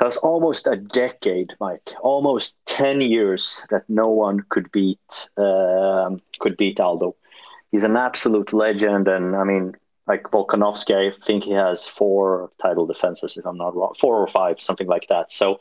That's 0.00 0.16
almost 0.16 0.66
a 0.66 0.76
decade, 0.76 1.52
Mike. 1.60 1.92
Almost 2.00 2.58
ten 2.66 3.00
years 3.00 3.62
that 3.70 3.84
no 3.88 4.08
one 4.08 4.40
could 4.48 4.72
beat 4.72 5.28
um, 5.36 6.18
could 6.40 6.56
beat 6.56 6.80
Aldo. 6.80 7.14
He's 7.72 7.84
an 7.84 7.96
absolute 7.96 8.52
legend, 8.52 9.08
and 9.08 9.34
I 9.34 9.44
mean, 9.44 9.74
like 10.06 10.24
Volkanovski, 10.24 10.94
I 10.94 11.16
think 11.24 11.44
he 11.44 11.52
has 11.52 11.86
four 11.88 12.50
title 12.60 12.86
defenses, 12.86 13.36
if 13.36 13.46
I'm 13.46 13.56
not 13.56 13.74
wrong, 13.74 13.94
four 13.98 14.16
or 14.18 14.26
five, 14.26 14.60
something 14.60 14.86
like 14.86 15.08
that. 15.08 15.32
So, 15.32 15.58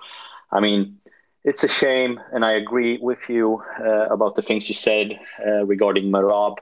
I 0.51 0.59
mean, 0.59 0.97
it's 1.43 1.63
a 1.63 1.67
shame, 1.67 2.19
and 2.33 2.45
I 2.45 2.51
agree 2.53 2.99
with 3.01 3.29
you 3.29 3.63
uh, 3.79 4.07
about 4.07 4.35
the 4.35 4.41
things 4.43 4.69
you 4.69 4.75
said 4.75 5.19
uh, 5.45 5.65
regarding 5.65 6.11
Merab. 6.11 6.57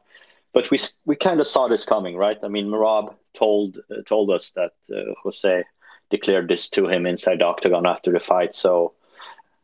But 0.54 0.72
we 0.72 0.80
we 1.06 1.16
kind 1.16 1.40
of 1.40 1.48
saw 1.48 1.68
this 1.68 1.86
coming, 1.86 2.16
right? 2.16 2.38
I 2.44 2.48
mean, 2.48 2.68
Merab 2.68 3.16
told 3.34 3.78
uh, 3.92 4.02
told 4.06 4.30
us 4.32 4.52
that 4.52 4.74
uh, 4.92 5.14
Jose 5.24 5.64
declared 6.10 6.48
this 6.48 6.70
to 6.72 6.88
him 6.88 7.06
inside 7.06 7.40
the 7.40 7.46
octagon 7.46 7.86
after 7.86 8.12
the 8.12 8.20
fight. 8.20 8.56
So, 8.56 8.94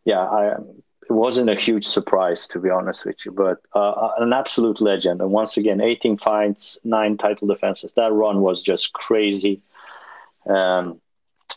yeah, 0.03 0.22
I, 0.22 0.56
it 1.10 1.14
wasn't 1.14 1.49
a 1.49 1.56
huge 1.56 1.86
surprise 1.86 2.48
to 2.49 2.60
be 2.60 2.69
honest 2.69 3.06
with 3.06 3.26
you, 3.26 3.32
but 3.32 3.61
uh, 3.73 4.10
an 4.18 4.34
absolute 4.34 4.82
legend. 4.82 5.22
And 5.22 5.32
once 5.32 5.57
again, 5.57 5.82
18 5.82 6.18
fights, 6.18 6.80
nine 6.84 7.18
title 7.18 7.48
defenses. 7.48 7.91
That 7.95 8.11
run 8.11 8.41
was 8.41 8.61
just 8.61 8.94
crazy. 8.94 9.61
Um, 10.48 10.99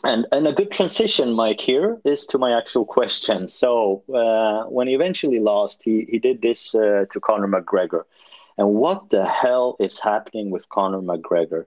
and 0.03 0.25
and 0.31 0.47
a 0.47 0.53
good 0.53 0.71
transition, 0.71 1.33
Mike, 1.33 1.59
here 1.59 1.99
is 2.05 2.25
to 2.27 2.37
my 2.37 2.57
actual 2.57 2.85
question. 2.85 3.49
So 3.49 4.03
uh, 4.13 4.69
when 4.69 4.87
he 4.87 4.93
eventually 4.93 5.39
lost, 5.39 5.81
he 5.83 6.07
he 6.09 6.19
did 6.19 6.41
this 6.41 6.73
uh, 6.73 7.05
to 7.11 7.19
Conor 7.19 7.47
McGregor. 7.47 8.03
And 8.57 8.75
what 8.75 9.09
the 9.09 9.25
hell 9.25 9.75
is 9.79 9.99
happening 9.99 10.51
with 10.51 10.69
Conor 10.69 11.01
McGregor, 11.01 11.65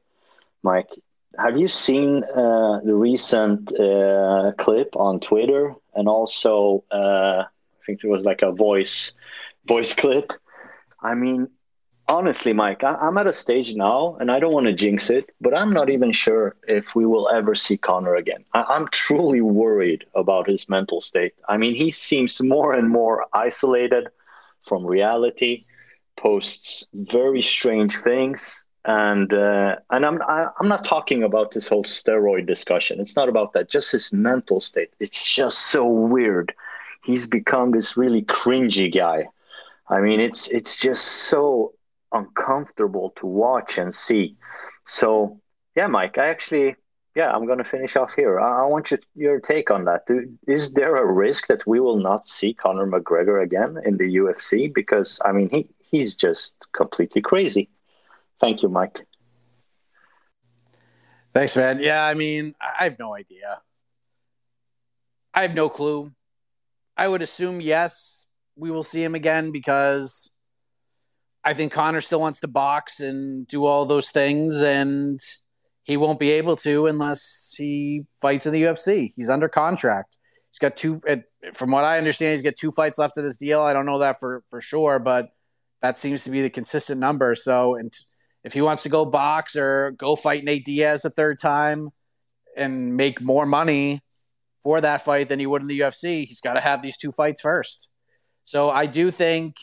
Mike? 0.62 0.90
have 1.38 1.58
you 1.58 1.68
seen 1.68 2.24
uh, 2.24 2.80
the 2.84 2.94
recent 2.94 3.72
uh, 3.78 4.52
clip 4.58 4.94
on 4.96 5.20
Twitter 5.20 5.74
and 5.94 6.08
also 6.08 6.84
uh, 6.90 7.44
think 7.86 8.00
it 8.02 8.08
was 8.08 8.24
like 8.24 8.42
a 8.42 8.52
voice 8.52 9.12
voice 9.66 9.94
clip. 10.02 10.32
I 11.02 11.14
mean, 11.14 11.48
honestly, 12.08 12.52
Mike, 12.52 12.84
I, 12.84 13.08
am 13.08 13.18
at 13.18 13.26
a 13.26 13.32
stage 13.32 13.74
now, 13.74 14.16
and 14.20 14.30
I 14.30 14.38
don't 14.38 14.52
want 14.52 14.66
to 14.66 14.72
jinx 14.72 15.10
it, 15.10 15.30
but 15.40 15.54
I'm 15.54 15.72
not 15.72 15.90
even 15.90 16.12
sure 16.12 16.56
if 16.68 16.94
we 16.94 17.06
will 17.06 17.28
ever 17.28 17.54
see 17.54 17.76
Conor 17.76 18.14
again. 18.14 18.44
I, 18.54 18.62
I'm 18.62 18.88
truly 18.88 19.40
worried 19.40 20.04
about 20.14 20.48
his 20.48 20.68
mental 20.68 21.00
state. 21.00 21.34
I 21.48 21.56
mean, 21.56 21.74
he 21.74 21.90
seems 21.90 22.40
more 22.40 22.72
and 22.72 22.88
more 22.88 23.26
isolated 23.32 24.08
from 24.68 24.86
reality, 24.86 25.60
posts 26.16 26.86
very 26.94 27.42
strange 27.42 27.96
things 27.96 28.64
and 28.84 29.32
uh, 29.32 29.76
and 29.90 30.04
I'm 30.04 30.20
I, 30.22 30.42
am 30.42 30.48
i 30.48 30.62
am 30.62 30.68
not 30.68 30.84
talking 30.84 31.22
about 31.22 31.52
this 31.52 31.68
whole 31.68 31.84
steroid 31.84 32.46
discussion. 32.46 33.00
It's 33.00 33.16
not 33.16 33.28
about 33.28 33.52
that. 33.52 33.70
Just 33.70 33.92
his 33.92 34.12
mental 34.12 34.60
state. 34.60 34.90
It's 34.98 35.34
just 35.34 35.58
so 35.70 35.86
weird. 35.86 36.52
He's 37.02 37.28
become 37.28 37.72
this 37.72 37.96
really 37.96 38.22
cringy 38.22 38.92
guy. 38.92 39.26
I 39.88 40.00
mean, 40.00 40.20
it's 40.20 40.48
it's 40.48 40.78
just 40.78 41.04
so 41.04 41.74
uncomfortable 42.12 43.12
to 43.16 43.26
watch 43.26 43.78
and 43.78 43.94
see. 43.94 44.36
So 44.86 45.40
yeah, 45.74 45.86
Mike, 45.86 46.18
I 46.18 46.28
actually 46.28 46.76
yeah, 47.14 47.30
I'm 47.30 47.44
going 47.44 47.58
to 47.58 47.64
finish 47.64 47.94
off 47.96 48.14
here. 48.14 48.40
I, 48.40 48.62
I 48.62 48.66
want 48.66 48.90
you, 48.90 48.98
your 49.14 49.38
take 49.38 49.70
on 49.70 49.84
that. 49.84 50.06
Do, 50.06 50.26
is 50.46 50.72
there 50.72 50.96
a 50.96 51.04
risk 51.04 51.46
that 51.48 51.66
we 51.66 51.78
will 51.78 51.98
not 51.98 52.26
see 52.26 52.54
Conor 52.54 52.86
McGregor 52.86 53.42
again 53.42 53.76
in 53.84 53.98
the 53.98 54.16
UFC? 54.16 54.72
Because 54.72 55.20
I 55.24 55.32
mean, 55.32 55.50
he 55.50 55.68
he's 55.78 56.14
just 56.14 56.56
completely 56.72 57.20
crazy. 57.20 57.68
Thank 58.40 58.62
you, 58.62 58.68
Mike. 58.68 59.06
Thanks, 61.34 61.56
man. 61.56 61.80
Yeah, 61.80 62.04
I 62.04 62.14
mean, 62.14 62.54
I 62.60 62.84
have 62.84 62.98
no 62.98 63.14
idea. 63.14 63.62
I 65.34 65.42
have 65.42 65.54
no 65.54 65.68
clue. 65.68 66.12
I 66.96 67.08
would 67.08 67.22
assume 67.22 67.60
yes, 67.60 68.26
we 68.56 68.70
will 68.70 68.82
see 68.82 69.02
him 69.02 69.14
again 69.14 69.50
because 69.50 70.32
I 71.44 71.54
think 71.54 71.72
Conor 71.72 72.00
still 72.00 72.20
wants 72.20 72.40
to 72.40 72.48
box 72.48 73.00
and 73.00 73.46
do 73.46 73.64
all 73.64 73.86
those 73.86 74.10
things, 74.10 74.62
and 74.62 75.18
he 75.82 75.96
won't 75.96 76.20
be 76.20 76.30
able 76.32 76.56
to 76.56 76.86
unless 76.86 77.54
he 77.56 78.02
fights 78.20 78.46
in 78.46 78.52
the 78.52 78.62
UFC. 78.62 79.12
He's 79.16 79.30
under 79.30 79.48
contract. 79.48 80.16
He's 80.50 80.58
got 80.58 80.76
two. 80.76 81.00
From 81.54 81.70
what 81.70 81.84
I 81.84 81.98
understand, 81.98 82.34
he's 82.34 82.42
got 82.42 82.54
two 82.56 82.70
fights 82.70 82.98
left 82.98 83.18
in 83.18 83.24
his 83.24 83.36
deal. 83.36 83.62
I 83.62 83.72
don't 83.72 83.86
know 83.86 83.98
that 83.98 84.20
for 84.20 84.44
for 84.50 84.60
sure, 84.60 84.98
but 84.98 85.30
that 85.80 85.98
seems 85.98 86.24
to 86.24 86.30
be 86.30 86.42
the 86.42 86.50
consistent 86.50 87.00
number. 87.00 87.34
So, 87.34 87.74
and 87.74 87.92
if 88.44 88.52
he 88.52 88.62
wants 88.62 88.84
to 88.84 88.88
go 88.88 89.04
box 89.04 89.56
or 89.56 89.92
go 89.92 90.14
fight 90.14 90.44
Nate 90.44 90.64
Diaz 90.64 91.04
a 91.04 91.10
third 91.10 91.38
time 91.40 91.90
and 92.56 92.96
make 92.96 93.20
more 93.20 93.46
money 93.46 94.02
for 94.62 94.80
that 94.80 95.04
fight 95.04 95.28
than 95.28 95.40
he 95.40 95.46
would 95.46 95.62
in 95.62 95.68
the 95.68 95.80
UFC, 95.80 96.26
he's 96.26 96.40
got 96.40 96.54
to 96.54 96.60
have 96.60 96.82
these 96.82 96.96
two 96.96 97.12
fights 97.12 97.40
first. 97.40 97.90
So 98.44 98.70
I 98.70 98.86
do 98.86 99.10
think 99.10 99.56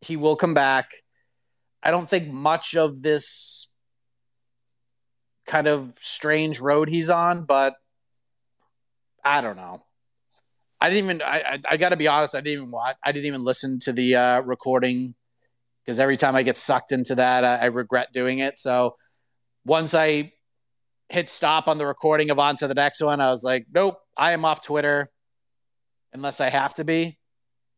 he 0.00 0.16
will 0.16 0.36
come 0.36 0.54
back. 0.54 0.90
I 1.82 1.90
don't 1.90 2.08
think 2.08 2.32
much 2.32 2.76
of 2.76 3.02
this 3.02 3.74
kind 5.46 5.66
of 5.66 5.92
strange 6.00 6.60
road 6.60 6.88
he's 6.88 7.08
on, 7.08 7.44
but 7.44 7.74
I 9.24 9.40
don't 9.40 9.56
know. 9.56 9.82
I 10.80 10.90
didn't 10.90 11.04
even. 11.04 11.22
I 11.22 11.38
I, 11.38 11.58
I 11.70 11.76
got 11.76 11.90
to 11.90 11.96
be 11.96 12.08
honest. 12.08 12.34
I 12.34 12.40
didn't 12.40 12.58
even 12.58 12.70
watch. 12.70 12.96
I 13.02 13.12
didn't 13.12 13.26
even 13.26 13.44
listen 13.44 13.78
to 13.80 13.92
the 13.92 14.16
uh, 14.16 14.40
recording 14.42 15.14
because 15.84 15.98
every 15.98 16.16
time 16.16 16.34
I 16.36 16.42
get 16.42 16.56
sucked 16.56 16.92
into 16.92 17.14
that, 17.14 17.44
I, 17.44 17.56
I, 17.56 17.64
regret 17.66 18.12
doing 18.12 18.40
it. 18.40 18.58
So 18.58 18.96
once 19.64 19.94
I 19.94 20.32
hit 21.08 21.28
stop 21.28 21.68
on 21.68 21.78
the 21.78 21.86
recording 21.86 22.30
of 22.30 22.38
on 22.38 22.56
to 22.56 22.68
the 22.68 22.74
next 22.74 23.00
one, 23.00 23.20
I 23.20 23.30
was 23.30 23.42
like, 23.44 23.66
nope, 23.72 23.98
I 24.16 24.32
am 24.32 24.44
off 24.44 24.62
Twitter 24.62 25.10
unless 26.12 26.40
I 26.40 26.48
have 26.48 26.74
to 26.74 26.84
be, 26.84 27.18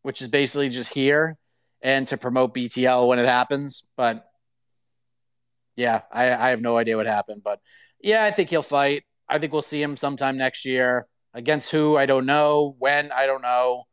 which 0.03 0.23
is 0.23 0.29
basically 0.29 0.69
just 0.69 0.93
here 0.93 1.37
and 1.83 2.07
to 2.09 2.17
promote 2.17 2.55
BTL 2.55 3.07
when 3.09 3.19
it 3.19 3.27
happens. 3.27 3.87
But 3.97 4.25
yeah, 5.77 6.03
I, 6.13 6.33
I 6.33 6.51
have 6.51 6.61
no 6.61 6.77
idea 6.77 6.97
what 6.97 7.07
happened. 7.07 7.43
But 7.45 7.61
yeah, 8.01 8.25
I 8.25 8.31
think 8.31 8.51
he'll 8.51 8.63
fight. 8.63 9.05
I 9.29 9.39
think 9.39 9.53
we'll 9.53 9.63
see 9.63 9.83
him 9.83 9.97
sometime 9.97 10.37
next 10.37 10.65
year. 10.65 11.07
Against 11.35 11.71
who, 11.71 11.97
I 11.97 12.07
don't 12.07 12.27
know. 12.27 12.75
When, 12.79 13.13
I 13.13 13.27
don't 13.27 13.43
know. 13.43 13.85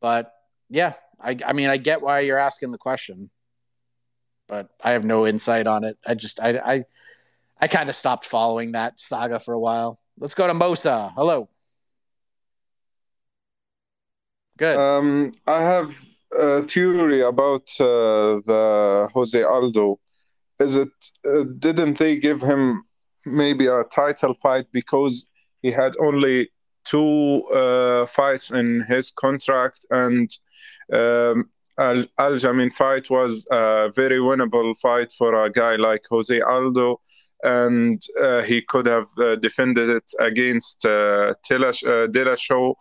But 0.00 0.32
yeah, 0.68 0.94
I, 1.20 1.36
I 1.46 1.52
mean, 1.52 1.68
I 1.68 1.76
get 1.76 2.02
why 2.02 2.20
you're 2.20 2.38
asking 2.38 2.72
the 2.72 2.78
question, 2.78 3.30
but 4.48 4.68
I 4.82 4.92
have 4.92 5.04
no 5.04 5.26
insight 5.26 5.66
on 5.66 5.84
it. 5.84 5.96
I 6.04 6.14
just, 6.14 6.40
I, 6.40 6.58
I, 6.58 6.84
I 7.60 7.68
kind 7.68 7.88
of 7.88 7.96
stopped 7.96 8.26
following 8.26 8.72
that 8.72 9.00
saga 9.00 9.40
for 9.40 9.54
a 9.54 9.60
while. 9.60 9.98
Let's 10.18 10.34
go 10.34 10.46
to 10.46 10.54
Mosa. 10.54 11.12
Hello. 11.14 11.48
Good. 14.58 14.76
Um, 14.76 15.32
I 15.46 15.60
have 15.60 15.96
a 16.38 16.62
theory 16.62 17.20
about 17.20 17.68
uh, 17.80 18.40
the 18.46 19.08
Jose 19.12 19.42
Aldo. 19.42 19.98
Is 20.58 20.76
it 20.76 20.88
uh, 21.28 21.44
didn't 21.58 21.98
they 21.98 22.18
give 22.18 22.40
him 22.40 22.84
maybe 23.26 23.66
a 23.66 23.84
title 23.84 24.34
fight 24.34 24.66
because 24.72 25.26
he 25.62 25.70
had 25.70 25.92
only 26.00 26.48
two 26.84 27.42
uh, 27.48 28.06
fights 28.06 28.50
in 28.50 28.84
his 28.88 29.10
contract 29.10 29.84
and 29.90 30.30
um, 30.92 31.50
Al 31.78 32.04
Aljamain 32.18 32.72
fight 32.72 33.10
was 33.10 33.46
a 33.50 33.90
very 33.94 34.18
winnable 34.18 34.74
fight 34.78 35.12
for 35.12 35.44
a 35.44 35.50
guy 35.50 35.76
like 35.76 36.02
Jose 36.08 36.40
Aldo, 36.40 37.00
and 37.46 38.02
uh, 38.20 38.42
he 38.42 38.60
could 38.60 38.86
have 38.86 39.06
uh, 39.18 39.36
defended 39.36 39.88
it 39.88 40.10
against 40.18 40.84
uh, 40.84 41.32
Dillashaw, 41.48 42.70
uh, 42.70 42.74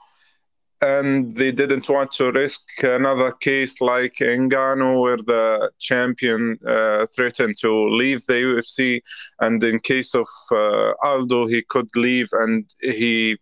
and 0.81 1.31
they 1.33 1.51
didn't 1.51 1.87
want 1.87 2.11
to 2.13 2.31
risk 2.31 2.63
another 2.83 3.31
case 3.31 3.79
like 3.79 4.15
Ngannou, 4.15 5.01
where 5.01 5.17
the 5.17 5.71
champion 5.79 6.57
uh, 6.67 7.05
threatened 7.15 7.55
to 7.61 7.71
leave 7.89 8.25
the 8.25 8.33
UFC, 8.33 9.01
and 9.39 9.63
in 9.63 9.79
case 9.79 10.15
of 10.15 10.27
uh, 10.51 10.93
Aldo, 11.03 11.45
he 11.45 11.61
could 11.69 11.89
leave, 11.95 12.29
and 12.33 12.67
he 12.81 13.37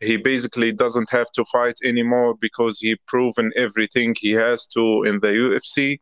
he 0.00 0.16
basically 0.16 0.72
doesn't 0.72 1.10
have 1.10 1.30
to 1.32 1.44
fight 1.52 1.78
anymore 1.84 2.34
because 2.40 2.80
he 2.80 2.96
proven 3.06 3.52
everything 3.56 4.16
he 4.18 4.32
has 4.32 4.66
to 4.68 5.04
in 5.04 5.20
the 5.20 5.28
UFC. 5.28 6.00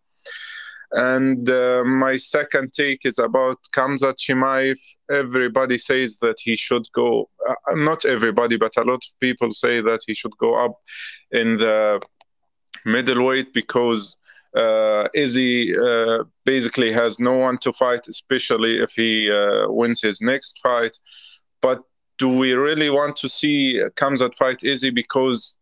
And 0.93 1.49
uh, 1.49 1.85
my 1.85 2.17
second 2.17 2.73
take 2.73 3.05
is 3.05 3.19
about 3.19 3.59
Khamzat 3.77 4.17
Chimaev. 4.19 4.79
Everybody 5.11 5.79
says 5.79 6.19
that 6.19 6.37
he 6.43 6.57
should 6.57 6.85
go, 6.93 7.29
uh, 7.49 7.55
not 7.75 8.05
everybody, 8.05 8.57
but 8.57 8.77
a 8.77 8.83
lot 8.83 8.95
of 8.95 9.21
people 9.21 9.53
say 9.53 9.81
that 9.81 10.01
he 10.07 10.15
should 10.15 10.37
go 10.39 10.57
up 10.65 10.75
in 11.31 11.57
the 11.57 12.01
middleweight 12.85 13.53
because 13.53 14.17
uh, 14.57 15.07
Izzy 15.15 15.77
uh, 15.79 16.25
basically 16.45 16.91
has 16.93 17.21
no 17.21 17.35
one 17.35 17.59
to 17.59 17.73
fight, 17.73 18.09
especially 18.09 18.79
if 18.79 18.93
he 18.97 19.31
uh, 19.31 19.71
wins 19.71 20.03
his 20.03 20.21
next 20.21 20.59
fight. 20.61 20.97
But 21.63 21.83
do 22.19 22.37
we 22.37 22.53
really 22.55 22.91
want 22.91 23.15
to 23.17 23.29
see 23.29 23.81
Khamzat 23.95 24.35
fight 24.35 24.65
Izzy? 24.65 24.91
Because 24.91 25.57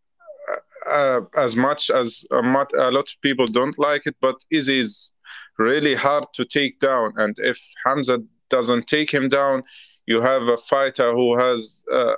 uh, 0.91 1.21
as 1.37 1.55
much 1.55 1.91
as 1.91 2.25
a, 2.31 2.41
lot 2.41 3.09
of 3.09 3.17
people 3.23 3.47
don't 3.47 3.79
like 3.79 4.07
it, 4.07 4.17
but 4.21 4.37
Izzy 4.51 4.79
is 4.79 5.11
really 5.59 5.95
hard 5.95 6.25
to 6.35 6.45
take 6.45 6.79
down. 6.79 7.13
And 7.17 7.37
if 7.39 7.61
Hamza 7.85 8.21
doesn't 8.51 8.87
take 8.87 9.11
him 9.11 9.29
down, 9.29 9.63
you 10.07 10.21
have 10.23 10.43
a 10.43 10.57
fighter 10.57 11.13
who 11.13 11.39
has 11.39 11.85
uh, 11.93 12.15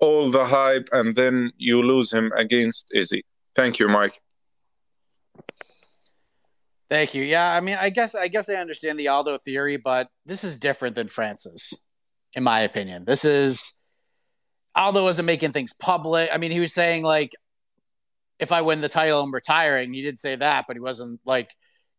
all 0.00 0.30
the 0.30 0.44
hype, 0.44 0.88
and 0.92 1.14
then 1.14 1.52
you 1.56 1.82
lose 1.82 2.12
him 2.12 2.32
against 2.36 2.94
Izzy. 2.94 3.24
Thank 3.54 3.78
you, 3.78 3.88
Mike. 3.88 4.20
Thank 6.88 7.14
you. 7.14 7.24
Yeah, 7.24 7.52
I 7.52 7.60
mean, 7.60 7.76
I 7.80 7.90
guess 7.90 8.14
I 8.14 8.28
guess 8.28 8.48
I 8.48 8.54
understand 8.54 8.98
the 8.98 9.08
Aldo 9.08 9.38
theory, 9.38 9.76
but 9.76 10.08
this 10.24 10.44
is 10.44 10.56
different 10.56 10.94
than 10.94 11.08
Francis, 11.08 11.84
in 12.34 12.44
my 12.44 12.60
opinion. 12.60 13.04
This 13.04 13.24
is 13.24 13.82
Aldo 14.76 15.02
wasn't 15.02 15.26
making 15.26 15.52
things 15.52 15.72
public. 15.72 16.30
I 16.32 16.38
mean, 16.38 16.52
he 16.52 16.60
was 16.60 16.72
saying 16.72 17.02
like, 17.02 17.32
if 18.38 18.52
I 18.52 18.60
win 18.60 18.82
the 18.82 18.88
title, 18.88 19.22
I'm 19.22 19.34
retiring. 19.34 19.92
He 19.92 20.02
did 20.02 20.20
say 20.20 20.36
that, 20.36 20.66
but 20.68 20.76
he 20.76 20.80
wasn't 20.80 21.18
like 21.24 21.50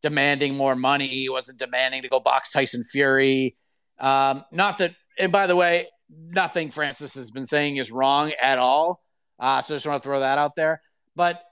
demanding 0.02 0.56
more 0.56 0.76
money. 0.76 1.08
He 1.08 1.30
wasn't 1.30 1.60
demanding 1.60 2.02
to 2.04 2.10
go 2.10 2.20
box 2.20 2.52
Tyson 2.52 2.84
Fury. 2.84 3.56
Um, 4.00 4.44
not 4.52 4.78
that, 4.78 4.94
and 5.18 5.32
by 5.32 5.48
the 5.48 5.56
way, 5.56 5.88
nothing 6.10 6.72
Francis 6.72 7.16
has 7.16 7.32
been 7.32 7.46
saying 7.46 7.78
is 7.78 7.92
wrong 7.92 8.32
at 8.42 8.60
all. 8.60 9.02
Uh, 9.40 9.62
so 9.62 9.74
I 9.74 9.76
just 9.76 9.88
want 9.88 10.02
to 10.02 10.08
throw 10.08 10.20
that 10.20 10.38
out 10.38 10.56
there. 10.56 10.82
But 11.16 11.44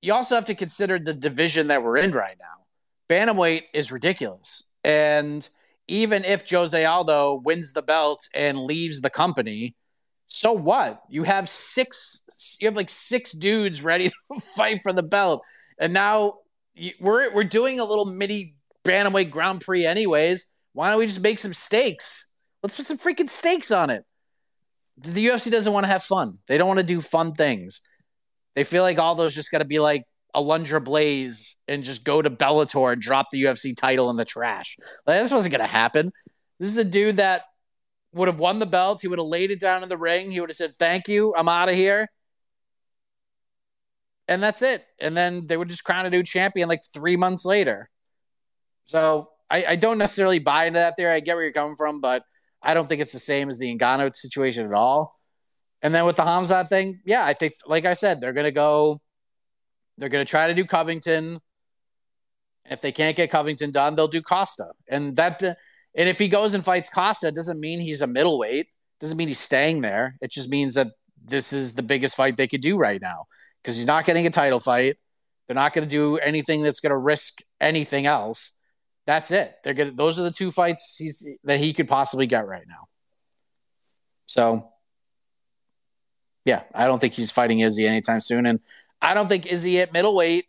you 0.00 0.12
also 0.12 0.34
have 0.34 0.46
to 0.46 0.54
consider 0.54 0.98
the 0.98 1.14
division 1.14 1.68
that 1.68 1.82
we're 1.82 1.98
in 1.98 2.12
right 2.12 2.36
now. 2.38 2.64
Bantamweight 3.08 3.64
is 3.72 3.92
ridiculous. 3.92 4.72
And 4.84 5.48
even 5.88 6.24
if 6.24 6.48
Jose 6.50 6.84
Aldo 6.84 7.42
wins 7.44 7.72
the 7.72 7.82
belt 7.82 8.28
and 8.34 8.58
leaves 8.58 9.00
the 9.00 9.10
company, 9.10 9.76
so 10.26 10.52
what? 10.52 11.02
You 11.08 11.24
have 11.24 11.48
six, 11.48 12.22
you 12.60 12.66
have 12.66 12.76
like 12.76 12.90
six 12.90 13.32
dudes 13.32 13.82
ready 13.82 14.10
to 14.32 14.40
fight 14.40 14.80
for 14.82 14.92
the 14.92 15.02
belt. 15.02 15.42
And 15.78 15.92
now 15.92 16.38
we're 17.00 17.32
we're 17.32 17.44
doing 17.44 17.80
a 17.80 17.84
little 17.84 18.06
mini 18.06 18.54
bantamweight 18.84 19.30
Grand 19.30 19.60
Prix 19.60 19.86
anyways. 19.86 20.50
Why 20.72 20.90
don't 20.90 20.98
we 20.98 21.06
just 21.06 21.20
make 21.20 21.38
some 21.38 21.54
stakes? 21.54 22.30
Let's 22.62 22.76
put 22.76 22.86
some 22.86 22.98
freaking 22.98 23.28
stakes 23.28 23.70
on 23.70 23.90
it. 23.90 24.04
The 24.98 25.26
UFC 25.26 25.50
doesn't 25.50 25.72
want 25.72 25.84
to 25.84 25.90
have 25.90 26.04
fun. 26.04 26.38
They 26.48 26.58
don't 26.58 26.68
want 26.68 26.80
to 26.80 26.86
do 26.86 27.00
fun 27.00 27.32
things. 27.32 27.82
They 28.54 28.64
feel 28.64 28.82
like 28.82 28.98
all 28.98 29.14
those 29.14 29.34
just 29.34 29.50
got 29.50 29.58
to 29.58 29.64
be 29.64 29.78
like 29.78 30.04
Alundra 30.34 30.82
Blayze 30.82 31.56
and 31.68 31.84
just 31.84 32.04
go 32.04 32.22
to 32.22 32.30
Bellator 32.30 32.92
and 32.92 33.02
drop 33.02 33.28
the 33.30 33.42
UFC 33.44 33.76
title 33.76 34.10
in 34.10 34.16
the 34.16 34.24
trash. 34.24 34.76
Like, 35.06 35.22
this 35.22 35.32
wasn't 35.32 35.52
going 35.52 35.64
to 35.64 35.66
happen. 35.66 36.12
This 36.58 36.70
is 36.70 36.78
a 36.78 36.84
dude 36.84 37.16
that 37.16 37.42
would 38.12 38.28
have 38.28 38.38
won 38.38 38.58
the 38.58 38.66
belt. 38.66 39.00
He 39.02 39.08
would 39.08 39.18
have 39.18 39.26
laid 39.26 39.50
it 39.50 39.60
down 39.60 39.82
in 39.82 39.88
the 39.88 39.96
ring. 39.96 40.30
He 40.30 40.40
would 40.40 40.50
have 40.50 40.56
said, 40.56 40.72
"Thank 40.78 41.08
you, 41.08 41.34
I'm 41.36 41.48
out 41.48 41.68
of 41.68 41.74
here." 41.74 42.08
And 44.28 44.42
that's 44.42 44.62
it. 44.62 44.84
And 45.00 45.16
then 45.16 45.46
they 45.46 45.56
would 45.56 45.68
just 45.68 45.84
crown 45.84 46.06
a 46.06 46.10
new 46.10 46.22
champion 46.22 46.68
like 46.68 46.82
three 46.92 47.16
months 47.16 47.44
later. 47.44 47.90
So 48.86 49.28
I, 49.50 49.64
I, 49.70 49.76
don't 49.76 49.98
necessarily 49.98 50.38
buy 50.38 50.66
into 50.66 50.78
that 50.78 50.96
theory. 50.96 51.12
I 51.12 51.20
get 51.20 51.34
where 51.34 51.44
you're 51.44 51.52
coming 51.52 51.76
from, 51.76 52.00
but 52.00 52.22
I 52.62 52.74
don't 52.74 52.88
think 52.88 53.00
it's 53.00 53.12
the 53.12 53.18
same 53.18 53.48
as 53.48 53.58
the 53.58 53.76
Ngannou 53.76 54.14
situation 54.14 54.66
at 54.66 54.72
all. 54.72 55.18
And 55.82 55.94
then 55.94 56.06
with 56.06 56.16
the 56.16 56.22
Khamzat 56.22 56.68
thing, 56.68 57.00
yeah, 57.04 57.24
I 57.24 57.34
think, 57.34 57.54
like 57.66 57.84
I 57.84 57.94
said, 57.94 58.20
they're 58.20 58.32
gonna 58.32 58.52
go. 58.52 59.00
They're 59.98 60.08
gonna 60.08 60.24
try 60.24 60.46
to 60.46 60.54
do 60.54 60.64
Covington. 60.64 61.40
If 62.70 62.80
they 62.80 62.92
can't 62.92 63.16
get 63.16 63.30
Covington 63.30 63.72
done, 63.72 63.96
they'll 63.96 64.06
do 64.06 64.22
Costa, 64.22 64.68
and 64.88 65.16
that. 65.16 65.42
And 65.42 66.08
if 66.08 66.18
he 66.18 66.28
goes 66.28 66.54
and 66.54 66.64
fights 66.64 66.88
Costa, 66.88 67.28
it 67.28 67.34
doesn't 67.34 67.58
mean 67.58 67.80
he's 67.80 68.00
a 68.00 68.06
middleweight. 68.06 68.68
Doesn't 69.00 69.18
mean 69.18 69.28
he's 69.28 69.40
staying 69.40 69.80
there. 69.80 70.16
It 70.22 70.30
just 70.30 70.48
means 70.48 70.76
that 70.76 70.86
this 71.22 71.52
is 71.52 71.74
the 71.74 71.82
biggest 71.82 72.16
fight 72.16 72.36
they 72.36 72.46
could 72.46 72.60
do 72.60 72.78
right 72.78 73.02
now 73.02 73.26
because 73.62 73.76
he's 73.76 73.86
not 73.86 74.04
getting 74.04 74.26
a 74.26 74.30
title 74.30 74.60
fight. 74.60 74.96
They're 75.46 75.54
not 75.54 75.72
going 75.72 75.86
to 75.86 75.90
do 75.90 76.18
anything 76.18 76.62
that's 76.62 76.80
going 76.80 76.90
to 76.90 76.96
risk 76.96 77.40
anything 77.60 78.06
else. 78.06 78.52
That's 79.06 79.30
it. 79.30 79.54
They're 79.64 79.74
going 79.74 79.96
those 79.96 80.18
are 80.18 80.22
the 80.22 80.30
two 80.30 80.50
fights 80.50 80.96
he's 80.96 81.26
that 81.44 81.58
he 81.58 81.72
could 81.72 81.88
possibly 81.88 82.26
get 82.26 82.46
right 82.46 82.64
now. 82.68 82.88
So, 84.26 84.70
yeah, 86.44 86.62
I 86.74 86.86
don't 86.86 87.00
think 87.00 87.12
he's 87.12 87.30
fighting 87.30 87.60
Izzy 87.60 87.86
anytime 87.86 88.20
soon, 88.20 88.46
and 88.46 88.60
I 89.00 89.14
don't 89.14 89.28
think 89.28 89.46
Izzy 89.46 89.80
at 89.80 89.92
middleweight 89.92 90.46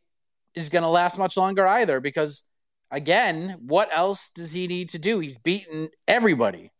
is 0.55 0.69
going 0.69 0.83
to 0.83 0.89
last 0.89 1.17
much 1.17 1.35
longer 1.35 1.67
either. 1.67 1.99
Because 1.99 2.47
again, 2.91 3.57
what 3.59 3.89
else 3.91 4.29
does 4.29 4.53
he 4.53 4.67
need 4.67 4.89
to 4.89 4.99
do? 4.99 5.19
He's 5.19 5.37
beaten 5.37 5.89
everybody. 6.07 6.71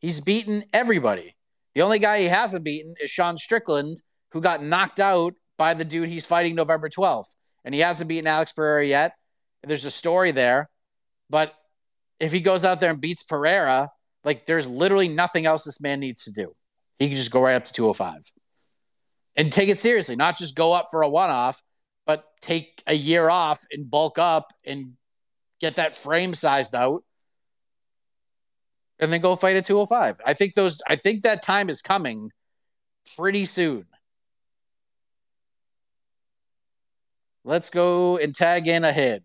He's 0.00 0.20
beaten 0.20 0.62
everybody. 0.72 1.36
The 1.74 1.82
only 1.82 1.98
guy 1.98 2.20
he 2.20 2.24
hasn't 2.24 2.64
beaten 2.64 2.94
is 3.00 3.10
Sean 3.10 3.36
Strickland, 3.36 4.02
who 4.32 4.40
got 4.40 4.62
knocked 4.62 5.00
out 5.00 5.34
by 5.58 5.74
the 5.74 5.84
dude 5.84 6.08
he's 6.08 6.26
fighting 6.26 6.54
November 6.54 6.88
12th. 6.88 7.34
And 7.64 7.74
he 7.74 7.80
hasn't 7.80 8.08
beaten 8.08 8.26
Alex 8.26 8.52
Pereira 8.52 8.86
yet. 8.86 9.12
There's 9.62 9.84
a 9.84 9.90
story 9.90 10.30
there. 10.30 10.70
But 11.28 11.54
if 12.18 12.32
he 12.32 12.40
goes 12.40 12.64
out 12.64 12.80
there 12.80 12.90
and 12.90 13.00
beats 13.00 13.22
Pereira, 13.22 13.90
like 14.24 14.46
there's 14.46 14.68
literally 14.68 15.08
nothing 15.08 15.46
else 15.46 15.64
this 15.64 15.80
man 15.80 16.00
needs 16.00 16.24
to 16.24 16.32
do. 16.32 16.54
He 16.98 17.08
can 17.08 17.16
just 17.16 17.30
go 17.30 17.42
right 17.42 17.54
up 17.54 17.64
to 17.66 17.72
205 17.72 18.22
and 19.36 19.52
take 19.52 19.68
it 19.68 19.80
seriously, 19.80 20.16
not 20.16 20.36
just 20.36 20.54
go 20.54 20.72
up 20.72 20.86
for 20.90 21.02
a 21.02 21.08
one 21.08 21.30
off, 21.30 21.62
but 22.06 22.24
take 22.40 22.82
a 22.86 22.94
year 22.94 23.28
off 23.28 23.64
and 23.72 23.90
bulk 23.90 24.18
up 24.18 24.52
and 24.66 24.94
get 25.60 25.76
that 25.76 25.94
frame 25.94 26.34
sized 26.34 26.74
out 26.74 27.04
and 28.98 29.12
then 29.12 29.20
go 29.20 29.34
fight 29.34 29.56
at 29.56 29.64
205. 29.64 30.20
I 30.24 30.34
think 30.34 30.54
those 30.54 30.82
I 30.86 30.96
think 30.96 31.22
that 31.22 31.42
time 31.42 31.68
is 31.68 31.82
coming 31.82 32.30
pretty 33.16 33.46
soon. 33.46 33.86
Let's 37.44 37.70
go 37.70 38.18
and 38.18 38.34
tag 38.34 38.68
in 38.68 38.84
ahead. 38.84 39.22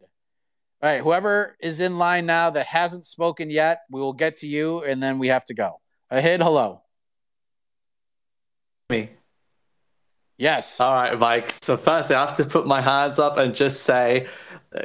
All 0.82 0.90
right, 0.90 1.02
whoever 1.02 1.58
is 1.60 1.80
in 1.80 1.98
line 1.98 2.26
now 2.26 2.50
that 2.50 2.66
hasn't 2.66 3.06
spoken 3.06 3.50
yet, 3.50 3.82
we 3.90 4.00
will 4.00 4.14
get 4.14 4.38
to 4.38 4.48
you 4.48 4.84
and 4.84 5.02
then 5.02 5.20
we 5.20 5.28
have 5.30 5.46
to 5.46 5.54
go. 5.54 5.82
Ahead, 6.12 6.42
hello. 6.42 6.82
Me. 8.90 9.10
Yes. 10.38 10.80
All 10.80 10.94
right, 10.94 11.18
Mike. 11.18 11.50
So, 11.50 11.78
firstly, 11.78 12.16
I 12.16 12.26
have 12.26 12.36
to 12.36 12.46
put 12.46 12.68
my 12.68 12.82
hands 12.82 13.20
up 13.20 13.38
and 13.38 13.56
just 13.56 13.84
say 13.84 14.28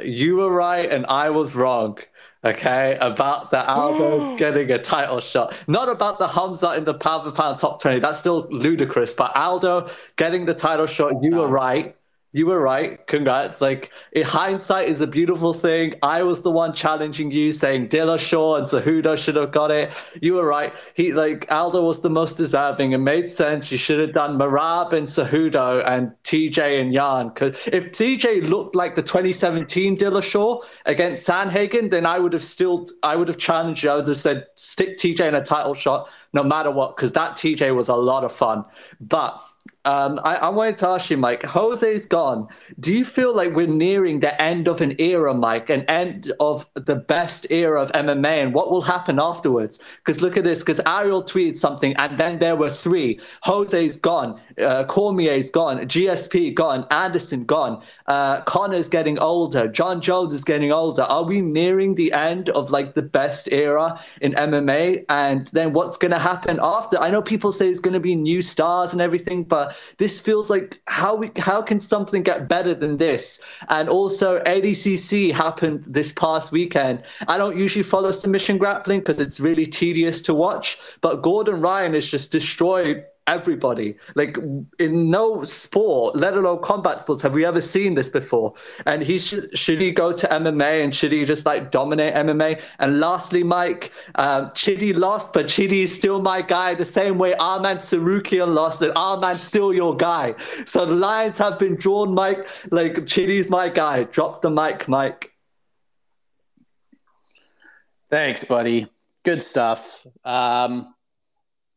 you 0.03 0.37
were 0.37 0.51
right 0.51 0.89
and 0.89 1.05
I 1.07 1.29
was 1.29 1.55
wrong. 1.55 1.99
Okay, 2.43 2.97
about 2.99 3.51
the 3.51 3.63
Aldo 3.69 4.37
getting 4.37 4.71
a 4.71 4.79
title 4.79 5.19
shot. 5.19 5.63
Not 5.67 5.89
about 5.89 6.17
the 6.17 6.27
Hamza 6.27 6.73
in 6.73 6.85
the 6.85 6.95
pound 6.95 7.23
for 7.23 7.31
pound 7.31 7.59
top 7.59 7.81
20. 7.81 7.99
That's 7.99 8.17
still 8.17 8.47
ludicrous. 8.49 9.13
But 9.13 9.35
Aldo 9.35 9.89
getting 10.15 10.45
the 10.45 10.55
title 10.55 10.87
shot, 10.87 11.13
you 11.21 11.35
were 11.35 11.47
right. 11.47 11.95
You 12.33 12.45
were 12.45 12.61
right. 12.61 13.05
Congrats. 13.07 13.59
Like, 13.59 13.91
in 14.13 14.23
hindsight 14.23 14.87
is 14.87 15.01
a 15.01 15.07
beautiful 15.07 15.53
thing. 15.53 15.95
I 16.01 16.23
was 16.23 16.41
the 16.41 16.51
one 16.51 16.73
challenging 16.73 17.29
you, 17.31 17.51
saying 17.51 17.89
Dillashaw 17.89 18.57
and 18.57 18.65
Cejudo 18.65 19.17
should 19.17 19.35
have 19.35 19.51
got 19.51 19.69
it. 19.69 19.91
You 20.21 20.35
were 20.35 20.47
right. 20.47 20.73
He 20.93 21.11
like 21.11 21.51
Aldo 21.51 21.81
was 21.81 22.01
the 22.01 22.09
most 22.09 22.35
deserving. 22.35 22.93
It 22.93 22.99
made 22.99 23.29
sense. 23.29 23.69
You 23.69 23.77
should 23.77 23.99
have 23.99 24.13
done 24.13 24.37
Merab 24.39 24.93
and 24.93 25.05
Cejudo 25.07 25.85
and 25.85 26.11
TJ 26.23 26.79
and 26.79 26.93
Yan. 26.93 27.29
Because 27.29 27.67
if 27.67 27.91
TJ 27.91 28.47
looked 28.47 28.75
like 28.75 28.95
the 28.95 29.03
2017 29.03 29.97
Dillashaw 29.97 30.63
against 30.85 31.27
Sandhagen, 31.27 31.91
then 31.91 32.05
I 32.05 32.19
would 32.19 32.31
have 32.31 32.43
still 32.43 32.87
I 33.03 33.17
would 33.17 33.27
have 33.27 33.39
challenged 33.39 33.83
you. 33.83 33.89
I 33.89 33.97
would 33.97 34.07
have 34.07 34.15
said 34.15 34.45
stick 34.55 34.97
TJ 34.97 35.27
in 35.27 35.35
a 35.35 35.43
title 35.43 35.73
shot 35.73 36.09
no 36.33 36.43
matter 36.43 36.71
what, 36.71 36.95
because 36.95 37.11
that 37.13 37.35
TJ 37.35 37.75
was 37.75 37.89
a 37.89 37.95
lot 37.95 38.23
of 38.23 38.31
fun. 38.31 38.63
But 39.01 39.41
um, 39.85 40.19
I, 40.23 40.35
I 40.35 40.49
wanted 40.49 40.77
to 40.77 40.89
ask 40.89 41.09
you, 41.09 41.17
Mike. 41.17 41.43
Jose's 41.43 42.05
gone. 42.05 42.47
Do 42.79 42.93
you 42.93 43.03
feel 43.03 43.35
like 43.35 43.53
we're 43.53 43.65
nearing 43.65 44.19
the 44.19 44.39
end 44.39 44.67
of 44.67 44.79
an 44.79 44.95
era, 44.99 45.33
Mike, 45.33 45.69
an 45.71 45.81
end 45.83 46.31
of 46.39 46.67
the 46.75 46.95
best 46.95 47.47
era 47.49 47.81
of 47.81 47.91
MMA, 47.93 48.43
and 48.43 48.53
what 48.53 48.69
will 48.69 48.81
happen 48.81 49.19
afterwards? 49.19 49.83
Because 49.97 50.21
look 50.21 50.37
at 50.37 50.43
this. 50.43 50.59
Because 50.59 50.81
Ariel 50.85 51.23
tweeted 51.23 51.57
something, 51.57 51.95
and 51.95 52.17
then 52.19 52.37
there 52.37 52.55
were 52.55 52.69
three. 52.69 53.19
Jose's 53.41 53.97
gone. 53.97 54.39
Uh, 54.61 54.83
Cormier's 54.83 55.49
gone. 55.49 55.79
GSP 55.79 56.53
gone. 56.53 56.85
Anderson 56.91 57.45
gone. 57.45 57.81
Uh, 58.05 58.41
Conor's 58.41 58.87
getting 58.87 59.17
older. 59.17 59.67
Jon 59.67 59.99
Jones 59.99 60.33
is 60.33 60.43
getting 60.43 60.71
older. 60.71 61.03
Are 61.03 61.23
we 61.23 61.41
nearing 61.41 61.95
the 61.95 62.11
end 62.13 62.49
of 62.49 62.69
like 62.69 62.93
the 62.93 63.01
best 63.01 63.51
era 63.51 63.99
in 64.21 64.33
MMA? 64.33 65.05
And 65.09 65.47
then 65.47 65.73
what's 65.73 65.97
going 65.97 66.11
to 66.11 66.19
happen 66.19 66.59
after? 66.61 66.99
I 66.99 67.09
know 67.09 67.21
people 67.21 67.51
say 67.51 67.67
it's 67.67 67.79
going 67.79 67.93
to 67.93 67.99
be 67.99 68.15
new 68.15 68.43
stars 68.43 68.93
and 68.93 69.01
everything, 69.01 69.43
but 69.43 69.70
this 69.97 70.19
feels 70.19 70.49
like 70.49 70.81
how 70.87 71.15
we 71.15 71.31
how 71.37 71.61
can 71.61 71.79
something 71.79 72.23
get 72.23 72.47
better 72.47 72.73
than 72.73 72.97
this? 72.97 73.39
And 73.69 73.89
also 73.89 74.39
ADCC 74.43 75.31
happened 75.31 75.83
this 75.87 76.11
past 76.13 76.51
weekend. 76.51 77.03
I 77.27 77.37
don't 77.37 77.57
usually 77.57 77.83
follow 77.83 78.11
submission 78.11 78.57
grappling 78.57 78.99
because 78.99 79.19
it's 79.19 79.39
really 79.39 79.65
tedious 79.65 80.21
to 80.23 80.33
watch, 80.33 80.77
but 81.01 81.21
Gordon 81.21 81.61
Ryan 81.61 81.93
has 81.93 82.09
just 82.09 82.31
destroyed 82.31 83.05
everybody. 83.27 83.95
Like 84.15 84.37
in 84.79 85.09
no 85.09 85.43
sport, 85.43 86.15
let 86.15 86.33
alone 86.33 86.61
combat 86.61 86.99
sports, 86.99 87.21
have 87.21 87.33
we 87.33 87.45
ever 87.45 87.61
seen 87.61 87.93
this 87.93 88.09
before? 88.09 88.53
And 88.85 89.01
he 89.01 89.19
should 89.19 89.57
should 89.57 89.79
he 89.79 89.91
go 89.91 90.11
to 90.11 90.27
MMA 90.27 90.83
and 90.83 90.93
should 90.93 91.11
he 91.11 91.23
just 91.25 91.45
like 91.45 91.71
dominate 91.71 92.13
MMA? 92.13 92.61
And 92.79 92.99
lastly, 92.99 93.43
Mike, 93.43 93.91
um, 94.15 94.47
Chidi 94.51 94.95
lost, 94.95 95.33
but 95.33 95.45
Chidi 95.45 95.83
is 95.83 95.95
still 95.95 96.21
my 96.21 96.41
guy. 96.41 96.75
The 96.75 96.85
same 96.85 97.17
way 97.17 97.33
Arman 97.33 97.77
Tsarukyan 97.77 98.53
lost, 98.53 98.81
and 98.81 98.93
Arman's 98.93 99.41
still 99.41 99.73
your 99.73 99.95
guy. 99.95 100.35
So 100.65 100.85
the 100.85 100.95
lines 100.95 101.37
have 101.37 101.59
been 101.59 101.75
drawn, 101.75 102.13
Mike. 102.13 102.47
Like 102.71 102.95
Chidi's 103.05 103.49
my 103.49 103.69
guy. 103.69 104.03
Drop 104.03 104.41
the 104.41 104.49
mic, 104.49 104.87
Mike. 104.87 105.31
Thanks, 108.09 108.43
buddy. 108.43 108.87
Good 109.23 109.41
stuff. 109.41 110.05
Um, 110.25 110.93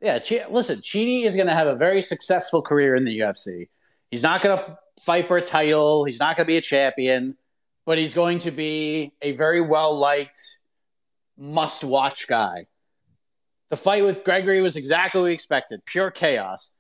yeah, 0.05 0.47
listen, 0.51 0.81
Chidi 0.81 1.25
is 1.25 1.35
going 1.35 1.47
to 1.47 1.55
have 1.55 1.67
a 1.67 1.75
very 1.75 2.03
successful 2.03 2.61
career 2.61 2.95
in 2.95 3.05
the 3.05 3.19
UFC. 3.21 3.69
He's 4.11 4.23
not 4.23 4.43
going 4.43 4.57
to 4.57 4.63
f- 4.63 4.77
fight 5.01 5.27
for 5.27 5.39
a 5.39 5.43
title. 5.43 6.05
He's 6.05 6.21
not 6.21 6.37
going 6.37 6.45
to 6.45 6.49
be 6.49 6.59
a 6.59 6.63
champion, 6.63 7.37
but 7.87 7.97
he's 7.97 8.15
going 8.15 8.39
to 8.41 8.51
be 8.51 9.13
a 9.23 9.33
very 9.33 9.61
well 9.61 9.97
liked, 9.97 10.39
must 11.39 11.85
watch 11.85 12.29
guy. 12.29 12.67
The 13.71 13.77
fight 13.77 14.05
with 14.05 14.25
Gregory 14.25 14.61
was 14.61 14.77
exactly 14.77 15.21
what 15.21 15.27
we 15.27 15.33
expected 15.33 15.85
pure 15.87 16.11
chaos. 16.11 16.77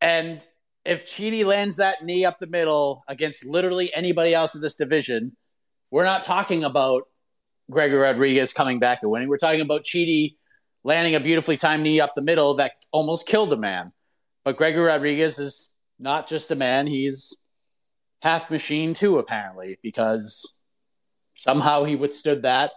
And 0.00 0.44
if 0.84 1.06
Chidi 1.06 1.44
lands 1.44 1.76
that 1.76 2.02
knee 2.04 2.24
up 2.24 2.38
the 2.40 2.46
middle 2.46 3.04
against 3.08 3.46
literally 3.46 3.94
anybody 3.94 4.34
else 4.34 4.54
in 4.54 4.60
this 4.60 4.76
division, 4.76 5.36
we're 5.90 6.04
not 6.04 6.24
talking 6.24 6.64
about 6.64 7.04
Gregory 7.70 8.00
Rodrigues 8.00 8.52
coming 8.52 8.80
back 8.80 8.98
and 9.02 9.10
winning. 9.10 9.28
We're 9.28 9.38
talking 9.38 9.60
about 9.60 9.84
Chidi 9.84 10.34
landing 10.86 11.16
a 11.16 11.20
beautifully 11.20 11.56
timed 11.56 11.82
knee 11.82 12.00
up 12.00 12.14
the 12.14 12.22
middle 12.22 12.54
that 12.54 12.70
almost 12.92 13.26
killed 13.26 13.52
a 13.52 13.56
man. 13.56 13.92
But 14.44 14.56
Gregory 14.56 14.84
Rodrigues 14.84 15.40
is 15.40 15.74
not 15.98 16.28
just 16.28 16.52
a 16.52 16.54
man, 16.54 16.86
he's 16.86 17.42
half 18.22 18.52
machine 18.52 18.94
too, 18.94 19.18
apparently, 19.18 19.78
because 19.82 20.62
somehow 21.34 21.82
he 21.82 21.96
withstood 21.96 22.42
that 22.42 22.70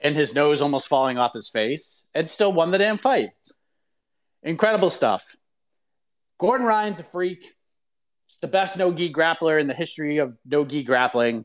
and 0.00 0.16
his 0.16 0.34
nose 0.34 0.62
almost 0.62 0.88
falling 0.88 1.18
off 1.18 1.34
his 1.34 1.50
face 1.50 2.08
and 2.14 2.30
still 2.30 2.50
won 2.50 2.70
the 2.70 2.78
damn 2.78 2.96
fight. 2.96 3.28
Incredible 4.42 4.88
stuff. 4.88 5.36
Gordon 6.38 6.66
Ryan's 6.66 7.00
a 7.00 7.04
freak. 7.04 7.42
He's 8.26 8.38
the 8.40 8.48
best 8.48 8.78
no 8.78 8.90
gi 8.90 9.12
grappler 9.12 9.60
in 9.60 9.66
the 9.66 9.74
history 9.74 10.16
of 10.16 10.38
no 10.46 10.64
gi 10.64 10.82
grappling. 10.82 11.44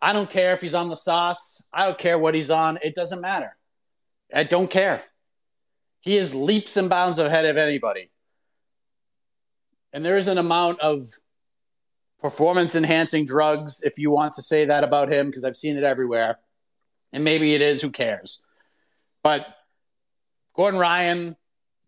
I 0.00 0.12
don't 0.12 0.30
care 0.30 0.54
if 0.54 0.60
he's 0.60 0.76
on 0.76 0.90
the 0.90 0.96
sauce. 0.96 1.66
I 1.72 1.86
don't 1.86 1.98
care 1.98 2.20
what 2.20 2.36
he's 2.36 2.52
on. 2.52 2.78
It 2.84 2.94
doesn't 2.94 3.20
matter. 3.20 3.56
I 4.32 4.44
don't 4.44 4.70
care. 4.70 5.02
He 6.04 6.18
is 6.18 6.34
leaps 6.34 6.76
and 6.76 6.90
bounds 6.90 7.18
ahead 7.18 7.46
of 7.46 7.56
anybody. 7.56 8.10
And 9.94 10.04
there 10.04 10.18
is 10.18 10.28
an 10.28 10.36
amount 10.36 10.80
of 10.80 11.08
performance 12.20 12.74
enhancing 12.74 13.24
drugs, 13.24 13.82
if 13.82 13.96
you 13.96 14.10
want 14.10 14.34
to 14.34 14.42
say 14.42 14.66
that 14.66 14.84
about 14.84 15.10
him, 15.10 15.26
because 15.26 15.44
I've 15.44 15.56
seen 15.56 15.78
it 15.78 15.82
everywhere. 15.82 16.38
And 17.14 17.24
maybe 17.24 17.54
it 17.54 17.62
is, 17.62 17.80
who 17.80 17.90
cares? 17.90 18.44
But 19.22 19.46
Gordon 20.54 20.78
Ryan 20.78 21.36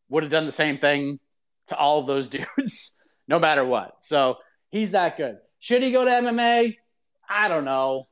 would 0.09 0.23
have 0.23 0.33
done 0.33 0.47
the 0.47 0.53
same 0.53 0.79
thing 0.79 1.21
to 1.67 1.77
all 1.77 2.01
of 2.01 2.07
those 2.07 2.29
dudes, 2.57 3.03
no 3.29 3.39
matter 3.39 3.67
what. 3.67 3.97
So 4.01 4.39
he's 4.71 4.93
that 4.93 5.19
good. 5.19 5.37
Should 5.59 5.83
he 5.83 5.93
go 5.93 6.07
to 6.07 6.11
MMA? 6.11 6.79
I 7.29 7.49
don't 7.49 7.67
know. 7.67 8.09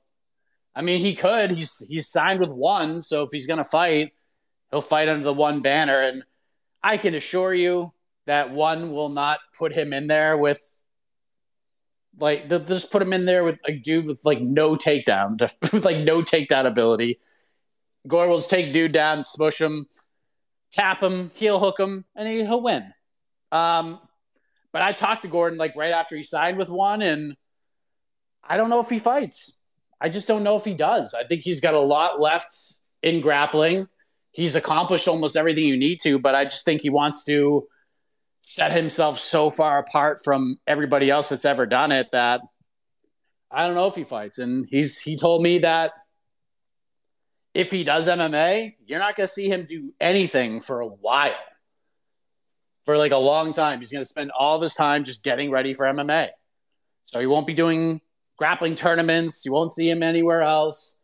I 0.75 0.83
mean, 0.83 1.01
he 1.01 1.15
could. 1.15 1.53
He's 1.53 1.87
he's 1.89 2.11
signed 2.11 2.41
with 2.41 2.51
one, 2.51 3.01
so 3.01 3.23
if 3.23 3.31
he's 3.33 3.47
gonna 3.47 3.65
fight, 3.65 4.13
he'll 4.75 4.81
fight 4.81 5.09
under 5.09 5.23
the 5.23 5.33
one 5.33 5.63
banner. 5.63 6.01
And 6.01 6.25
I 6.83 6.97
can 6.97 7.15
assure 7.15 7.55
you 7.55 7.93
that 8.27 8.51
one 8.51 8.91
will 8.91 9.09
not 9.09 9.39
put 9.57 9.73
him 9.73 9.93
in 9.93 10.09
there 10.09 10.37
with 10.37 10.61
like 12.19 12.49
they'll 12.49 12.59
just 12.59 12.91
put 12.91 13.01
him 13.01 13.13
in 13.13 13.25
there 13.25 13.45
with 13.45 13.61
a 13.67 13.73
dude 13.73 14.07
with 14.07 14.21
like 14.25 14.41
no 14.41 14.75
takedown, 14.75 15.41
with 15.73 15.85
like 15.85 16.03
no 16.03 16.23
takedown 16.23 16.67
ability. 16.67 17.21
Gordon 18.09 18.31
will 18.31 18.39
just 18.39 18.51
take 18.51 18.73
dude 18.73 18.91
down, 18.91 19.23
smush 19.23 19.61
him, 19.61 19.87
tap 20.73 21.03
him, 21.03 21.31
heel 21.35 21.61
hook 21.61 21.79
him, 21.79 22.05
and 22.17 22.29
he, 22.29 22.45
he'll 22.45 22.61
win. 22.61 22.93
Um, 23.53 24.01
but 24.73 24.83
I 24.83 24.93
talked 24.93 25.23
to 25.23 25.29
Gordon 25.29 25.57
like 25.57 25.77
right 25.77 25.93
after 25.93 26.17
he 26.17 26.25
signed 26.25 26.59
with 26.59 26.69
one, 26.69 27.01
and 27.01 27.37
I 28.43 28.57
don't 28.57 28.71
know 28.71 28.81
if 28.81 28.91
he 28.91 28.99
fights. 28.99 29.61
I 30.01 30.09
just 30.09 30.27
don't 30.27 30.43
know 30.43 30.57
if 30.57 30.65
he 30.65 30.75
does. 30.75 31.15
I 31.15 31.25
think 31.25 31.43
he's 31.43 31.61
got 31.61 31.75
a 31.75 31.81
lot 31.81 32.21
left 32.21 32.55
in 33.03 33.21
grappling 33.21 33.87
he's 34.35 34.57
accomplished 34.57 35.07
almost 35.07 35.37
everything 35.37 35.65
you 35.65 35.77
need 35.77 36.01
to, 36.03 36.19
but 36.19 36.35
I 36.35 36.45
just 36.45 36.65
think 36.65 36.83
he 36.83 36.91
wants 36.91 37.25
to 37.25 37.67
set 38.43 38.73
himself 38.73 39.19
so 39.19 39.49
far 39.49 39.79
apart 39.79 40.23
from 40.23 40.59
everybody 40.67 41.09
else 41.09 41.31
that's 41.31 41.45
ever 41.47 41.65
done 41.65 41.93
it 41.93 42.11
that 42.11 42.43
I 43.51 43.67
don't 43.67 43.77
know 43.77 43.87
if 43.87 43.95
he 43.95 44.05
fights. 44.05 44.39
And 44.39 44.67
he's 44.69 45.01
he 45.01 45.17
told 45.17 45.41
me 45.41 45.59
that 45.59 45.93
if 47.55 47.71
he 47.71 47.85
does 47.85 48.09
MMA, 48.09 48.75
you're 48.85 48.99
not 48.99 49.15
going 49.17 49.29
to 49.29 49.33
see 49.33 49.49
him 49.49 49.65
do 49.65 49.95
anything 50.01 50.61
for 50.61 50.81
a 50.81 50.87
while. 50.87 51.39
For 52.85 52.99
like 52.99 53.13
a 53.13 53.17
long 53.17 53.53
time. 53.53 53.79
He's 53.79 53.93
going 53.93 54.03
to 54.03 54.09
spend 54.09 54.31
all 54.37 54.57
of 54.57 54.63
his 54.63 54.75
time 54.75 55.05
just 55.05 55.23
getting 55.23 55.51
ready 55.51 55.73
for 55.73 55.87
MMA. 55.87 56.31
So 57.05 57.21
he 57.21 57.27
won't 57.27 57.47
be 57.47 57.55
doing 57.55 58.01
grappling 58.37 58.75
tournaments. 58.75 59.47
You 59.47 59.53
won't 59.53 59.73
see 59.73 59.89
him 59.89 60.03
anywhere 60.03 60.43
else 60.43 61.04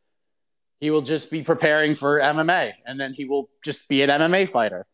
he 0.80 0.90
will 0.90 1.02
just 1.02 1.30
be 1.30 1.42
preparing 1.42 1.94
for 1.94 2.18
MMA 2.18 2.72
and 2.86 2.98
then 2.98 3.12
he 3.12 3.26
will 3.26 3.50
just 3.62 3.88
be 3.88 4.02
an 4.02 4.08
MMA 4.08 4.48
fighter. 4.48 4.86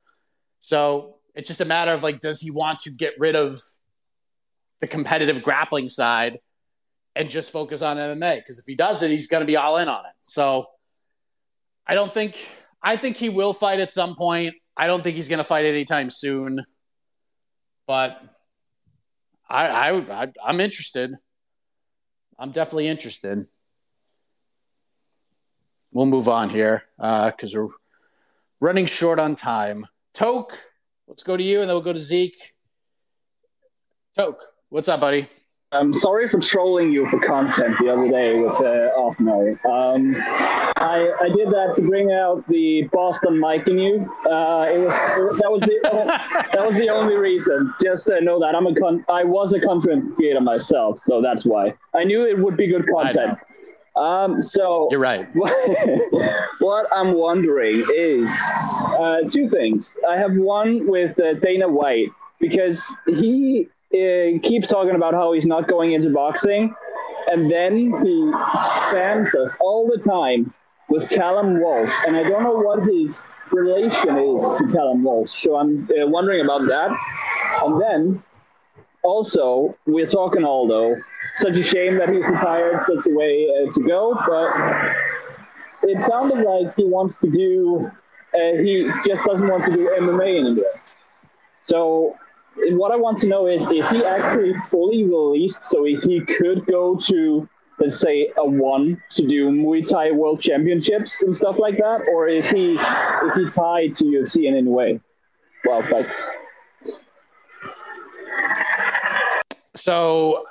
So 0.58 1.18
it's 1.34 1.46
just 1.48 1.60
a 1.60 1.64
matter 1.64 1.92
of 1.92 2.02
like, 2.02 2.18
does 2.18 2.40
he 2.40 2.50
want 2.50 2.80
to 2.80 2.90
get 2.90 3.14
rid 3.18 3.36
of 3.36 3.60
the 4.80 4.88
competitive 4.88 5.42
grappling 5.42 5.88
side 5.88 6.40
and 7.14 7.30
just 7.30 7.52
focus 7.52 7.82
on 7.82 7.98
MMA? 7.98 8.36
Because 8.36 8.58
if 8.58 8.66
he 8.66 8.74
does 8.74 9.02
it, 9.02 9.10
he's 9.10 9.28
going 9.28 9.42
to 9.42 9.46
be 9.46 9.56
all 9.56 9.76
in 9.78 9.88
on 9.88 10.04
it. 10.04 10.12
So 10.22 10.66
I 11.86 11.94
don't 11.94 12.12
think, 12.12 12.36
I 12.82 12.96
think 12.96 13.16
he 13.16 13.28
will 13.28 13.52
fight 13.52 13.78
at 13.78 13.92
some 13.92 14.16
point. 14.16 14.54
I 14.76 14.88
don't 14.88 15.02
think 15.02 15.14
he's 15.14 15.28
going 15.28 15.38
to 15.38 15.44
fight 15.44 15.64
anytime 15.64 16.10
soon, 16.10 16.64
but 17.86 18.20
I, 19.48 19.66
I, 19.68 20.22
I 20.24 20.32
I'm 20.44 20.60
interested. 20.60 21.14
I'm 22.38 22.50
definitely 22.50 22.88
interested 22.88 23.46
we'll 25.96 26.06
move 26.06 26.28
on 26.28 26.50
here 26.50 26.82
because 26.98 27.54
uh, 27.54 27.60
we're 27.60 27.68
running 28.60 28.84
short 28.84 29.18
on 29.18 29.34
time. 29.34 29.86
Toke, 30.14 30.58
let's 31.08 31.22
go 31.22 31.36
to 31.36 31.42
you, 31.42 31.60
and 31.60 31.68
then 31.68 31.74
we'll 31.74 31.82
go 31.82 31.94
to 31.94 31.98
Zeke. 31.98 32.54
Toke, 34.14 34.42
what's 34.68 34.88
up, 34.88 35.00
buddy? 35.00 35.26
I'm 35.72 35.92
sorry 35.94 36.28
for 36.28 36.38
trolling 36.38 36.92
you 36.92 37.08
for 37.08 37.18
content 37.18 37.76
the 37.80 37.90
other 37.92 38.08
day 38.08 38.38
with 38.38 38.52
uh, 38.52 38.92
Offno. 38.96 39.52
Um, 39.64 40.14
I, 40.76 41.12
I 41.20 41.28
did 41.34 41.48
that 41.48 41.72
to 41.76 41.82
bring 41.82 42.12
out 42.12 42.46
the 42.46 42.88
Boston 42.92 43.40
Mike 43.40 43.66
in 43.66 43.78
you. 43.78 44.10
Uh, 44.26 44.66
it 44.68 44.78
was, 44.78 44.94
it, 44.94 45.42
that 45.42 45.50
was 45.50 45.60
the 45.62 45.80
that 46.52 46.66
was 46.66 46.74
the 46.76 46.88
only 46.88 47.16
reason. 47.16 47.74
Just 47.82 48.06
to 48.06 48.20
know 48.20 48.38
that 48.38 48.54
I'm 48.54 48.66
a 48.66 48.74
con- 48.74 49.04
I 49.08 49.24
was 49.24 49.52
a 49.54 49.60
content 49.60 50.14
creator 50.14 50.40
myself, 50.40 51.00
so 51.04 51.20
that's 51.20 51.44
why 51.44 51.74
I 51.94 52.04
knew 52.04 52.26
it 52.26 52.38
would 52.38 52.56
be 52.56 52.68
good 52.68 52.86
content. 52.86 53.38
Um, 53.96 54.42
so 54.42 54.88
you're 54.90 55.00
right. 55.00 55.26
what 56.58 56.86
I'm 56.92 57.14
wondering 57.14 57.84
is 57.94 58.28
uh, 58.50 59.20
two 59.30 59.48
things. 59.48 59.96
I 60.08 60.16
have 60.18 60.34
one 60.34 60.86
with 60.86 61.18
uh, 61.18 61.34
Dana 61.34 61.68
White 61.68 62.10
because 62.38 62.82
he 63.06 63.68
uh, 63.94 64.38
keeps 64.42 64.66
talking 64.66 64.94
about 64.94 65.14
how 65.14 65.32
he's 65.32 65.46
not 65.46 65.66
going 65.66 65.92
into 65.92 66.10
boxing, 66.10 66.74
and 67.28 67.50
then 67.50 67.76
he 67.78 67.90
spams 67.90 69.34
us 69.34 69.52
all 69.60 69.88
the 69.88 70.02
time 70.02 70.52
with 70.90 71.08
Callum 71.08 71.60
Walsh, 71.60 71.92
and 72.06 72.16
I 72.16 72.22
don't 72.22 72.42
know 72.42 72.52
what 72.52 72.82
his 72.82 73.18
relation 73.50 74.18
is 74.18 74.58
to 74.58 74.68
Callum 74.72 75.04
Walsh. 75.04 75.32
So 75.42 75.56
I'm 75.56 75.84
uh, 75.90 76.06
wondering 76.06 76.44
about 76.44 76.66
that, 76.66 76.90
and 77.64 77.80
then 77.80 78.22
also 79.02 79.76
we're 79.86 80.06
talking 80.06 80.44
Aldo 80.44 80.96
such 81.38 81.54
a 81.54 81.64
shame 81.64 81.98
that 81.98 82.08
he's 82.08 82.24
retired, 82.24 82.84
such 82.86 83.06
a 83.06 83.10
way 83.10 83.48
uh, 83.48 83.72
to 83.72 83.80
go. 83.80 84.14
But 84.26 85.88
it 85.88 86.00
sounded 86.06 86.44
like 86.44 86.74
he 86.76 86.84
wants 86.84 87.16
to 87.18 87.30
do, 87.30 87.90
uh, 88.34 88.62
he 88.62 88.90
just 89.06 89.24
doesn't 89.24 89.48
want 89.48 89.64
to 89.66 89.72
do 89.72 89.90
MMA 89.98 90.40
anymore. 90.40 90.64
So 91.66 92.16
what 92.56 92.92
I 92.92 92.96
want 92.96 93.18
to 93.18 93.26
know 93.26 93.46
is, 93.46 93.62
is 93.62 93.88
he 93.90 94.04
actually 94.04 94.54
fully 94.68 95.04
released 95.04 95.62
so 95.70 95.84
he 95.84 96.20
could 96.20 96.66
go 96.66 96.96
to, 97.06 97.48
let's 97.78 98.00
say, 98.00 98.32
a 98.36 98.46
one 98.46 99.02
to 99.12 99.26
do 99.26 99.50
Muay 99.50 99.86
Thai 99.86 100.12
World 100.12 100.40
Championships 100.40 101.22
and 101.22 101.36
stuff 101.36 101.56
like 101.58 101.76
that, 101.78 102.06
or 102.12 102.28
is 102.28 102.48
he 102.48 102.74
is 102.74 103.34
he 103.34 103.48
tied 103.48 103.94
to 103.96 104.04
UFC 104.04 104.46
in 104.48 104.54
any 104.54 104.70
way? 104.70 105.00
Well, 105.64 105.82
thanks. 105.90 106.16
So, 109.74 110.46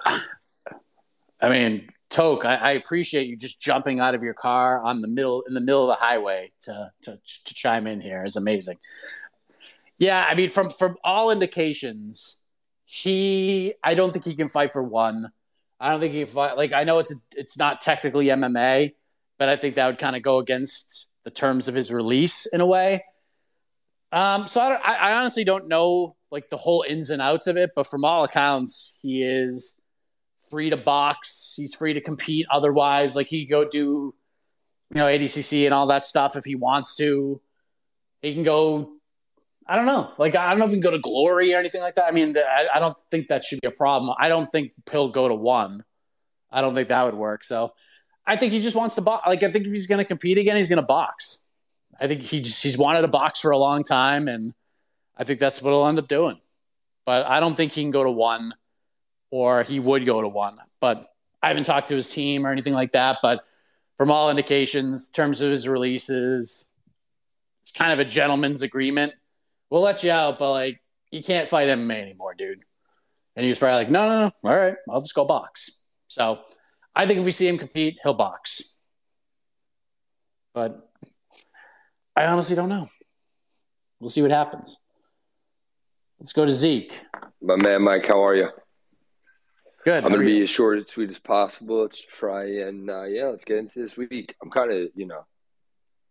I 1.41 1.49
mean, 1.49 1.87
Toke, 2.09 2.45
I, 2.45 2.55
I, 2.55 2.71
appreciate 2.71 3.27
you 3.27 3.35
just 3.35 3.59
jumping 3.59 3.99
out 3.99 4.15
of 4.15 4.23
your 4.23 4.33
car 4.33 4.81
on 4.81 5.01
the 5.01 5.07
middle 5.07 5.43
in 5.47 5.53
the 5.53 5.59
middle 5.59 5.89
of 5.89 5.97
the 5.97 6.03
highway 6.03 6.51
to 6.61 6.91
to, 7.03 7.19
to 7.45 7.53
chime 7.53 7.87
in 7.87 7.99
here 7.99 8.23
is 8.23 8.35
amazing. 8.35 8.77
Yeah, 9.97 10.25
I 10.27 10.35
mean, 10.35 10.49
from 10.49 10.69
from 10.69 10.97
all 11.03 11.31
indications, 11.31 12.41
he 12.85 13.73
I 13.83 13.95
don't 13.95 14.13
think 14.13 14.25
he 14.25 14.35
can 14.35 14.49
fight 14.49 14.71
for 14.71 14.83
one. 14.83 15.31
I 15.79 15.91
don't 15.91 15.99
think 15.99 16.13
he 16.13 16.23
can 16.23 16.33
fight. 16.33 16.57
Like 16.57 16.73
I 16.73 16.83
know 16.83 16.99
it's 16.99 17.13
it's 17.35 17.57
not 17.57 17.81
technically 17.81 18.27
MMA, 18.27 18.93
but 19.37 19.49
I 19.49 19.57
think 19.57 19.75
that 19.75 19.87
would 19.87 19.99
kind 19.99 20.15
of 20.15 20.21
go 20.21 20.39
against 20.39 21.07
the 21.23 21.31
terms 21.31 21.67
of 21.67 21.75
his 21.75 21.91
release 21.91 22.45
in 22.45 22.61
a 22.61 22.65
way. 22.65 23.03
Um, 24.11 24.47
so 24.47 24.61
I, 24.61 24.93
I 24.93 25.19
honestly 25.19 25.43
don't 25.43 25.67
know 25.67 26.15
like 26.31 26.49
the 26.49 26.57
whole 26.57 26.85
ins 26.87 27.09
and 27.09 27.21
outs 27.21 27.47
of 27.47 27.57
it, 27.57 27.71
but 27.75 27.87
from 27.87 28.05
all 28.05 28.23
accounts, 28.23 28.97
he 29.01 29.23
is 29.23 29.81
free 30.49 30.69
to 30.69 30.77
box. 30.77 31.53
He's 31.55 31.73
free 31.73 31.93
to 31.93 32.01
compete. 32.01 32.45
Otherwise, 32.51 33.15
like 33.15 33.27
he 33.27 33.45
go 33.45 33.67
do, 33.67 34.13
you 34.93 34.95
know, 34.95 35.05
ADCC 35.05 35.65
and 35.65 35.73
all 35.73 35.87
that 35.87 36.05
stuff 36.05 36.35
if 36.35 36.45
he 36.45 36.55
wants 36.55 36.95
to. 36.97 37.41
He 38.21 38.33
can 38.33 38.43
go. 38.43 38.91
I 39.67 39.75
don't 39.75 39.85
know. 39.85 40.11
Like 40.17 40.35
I 40.35 40.49
don't 40.49 40.59
know 40.59 40.65
if 40.65 40.71
he 40.71 40.77
can 40.77 40.81
go 40.81 40.91
to 40.91 40.99
Glory 40.99 41.53
or 41.53 41.59
anything 41.59 41.81
like 41.81 41.95
that. 41.95 42.05
I 42.05 42.11
mean, 42.11 42.37
I, 42.37 42.67
I 42.75 42.79
don't 42.79 42.97
think 43.09 43.29
that 43.29 43.43
should 43.43 43.61
be 43.61 43.67
a 43.67 43.71
problem. 43.71 44.15
I 44.19 44.29
don't 44.29 44.51
think 44.51 44.73
he'll 44.91 45.09
go 45.09 45.27
to 45.27 45.35
one. 45.35 45.83
I 46.51 46.61
don't 46.61 46.75
think 46.75 46.89
that 46.89 47.03
would 47.05 47.15
work. 47.15 47.43
So 47.43 47.73
I 48.25 48.35
think 48.35 48.53
he 48.53 48.59
just 48.59 48.75
wants 48.75 48.95
to 48.95 49.01
box. 49.01 49.27
Like 49.27 49.43
I 49.43 49.51
think 49.51 49.65
if 49.65 49.71
he's 49.71 49.87
going 49.87 49.99
to 49.99 50.05
compete 50.05 50.37
again, 50.37 50.55
he's 50.55 50.69
going 50.69 50.77
to 50.77 50.85
box. 50.85 51.39
I 51.99 52.07
think 52.07 52.21
he 52.21 52.41
just 52.41 52.61
he's 52.61 52.77
wanted 52.77 53.01
to 53.01 53.07
box 53.07 53.39
for 53.39 53.51
a 53.51 53.57
long 53.57 53.83
time, 53.83 54.27
and 54.27 54.53
I 55.17 55.23
think 55.23 55.39
that's 55.39 55.61
what 55.61 55.71
he'll 55.71 55.87
end 55.87 55.99
up 55.99 56.07
doing. 56.07 56.39
But 57.05 57.25
I 57.25 57.39
don't 57.39 57.55
think 57.55 57.73
he 57.73 57.81
can 57.83 57.91
go 57.91 58.03
to 58.03 58.11
one 58.11 58.53
or 59.35 59.63
he 59.63 59.81
would 59.81 60.05
go 60.05 60.21
to 60.21 60.29
one. 60.29 60.57
But 60.79 61.09
I 61.43 61.49
haven't 61.49 61.65
talked 61.65 61.89
to 61.89 61.95
his 61.95 62.07
team 62.07 62.47
or 62.47 62.51
anything 62.53 62.71
like 62.73 62.93
that. 62.93 63.17
But 63.21 63.43
from 63.97 64.09
all 64.09 64.29
indications, 64.29 65.09
terms 65.09 65.41
of 65.41 65.51
his 65.51 65.67
releases, 65.67 66.69
it's 67.61 67.73
kind 67.73 67.91
of 67.91 67.99
a 67.99 68.05
gentleman's 68.05 68.61
agreement. 68.61 69.11
We'll 69.69 69.81
let 69.81 70.05
you 70.05 70.11
out, 70.11 70.39
but 70.39 70.51
like 70.51 70.81
you 71.11 71.21
can't 71.21 71.49
fight 71.49 71.67
MMA 71.67 72.01
anymore, 72.01 72.33
dude. 72.33 72.63
And 73.35 73.43
he 73.43 73.49
was 73.49 73.59
probably 73.59 73.75
like, 73.75 73.91
no, 73.91 74.07
no, 74.07 74.21
no. 74.21 74.49
All 74.49 74.57
right, 74.57 74.75
I'll 74.89 75.01
just 75.01 75.13
go 75.13 75.25
box. 75.25 75.83
So 76.07 76.39
I 76.95 77.05
think 77.05 77.19
if 77.19 77.25
we 77.25 77.31
see 77.31 77.49
him 77.49 77.57
compete, 77.57 77.97
he'll 78.03 78.13
box. 78.13 78.77
But 80.53 80.89
I 82.15 82.27
honestly 82.27 82.55
don't 82.55 82.69
know. 82.69 82.87
We'll 83.99 84.07
see 84.07 84.21
what 84.21 84.31
happens. 84.31 84.77
Let's 86.21 86.31
go 86.31 86.45
to 86.45 86.53
Zeke. 86.53 87.01
My 87.41 87.57
man, 87.57 87.81
Mike, 87.81 88.05
how 88.07 88.23
are 88.23 88.33
you? 88.33 88.47
Good. 89.85 90.03
I'm 90.03 90.09
going 90.09 90.21
to 90.21 90.25
be 90.25 90.41
as 90.41 90.49
short 90.49 90.79
and 90.79 90.87
sweet 90.87 91.11
as 91.11 91.19
possible. 91.19 91.83
Let's 91.83 92.01
try 92.01 92.61
and, 92.61 92.89
uh, 92.89 93.03
yeah, 93.03 93.27
let's 93.27 93.43
get 93.43 93.59
into 93.59 93.79
this 93.79 93.95
week. 93.95 94.35
I'm 94.41 94.49
kind 94.49 94.71
of, 94.71 94.89
you 94.95 95.05
know, 95.05 95.27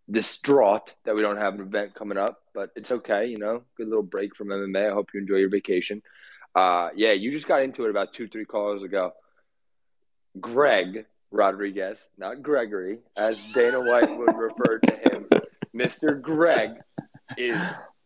distraught 0.08 0.94
that 1.04 1.16
we 1.16 1.22
don't 1.22 1.38
have 1.38 1.54
an 1.54 1.60
event 1.60 1.92
coming 1.92 2.16
up, 2.16 2.40
but 2.54 2.70
it's 2.76 2.92
okay, 2.92 3.26
you 3.26 3.38
know, 3.38 3.62
good 3.76 3.88
little 3.88 4.04
break 4.04 4.36
from 4.36 4.48
MMA. 4.48 4.90
I 4.90 4.94
hope 4.94 5.08
you 5.12 5.20
enjoy 5.20 5.38
your 5.38 5.50
vacation. 5.50 6.02
Uh, 6.54 6.90
yeah, 6.94 7.12
you 7.12 7.32
just 7.32 7.48
got 7.48 7.62
into 7.62 7.84
it 7.84 7.90
about 7.90 8.14
two, 8.14 8.28
three 8.28 8.44
calls 8.44 8.84
ago. 8.84 9.12
Greg 10.38 11.06
Rodrigues, 11.32 11.98
not 12.16 12.42
Gregory, 12.42 13.00
as 13.16 13.36
Dana 13.54 13.80
White 13.80 14.16
would 14.16 14.36
refer 14.36 14.78
to 14.78 14.94
him, 14.94 15.26
Mr. 15.74 16.22
Greg 16.22 16.70
is 17.36 17.60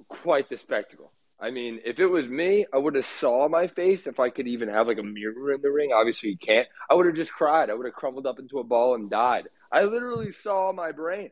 quite 0.09 0.49
the 0.49 0.57
spectacle. 0.57 1.12
I 1.40 1.51
mean, 1.51 1.81
if 1.85 2.01
it 2.01 2.06
was 2.06 2.28
me, 2.28 2.66
I 2.73 2.78
would 2.78 2.97
have 2.97 3.06
saw 3.06 3.48
my 3.48 3.69
face 3.69 4.06
if 4.06 4.19
I 4.19 4.28
could 4.31 4.48
even 4.48 4.69
have 4.69 4.89
like 4.89 4.98
a 4.98 5.05
mirror 5.05 5.52
in 5.52 5.62
the 5.62 5.70
ring. 5.70 5.93
Obviously, 5.94 6.31
you 6.31 6.39
can't. 6.39 6.66
I 6.90 6.94
would 6.94 7.06
have 7.06 7.15
just 7.15 7.32
cried. 7.32 7.70
I 7.70 7.74
would 7.74 7.86
have 7.86 7.94
crumbled 7.94 8.27
up 8.27 8.40
into 8.40 8.59
a 8.59 8.65
ball 8.65 8.97
and 8.97 9.09
died. 9.09 9.48
I 9.70 9.85
literally 9.85 10.32
saw 10.32 10.73
my 10.73 10.90
brain. 10.90 11.31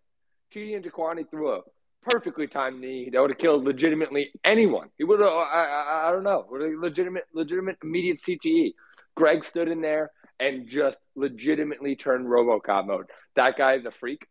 Chidi 0.55 0.81
Njokuani 0.81 1.28
threw 1.28 1.53
a 1.53 1.62
perfectly 2.09 2.47
timed 2.47 2.81
knee 2.81 3.11
that 3.11 3.20
would 3.20 3.31
have 3.31 3.39
killed 3.39 3.65
legitimately 3.65 4.31
anyone. 4.45 4.91
He 4.97 5.03
would 5.03 5.19
have. 5.19 5.28
I, 5.28 5.65
I, 5.65 6.09
I 6.09 6.12
don't 6.12 6.23
know. 6.23 6.47
Legitimate, 6.81 7.24
legitimate, 7.35 7.78
immediate 7.83 8.23
CTE. 8.23 8.74
Greg 9.16 9.45
stood 9.45 9.69
in 9.69 9.81
there 9.81 10.12
and 10.39 10.69
just 10.69 10.99
legitimately 11.16 11.97
turned 11.97 12.27
RoboCop 12.27 12.87
mode. 12.87 13.07
That 13.35 13.57
guy 13.57 13.74
is 13.74 13.87
a 13.87 13.91
freak. 13.91 14.27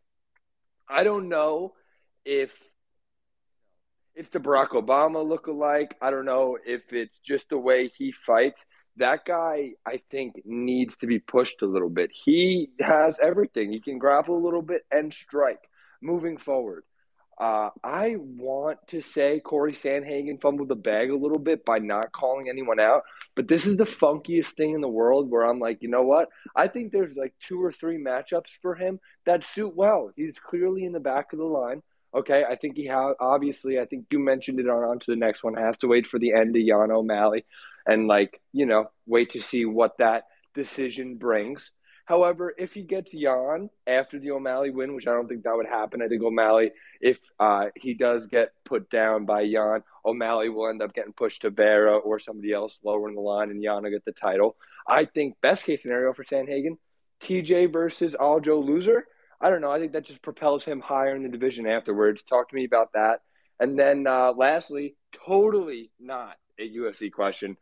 I 0.88 1.03
don't 1.03 1.27
know 1.27 1.73
if 2.23 2.52
it's 4.15 4.29
the 4.29 4.39
Barack 4.39 4.69
Obama 4.69 5.27
look-alike. 5.27 5.95
I 6.01 6.09
don't 6.09 6.25
know 6.25 6.57
if 6.65 6.81
it's 6.91 7.19
just 7.19 7.49
the 7.49 7.57
way 7.57 7.89
he 7.89 8.11
fights. 8.11 8.65
That 8.97 9.25
guy, 9.25 9.71
I 9.85 10.01
think, 10.09 10.35
needs 10.45 10.95
to 10.97 11.07
be 11.07 11.19
pushed 11.19 11.61
a 11.61 11.65
little 11.65 11.89
bit. 11.89 12.11
He 12.13 12.69
has 12.79 13.17
everything. 13.21 13.71
He 13.71 13.81
can 13.81 13.97
grapple 13.97 14.37
a 14.37 14.43
little 14.43 14.61
bit 14.61 14.85
and 14.89 15.13
strike 15.13 15.59
moving 16.01 16.37
forward. 16.37 16.83
Uh, 17.37 17.69
I 17.83 18.15
want 18.17 18.77
to 18.87 19.01
say 19.01 19.41
Cory 19.41 19.73
Sandhagen 19.73 20.39
fumbled 20.39 20.69
the 20.69 20.75
bag 20.75 21.09
a 21.09 21.17
little 21.17 21.39
bit 21.39 21.65
by 21.65 21.79
not 21.79 22.13
calling 22.13 22.47
anyone 22.47 22.79
out, 22.79 23.03
but 23.35 23.49
this 23.49 23.65
is 23.65 23.75
the 23.75 23.83
funkiest 23.83 24.55
thing 24.55 24.73
in 24.73 24.79
the 24.79 24.87
world 24.87 25.29
where 25.29 25.45
I'm 25.45 25.59
like, 25.59 25.79
you 25.81 25.89
know 25.89 26.03
what? 26.03 26.29
I 26.55 26.69
think 26.69 26.93
there's 26.93 27.17
like 27.17 27.33
two 27.45 27.61
or 27.61 27.73
three 27.73 27.97
matchups 27.97 28.51
for 28.61 28.75
him 28.75 29.01
that 29.25 29.43
suit 29.43 29.75
well. 29.75 30.11
He's 30.15 30.39
clearly 30.39 30.85
in 30.85 30.93
the 30.93 31.01
back 31.01 31.33
of 31.33 31.39
the 31.39 31.45
line. 31.45 31.81
Okay, 32.15 32.45
I 32.49 32.55
think 32.55 32.77
he 32.77 32.85
has. 32.85 33.15
Obviously, 33.19 33.79
I 33.79 33.85
think 33.85 34.05
you 34.09 34.19
mentioned 34.19 34.59
it 34.59 34.69
on, 34.69 34.83
on 34.83 34.99
to 34.99 35.11
the 35.11 35.17
next 35.17 35.43
one. 35.43 35.53
Has 35.55 35.77
to 35.79 35.87
wait 35.87 36.07
for 36.07 36.17
the 36.17 36.33
end 36.33 36.55
of 36.55 36.61
Yan 36.61 36.89
O'Malley, 36.91 37.45
and 37.85 38.07
like 38.07 38.41
you 38.53 38.65
know, 38.65 38.89
wait 39.05 39.31
to 39.31 39.41
see 39.41 39.65
what 39.65 39.97
that 39.97 40.23
decision 40.53 41.17
brings. 41.17 41.71
However, 42.05 42.53
if 42.57 42.71
he 42.73 42.83
gets 42.83 43.13
Yan 43.13 43.69
after 43.87 44.19
the 44.19 44.31
O'Malley 44.31 44.69
win, 44.69 44.95
which 44.95 45.07
I 45.07 45.13
don't 45.13 45.27
think 45.27 45.43
that 45.43 45.55
would 45.55 45.65
happen, 45.65 46.03
I 46.03 46.07
think 46.07 46.23
O'Malley, 46.23 46.71
if 47.01 47.19
uh, 47.39 47.65
he 47.75 47.95
does 47.95 48.27
get 48.27 48.53
put 48.63 48.89
down 48.91 49.25
by 49.25 49.41
Yan, 49.41 49.83
O'Malley 50.05 50.49
will 50.49 50.69
end 50.69 50.83
up 50.83 50.93
getting 50.93 51.13
pushed 51.13 51.41
to 51.41 51.49
Vera 51.49 51.97
or 51.97 52.19
somebody 52.19 52.53
else 52.53 52.77
lower 52.83 53.09
in 53.09 53.15
the 53.15 53.21
line, 53.21 53.49
and 53.49 53.61
Yan 53.61 53.83
will 53.83 53.89
get 53.89 54.05
the 54.05 54.11
title. 54.11 54.55
I 54.87 55.05
think 55.05 55.35
best 55.41 55.65
case 55.65 55.81
scenario 55.81 56.13
for 56.13 56.23
Sandhagen, 56.23 56.77
TJ 57.21 57.73
versus 57.73 58.15
Aljo 58.17 58.63
loser. 58.63 59.05
I 59.41 59.49
don't 59.49 59.62
know. 59.62 59.72
I 59.72 59.80
think 59.80 59.94
that 59.94 60.06
just 60.06 60.22
propels 60.22 60.64
him 60.64 60.80
higher 60.80 61.16
in 61.16 61.24
the 61.24 61.30
division 61.30 61.68
afterwards. 61.68 62.24
Talk 62.24 62.49
to 62.49 62.56
me 62.56 62.66
about 62.66 62.94
that. 62.94 63.22
And 63.60 63.78
then 63.78 64.07
uh, 64.07 64.34
lastly, 64.34 64.95
totally 65.12 65.91
not 65.99 66.36
a 66.60 66.70
UFC 66.70 67.12
question. 67.12 67.57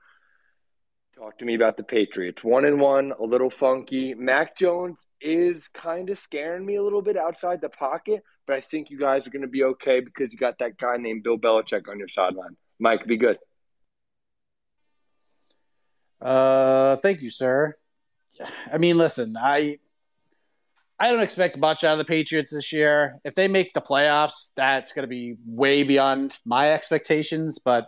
Talk 1.15 1.37
to 1.39 1.45
me 1.45 1.53
about 1.53 1.77
the 1.77 1.83
Patriots. 1.83 2.43
One 2.43 2.65
and 2.65 2.79
one, 2.79 3.13
a 3.19 3.23
little 3.23 3.51
funky. 3.51 4.15
Mac 4.15 4.57
Jones 4.57 5.05
is 5.21 5.67
kind 5.73 6.09
of 6.09 6.17
scaring 6.17 6.65
me 6.65 6.75
a 6.75 6.83
little 6.83 7.03
bit 7.03 7.17
outside 7.17 7.61
the 7.61 7.69
pocket, 7.69 8.23
but 8.47 8.55
I 8.55 8.61
think 8.61 8.89
you 8.89 8.97
guys 8.97 9.27
are 9.27 9.29
going 9.29 9.43
to 9.43 9.47
be 9.47 9.63
okay 9.63 9.99
because 9.99 10.33
you 10.33 10.39
got 10.39 10.57
that 10.59 10.77
guy 10.77 10.97
named 10.97 11.23
Bill 11.23 11.37
Belichick 11.37 11.87
on 11.87 11.99
your 11.99 12.07
sideline. 12.07 12.57
Mike, 12.79 13.05
be 13.05 13.17
good. 13.17 13.37
Uh, 16.19 16.95
thank 16.97 17.21
you, 17.21 17.29
sir. 17.29 17.75
I 18.71 18.79
mean, 18.79 18.97
listen, 18.97 19.35
I 19.37 19.77
I 21.03 21.11
don't 21.11 21.19
expect 21.19 21.57
much 21.57 21.83
out 21.83 21.91
of 21.91 21.97
the 21.97 22.05
Patriots 22.05 22.53
this 22.53 22.71
year. 22.71 23.19
If 23.25 23.35
they 23.35 23.49
make 23.49 23.73
the 23.73 23.81
playoffs, 23.81 24.51
that's 24.55 24.93
going 24.93 25.03
to 25.03 25.09
be 25.09 25.35
way 25.45 25.83
beyond 25.83 26.39
my 26.45 26.71
expectations. 26.71 27.59
But 27.59 27.87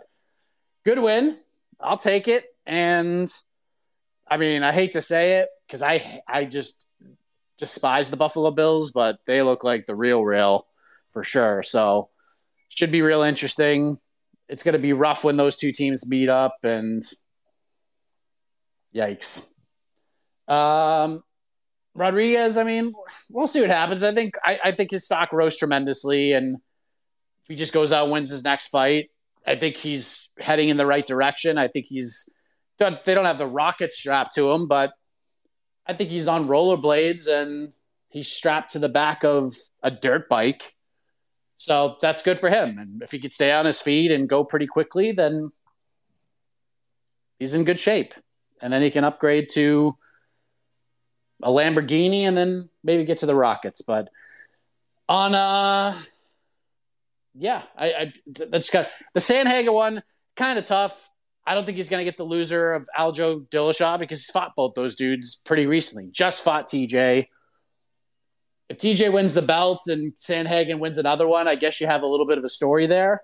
good 0.84 0.98
win, 0.98 1.38
I'll 1.80 1.96
take 1.96 2.28
it. 2.28 2.44
And 2.66 3.32
I 4.28 4.36
mean, 4.36 4.62
I 4.62 4.70
hate 4.70 4.92
to 4.92 5.00
say 5.00 5.38
it 5.38 5.48
because 5.66 5.80
I 5.80 6.20
I 6.28 6.44
just 6.44 6.86
despise 7.56 8.10
the 8.10 8.18
Buffalo 8.18 8.50
Bills, 8.50 8.90
but 8.90 9.18
they 9.26 9.40
look 9.40 9.64
like 9.64 9.86
the 9.86 9.96
real 9.96 10.22
real 10.22 10.66
for 11.08 11.22
sure. 11.22 11.62
So 11.62 12.10
should 12.68 12.92
be 12.92 13.00
real 13.00 13.22
interesting. 13.22 13.96
It's 14.50 14.62
going 14.62 14.74
to 14.74 14.78
be 14.78 14.92
rough 14.92 15.24
when 15.24 15.38
those 15.38 15.56
two 15.56 15.72
teams 15.72 16.06
meet 16.06 16.28
up, 16.28 16.58
and 16.64 17.02
yikes. 18.94 19.54
Um, 20.48 21.22
Rodrigues, 21.96 22.56
I 22.56 22.62
mean, 22.62 22.92
we'll 23.30 23.48
see 23.48 23.60
what 23.60 23.70
happens. 23.70 24.04
I 24.04 24.12
think 24.12 24.34
I, 24.44 24.60
I, 24.64 24.72
think 24.72 24.90
his 24.90 25.04
stock 25.04 25.32
rose 25.32 25.56
tremendously, 25.56 26.32
and 26.32 26.56
if 27.42 27.48
he 27.48 27.54
just 27.54 27.72
goes 27.72 27.92
out 27.92 28.10
wins 28.10 28.30
his 28.30 28.44
next 28.44 28.68
fight, 28.68 29.10
I 29.46 29.56
think 29.56 29.76
he's 29.76 30.30
heading 30.38 30.68
in 30.68 30.76
the 30.76 30.86
right 30.86 31.06
direction. 31.06 31.56
I 31.56 31.68
think 31.68 31.86
he's 31.88 32.28
they 32.78 33.14
don't 33.14 33.24
have 33.24 33.38
the 33.38 33.46
rocket 33.46 33.92
strapped 33.94 34.34
to 34.34 34.50
him, 34.50 34.68
but 34.68 34.92
I 35.86 35.94
think 35.94 36.10
he's 36.10 36.28
on 36.28 36.48
rollerblades 36.48 37.28
and 37.28 37.72
he's 38.10 38.28
strapped 38.28 38.72
to 38.72 38.78
the 38.78 38.88
back 38.88 39.24
of 39.24 39.54
a 39.82 39.90
dirt 39.90 40.28
bike. 40.28 40.74
So 41.56 41.96
that's 42.02 42.20
good 42.20 42.38
for 42.38 42.50
him. 42.50 42.78
And 42.78 43.02
if 43.02 43.10
he 43.10 43.18
could 43.18 43.32
stay 43.32 43.52
on 43.52 43.64
his 43.64 43.80
feet 43.80 44.10
and 44.10 44.28
go 44.28 44.44
pretty 44.44 44.66
quickly, 44.66 45.12
then 45.12 45.50
he's 47.38 47.54
in 47.54 47.64
good 47.64 47.80
shape. 47.80 48.12
And 48.60 48.70
then 48.70 48.82
he 48.82 48.90
can 48.90 49.04
upgrade 49.04 49.48
to 49.52 49.96
a 51.42 51.50
Lamborghini 51.50 52.22
and 52.22 52.36
then 52.36 52.68
maybe 52.82 53.04
get 53.04 53.18
to 53.18 53.26
the 53.26 53.34
Rockets. 53.34 53.82
But 53.82 54.08
on 55.08 55.34
uh 55.34 55.98
yeah, 57.34 57.62
I, 57.76 57.92
I 57.92 58.12
that's 58.48 58.70
got 58.70 58.88
the 59.14 59.20
Sandhagen 59.20 59.72
one 59.72 60.02
kind 60.36 60.58
of 60.58 60.64
tough. 60.64 61.10
I 61.46 61.54
don't 61.54 61.64
think 61.64 61.76
he's 61.76 61.88
going 61.88 62.00
to 62.00 62.04
get 62.04 62.16
the 62.16 62.24
loser 62.24 62.72
of 62.72 62.88
Aljo 62.98 63.48
Dillashaw 63.50 63.98
because 63.98 64.18
he's 64.18 64.30
fought 64.30 64.56
both 64.56 64.74
those 64.74 64.96
dudes 64.96 65.36
pretty 65.44 65.66
recently. 65.66 66.08
Just 66.10 66.42
fought 66.42 66.66
TJ. 66.66 67.28
If 68.68 68.78
TJ 68.78 69.12
wins 69.12 69.34
the 69.34 69.42
belt 69.42 69.82
and 69.86 70.12
Sandhagen 70.16 70.80
wins 70.80 70.98
another 70.98 71.28
one, 71.28 71.46
I 71.46 71.54
guess 71.54 71.80
you 71.80 71.86
have 71.86 72.02
a 72.02 72.06
little 72.06 72.26
bit 72.26 72.38
of 72.38 72.44
a 72.44 72.48
story 72.48 72.86
there 72.86 73.22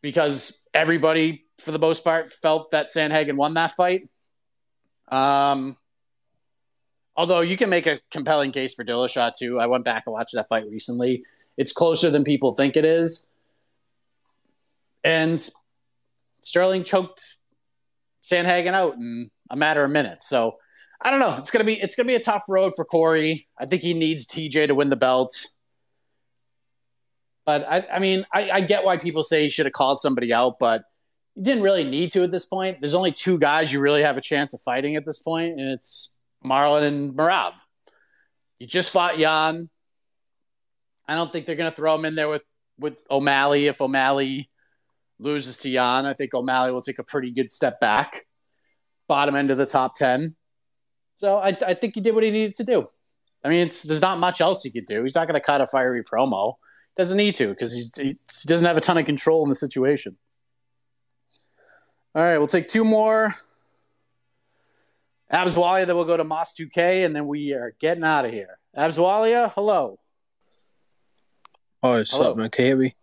because 0.00 0.66
everybody, 0.72 1.44
for 1.58 1.72
the 1.72 1.78
most 1.78 2.02
part, 2.02 2.32
felt 2.32 2.70
that 2.70 2.86
Sandhagen 2.86 3.36
won 3.36 3.54
that 3.54 3.72
fight. 3.72 4.08
Um, 5.08 5.76
although 7.20 7.42
you 7.42 7.58
can 7.58 7.68
make 7.68 7.86
a 7.86 8.00
compelling 8.10 8.50
case 8.50 8.72
for 8.72 8.82
Dillashaw 8.82 9.36
too. 9.36 9.60
I 9.60 9.66
went 9.66 9.84
back 9.84 10.04
and 10.06 10.14
watched 10.14 10.32
that 10.32 10.48
fight 10.48 10.64
recently. 10.70 11.22
It's 11.58 11.70
closer 11.70 12.08
than 12.08 12.24
people 12.24 12.54
think 12.54 12.78
it 12.78 12.86
is. 12.86 13.28
And 15.04 15.38
Sterling 16.40 16.82
choked 16.82 17.36
Sandhagen 18.24 18.72
out 18.72 18.94
in 18.94 19.30
a 19.50 19.56
matter 19.56 19.84
of 19.84 19.90
minutes. 19.90 20.30
So 20.30 20.54
I 21.02 21.10
don't 21.10 21.20
know. 21.20 21.36
It's 21.36 21.50
gonna 21.50 21.64
be 21.64 21.78
it's 21.78 21.94
gonna 21.94 22.06
be 22.06 22.14
a 22.14 22.22
tough 22.22 22.44
road 22.48 22.72
for 22.74 22.86
Cory. 22.86 23.46
I 23.58 23.66
think 23.66 23.82
he 23.82 23.92
needs 23.92 24.26
TJ 24.26 24.68
to 24.68 24.74
win 24.74 24.88
the 24.88 24.96
belt. 24.96 25.46
But 27.44 27.66
I, 27.68 27.86
I 27.92 27.98
mean, 27.98 28.24
I, 28.32 28.50
I 28.50 28.60
get 28.62 28.82
why 28.82 28.96
people 28.96 29.24
say 29.24 29.42
he 29.42 29.50
should 29.50 29.66
have 29.66 29.74
called 29.74 30.00
somebody 30.00 30.32
out, 30.32 30.58
but 30.58 30.84
you 31.34 31.42
didn't 31.42 31.64
really 31.64 31.84
need 31.84 32.12
to 32.12 32.22
at 32.22 32.30
this 32.30 32.46
point. 32.46 32.80
There's 32.80 32.94
only 32.94 33.12
two 33.12 33.38
guys 33.38 33.70
you 33.70 33.80
really 33.80 34.02
have 34.02 34.16
a 34.16 34.22
chance 34.22 34.54
of 34.54 34.62
fighting 34.62 34.96
at 34.96 35.04
this 35.04 35.18
point, 35.18 35.60
and 35.60 35.70
it's 35.70 36.19
Marlon 36.44 36.82
and 36.82 37.12
Merab. 37.14 37.52
You 38.58 38.66
just 38.66 38.90
fought 38.90 39.18
Yan. 39.18 39.68
I 41.08 41.14
don't 41.16 41.32
think 41.32 41.46
they're 41.46 41.56
gonna 41.56 41.70
throw 41.70 41.94
him 41.94 42.04
in 42.04 42.14
there 42.14 42.28
with 42.28 42.44
with 42.78 42.96
O'Malley 43.10 43.66
if 43.66 43.80
O'Malley 43.80 44.50
loses 45.20 45.58
to 45.58 45.68
Yan, 45.68 46.06
I 46.06 46.14
think 46.14 46.34
O'Malley 46.34 46.72
will 46.72 46.82
take 46.82 46.98
a 46.98 47.04
pretty 47.04 47.30
good 47.30 47.52
step 47.52 47.78
back, 47.78 48.26
bottom 49.06 49.36
end 49.36 49.50
of 49.50 49.58
the 49.58 49.66
top 49.66 49.94
10. 49.94 50.34
So 51.16 51.36
I, 51.36 51.56
I 51.66 51.74
think 51.74 51.94
he 51.94 52.00
did 52.00 52.14
what 52.14 52.24
he 52.24 52.30
needed 52.30 52.54
to 52.54 52.64
do. 52.64 52.88
I 53.44 53.48
mean, 53.48 53.70
there's 53.84 54.00
not 54.00 54.18
much 54.18 54.40
else 54.40 54.62
he 54.62 54.70
could 54.70 54.86
do. 54.86 55.02
He's 55.02 55.14
not 55.14 55.26
going 55.26 55.38
to 55.38 55.44
cut 55.44 55.60
a 55.60 55.66
fiery 55.66 56.02
promo. 56.02 56.54
Doesn't 56.96 57.16
need 57.16 57.34
to 57.36 57.48
because 57.48 57.72
he, 57.72 57.84
he 57.96 58.18
doesn't 58.46 58.66
have 58.66 58.76
a 58.76 58.80
ton 58.80 58.98
of 58.98 59.06
control 59.06 59.42
in 59.44 59.48
the 59.48 59.54
situation. 59.54 60.16
All 62.14 62.22
right, 62.22 62.38
we'll 62.38 62.48
take 62.48 62.66
two 62.66 62.84
more. 62.84 63.34
Abswalia, 65.32 65.86
then 65.86 65.94
we'll 65.94 66.04
go 66.04 66.16
to 66.16 66.24
Moss 66.24 66.54
2K, 66.54 67.04
and 67.06 67.14
then 67.14 67.26
we 67.26 67.52
are 67.52 67.74
getting 67.78 68.02
out 68.02 68.24
of 68.24 68.32
here. 68.32 68.58
Abswalia, 68.76 69.52
hello. 69.52 69.98
Hi, 71.82 71.98
what's 71.98 72.12
up, 72.14 72.36
man? 72.36 72.50
Can 72.50 72.64
you 72.64 72.68
hear 72.68 72.76
me? 72.76 72.94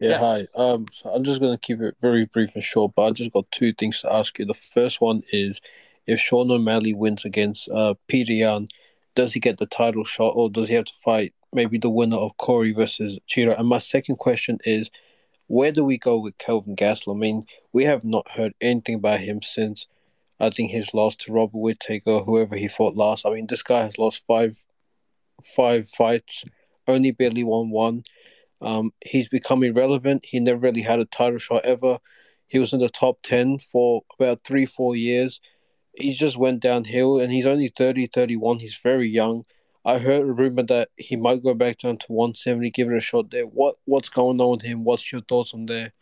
Yeah, 0.00 0.10
yes. 0.10 0.48
hi. 0.54 0.62
Um, 0.62 0.86
so 0.92 1.10
I'm 1.10 1.24
just 1.24 1.40
gonna 1.40 1.58
keep 1.58 1.80
it 1.80 1.96
very 2.00 2.26
brief 2.26 2.54
and 2.54 2.62
short, 2.62 2.92
but 2.94 3.06
I 3.06 3.10
just 3.10 3.32
got 3.32 3.50
two 3.50 3.72
things 3.72 4.00
to 4.02 4.12
ask 4.12 4.38
you. 4.38 4.44
The 4.44 4.54
first 4.54 5.00
one 5.00 5.22
is, 5.32 5.60
if 6.06 6.20
Sean 6.20 6.52
O'Malley 6.52 6.94
wins 6.94 7.24
against 7.24 7.68
uh 7.70 7.94
Petr 8.08 8.38
Yan, 8.38 8.68
does 9.16 9.32
he 9.32 9.40
get 9.40 9.58
the 9.58 9.66
title 9.66 10.04
shot, 10.04 10.34
or 10.36 10.50
does 10.50 10.68
he 10.68 10.74
have 10.74 10.84
to 10.84 10.94
fight 10.94 11.34
maybe 11.52 11.78
the 11.78 11.90
winner 11.90 12.16
of 12.16 12.36
Cory 12.36 12.72
versus 12.72 13.18
Chito? 13.28 13.58
And 13.58 13.68
my 13.68 13.78
second 13.78 14.16
question 14.16 14.58
is, 14.64 14.88
where 15.48 15.72
do 15.72 15.82
we 15.84 15.98
go 15.98 16.18
with 16.18 16.38
Kelvin 16.38 16.76
Gastelum? 16.76 17.16
I 17.16 17.18
mean, 17.18 17.46
we 17.72 17.84
have 17.84 18.04
not 18.04 18.30
heard 18.30 18.52
anything 18.60 18.96
about 18.96 19.20
him 19.20 19.42
since 19.42 19.86
I 20.40 20.50
think 20.50 20.70
his 20.70 20.94
loss 20.94 21.16
to 21.16 21.32
Robert 21.32 21.58
Whittaker, 21.58 22.20
whoever 22.20 22.56
he 22.56 22.68
fought 22.68 22.94
last. 22.94 23.26
I 23.26 23.30
mean, 23.34 23.46
this 23.46 23.62
guy 23.62 23.82
has 23.82 23.98
lost 23.98 24.24
five 24.26 24.56
five 25.42 25.88
fights, 25.88 26.44
only 26.86 27.10
barely 27.10 27.44
won 27.44 27.70
one. 27.70 28.04
Um, 28.60 28.92
he's 29.04 29.28
become 29.28 29.62
irrelevant. 29.62 30.24
He 30.24 30.40
never 30.40 30.58
really 30.58 30.82
had 30.82 30.98
a 31.00 31.04
title 31.04 31.38
shot 31.38 31.64
ever. 31.64 31.98
He 32.48 32.58
was 32.58 32.72
in 32.72 32.80
the 32.80 32.88
top 32.88 33.18
10 33.22 33.58
for 33.58 34.02
about 34.18 34.42
three, 34.44 34.66
four 34.66 34.96
years. 34.96 35.40
He 35.94 36.12
just 36.12 36.36
went 36.36 36.60
downhill 36.60 37.20
and 37.20 37.30
he's 37.30 37.46
only 37.46 37.68
30, 37.68 38.06
31. 38.06 38.58
He's 38.58 38.76
very 38.76 39.08
young. 39.08 39.44
I 39.84 39.98
heard 39.98 40.22
a 40.22 40.32
rumor 40.32 40.64
that 40.64 40.90
he 40.96 41.16
might 41.16 41.42
go 41.42 41.54
back 41.54 41.78
down 41.78 41.98
to 41.98 42.12
170, 42.12 42.70
give 42.70 42.90
it 42.90 42.96
a 42.96 43.00
shot 43.00 43.30
there. 43.30 43.46
What 43.46 43.76
What's 43.84 44.08
going 44.08 44.40
on 44.40 44.50
with 44.50 44.62
him? 44.62 44.84
What's 44.84 45.12
your 45.12 45.22
thoughts 45.22 45.54
on 45.54 45.66
there? 45.66 45.92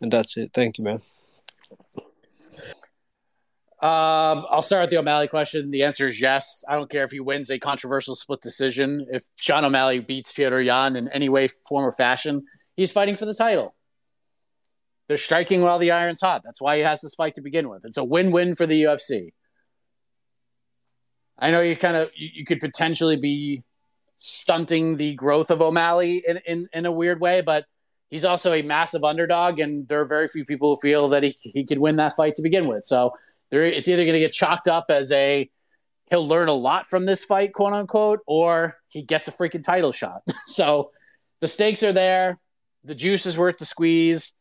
And 0.00 0.12
that's 0.12 0.36
it. 0.36 0.52
Thank 0.54 0.78
you, 0.78 0.84
man. 0.84 1.02
Um, 3.84 4.46
I'll 4.48 4.62
start 4.62 4.84
with 4.84 4.90
the 4.90 4.96
O'Malley 4.96 5.28
question. 5.28 5.70
The 5.70 5.82
answer 5.82 6.08
is 6.08 6.18
yes. 6.18 6.64
I 6.66 6.74
don't 6.74 6.88
care 6.88 7.04
if 7.04 7.10
he 7.10 7.20
wins 7.20 7.50
a 7.50 7.58
controversial 7.58 8.14
split 8.14 8.40
decision. 8.40 9.04
If 9.10 9.24
Sean 9.36 9.62
O'Malley 9.62 9.98
beats 9.98 10.32
Petr 10.32 10.64
Yan 10.64 10.96
in 10.96 11.08
any 11.08 11.28
way, 11.28 11.48
form, 11.68 11.84
or 11.84 11.92
fashion, 11.92 12.46
he's 12.76 12.92
fighting 12.92 13.14
for 13.14 13.26
the 13.26 13.34
title. 13.34 13.74
They're 15.06 15.18
striking 15.18 15.60
while 15.60 15.78
the 15.78 15.90
iron's 15.90 16.22
hot. 16.22 16.40
That's 16.42 16.62
why 16.62 16.78
he 16.78 16.82
has 16.82 17.02
this 17.02 17.14
fight 17.14 17.34
to 17.34 17.42
begin 17.42 17.68
with. 17.68 17.84
It's 17.84 17.98
a 17.98 18.04
win-win 18.04 18.54
for 18.54 18.64
the 18.64 18.84
UFC. 18.84 19.34
I 21.38 21.50
know 21.50 21.60
you 21.60 21.76
kind 21.76 21.98
of 21.98 22.10
you, 22.16 22.30
you 22.32 22.44
could 22.46 22.60
potentially 22.60 23.18
be 23.18 23.64
stunting 24.16 24.96
the 24.96 25.14
growth 25.14 25.50
of 25.50 25.60
O'Malley 25.60 26.24
in, 26.26 26.40
in, 26.46 26.68
in 26.72 26.86
a 26.86 26.92
weird 26.92 27.20
way, 27.20 27.42
but 27.42 27.66
he's 28.08 28.24
also 28.24 28.54
a 28.54 28.62
massive 28.62 29.04
underdog, 29.04 29.58
and 29.58 29.86
there 29.88 30.00
are 30.00 30.06
very 30.06 30.26
few 30.26 30.46
people 30.46 30.74
who 30.74 30.80
feel 30.80 31.10
that 31.10 31.22
he, 31.22 31.36
he 31.42 31.66
could 31.66 31.80
win 31.80 31.96
that 31.96 32.16
fight 32.16 32.34
to 32.36 32.42
begin 32.42 32.66
with. 32.66 32.86
So 32.86 33.12
it's 33.62 33.88
either 33.88 34.04
going 34.04 34.14
to 34.14 34.20
get 34.20 34.32
chalked 34.32 34.68
up 34.68 34.86
as 34.88 35.10
a 35.12 35.50
he'll 36.10 36.26
learn 36.26 36.48
a 36.48 36.52
lot 36.52 36.86
from 36.86 37.06
this 37.06 37.24
fight, 37.24 37.52
quote 37.52 37.72
unquote, 37.72 38.20
or 38.26 38.76
he 38.88 39.02
gets 39.02 39.28
a 39.28 39.32
freaking 39.32 39.62
title 39.62 39.92
shot. 39.92 40.22
so 40.46 40.90
the 41.40 41.48
stakes 41.48 41.82
are 41.82 41.92
there. 41.92 42.38
The 42.84 42.94
juice 42.94 43.26
is 43.26 43.38
worth 43.38 43.58
the 43.58 43.64
squeeze. 43.64 44.34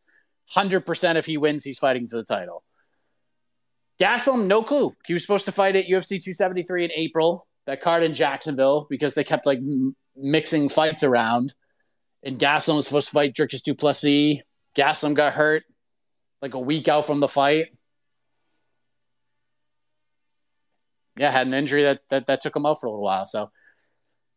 100% 0.55 1.15
if 1.15 1.25
he 1.25 1.37
wins, 1.37 1.63
he's 1.63 1.79
fighting 1.79 2.07
for 2.07 2.17
the 2.17 2.23
title. 2.23 2.63
Gastelum, 3.99 4.47
no 4.47 4.63
clue. 4.63 4.93
He 5.05 5.13
was 5.13 5.21
supposed 5.21 5.45
to 5.45 5.51
fight 5.51 5.75
at 5.75 5.85
UFC 5.85 6.21
273 6.21 6.85
in 6.85 6.91
April, 6.93 7.47
that 7.65 7.81
card 7.81 8.03
in 8.03 8.13
Jacksonville, 8.13 8.87
because 8.89 9.13
they 9.13 9.23
kept 9.23 9.45
like 9.45 9.59
m- 9.59 9.95
mixing 10.15 10.67
fights 10.67 11.03
around. 11.03 11.53
And 12.23 12.39
Gastelum 12.39 12.75
was 12.75 12.85
supposed 12.85 13.07
to 13.07 13.13
fight 13.13 13.33
Dricus 13.33 13.63
Du 13.63 13.75
Plessis. 13.75 14.39
Gastelum 14.75 15.13
got 15.13 15.33
hurt 15.33 15.63
like 16.41 16.53
a 16.53 16.59
week 16.59 16.87
out 16.87 17.05
from 17.05 17.19
the 17.19 17.27
fight. 17.27 17.67
Yeah, 21.17 21.31
had 21.31 21.47
an 21.47 21.53
injury 21.53 21.83
that, 21.83 22.01
that 22.09 22.27
that 22.27 22.41
took 22.41 22.55
him 22.55 22.65
out 22.65 22.79
for 22.79 22.87
a 22.87 22.89
little 22.89 23.03
while. 23.03 23.25
So 23.25 23.51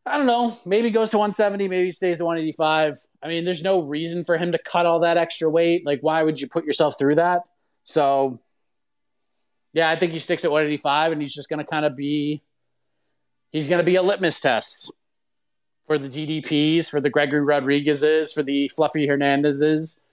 I 0.05 0.19
don't 0.19 0.27
know. 0.27 0.57
Maybe 0.65 0.91
goes 0.91 1.11
to 1.11 1.19
170. 1.19 1.69
Maybe 1.69 1.91
stays 1.91 2.19
to 2.19 2.25
185. 2.25 2.97
I 3.23 3.29
mean, 3.29 3.45
there's 3.45 3.63
no 3.63 3.83
reason 3.83 4.25
for 4.25 4.39
him 4.39 4.53
to 4.53 4.59
cut 4.59 4.87
all 4.87 5.01
that 5.01 5.17
extra 5.17 5.51
weight. 5.51 5.85
Like, 5.85 6.01
why 6.01 6.23
would 6.23 6.41
you 6.41 6.49
put 6.49 6.65
yourself 6.65 6.95
through 6.99 7.17
that? 7.17 7.43
So, 7.83 8.41
yeah, 9.73 9.91
I 9.91 9.97
think 9.97 10.13
he 10.13 10.19
sticks 10.19 10.45
at 10.45 10.51
185, 10.51 11.13
and 11.13 11.21
he's 11.21 11.35
just 11.35 11.49
going 11.49 11.59
to 11.59 11.69
kind 11.69 11.85
of 11.85 11.97
be. 11.97 12.43
He's 13.51 13.69
going 13.69 13.79
to 13.79 13.85
be 13.85 13.97
a 13.97 14.03
litmus 14.03 14.41
test 14.41 14.93
for 15.87 15.99
the 15.99 16.09
DDPs, 16.09 16.91
for 16.91 17.01
the 17.01 17.11
Gregory 17.11 17.41
Rodrigues's, 17.41 18.33
for 18.33 18.43
the 18.43 18.69
Fluffy 18.69 19.07
Hernandez's. 19.07 20.05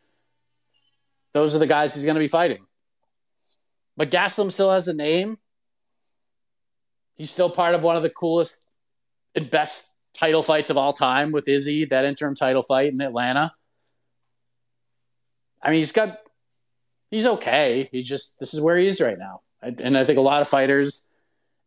Those 1.34 1.56
are 1.56 1.60
the 1.60 1.68
guys 1.68 1.94
he's 1.94 2.06
going 2.06 2.16
to 2.16 2.20
be 2.20 2.28
fighting. 2.28 2.66
But 3.98 4.12
Gastelum 4.12 4.52
still 4.52 4.72
has 4.72 4.88
a 4.88 4.94
name. 4.94 5.38
He's 7.24 7.32
still 7.32 7.50
part 7.50 7.74
of 7.74 7.84
one 7.84 7.96
of 7.96 8.02
the 8.02 8.10
coolest 8.10 8.66
and 9.34 9.50
best 9.50 9.88
title 10.14 10.44
fights 10.44 10.70
of 10.70 10.76
all 10.76 10.92
time 10.92 11.32
with 11.32 11.48
Izzy, 11.48 11.86
that 11.86 12.04
interim 12.04 12.36
title 12.36 12.62
fight 12.62 12.92
in 12.92 13.00
Atlanta. 13.00 13.54
I 15.62 15.70
mean, 15.70 15.80
he's 15.80 15.94
got, 15.94 16.18
he's 17.12 17.26
okay. 17.26 17.88
He's 17.94 18.10
just, 18.10 18.42
this 18.42 18.54
is 18.54 18.60
where 18.60 18.76
he 18.76 18.88
is 18.88 19.00
right 19.00 19.18
now. 19.18 19.40
And 19.62 19.98
I 19.98 20.04
think 20.04 20.18
a 20.18 20.22
lot 20.22 20.42
of 20.42 20.50
fighters 20.50 21.10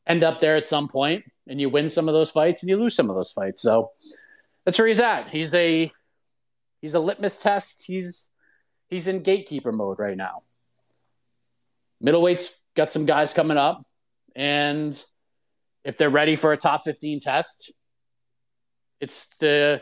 end 0.06 0.24
up 0.24 0.40
there 0.40 0.56
at 0.56 0.66
some 0.66 0.88
point 0.88 1.24
and 1.46 1.58
you 1.58 1.70
win 1.70 1.88
some 1.88 2.06
of 2.06 2.12
those 2.12 2.30
fights 2.30 2.62
and 2.62 2.68
you 2.68 2.76
lose 2.76 2.94
some 2.94 3.08
of 3.08 3.16
those 3.16 3.32
fights. 3.32 3.62
So 3.62 3.92
that's 4.66 4.78
where 4.78 4.88
he's 4.88 5.00
at. 5.00 5.30
He's 5.30 5.54
a, 5.54 5.90
he's 6.82 6.92
a 6.92 7.00
litmus 7.00 7.38
test. 7.38 7.86
He's, 7.86 8.28
he's 8.90 9.06
in 9.06 9.22
gatekeeper 9.22 9.72
mode 9.72 9.98
right 9.98 10.18
now. 10.18 10.42
Middleweight's 12.04 12.60
got 12.74 12.90
some 12.90 13.06
guys 13.06 13.32
coming 13.32 13.56
up 13.56 13.86
and 14.34 15.02
if 15.86 15.96
they're 15.96 16.10
ready 16.10 16.34
for 16.34 16.52
a 16.52 16.56
top 16.56 16.82
15 16.82 17.20
test, 17.20 17.72
it's 19.00 19.28
the 19.36 19.80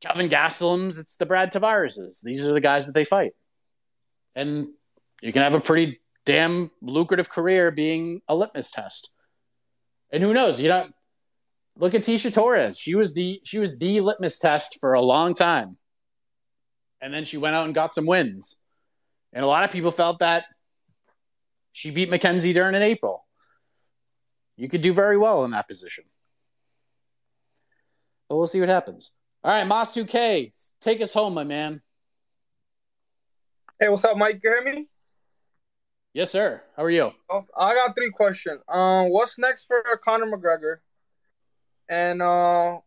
Kelvin 0.00 0.28
Gastelums, 0.28 0.98
it's 0.98 1.14
the 1.14 1.26
Brad 1.26 1.52
Tavareses. 1.52 2.20
These 2.22 2.44
are 2.44 2.52
the 2.52 2.60
guys 2.60 2.86
that 2.86 2.92
they 2.92 3.04
fight. 3.04 3.32
And 4.34 4.66
you 5.22 5.32
can 5.32 5.42
have 5.42 5.54
a 5.54 5.60
pretty 5.60 6.00
damn 6.26 6.72
lucrative 6.82 7.30
career 7.30 7.70
being 7.70 8.20
a 8.26 8.34
litmus 8.34 8.72
test. 8.72 9.14
And 10.12 10.24
who 10.24 10.34
knows? 10.34 10.60
You 10.60 10.66
don't 10.68 10.92
look 11.76 11.94
at 11.94 12.02
Tecia 12.02 12.34
Torres. 12.34 12.76
She 12.76 12.96
was 12.96 13.14
the 13.14 13.40
she 13.44 13.60
was 13.60 13.78
the 13.78 14.00
litmus 14.00 14.40
test 14.40 14.78
for 14.80 14.94
a 14.94 15.00
long 15.00 15.34
time. 15.34 15.76
And 17.00 17.14
then 17.14 17.24
she 17.24 17.36
went 17.36 17.54
out 17.54 17.66
and 17.66 17.74
got 17.76 17.94
some 17.94 18.06
wins. 18.06 18.58
And 19.32 19.44
a 19.44 19.48
lot 19.48 19.62
of 19.62 19.70
people 19.70 19.92
felt 19.92 20.18
that 20.18 20.46
she 21.70 21.92
beat 21.92 22.10
Mackenzie 22.10 22.52
Dern 22.52 22.74
in 22.74 22.82
April. 22.82 23.24
You 24.60 24.68
could 24.68 24.82
do 24.82 24.92
very 24.92 25.16
well 25.16 25.46
in 25.46 25.52
that 25.52 25.66
position. 25.66 26.04
But 28.28 28.36
we'll 28.36 28.46
see 28.46 28.60
what 28.60 28.68
happens. 28.68 29.12
All 29.42 29.50
right, 29.50 29.66
Moss 29.66 29.96
2K, 29.96 30.52
take 30.80 31.00
us 31.00 31.14
home, 31.14 31.32
my 31.32 31.44
man. 31.44 31.80
Hey, 33.80 33.88
what's 33.88 34.04
up, 34.04 34.18
Mike? 34.18 34.38
You 34.44 34.50
hear 34.50 34.74
me? 34.74 34.86
Yes, 36.12 36.30
sir. 36.30 36.62
How 36.76 36.84
are 36.84 36.90
you? 36.90 37.10
Oh, 37.30 37.46
I 37.56 37.72
got 37.72 37.96
three 37.96 38.10
questions. 38.10 38.60
Um, 38.68 39.08
what's 39.08 39.38
next 39.38 39.64
for 39.64 39.82
Conor 40.04 40.26
McGregor? 40.26 40.76
And 41.88 42.20
uh, 42.20 42.80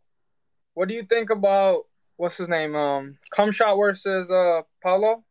what 0.76 0.88
do 0.90 0.94
you 0.94 1.02
think 1.02 1.32
about 1.32 1.86
what's 2.18 2.38
his 2.38 2.50
name? 2.50 2.76
Um, 2.76 3.18
Shot 3.50 3.76
versus 3.78 4.30
uh 4.30 4.62
Paulo. 4.84 5.24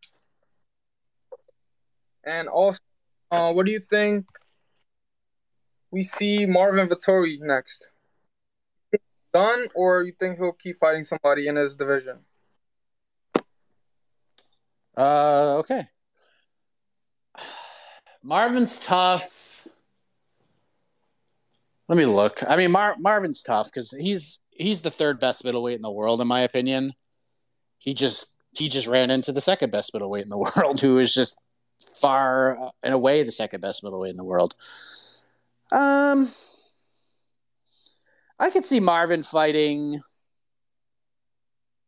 And 2.24 2.48
also, 2.48 2.80
uh, 3.30 3.52
what 3.52 3.64
do 3.64 3.70
you 3.70 3.78
think 3.78 4.26
we 5.92 6.02
see 6.02 6.46
Marvin 6.46 6.88
Vettori 6.88 7.38
next? 7.40 7.88
Done, 9.32 9.66
or 9.74 10.02
you 10.02 10.12
think 10.18 10.38
he'll 10.38 10.52
keep 10.52 10.80
fighting 10.80 11.04
somebody 11.04 11.46
in 11.46 11.56
his 11.56 11.76
division? 11.76 12.18
Uh, 14.96 15.58
okay. 15.58 15.88
Marvin's 18.22 18.84
tough. 18.84 19.66
Let 21.88 21.98
me 21.98 22.06
look. 22.06 22.42
I 22.46 22.56
mean, 22.56 22.72
Mar- 22.72 22.96
Marvin's 22.98 23.42
tough 23.42 23.66
because 23.66 23.90
he's 23.92 24.40
he's 24.50 24.82
the 24.82 24.90
third 24.90 25.18
best 25.20 25.44
middleweight 25.44 25.76
in 25.76 25.82
the 25.82 25.90
world, 25.90 26.20
in 26.20 26.28
my 26.28 26.40
opinion. 26.40 26.92
He 27.78 27.94
just 27.94 28.34
he 28.52 28.68
just 28.68 28.86
ran 28.86 29.10
into 29.10 29.32
the 29.32 29.40
second 29.40 29.72
best 29.72 29.92
middleweight 29.94 30.24
in 30.24 30.30
the 30.30 30.38
world, 30.56 30.80
who 30.80 30.98
is 30.98 31.14
just 31.14 31.38
far 32.00 32.70
and 32.82 32.94
away 32.94 33.22
the 33.22 33.32
second 33.32 33.60
best 33.60 33.82
middleweight 33.82 34.10
in 34.10 34.16
the 34.16 34.24
world. 34.24 34.54
Um, 35.72 36.28
I 38.38 38.50
could 38.50 38.66
see 38.66 38.78
Marvin 38.78 39.22
fighting 39.22 39.98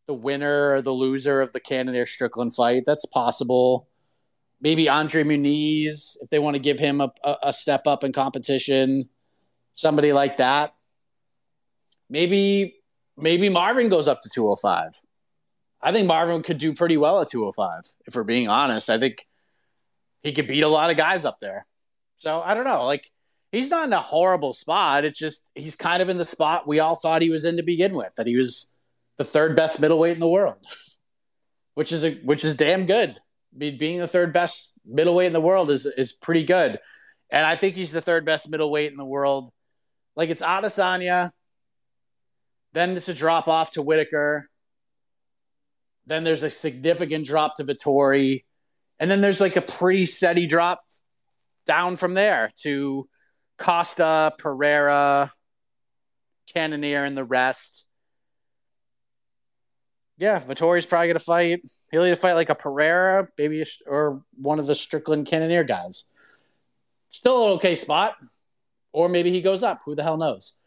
the 0.06 0.14
winner 0.14 0.72
or 0.72 0.82
the 0.82 0.90
loser 0.90 1.42
of 1.42 1.52
the 1.52 1.60
Cannonier 1.60 2.06
Strickland 2.06 2.54
fight. 2.54 2.84
That's 2.86 3.04
possible. 3.04 3.88
Maybe 4.60 4.88
Andre 4.88 5.22
Muniz, 5.24 6.16
if 6.22 6.30
they 6.30 6.38
want 6.38 6.54
to 6.54 6.60
give 6.60 6.78
him 6.78 7.00
a, 7.00 7.12
a, 7.42 7.52
step 7.52 7.86
up 7.86 8.04
in 8.04 8.12
competition, 8.12 9.10
somebody 9.74 10.14
like 10.14 10.38
that. 10.38 10.74
Maybe 12.08 12.76
maybe 13.16 13.50
Marvin 13.50 13.90
goes 13.90 14.08
up 14.08 14.20
to 14.22 14.30
205. 14.32 14.92
I 15.82 15.92
think 15.92 16.06
Marvin 16.08 16.42
could 16.42 16.56
do 16.56 16.72
pretty 16.72 16.96
well 16.96 17.20
at 17.20 17.28
205, 17.28 17.82
if 18.06 18.14
we're 18.14 18.24
being 18.24 18.48
honest. 18.48 18.88
I 18.88 18.98
think 18.98 19.26
he 20.22 20.32
could 20.32 20.46
beat 20.46 20.62
a 20.62 20.68
lot 20.68 20.90
of 20.90 20.96
guys 20.96 21.26
up 21.26 21.40
there. 21.40 21.66
So 22.18 22.40
I 22.40 22.54
don't 22.54 22.64
know. 22.64 22.84
Like 22.84 23.10
he's 23.54 23.70
not 23.70 23.86
in 23.86 23.92
a 23.92 24.00
horrible 24.00 24.54
spot. 24.54 25.04
It's 25.04 25.18
just 25.18 25.50
he's 25.54 25.76
kind 25.76 26.02
of 26.02 26.08
in 26.08 26.18
the 26.18 26.24
spot 26.24 26.66
we 26.66 26.80
all 26.80 26.96
thought 26.96 27.22
he 27.22 27.30
was 27.30 27.44
in 27.44 27.56
to 27.56 27.62
begin 27.62 27.94
with, 27.94 28.14
that 28.16 28.26
he 28.26 28.36
was 28.36 28.80
the 29.18 29.24
third 29.24 29.56
best 29.56 29.80
middleweight 29.80 30.14
in 30.14 30.20
the 30.20 30.28
world, 30.28 30.64
which 31.74 31.92
is 31.92 32.04
a 32.04 32.12
which 32.16 32.44
is 32.44 32.54
damn 32.54 32.86
good. 32.86 33.10
I 33.10 33.56
mean, 33.56 33.78
being 33.78 34.00
the 34.00 34.08
third 34.08 34.32
best 34.32 34.78
middleweight 34.84 35.28
in 35.28 35.32
the 35.32 35.40
world 35.40 35.70
is 35.70 35.86
is 35.86 36.12
pretty 36.12 36.44
good, 36.44 36.78
and 37.30 37.46
I 37.46 37.56
think 37.56 37.76
he's 37.76 37.92
the 37.92 38.00
third 38.00 38.24
best 38.24 38.50
middleweight 38.50 38.90
in 38.90 38.98
the 38.98 39.04
world. 39.04 39.50
Like 40.16 40.30
it's 40.30 40.42
Adesanya, 40.42 41.30
then 42.72 42.96
it's 42.96 43.08
a 43.08 43.14
drop 43.14 43.48
off 43.48 43.72
to 43.72 43.82
Whittaker, 43.82 44.48
Then 46.06 46.24
there's 46.24 46.42
a 46.42 46.50
significant 46.50 47.26
drop 47.26 47.56
to 47.56 47.64
Vettori, 47.64 48.42
and 48.98 49.10
then 49.10 49.20
there's 49.20 49.40
like 49.40 49.56
a 49.56 49.62
pretty 49.62 50.06
steady 50.06 50.46
drop 50.46 50.82
down 51.66 51.96
from 51.96 52.14
there 52.14 52.52
to 52.62 53.08
Costa, 53.58 54.32
Pereira, 54.38 55.32
Cannonier, 56.52 57.04
and 57.04 57.16
the 57.16 57.24
rest 57.24 57.84
yeah, 60.16 60.40
Vettori's 60.40 60.86
probably 60.86 61.08
going 61.08 61.18
to 61.18 61.24
fight. 61.24 61.62
He'll 61.90 62.04
either 62.04 62.16
fight 62.16 62.34
like 62.34 62.50
a 62.50 62.54
Pereira, 62.54 63.28
maybe, 63.36 63.64
or 63.86 64.22
one 64.36 64.58
of 64.58 64.66
the 64.66 64.74
Strickland 64.74 65.26
Cannonier 65.26 65.64
guys. 65.64 66.12
Still 67.10 67.46
an 67.46 67.52
okay 67.54 67.74
spot. 67.74 68.16
Or 68.92 69.08
maybe 69.08 69.32
he 69.32 69.42
goes 69.42 69.62
up. 69.62 69.80
Who 69.84 69.96
the 69.96 70.04
hell 70.04 70.16
knows? 70.16 70.60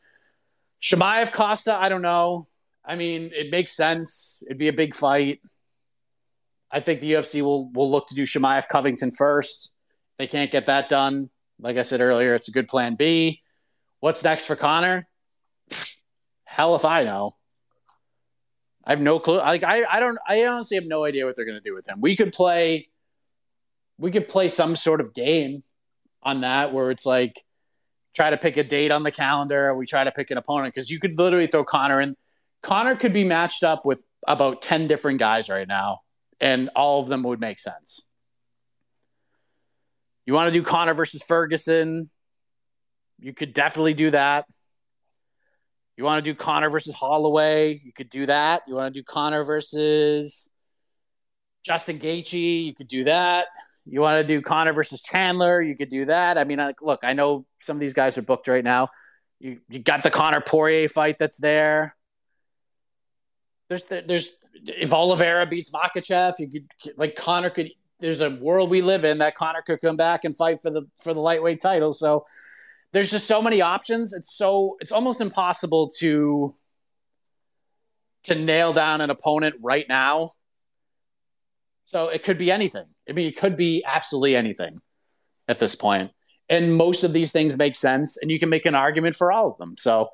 Chimaev 0.81 1.31
Costa, 1.31 1.73
I 1.73 1.87
don't 1.87 2.01
know. 2.01 2.47
I 2.83 2.95
mean, 2.95 3.31
it 3.33 3.51
makes 3.51 3.75
sense. 3.75 4.43
It'd 4.45 4.57
be 4.57 4.67
a 4.67 4.73
big 4.73 4.93
fight. 4.93 5.39
I 6.69 6.81
think 6.81 6.99
the 6.99 7.13
UFC 7.13 7.41
will 7.41 7.71
will 7.71 7.89
look 7.89 8.07
to 8.07 8.15
do 8.15 8.23
Chimaev 8.23 8.67
Covington 8.67 9.11
first. 9.11 9.73
They 10.17 10.27
can't 10.27 10.51
get 10.51 10.65
that 10.65 10.89
done. 10.89 11.29
Like 11.59 11.77
I 11.77 11.81
said 11.81 12.01
earlier, 12.01 12.35
it's 12.35 12.47
a 12.47 12.51
good 12.51 12.67
plan 12.67 12.95
B. 12.95 13.41
What's 13.99 14.23
next 14.23 14.45
for 14.45 14.55
Conor? 14.55 15.07
Hell 16.43 16.75
if 16.75 16.85
I 16.85 17.03
know. 17.03 17.35
I 18.83 18.91
have 18.91 19.01
no 19.01 19.19
clue. 19.19 19.37
Like 19.37 19.63
I, 19.63 19.83
I 19.85 19.99
don't 19.99 20.17
I 20.27 20.45
honestly 20.45 20.75
have 20.75 20.85
no 20.85 21.03
idea 21.03 21.25
what 21.25 21.35
they're 21.35 21.45
gonna 21.45 21.61
do 21.61 21.73
with 21.73 21.87
him. 21.87 21.99
We 21.99 22.15
could 22.15 22.31
play 22.31 22.89
we 23.97 24.11
could 24.11 24.27
play 24.27 24.47
some 24.47 24.75
sort 24.75 25.01
of 25.01 25.13
game 25.13 25.63
on 26.23 26.41
that 26.41 26.73
where 26.73 26.91
it's 26.91 27.05
like 27.05 27.43
try 28.17 28.29
to 28.31 28.37
pick 28.37 28.57
a 28.57 28.63
date 28.63 28.91
on 28.91 29.03
the 29.03 29.11
calendar, 29.11 29.73
we 29.75 29.85
try 29.85 30.03
to 30.03 30.11
pick 30.11 30.31
an 30.31 30.37
opponent, 30.37 30.73
because 30.73 30.89
you 30.89 30.99
could 30.99 31.17
literally 31.17 31.47
throw 31.47 31.63
Conor 31.63 32.01
in. 32.01 32.15
Conor 32.63 32.95
could 32.95 33.13
be 33.13 33.23
matched 33.23 33.63
up 33.63 33.85
with 33.85 34.01
about 34.27 34.61
10 34.61 34.87
different 34.87 35.19
guys 35.19 35.49
right 35.49 35.67
now, 35.67 35.99
and 36.41 36.69
all 36.75 36.99
of 36.99 37.07
them 37.07 37.21
would 37.23 37.39
make 37.39 37.59
sense. 37.59 38.01
You 40.27 40.33
want 40.33 40.53
to 40.53 40.59
do 40.59 40.61
Conor 40.61 40.93
versus 40.93 41.23
Ferguson? 41.23 42.09
You 43.17 43.33
could 43.33 43.53
definitely 43.53 43.93
do 43.93 44.11
that. 44.11 44.45
You 45.95 46.03
want 46.03 46.23
to 46.23 46.31
do 46.31 46.35
Conor 46.35 46.69
versus 46.69 46.93
Holloway? 46.93 47.79
You 47.83 47.93
could 47.93 48.09
do 48.09 48.27
that. 48.27 48.61
You 48.67 48.75
want 48.75 48.93
to 48.93 48.99
do 48.99 49.03
Conor 49.03 49.45
versus 49.45 50.51
Justin 51.63 51.97
Gaethje? 51.97 52.65
You 52.65 52.75
could 52.75 52.89
do 52.89 53.05
that. 53.05 53.47
You 53.85 54.01
want 54.01 54.21
to 54.21 54.27
do 54.27 54.41
Conor 54.41 54.73
versus 54.73 55.01
Chandler? 55.01 55.61
You 55.61 55.77
could 55.77 55.89
do 55.89 56.05
that. 56.05 56.37
I 56.37 56.43
mean, 56.43 56.57
like, 56.57 56.81
look, 56.81 56.99
I 57.03 57.13
know 57.13 57.45
some 57.59 57.77
of 57.77 57.81
these 57.81 57.93
guys 57.93 58.17
are 58.17 58.21
booked 58.21 58.49
right 58.49 58.63
now. 58.63 58.89
You 59.39 59.61
you 59.69 59.79
got 59.79 60.03
the 60.03 60.09
Conor 60.09 60.41
Poirier 60.41 60.89
fight 60.89 61.15
that's 61.17 61.37
there. 61.37 61.95
There's 63.69 63.85
there's 63.85 64.31
if 64.65 64.93
Oliveira 64.93 65.45
beats 65.45 65.71
Makhachev, 65.71 66.33
you 66.39 66.49
could 66.49 66.67
like 66.97 67.15
Conor 67.15 67.49
could. 67.49 67.71
There's 67.99 68.21
a 68.21 68.29
world 68.29 68.69
we 68.69 68.81
live 68.81 69.03
in 69.03 69.19
that 69.19 69.35
Conor 69.35 69.61
could 69.61 69.81
come 69.81 69.97
back 69.97 70.23
and 70.23 70.35
fight 70.35 70.61
for 70.61 70.69
the 70.69 70.83
for 71.01 71.13
the 71.13 71.19
lightweight 71.19 71.61
title. 71.61 71.93
So 71.93 72.25
there's 72.93 73.11
just 73.11 73.27
so 73.27 73.41
many 73.41 73.61
options. 73.61 74.13
It's 74.13 74.33
so 74.35 74.77
it's 74.79 74.91
almost 74.91 75.21
impossible 75.21 75.91
to 75.99 76.55
to 78.23 78.35
nail 78.35 78.73
down 78.73 79.01
an 79.01 79.09
opponent 79.09 79.55
right 79.61 79.85
now. 79.87 80.33
So 81.85 82.09
it 82.09 82.23
could 82.23 82.37
be 82.37 82.51
anything. 82.51 82.85
I 83.09 83.13
mean, 83.13 83.27
it 83.27 83.37
could 83.37 83.55
be 83.55 83.83
absolutely 83.85 84.35
anything 84.35 84.81
at 85.47 85.59
this 85.59 85.75
point. 85.75 86.11
And 86.49 86.75
most 86.75 87.03
of 87.03 87.13
these 87.13 87.31
things 87.31 87.57
make 87.57 87.75
sense, 87.75 88.17
and 88.17 88.29
you 88.29 88.39
can 88.39 88.49
make 88.49 88.65
an 88.65 88.75
argument 88.75 89.15
for 89.15 89.31
all 89.31 89.51
of 89.51 89.57
them. 89.57 89.75
So 89.77 90.09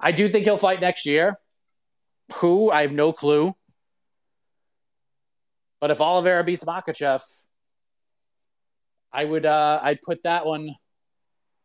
I 0.00 0.12
do 0.12 0.28
think 0.28 0.44
he'll 0.44 0.56
fight 0.56 0.80
next 0.80 1.06
year. 1.06 1.36
Who? 2.36 2.70
I 2.70 2.82
have 2.82 2.92
no 2.92 3.12
clue. 3.12 3.54
But 5.80 5.90
if 5.90 6.00
Oliveira 6.00 6.44
beats 6.44 6.64
Makhachev, 6.64 7.22
I 9.12 9.24
would 9.24 9.46
uh, 9.46 9.80
I'd 9.82 10.02
put 10.02 10.22
that 10.24 10.44
one 10.44 10.74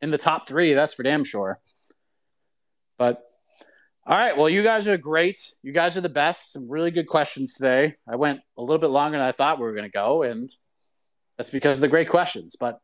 in 0.02 0.12
the 0.12 0.18
top 0.18 0.48
three. 0.48 0.74
That's 0.74 0.94
for 0.94 1.04
damn 1.04 1.24
sure. 1.24 1.60
But 2.98 3.22
all 4.06 4.18
right, 4.18 4.38
well, 4.38 4.50
you 4.50 4.64
guys 4.64 4.88
are 4.88 4.98
great. 4.98 5.40
You 5.62 5.72
guys 5.72 5.98
are 5.98 6.02
the 6.02 6.10
best. 6.10 6.52
Some 6.52 6.70
really 6.70 6.92
good 6.92 7.08
questions 7.08 7.56
today. 7.56 7.96
I 8.08 8.18
went 8.18 8.42
a 8.58 8.62
little 8.62 8.80
bit 8.80 8.90
longer 8.90 9.18
than 9.18 9.26
I 9.26 9.32
thought 9.32 9.60
we 9.60 9.66
were 9.66 9.74
going 9.74 9.90
to 9.90 9.92
go, 9.92 10.24
and 10.24 10.54
that's 11.38 11.50
because 11.50 11.78
of 11.78 11.82
the 11.82 11.88
great 11.88 12.10
questions. 12.10 12.56
But 12.60 12.80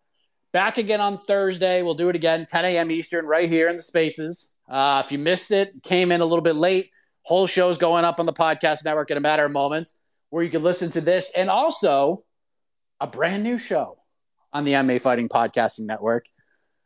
back 0.54 0.78
again 0.78 1.02
on 1.02 1.18
Thursday. 1.18 1.82
We'll 1.84 1.94
do 1.94 2.10
it 2.10 2.16
again, 2.16 2.46
10 2.48 2.66
a.m. 2.66 2.90
Eastern, 2.90 3.26
right 3.26 3.50
here 3.50 3.68
in 3.68 3.76
the 3.76 3.84
spaces. 3.84 4.56
Uh, 4.70 5.04
if 5.06 5.12
you 5.12 5.20
missed 5.20 5.52
it, 5.52 5.84
came 5.84 6.12
in 6.12 6.22
a 6.22 6.26
little 6.26 6.44
bit 6.44 6.56
late, 6.56 6.90
whole 7.24 7.48
show's 7.48 7.78
going 7.78 8.06
up 8.06 8.20
on 8.20 8.26
the 8.26 8.34
podcast 8.34 8.86
network 8.86 9.12
in 9.12 9.18
a 9.18 9.22
matter 9.22 9.46
of 9.46 9.52
moments 9.52 10.00
where 10.30 10.44
you 10.44 10.50
can 10.50 10.64
listen 10.64 10.92
to 10.92 11.02
this 11.02 11.32
and 11.36 11.50
also 11.50 12.24
a 13.00 13.08
brand 13.08 13.44
new 13.44 13.58
show 13.58 13.98
on 14.54 14.64
the 14.64 14.74
MMA 14.74 15.02
Fighting 15.02 15.30
Podcasting 15.30 15.86
Network. 15.86 16.26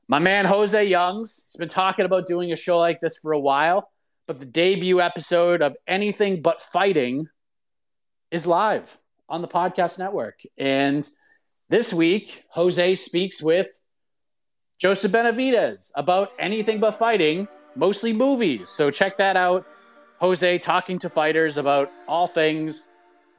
My 0.07 0.19
man 0.19 0.45
Jose 0.45 0.85
Youngs 0.85 1.45
has 1.47 1.57
been 1.57 1.69
talking 1.69 2.05
about 2.05 2.27
doing 2.27 2.51
a 2.51 2.55
show 2.55 2.77
like 2.77 2.99
this 3.01 3.17
for 3.17 3.31
a 3.31 3.39
while, 3.39 3.89
but 4.27 4.39
the 4.39 4.45
debut 4.45 5.01
episode 5.01 5.61
of 5.61 5.75
Anything 5.87 6.41
But 6.41 6.61
Fighting 6.61 7.27
is 8.31 8.45
live 8.45 8.97
on 9.29 9.41
the 9.41 9.47
podcast 9.47 9.99
network. 9.99 10.41
And 10.57 11.07
this 11.69 11.93
week, 11.93 12.43
Jose 12.49 12.95
speaks 12.95 13.41
with 13.41 13.67
Joseph 14.79 15.11
Benavidez 15.11 15.91
about 15.95 16.31
anything 16.37 16.79
but 16.79 16.91
fighting, 16.91 17.47
mostly 17.75 18.11
movies. 18.11 18.69
So 18.69 18.91
check 18.91 19.17
that 19.17 19.37
out. 19.37 19.65
Jose 20.19 20.57
talking 20.59 20.99
to 20.99 21.09
fighters 21.09 21.57
about 21.57 21.89
all 22.07 22.27
things 22.27 22.89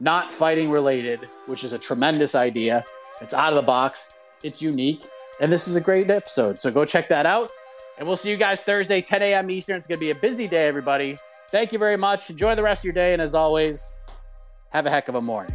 not 0.01 0.31
fighting 0.31 0.71
related, 0.71 1.29
which 1.47 1.65
is 1.65 1.73
a 1.73 1.79
tremendous 1.79 2.35
idea. 2.35 2.85
It's 3.21 3.35
out 3.35 3.51
of 3.51 3.57
the 3.57 3.63
box, 3.63 4.19
it's 4.43 4.61
unique, 4.61 5.05
and 5.41 5.53
this 5.53 5.69
is 5.69 5.77
a 5.77 5.81
great 5.81 6.11
episode. 6.11 6.59
So 6.59 6.71
go 6.71 6.85
check 6.85 7.09
that 7.09 7.27
out. 7.27 7.51
And 7.99 8.09
we'll 8.09 8.17
see 8.17 8.31
you 8.31 8.37
guys 8.37 8.63
Thursday, 8.63 9.01
10 9.01 9.23
a.m. 9.23 9.51
Eastern. 9.51 9.77
It's 9.77 9.87
going 9.87 9.99
to 9.99 10.05
be 10.05 10.11
a 10.11 10.15
busy 10.15 10.49
day, 10.49 10.67
everybody. 10.67 11.17
Thank 11.51 11.73
you 11.73 11.79
very 11.79 11.97
much. 11.97 12.29
Enjoy 12.29 12.55
the 12.57 12.63
rest 12.63 12.81
of 12.81 12.87
your 12.87 12.95
day. 12.95 13.13
And 13.13 13.23
as 13.23 13.37
always, 13.37 13.95
have 14.71 14.87
a 14.87 14.91
heck 14.91 15.09
of 15.09 15.15
a 15.15 15.23
morning. 15.23 15.55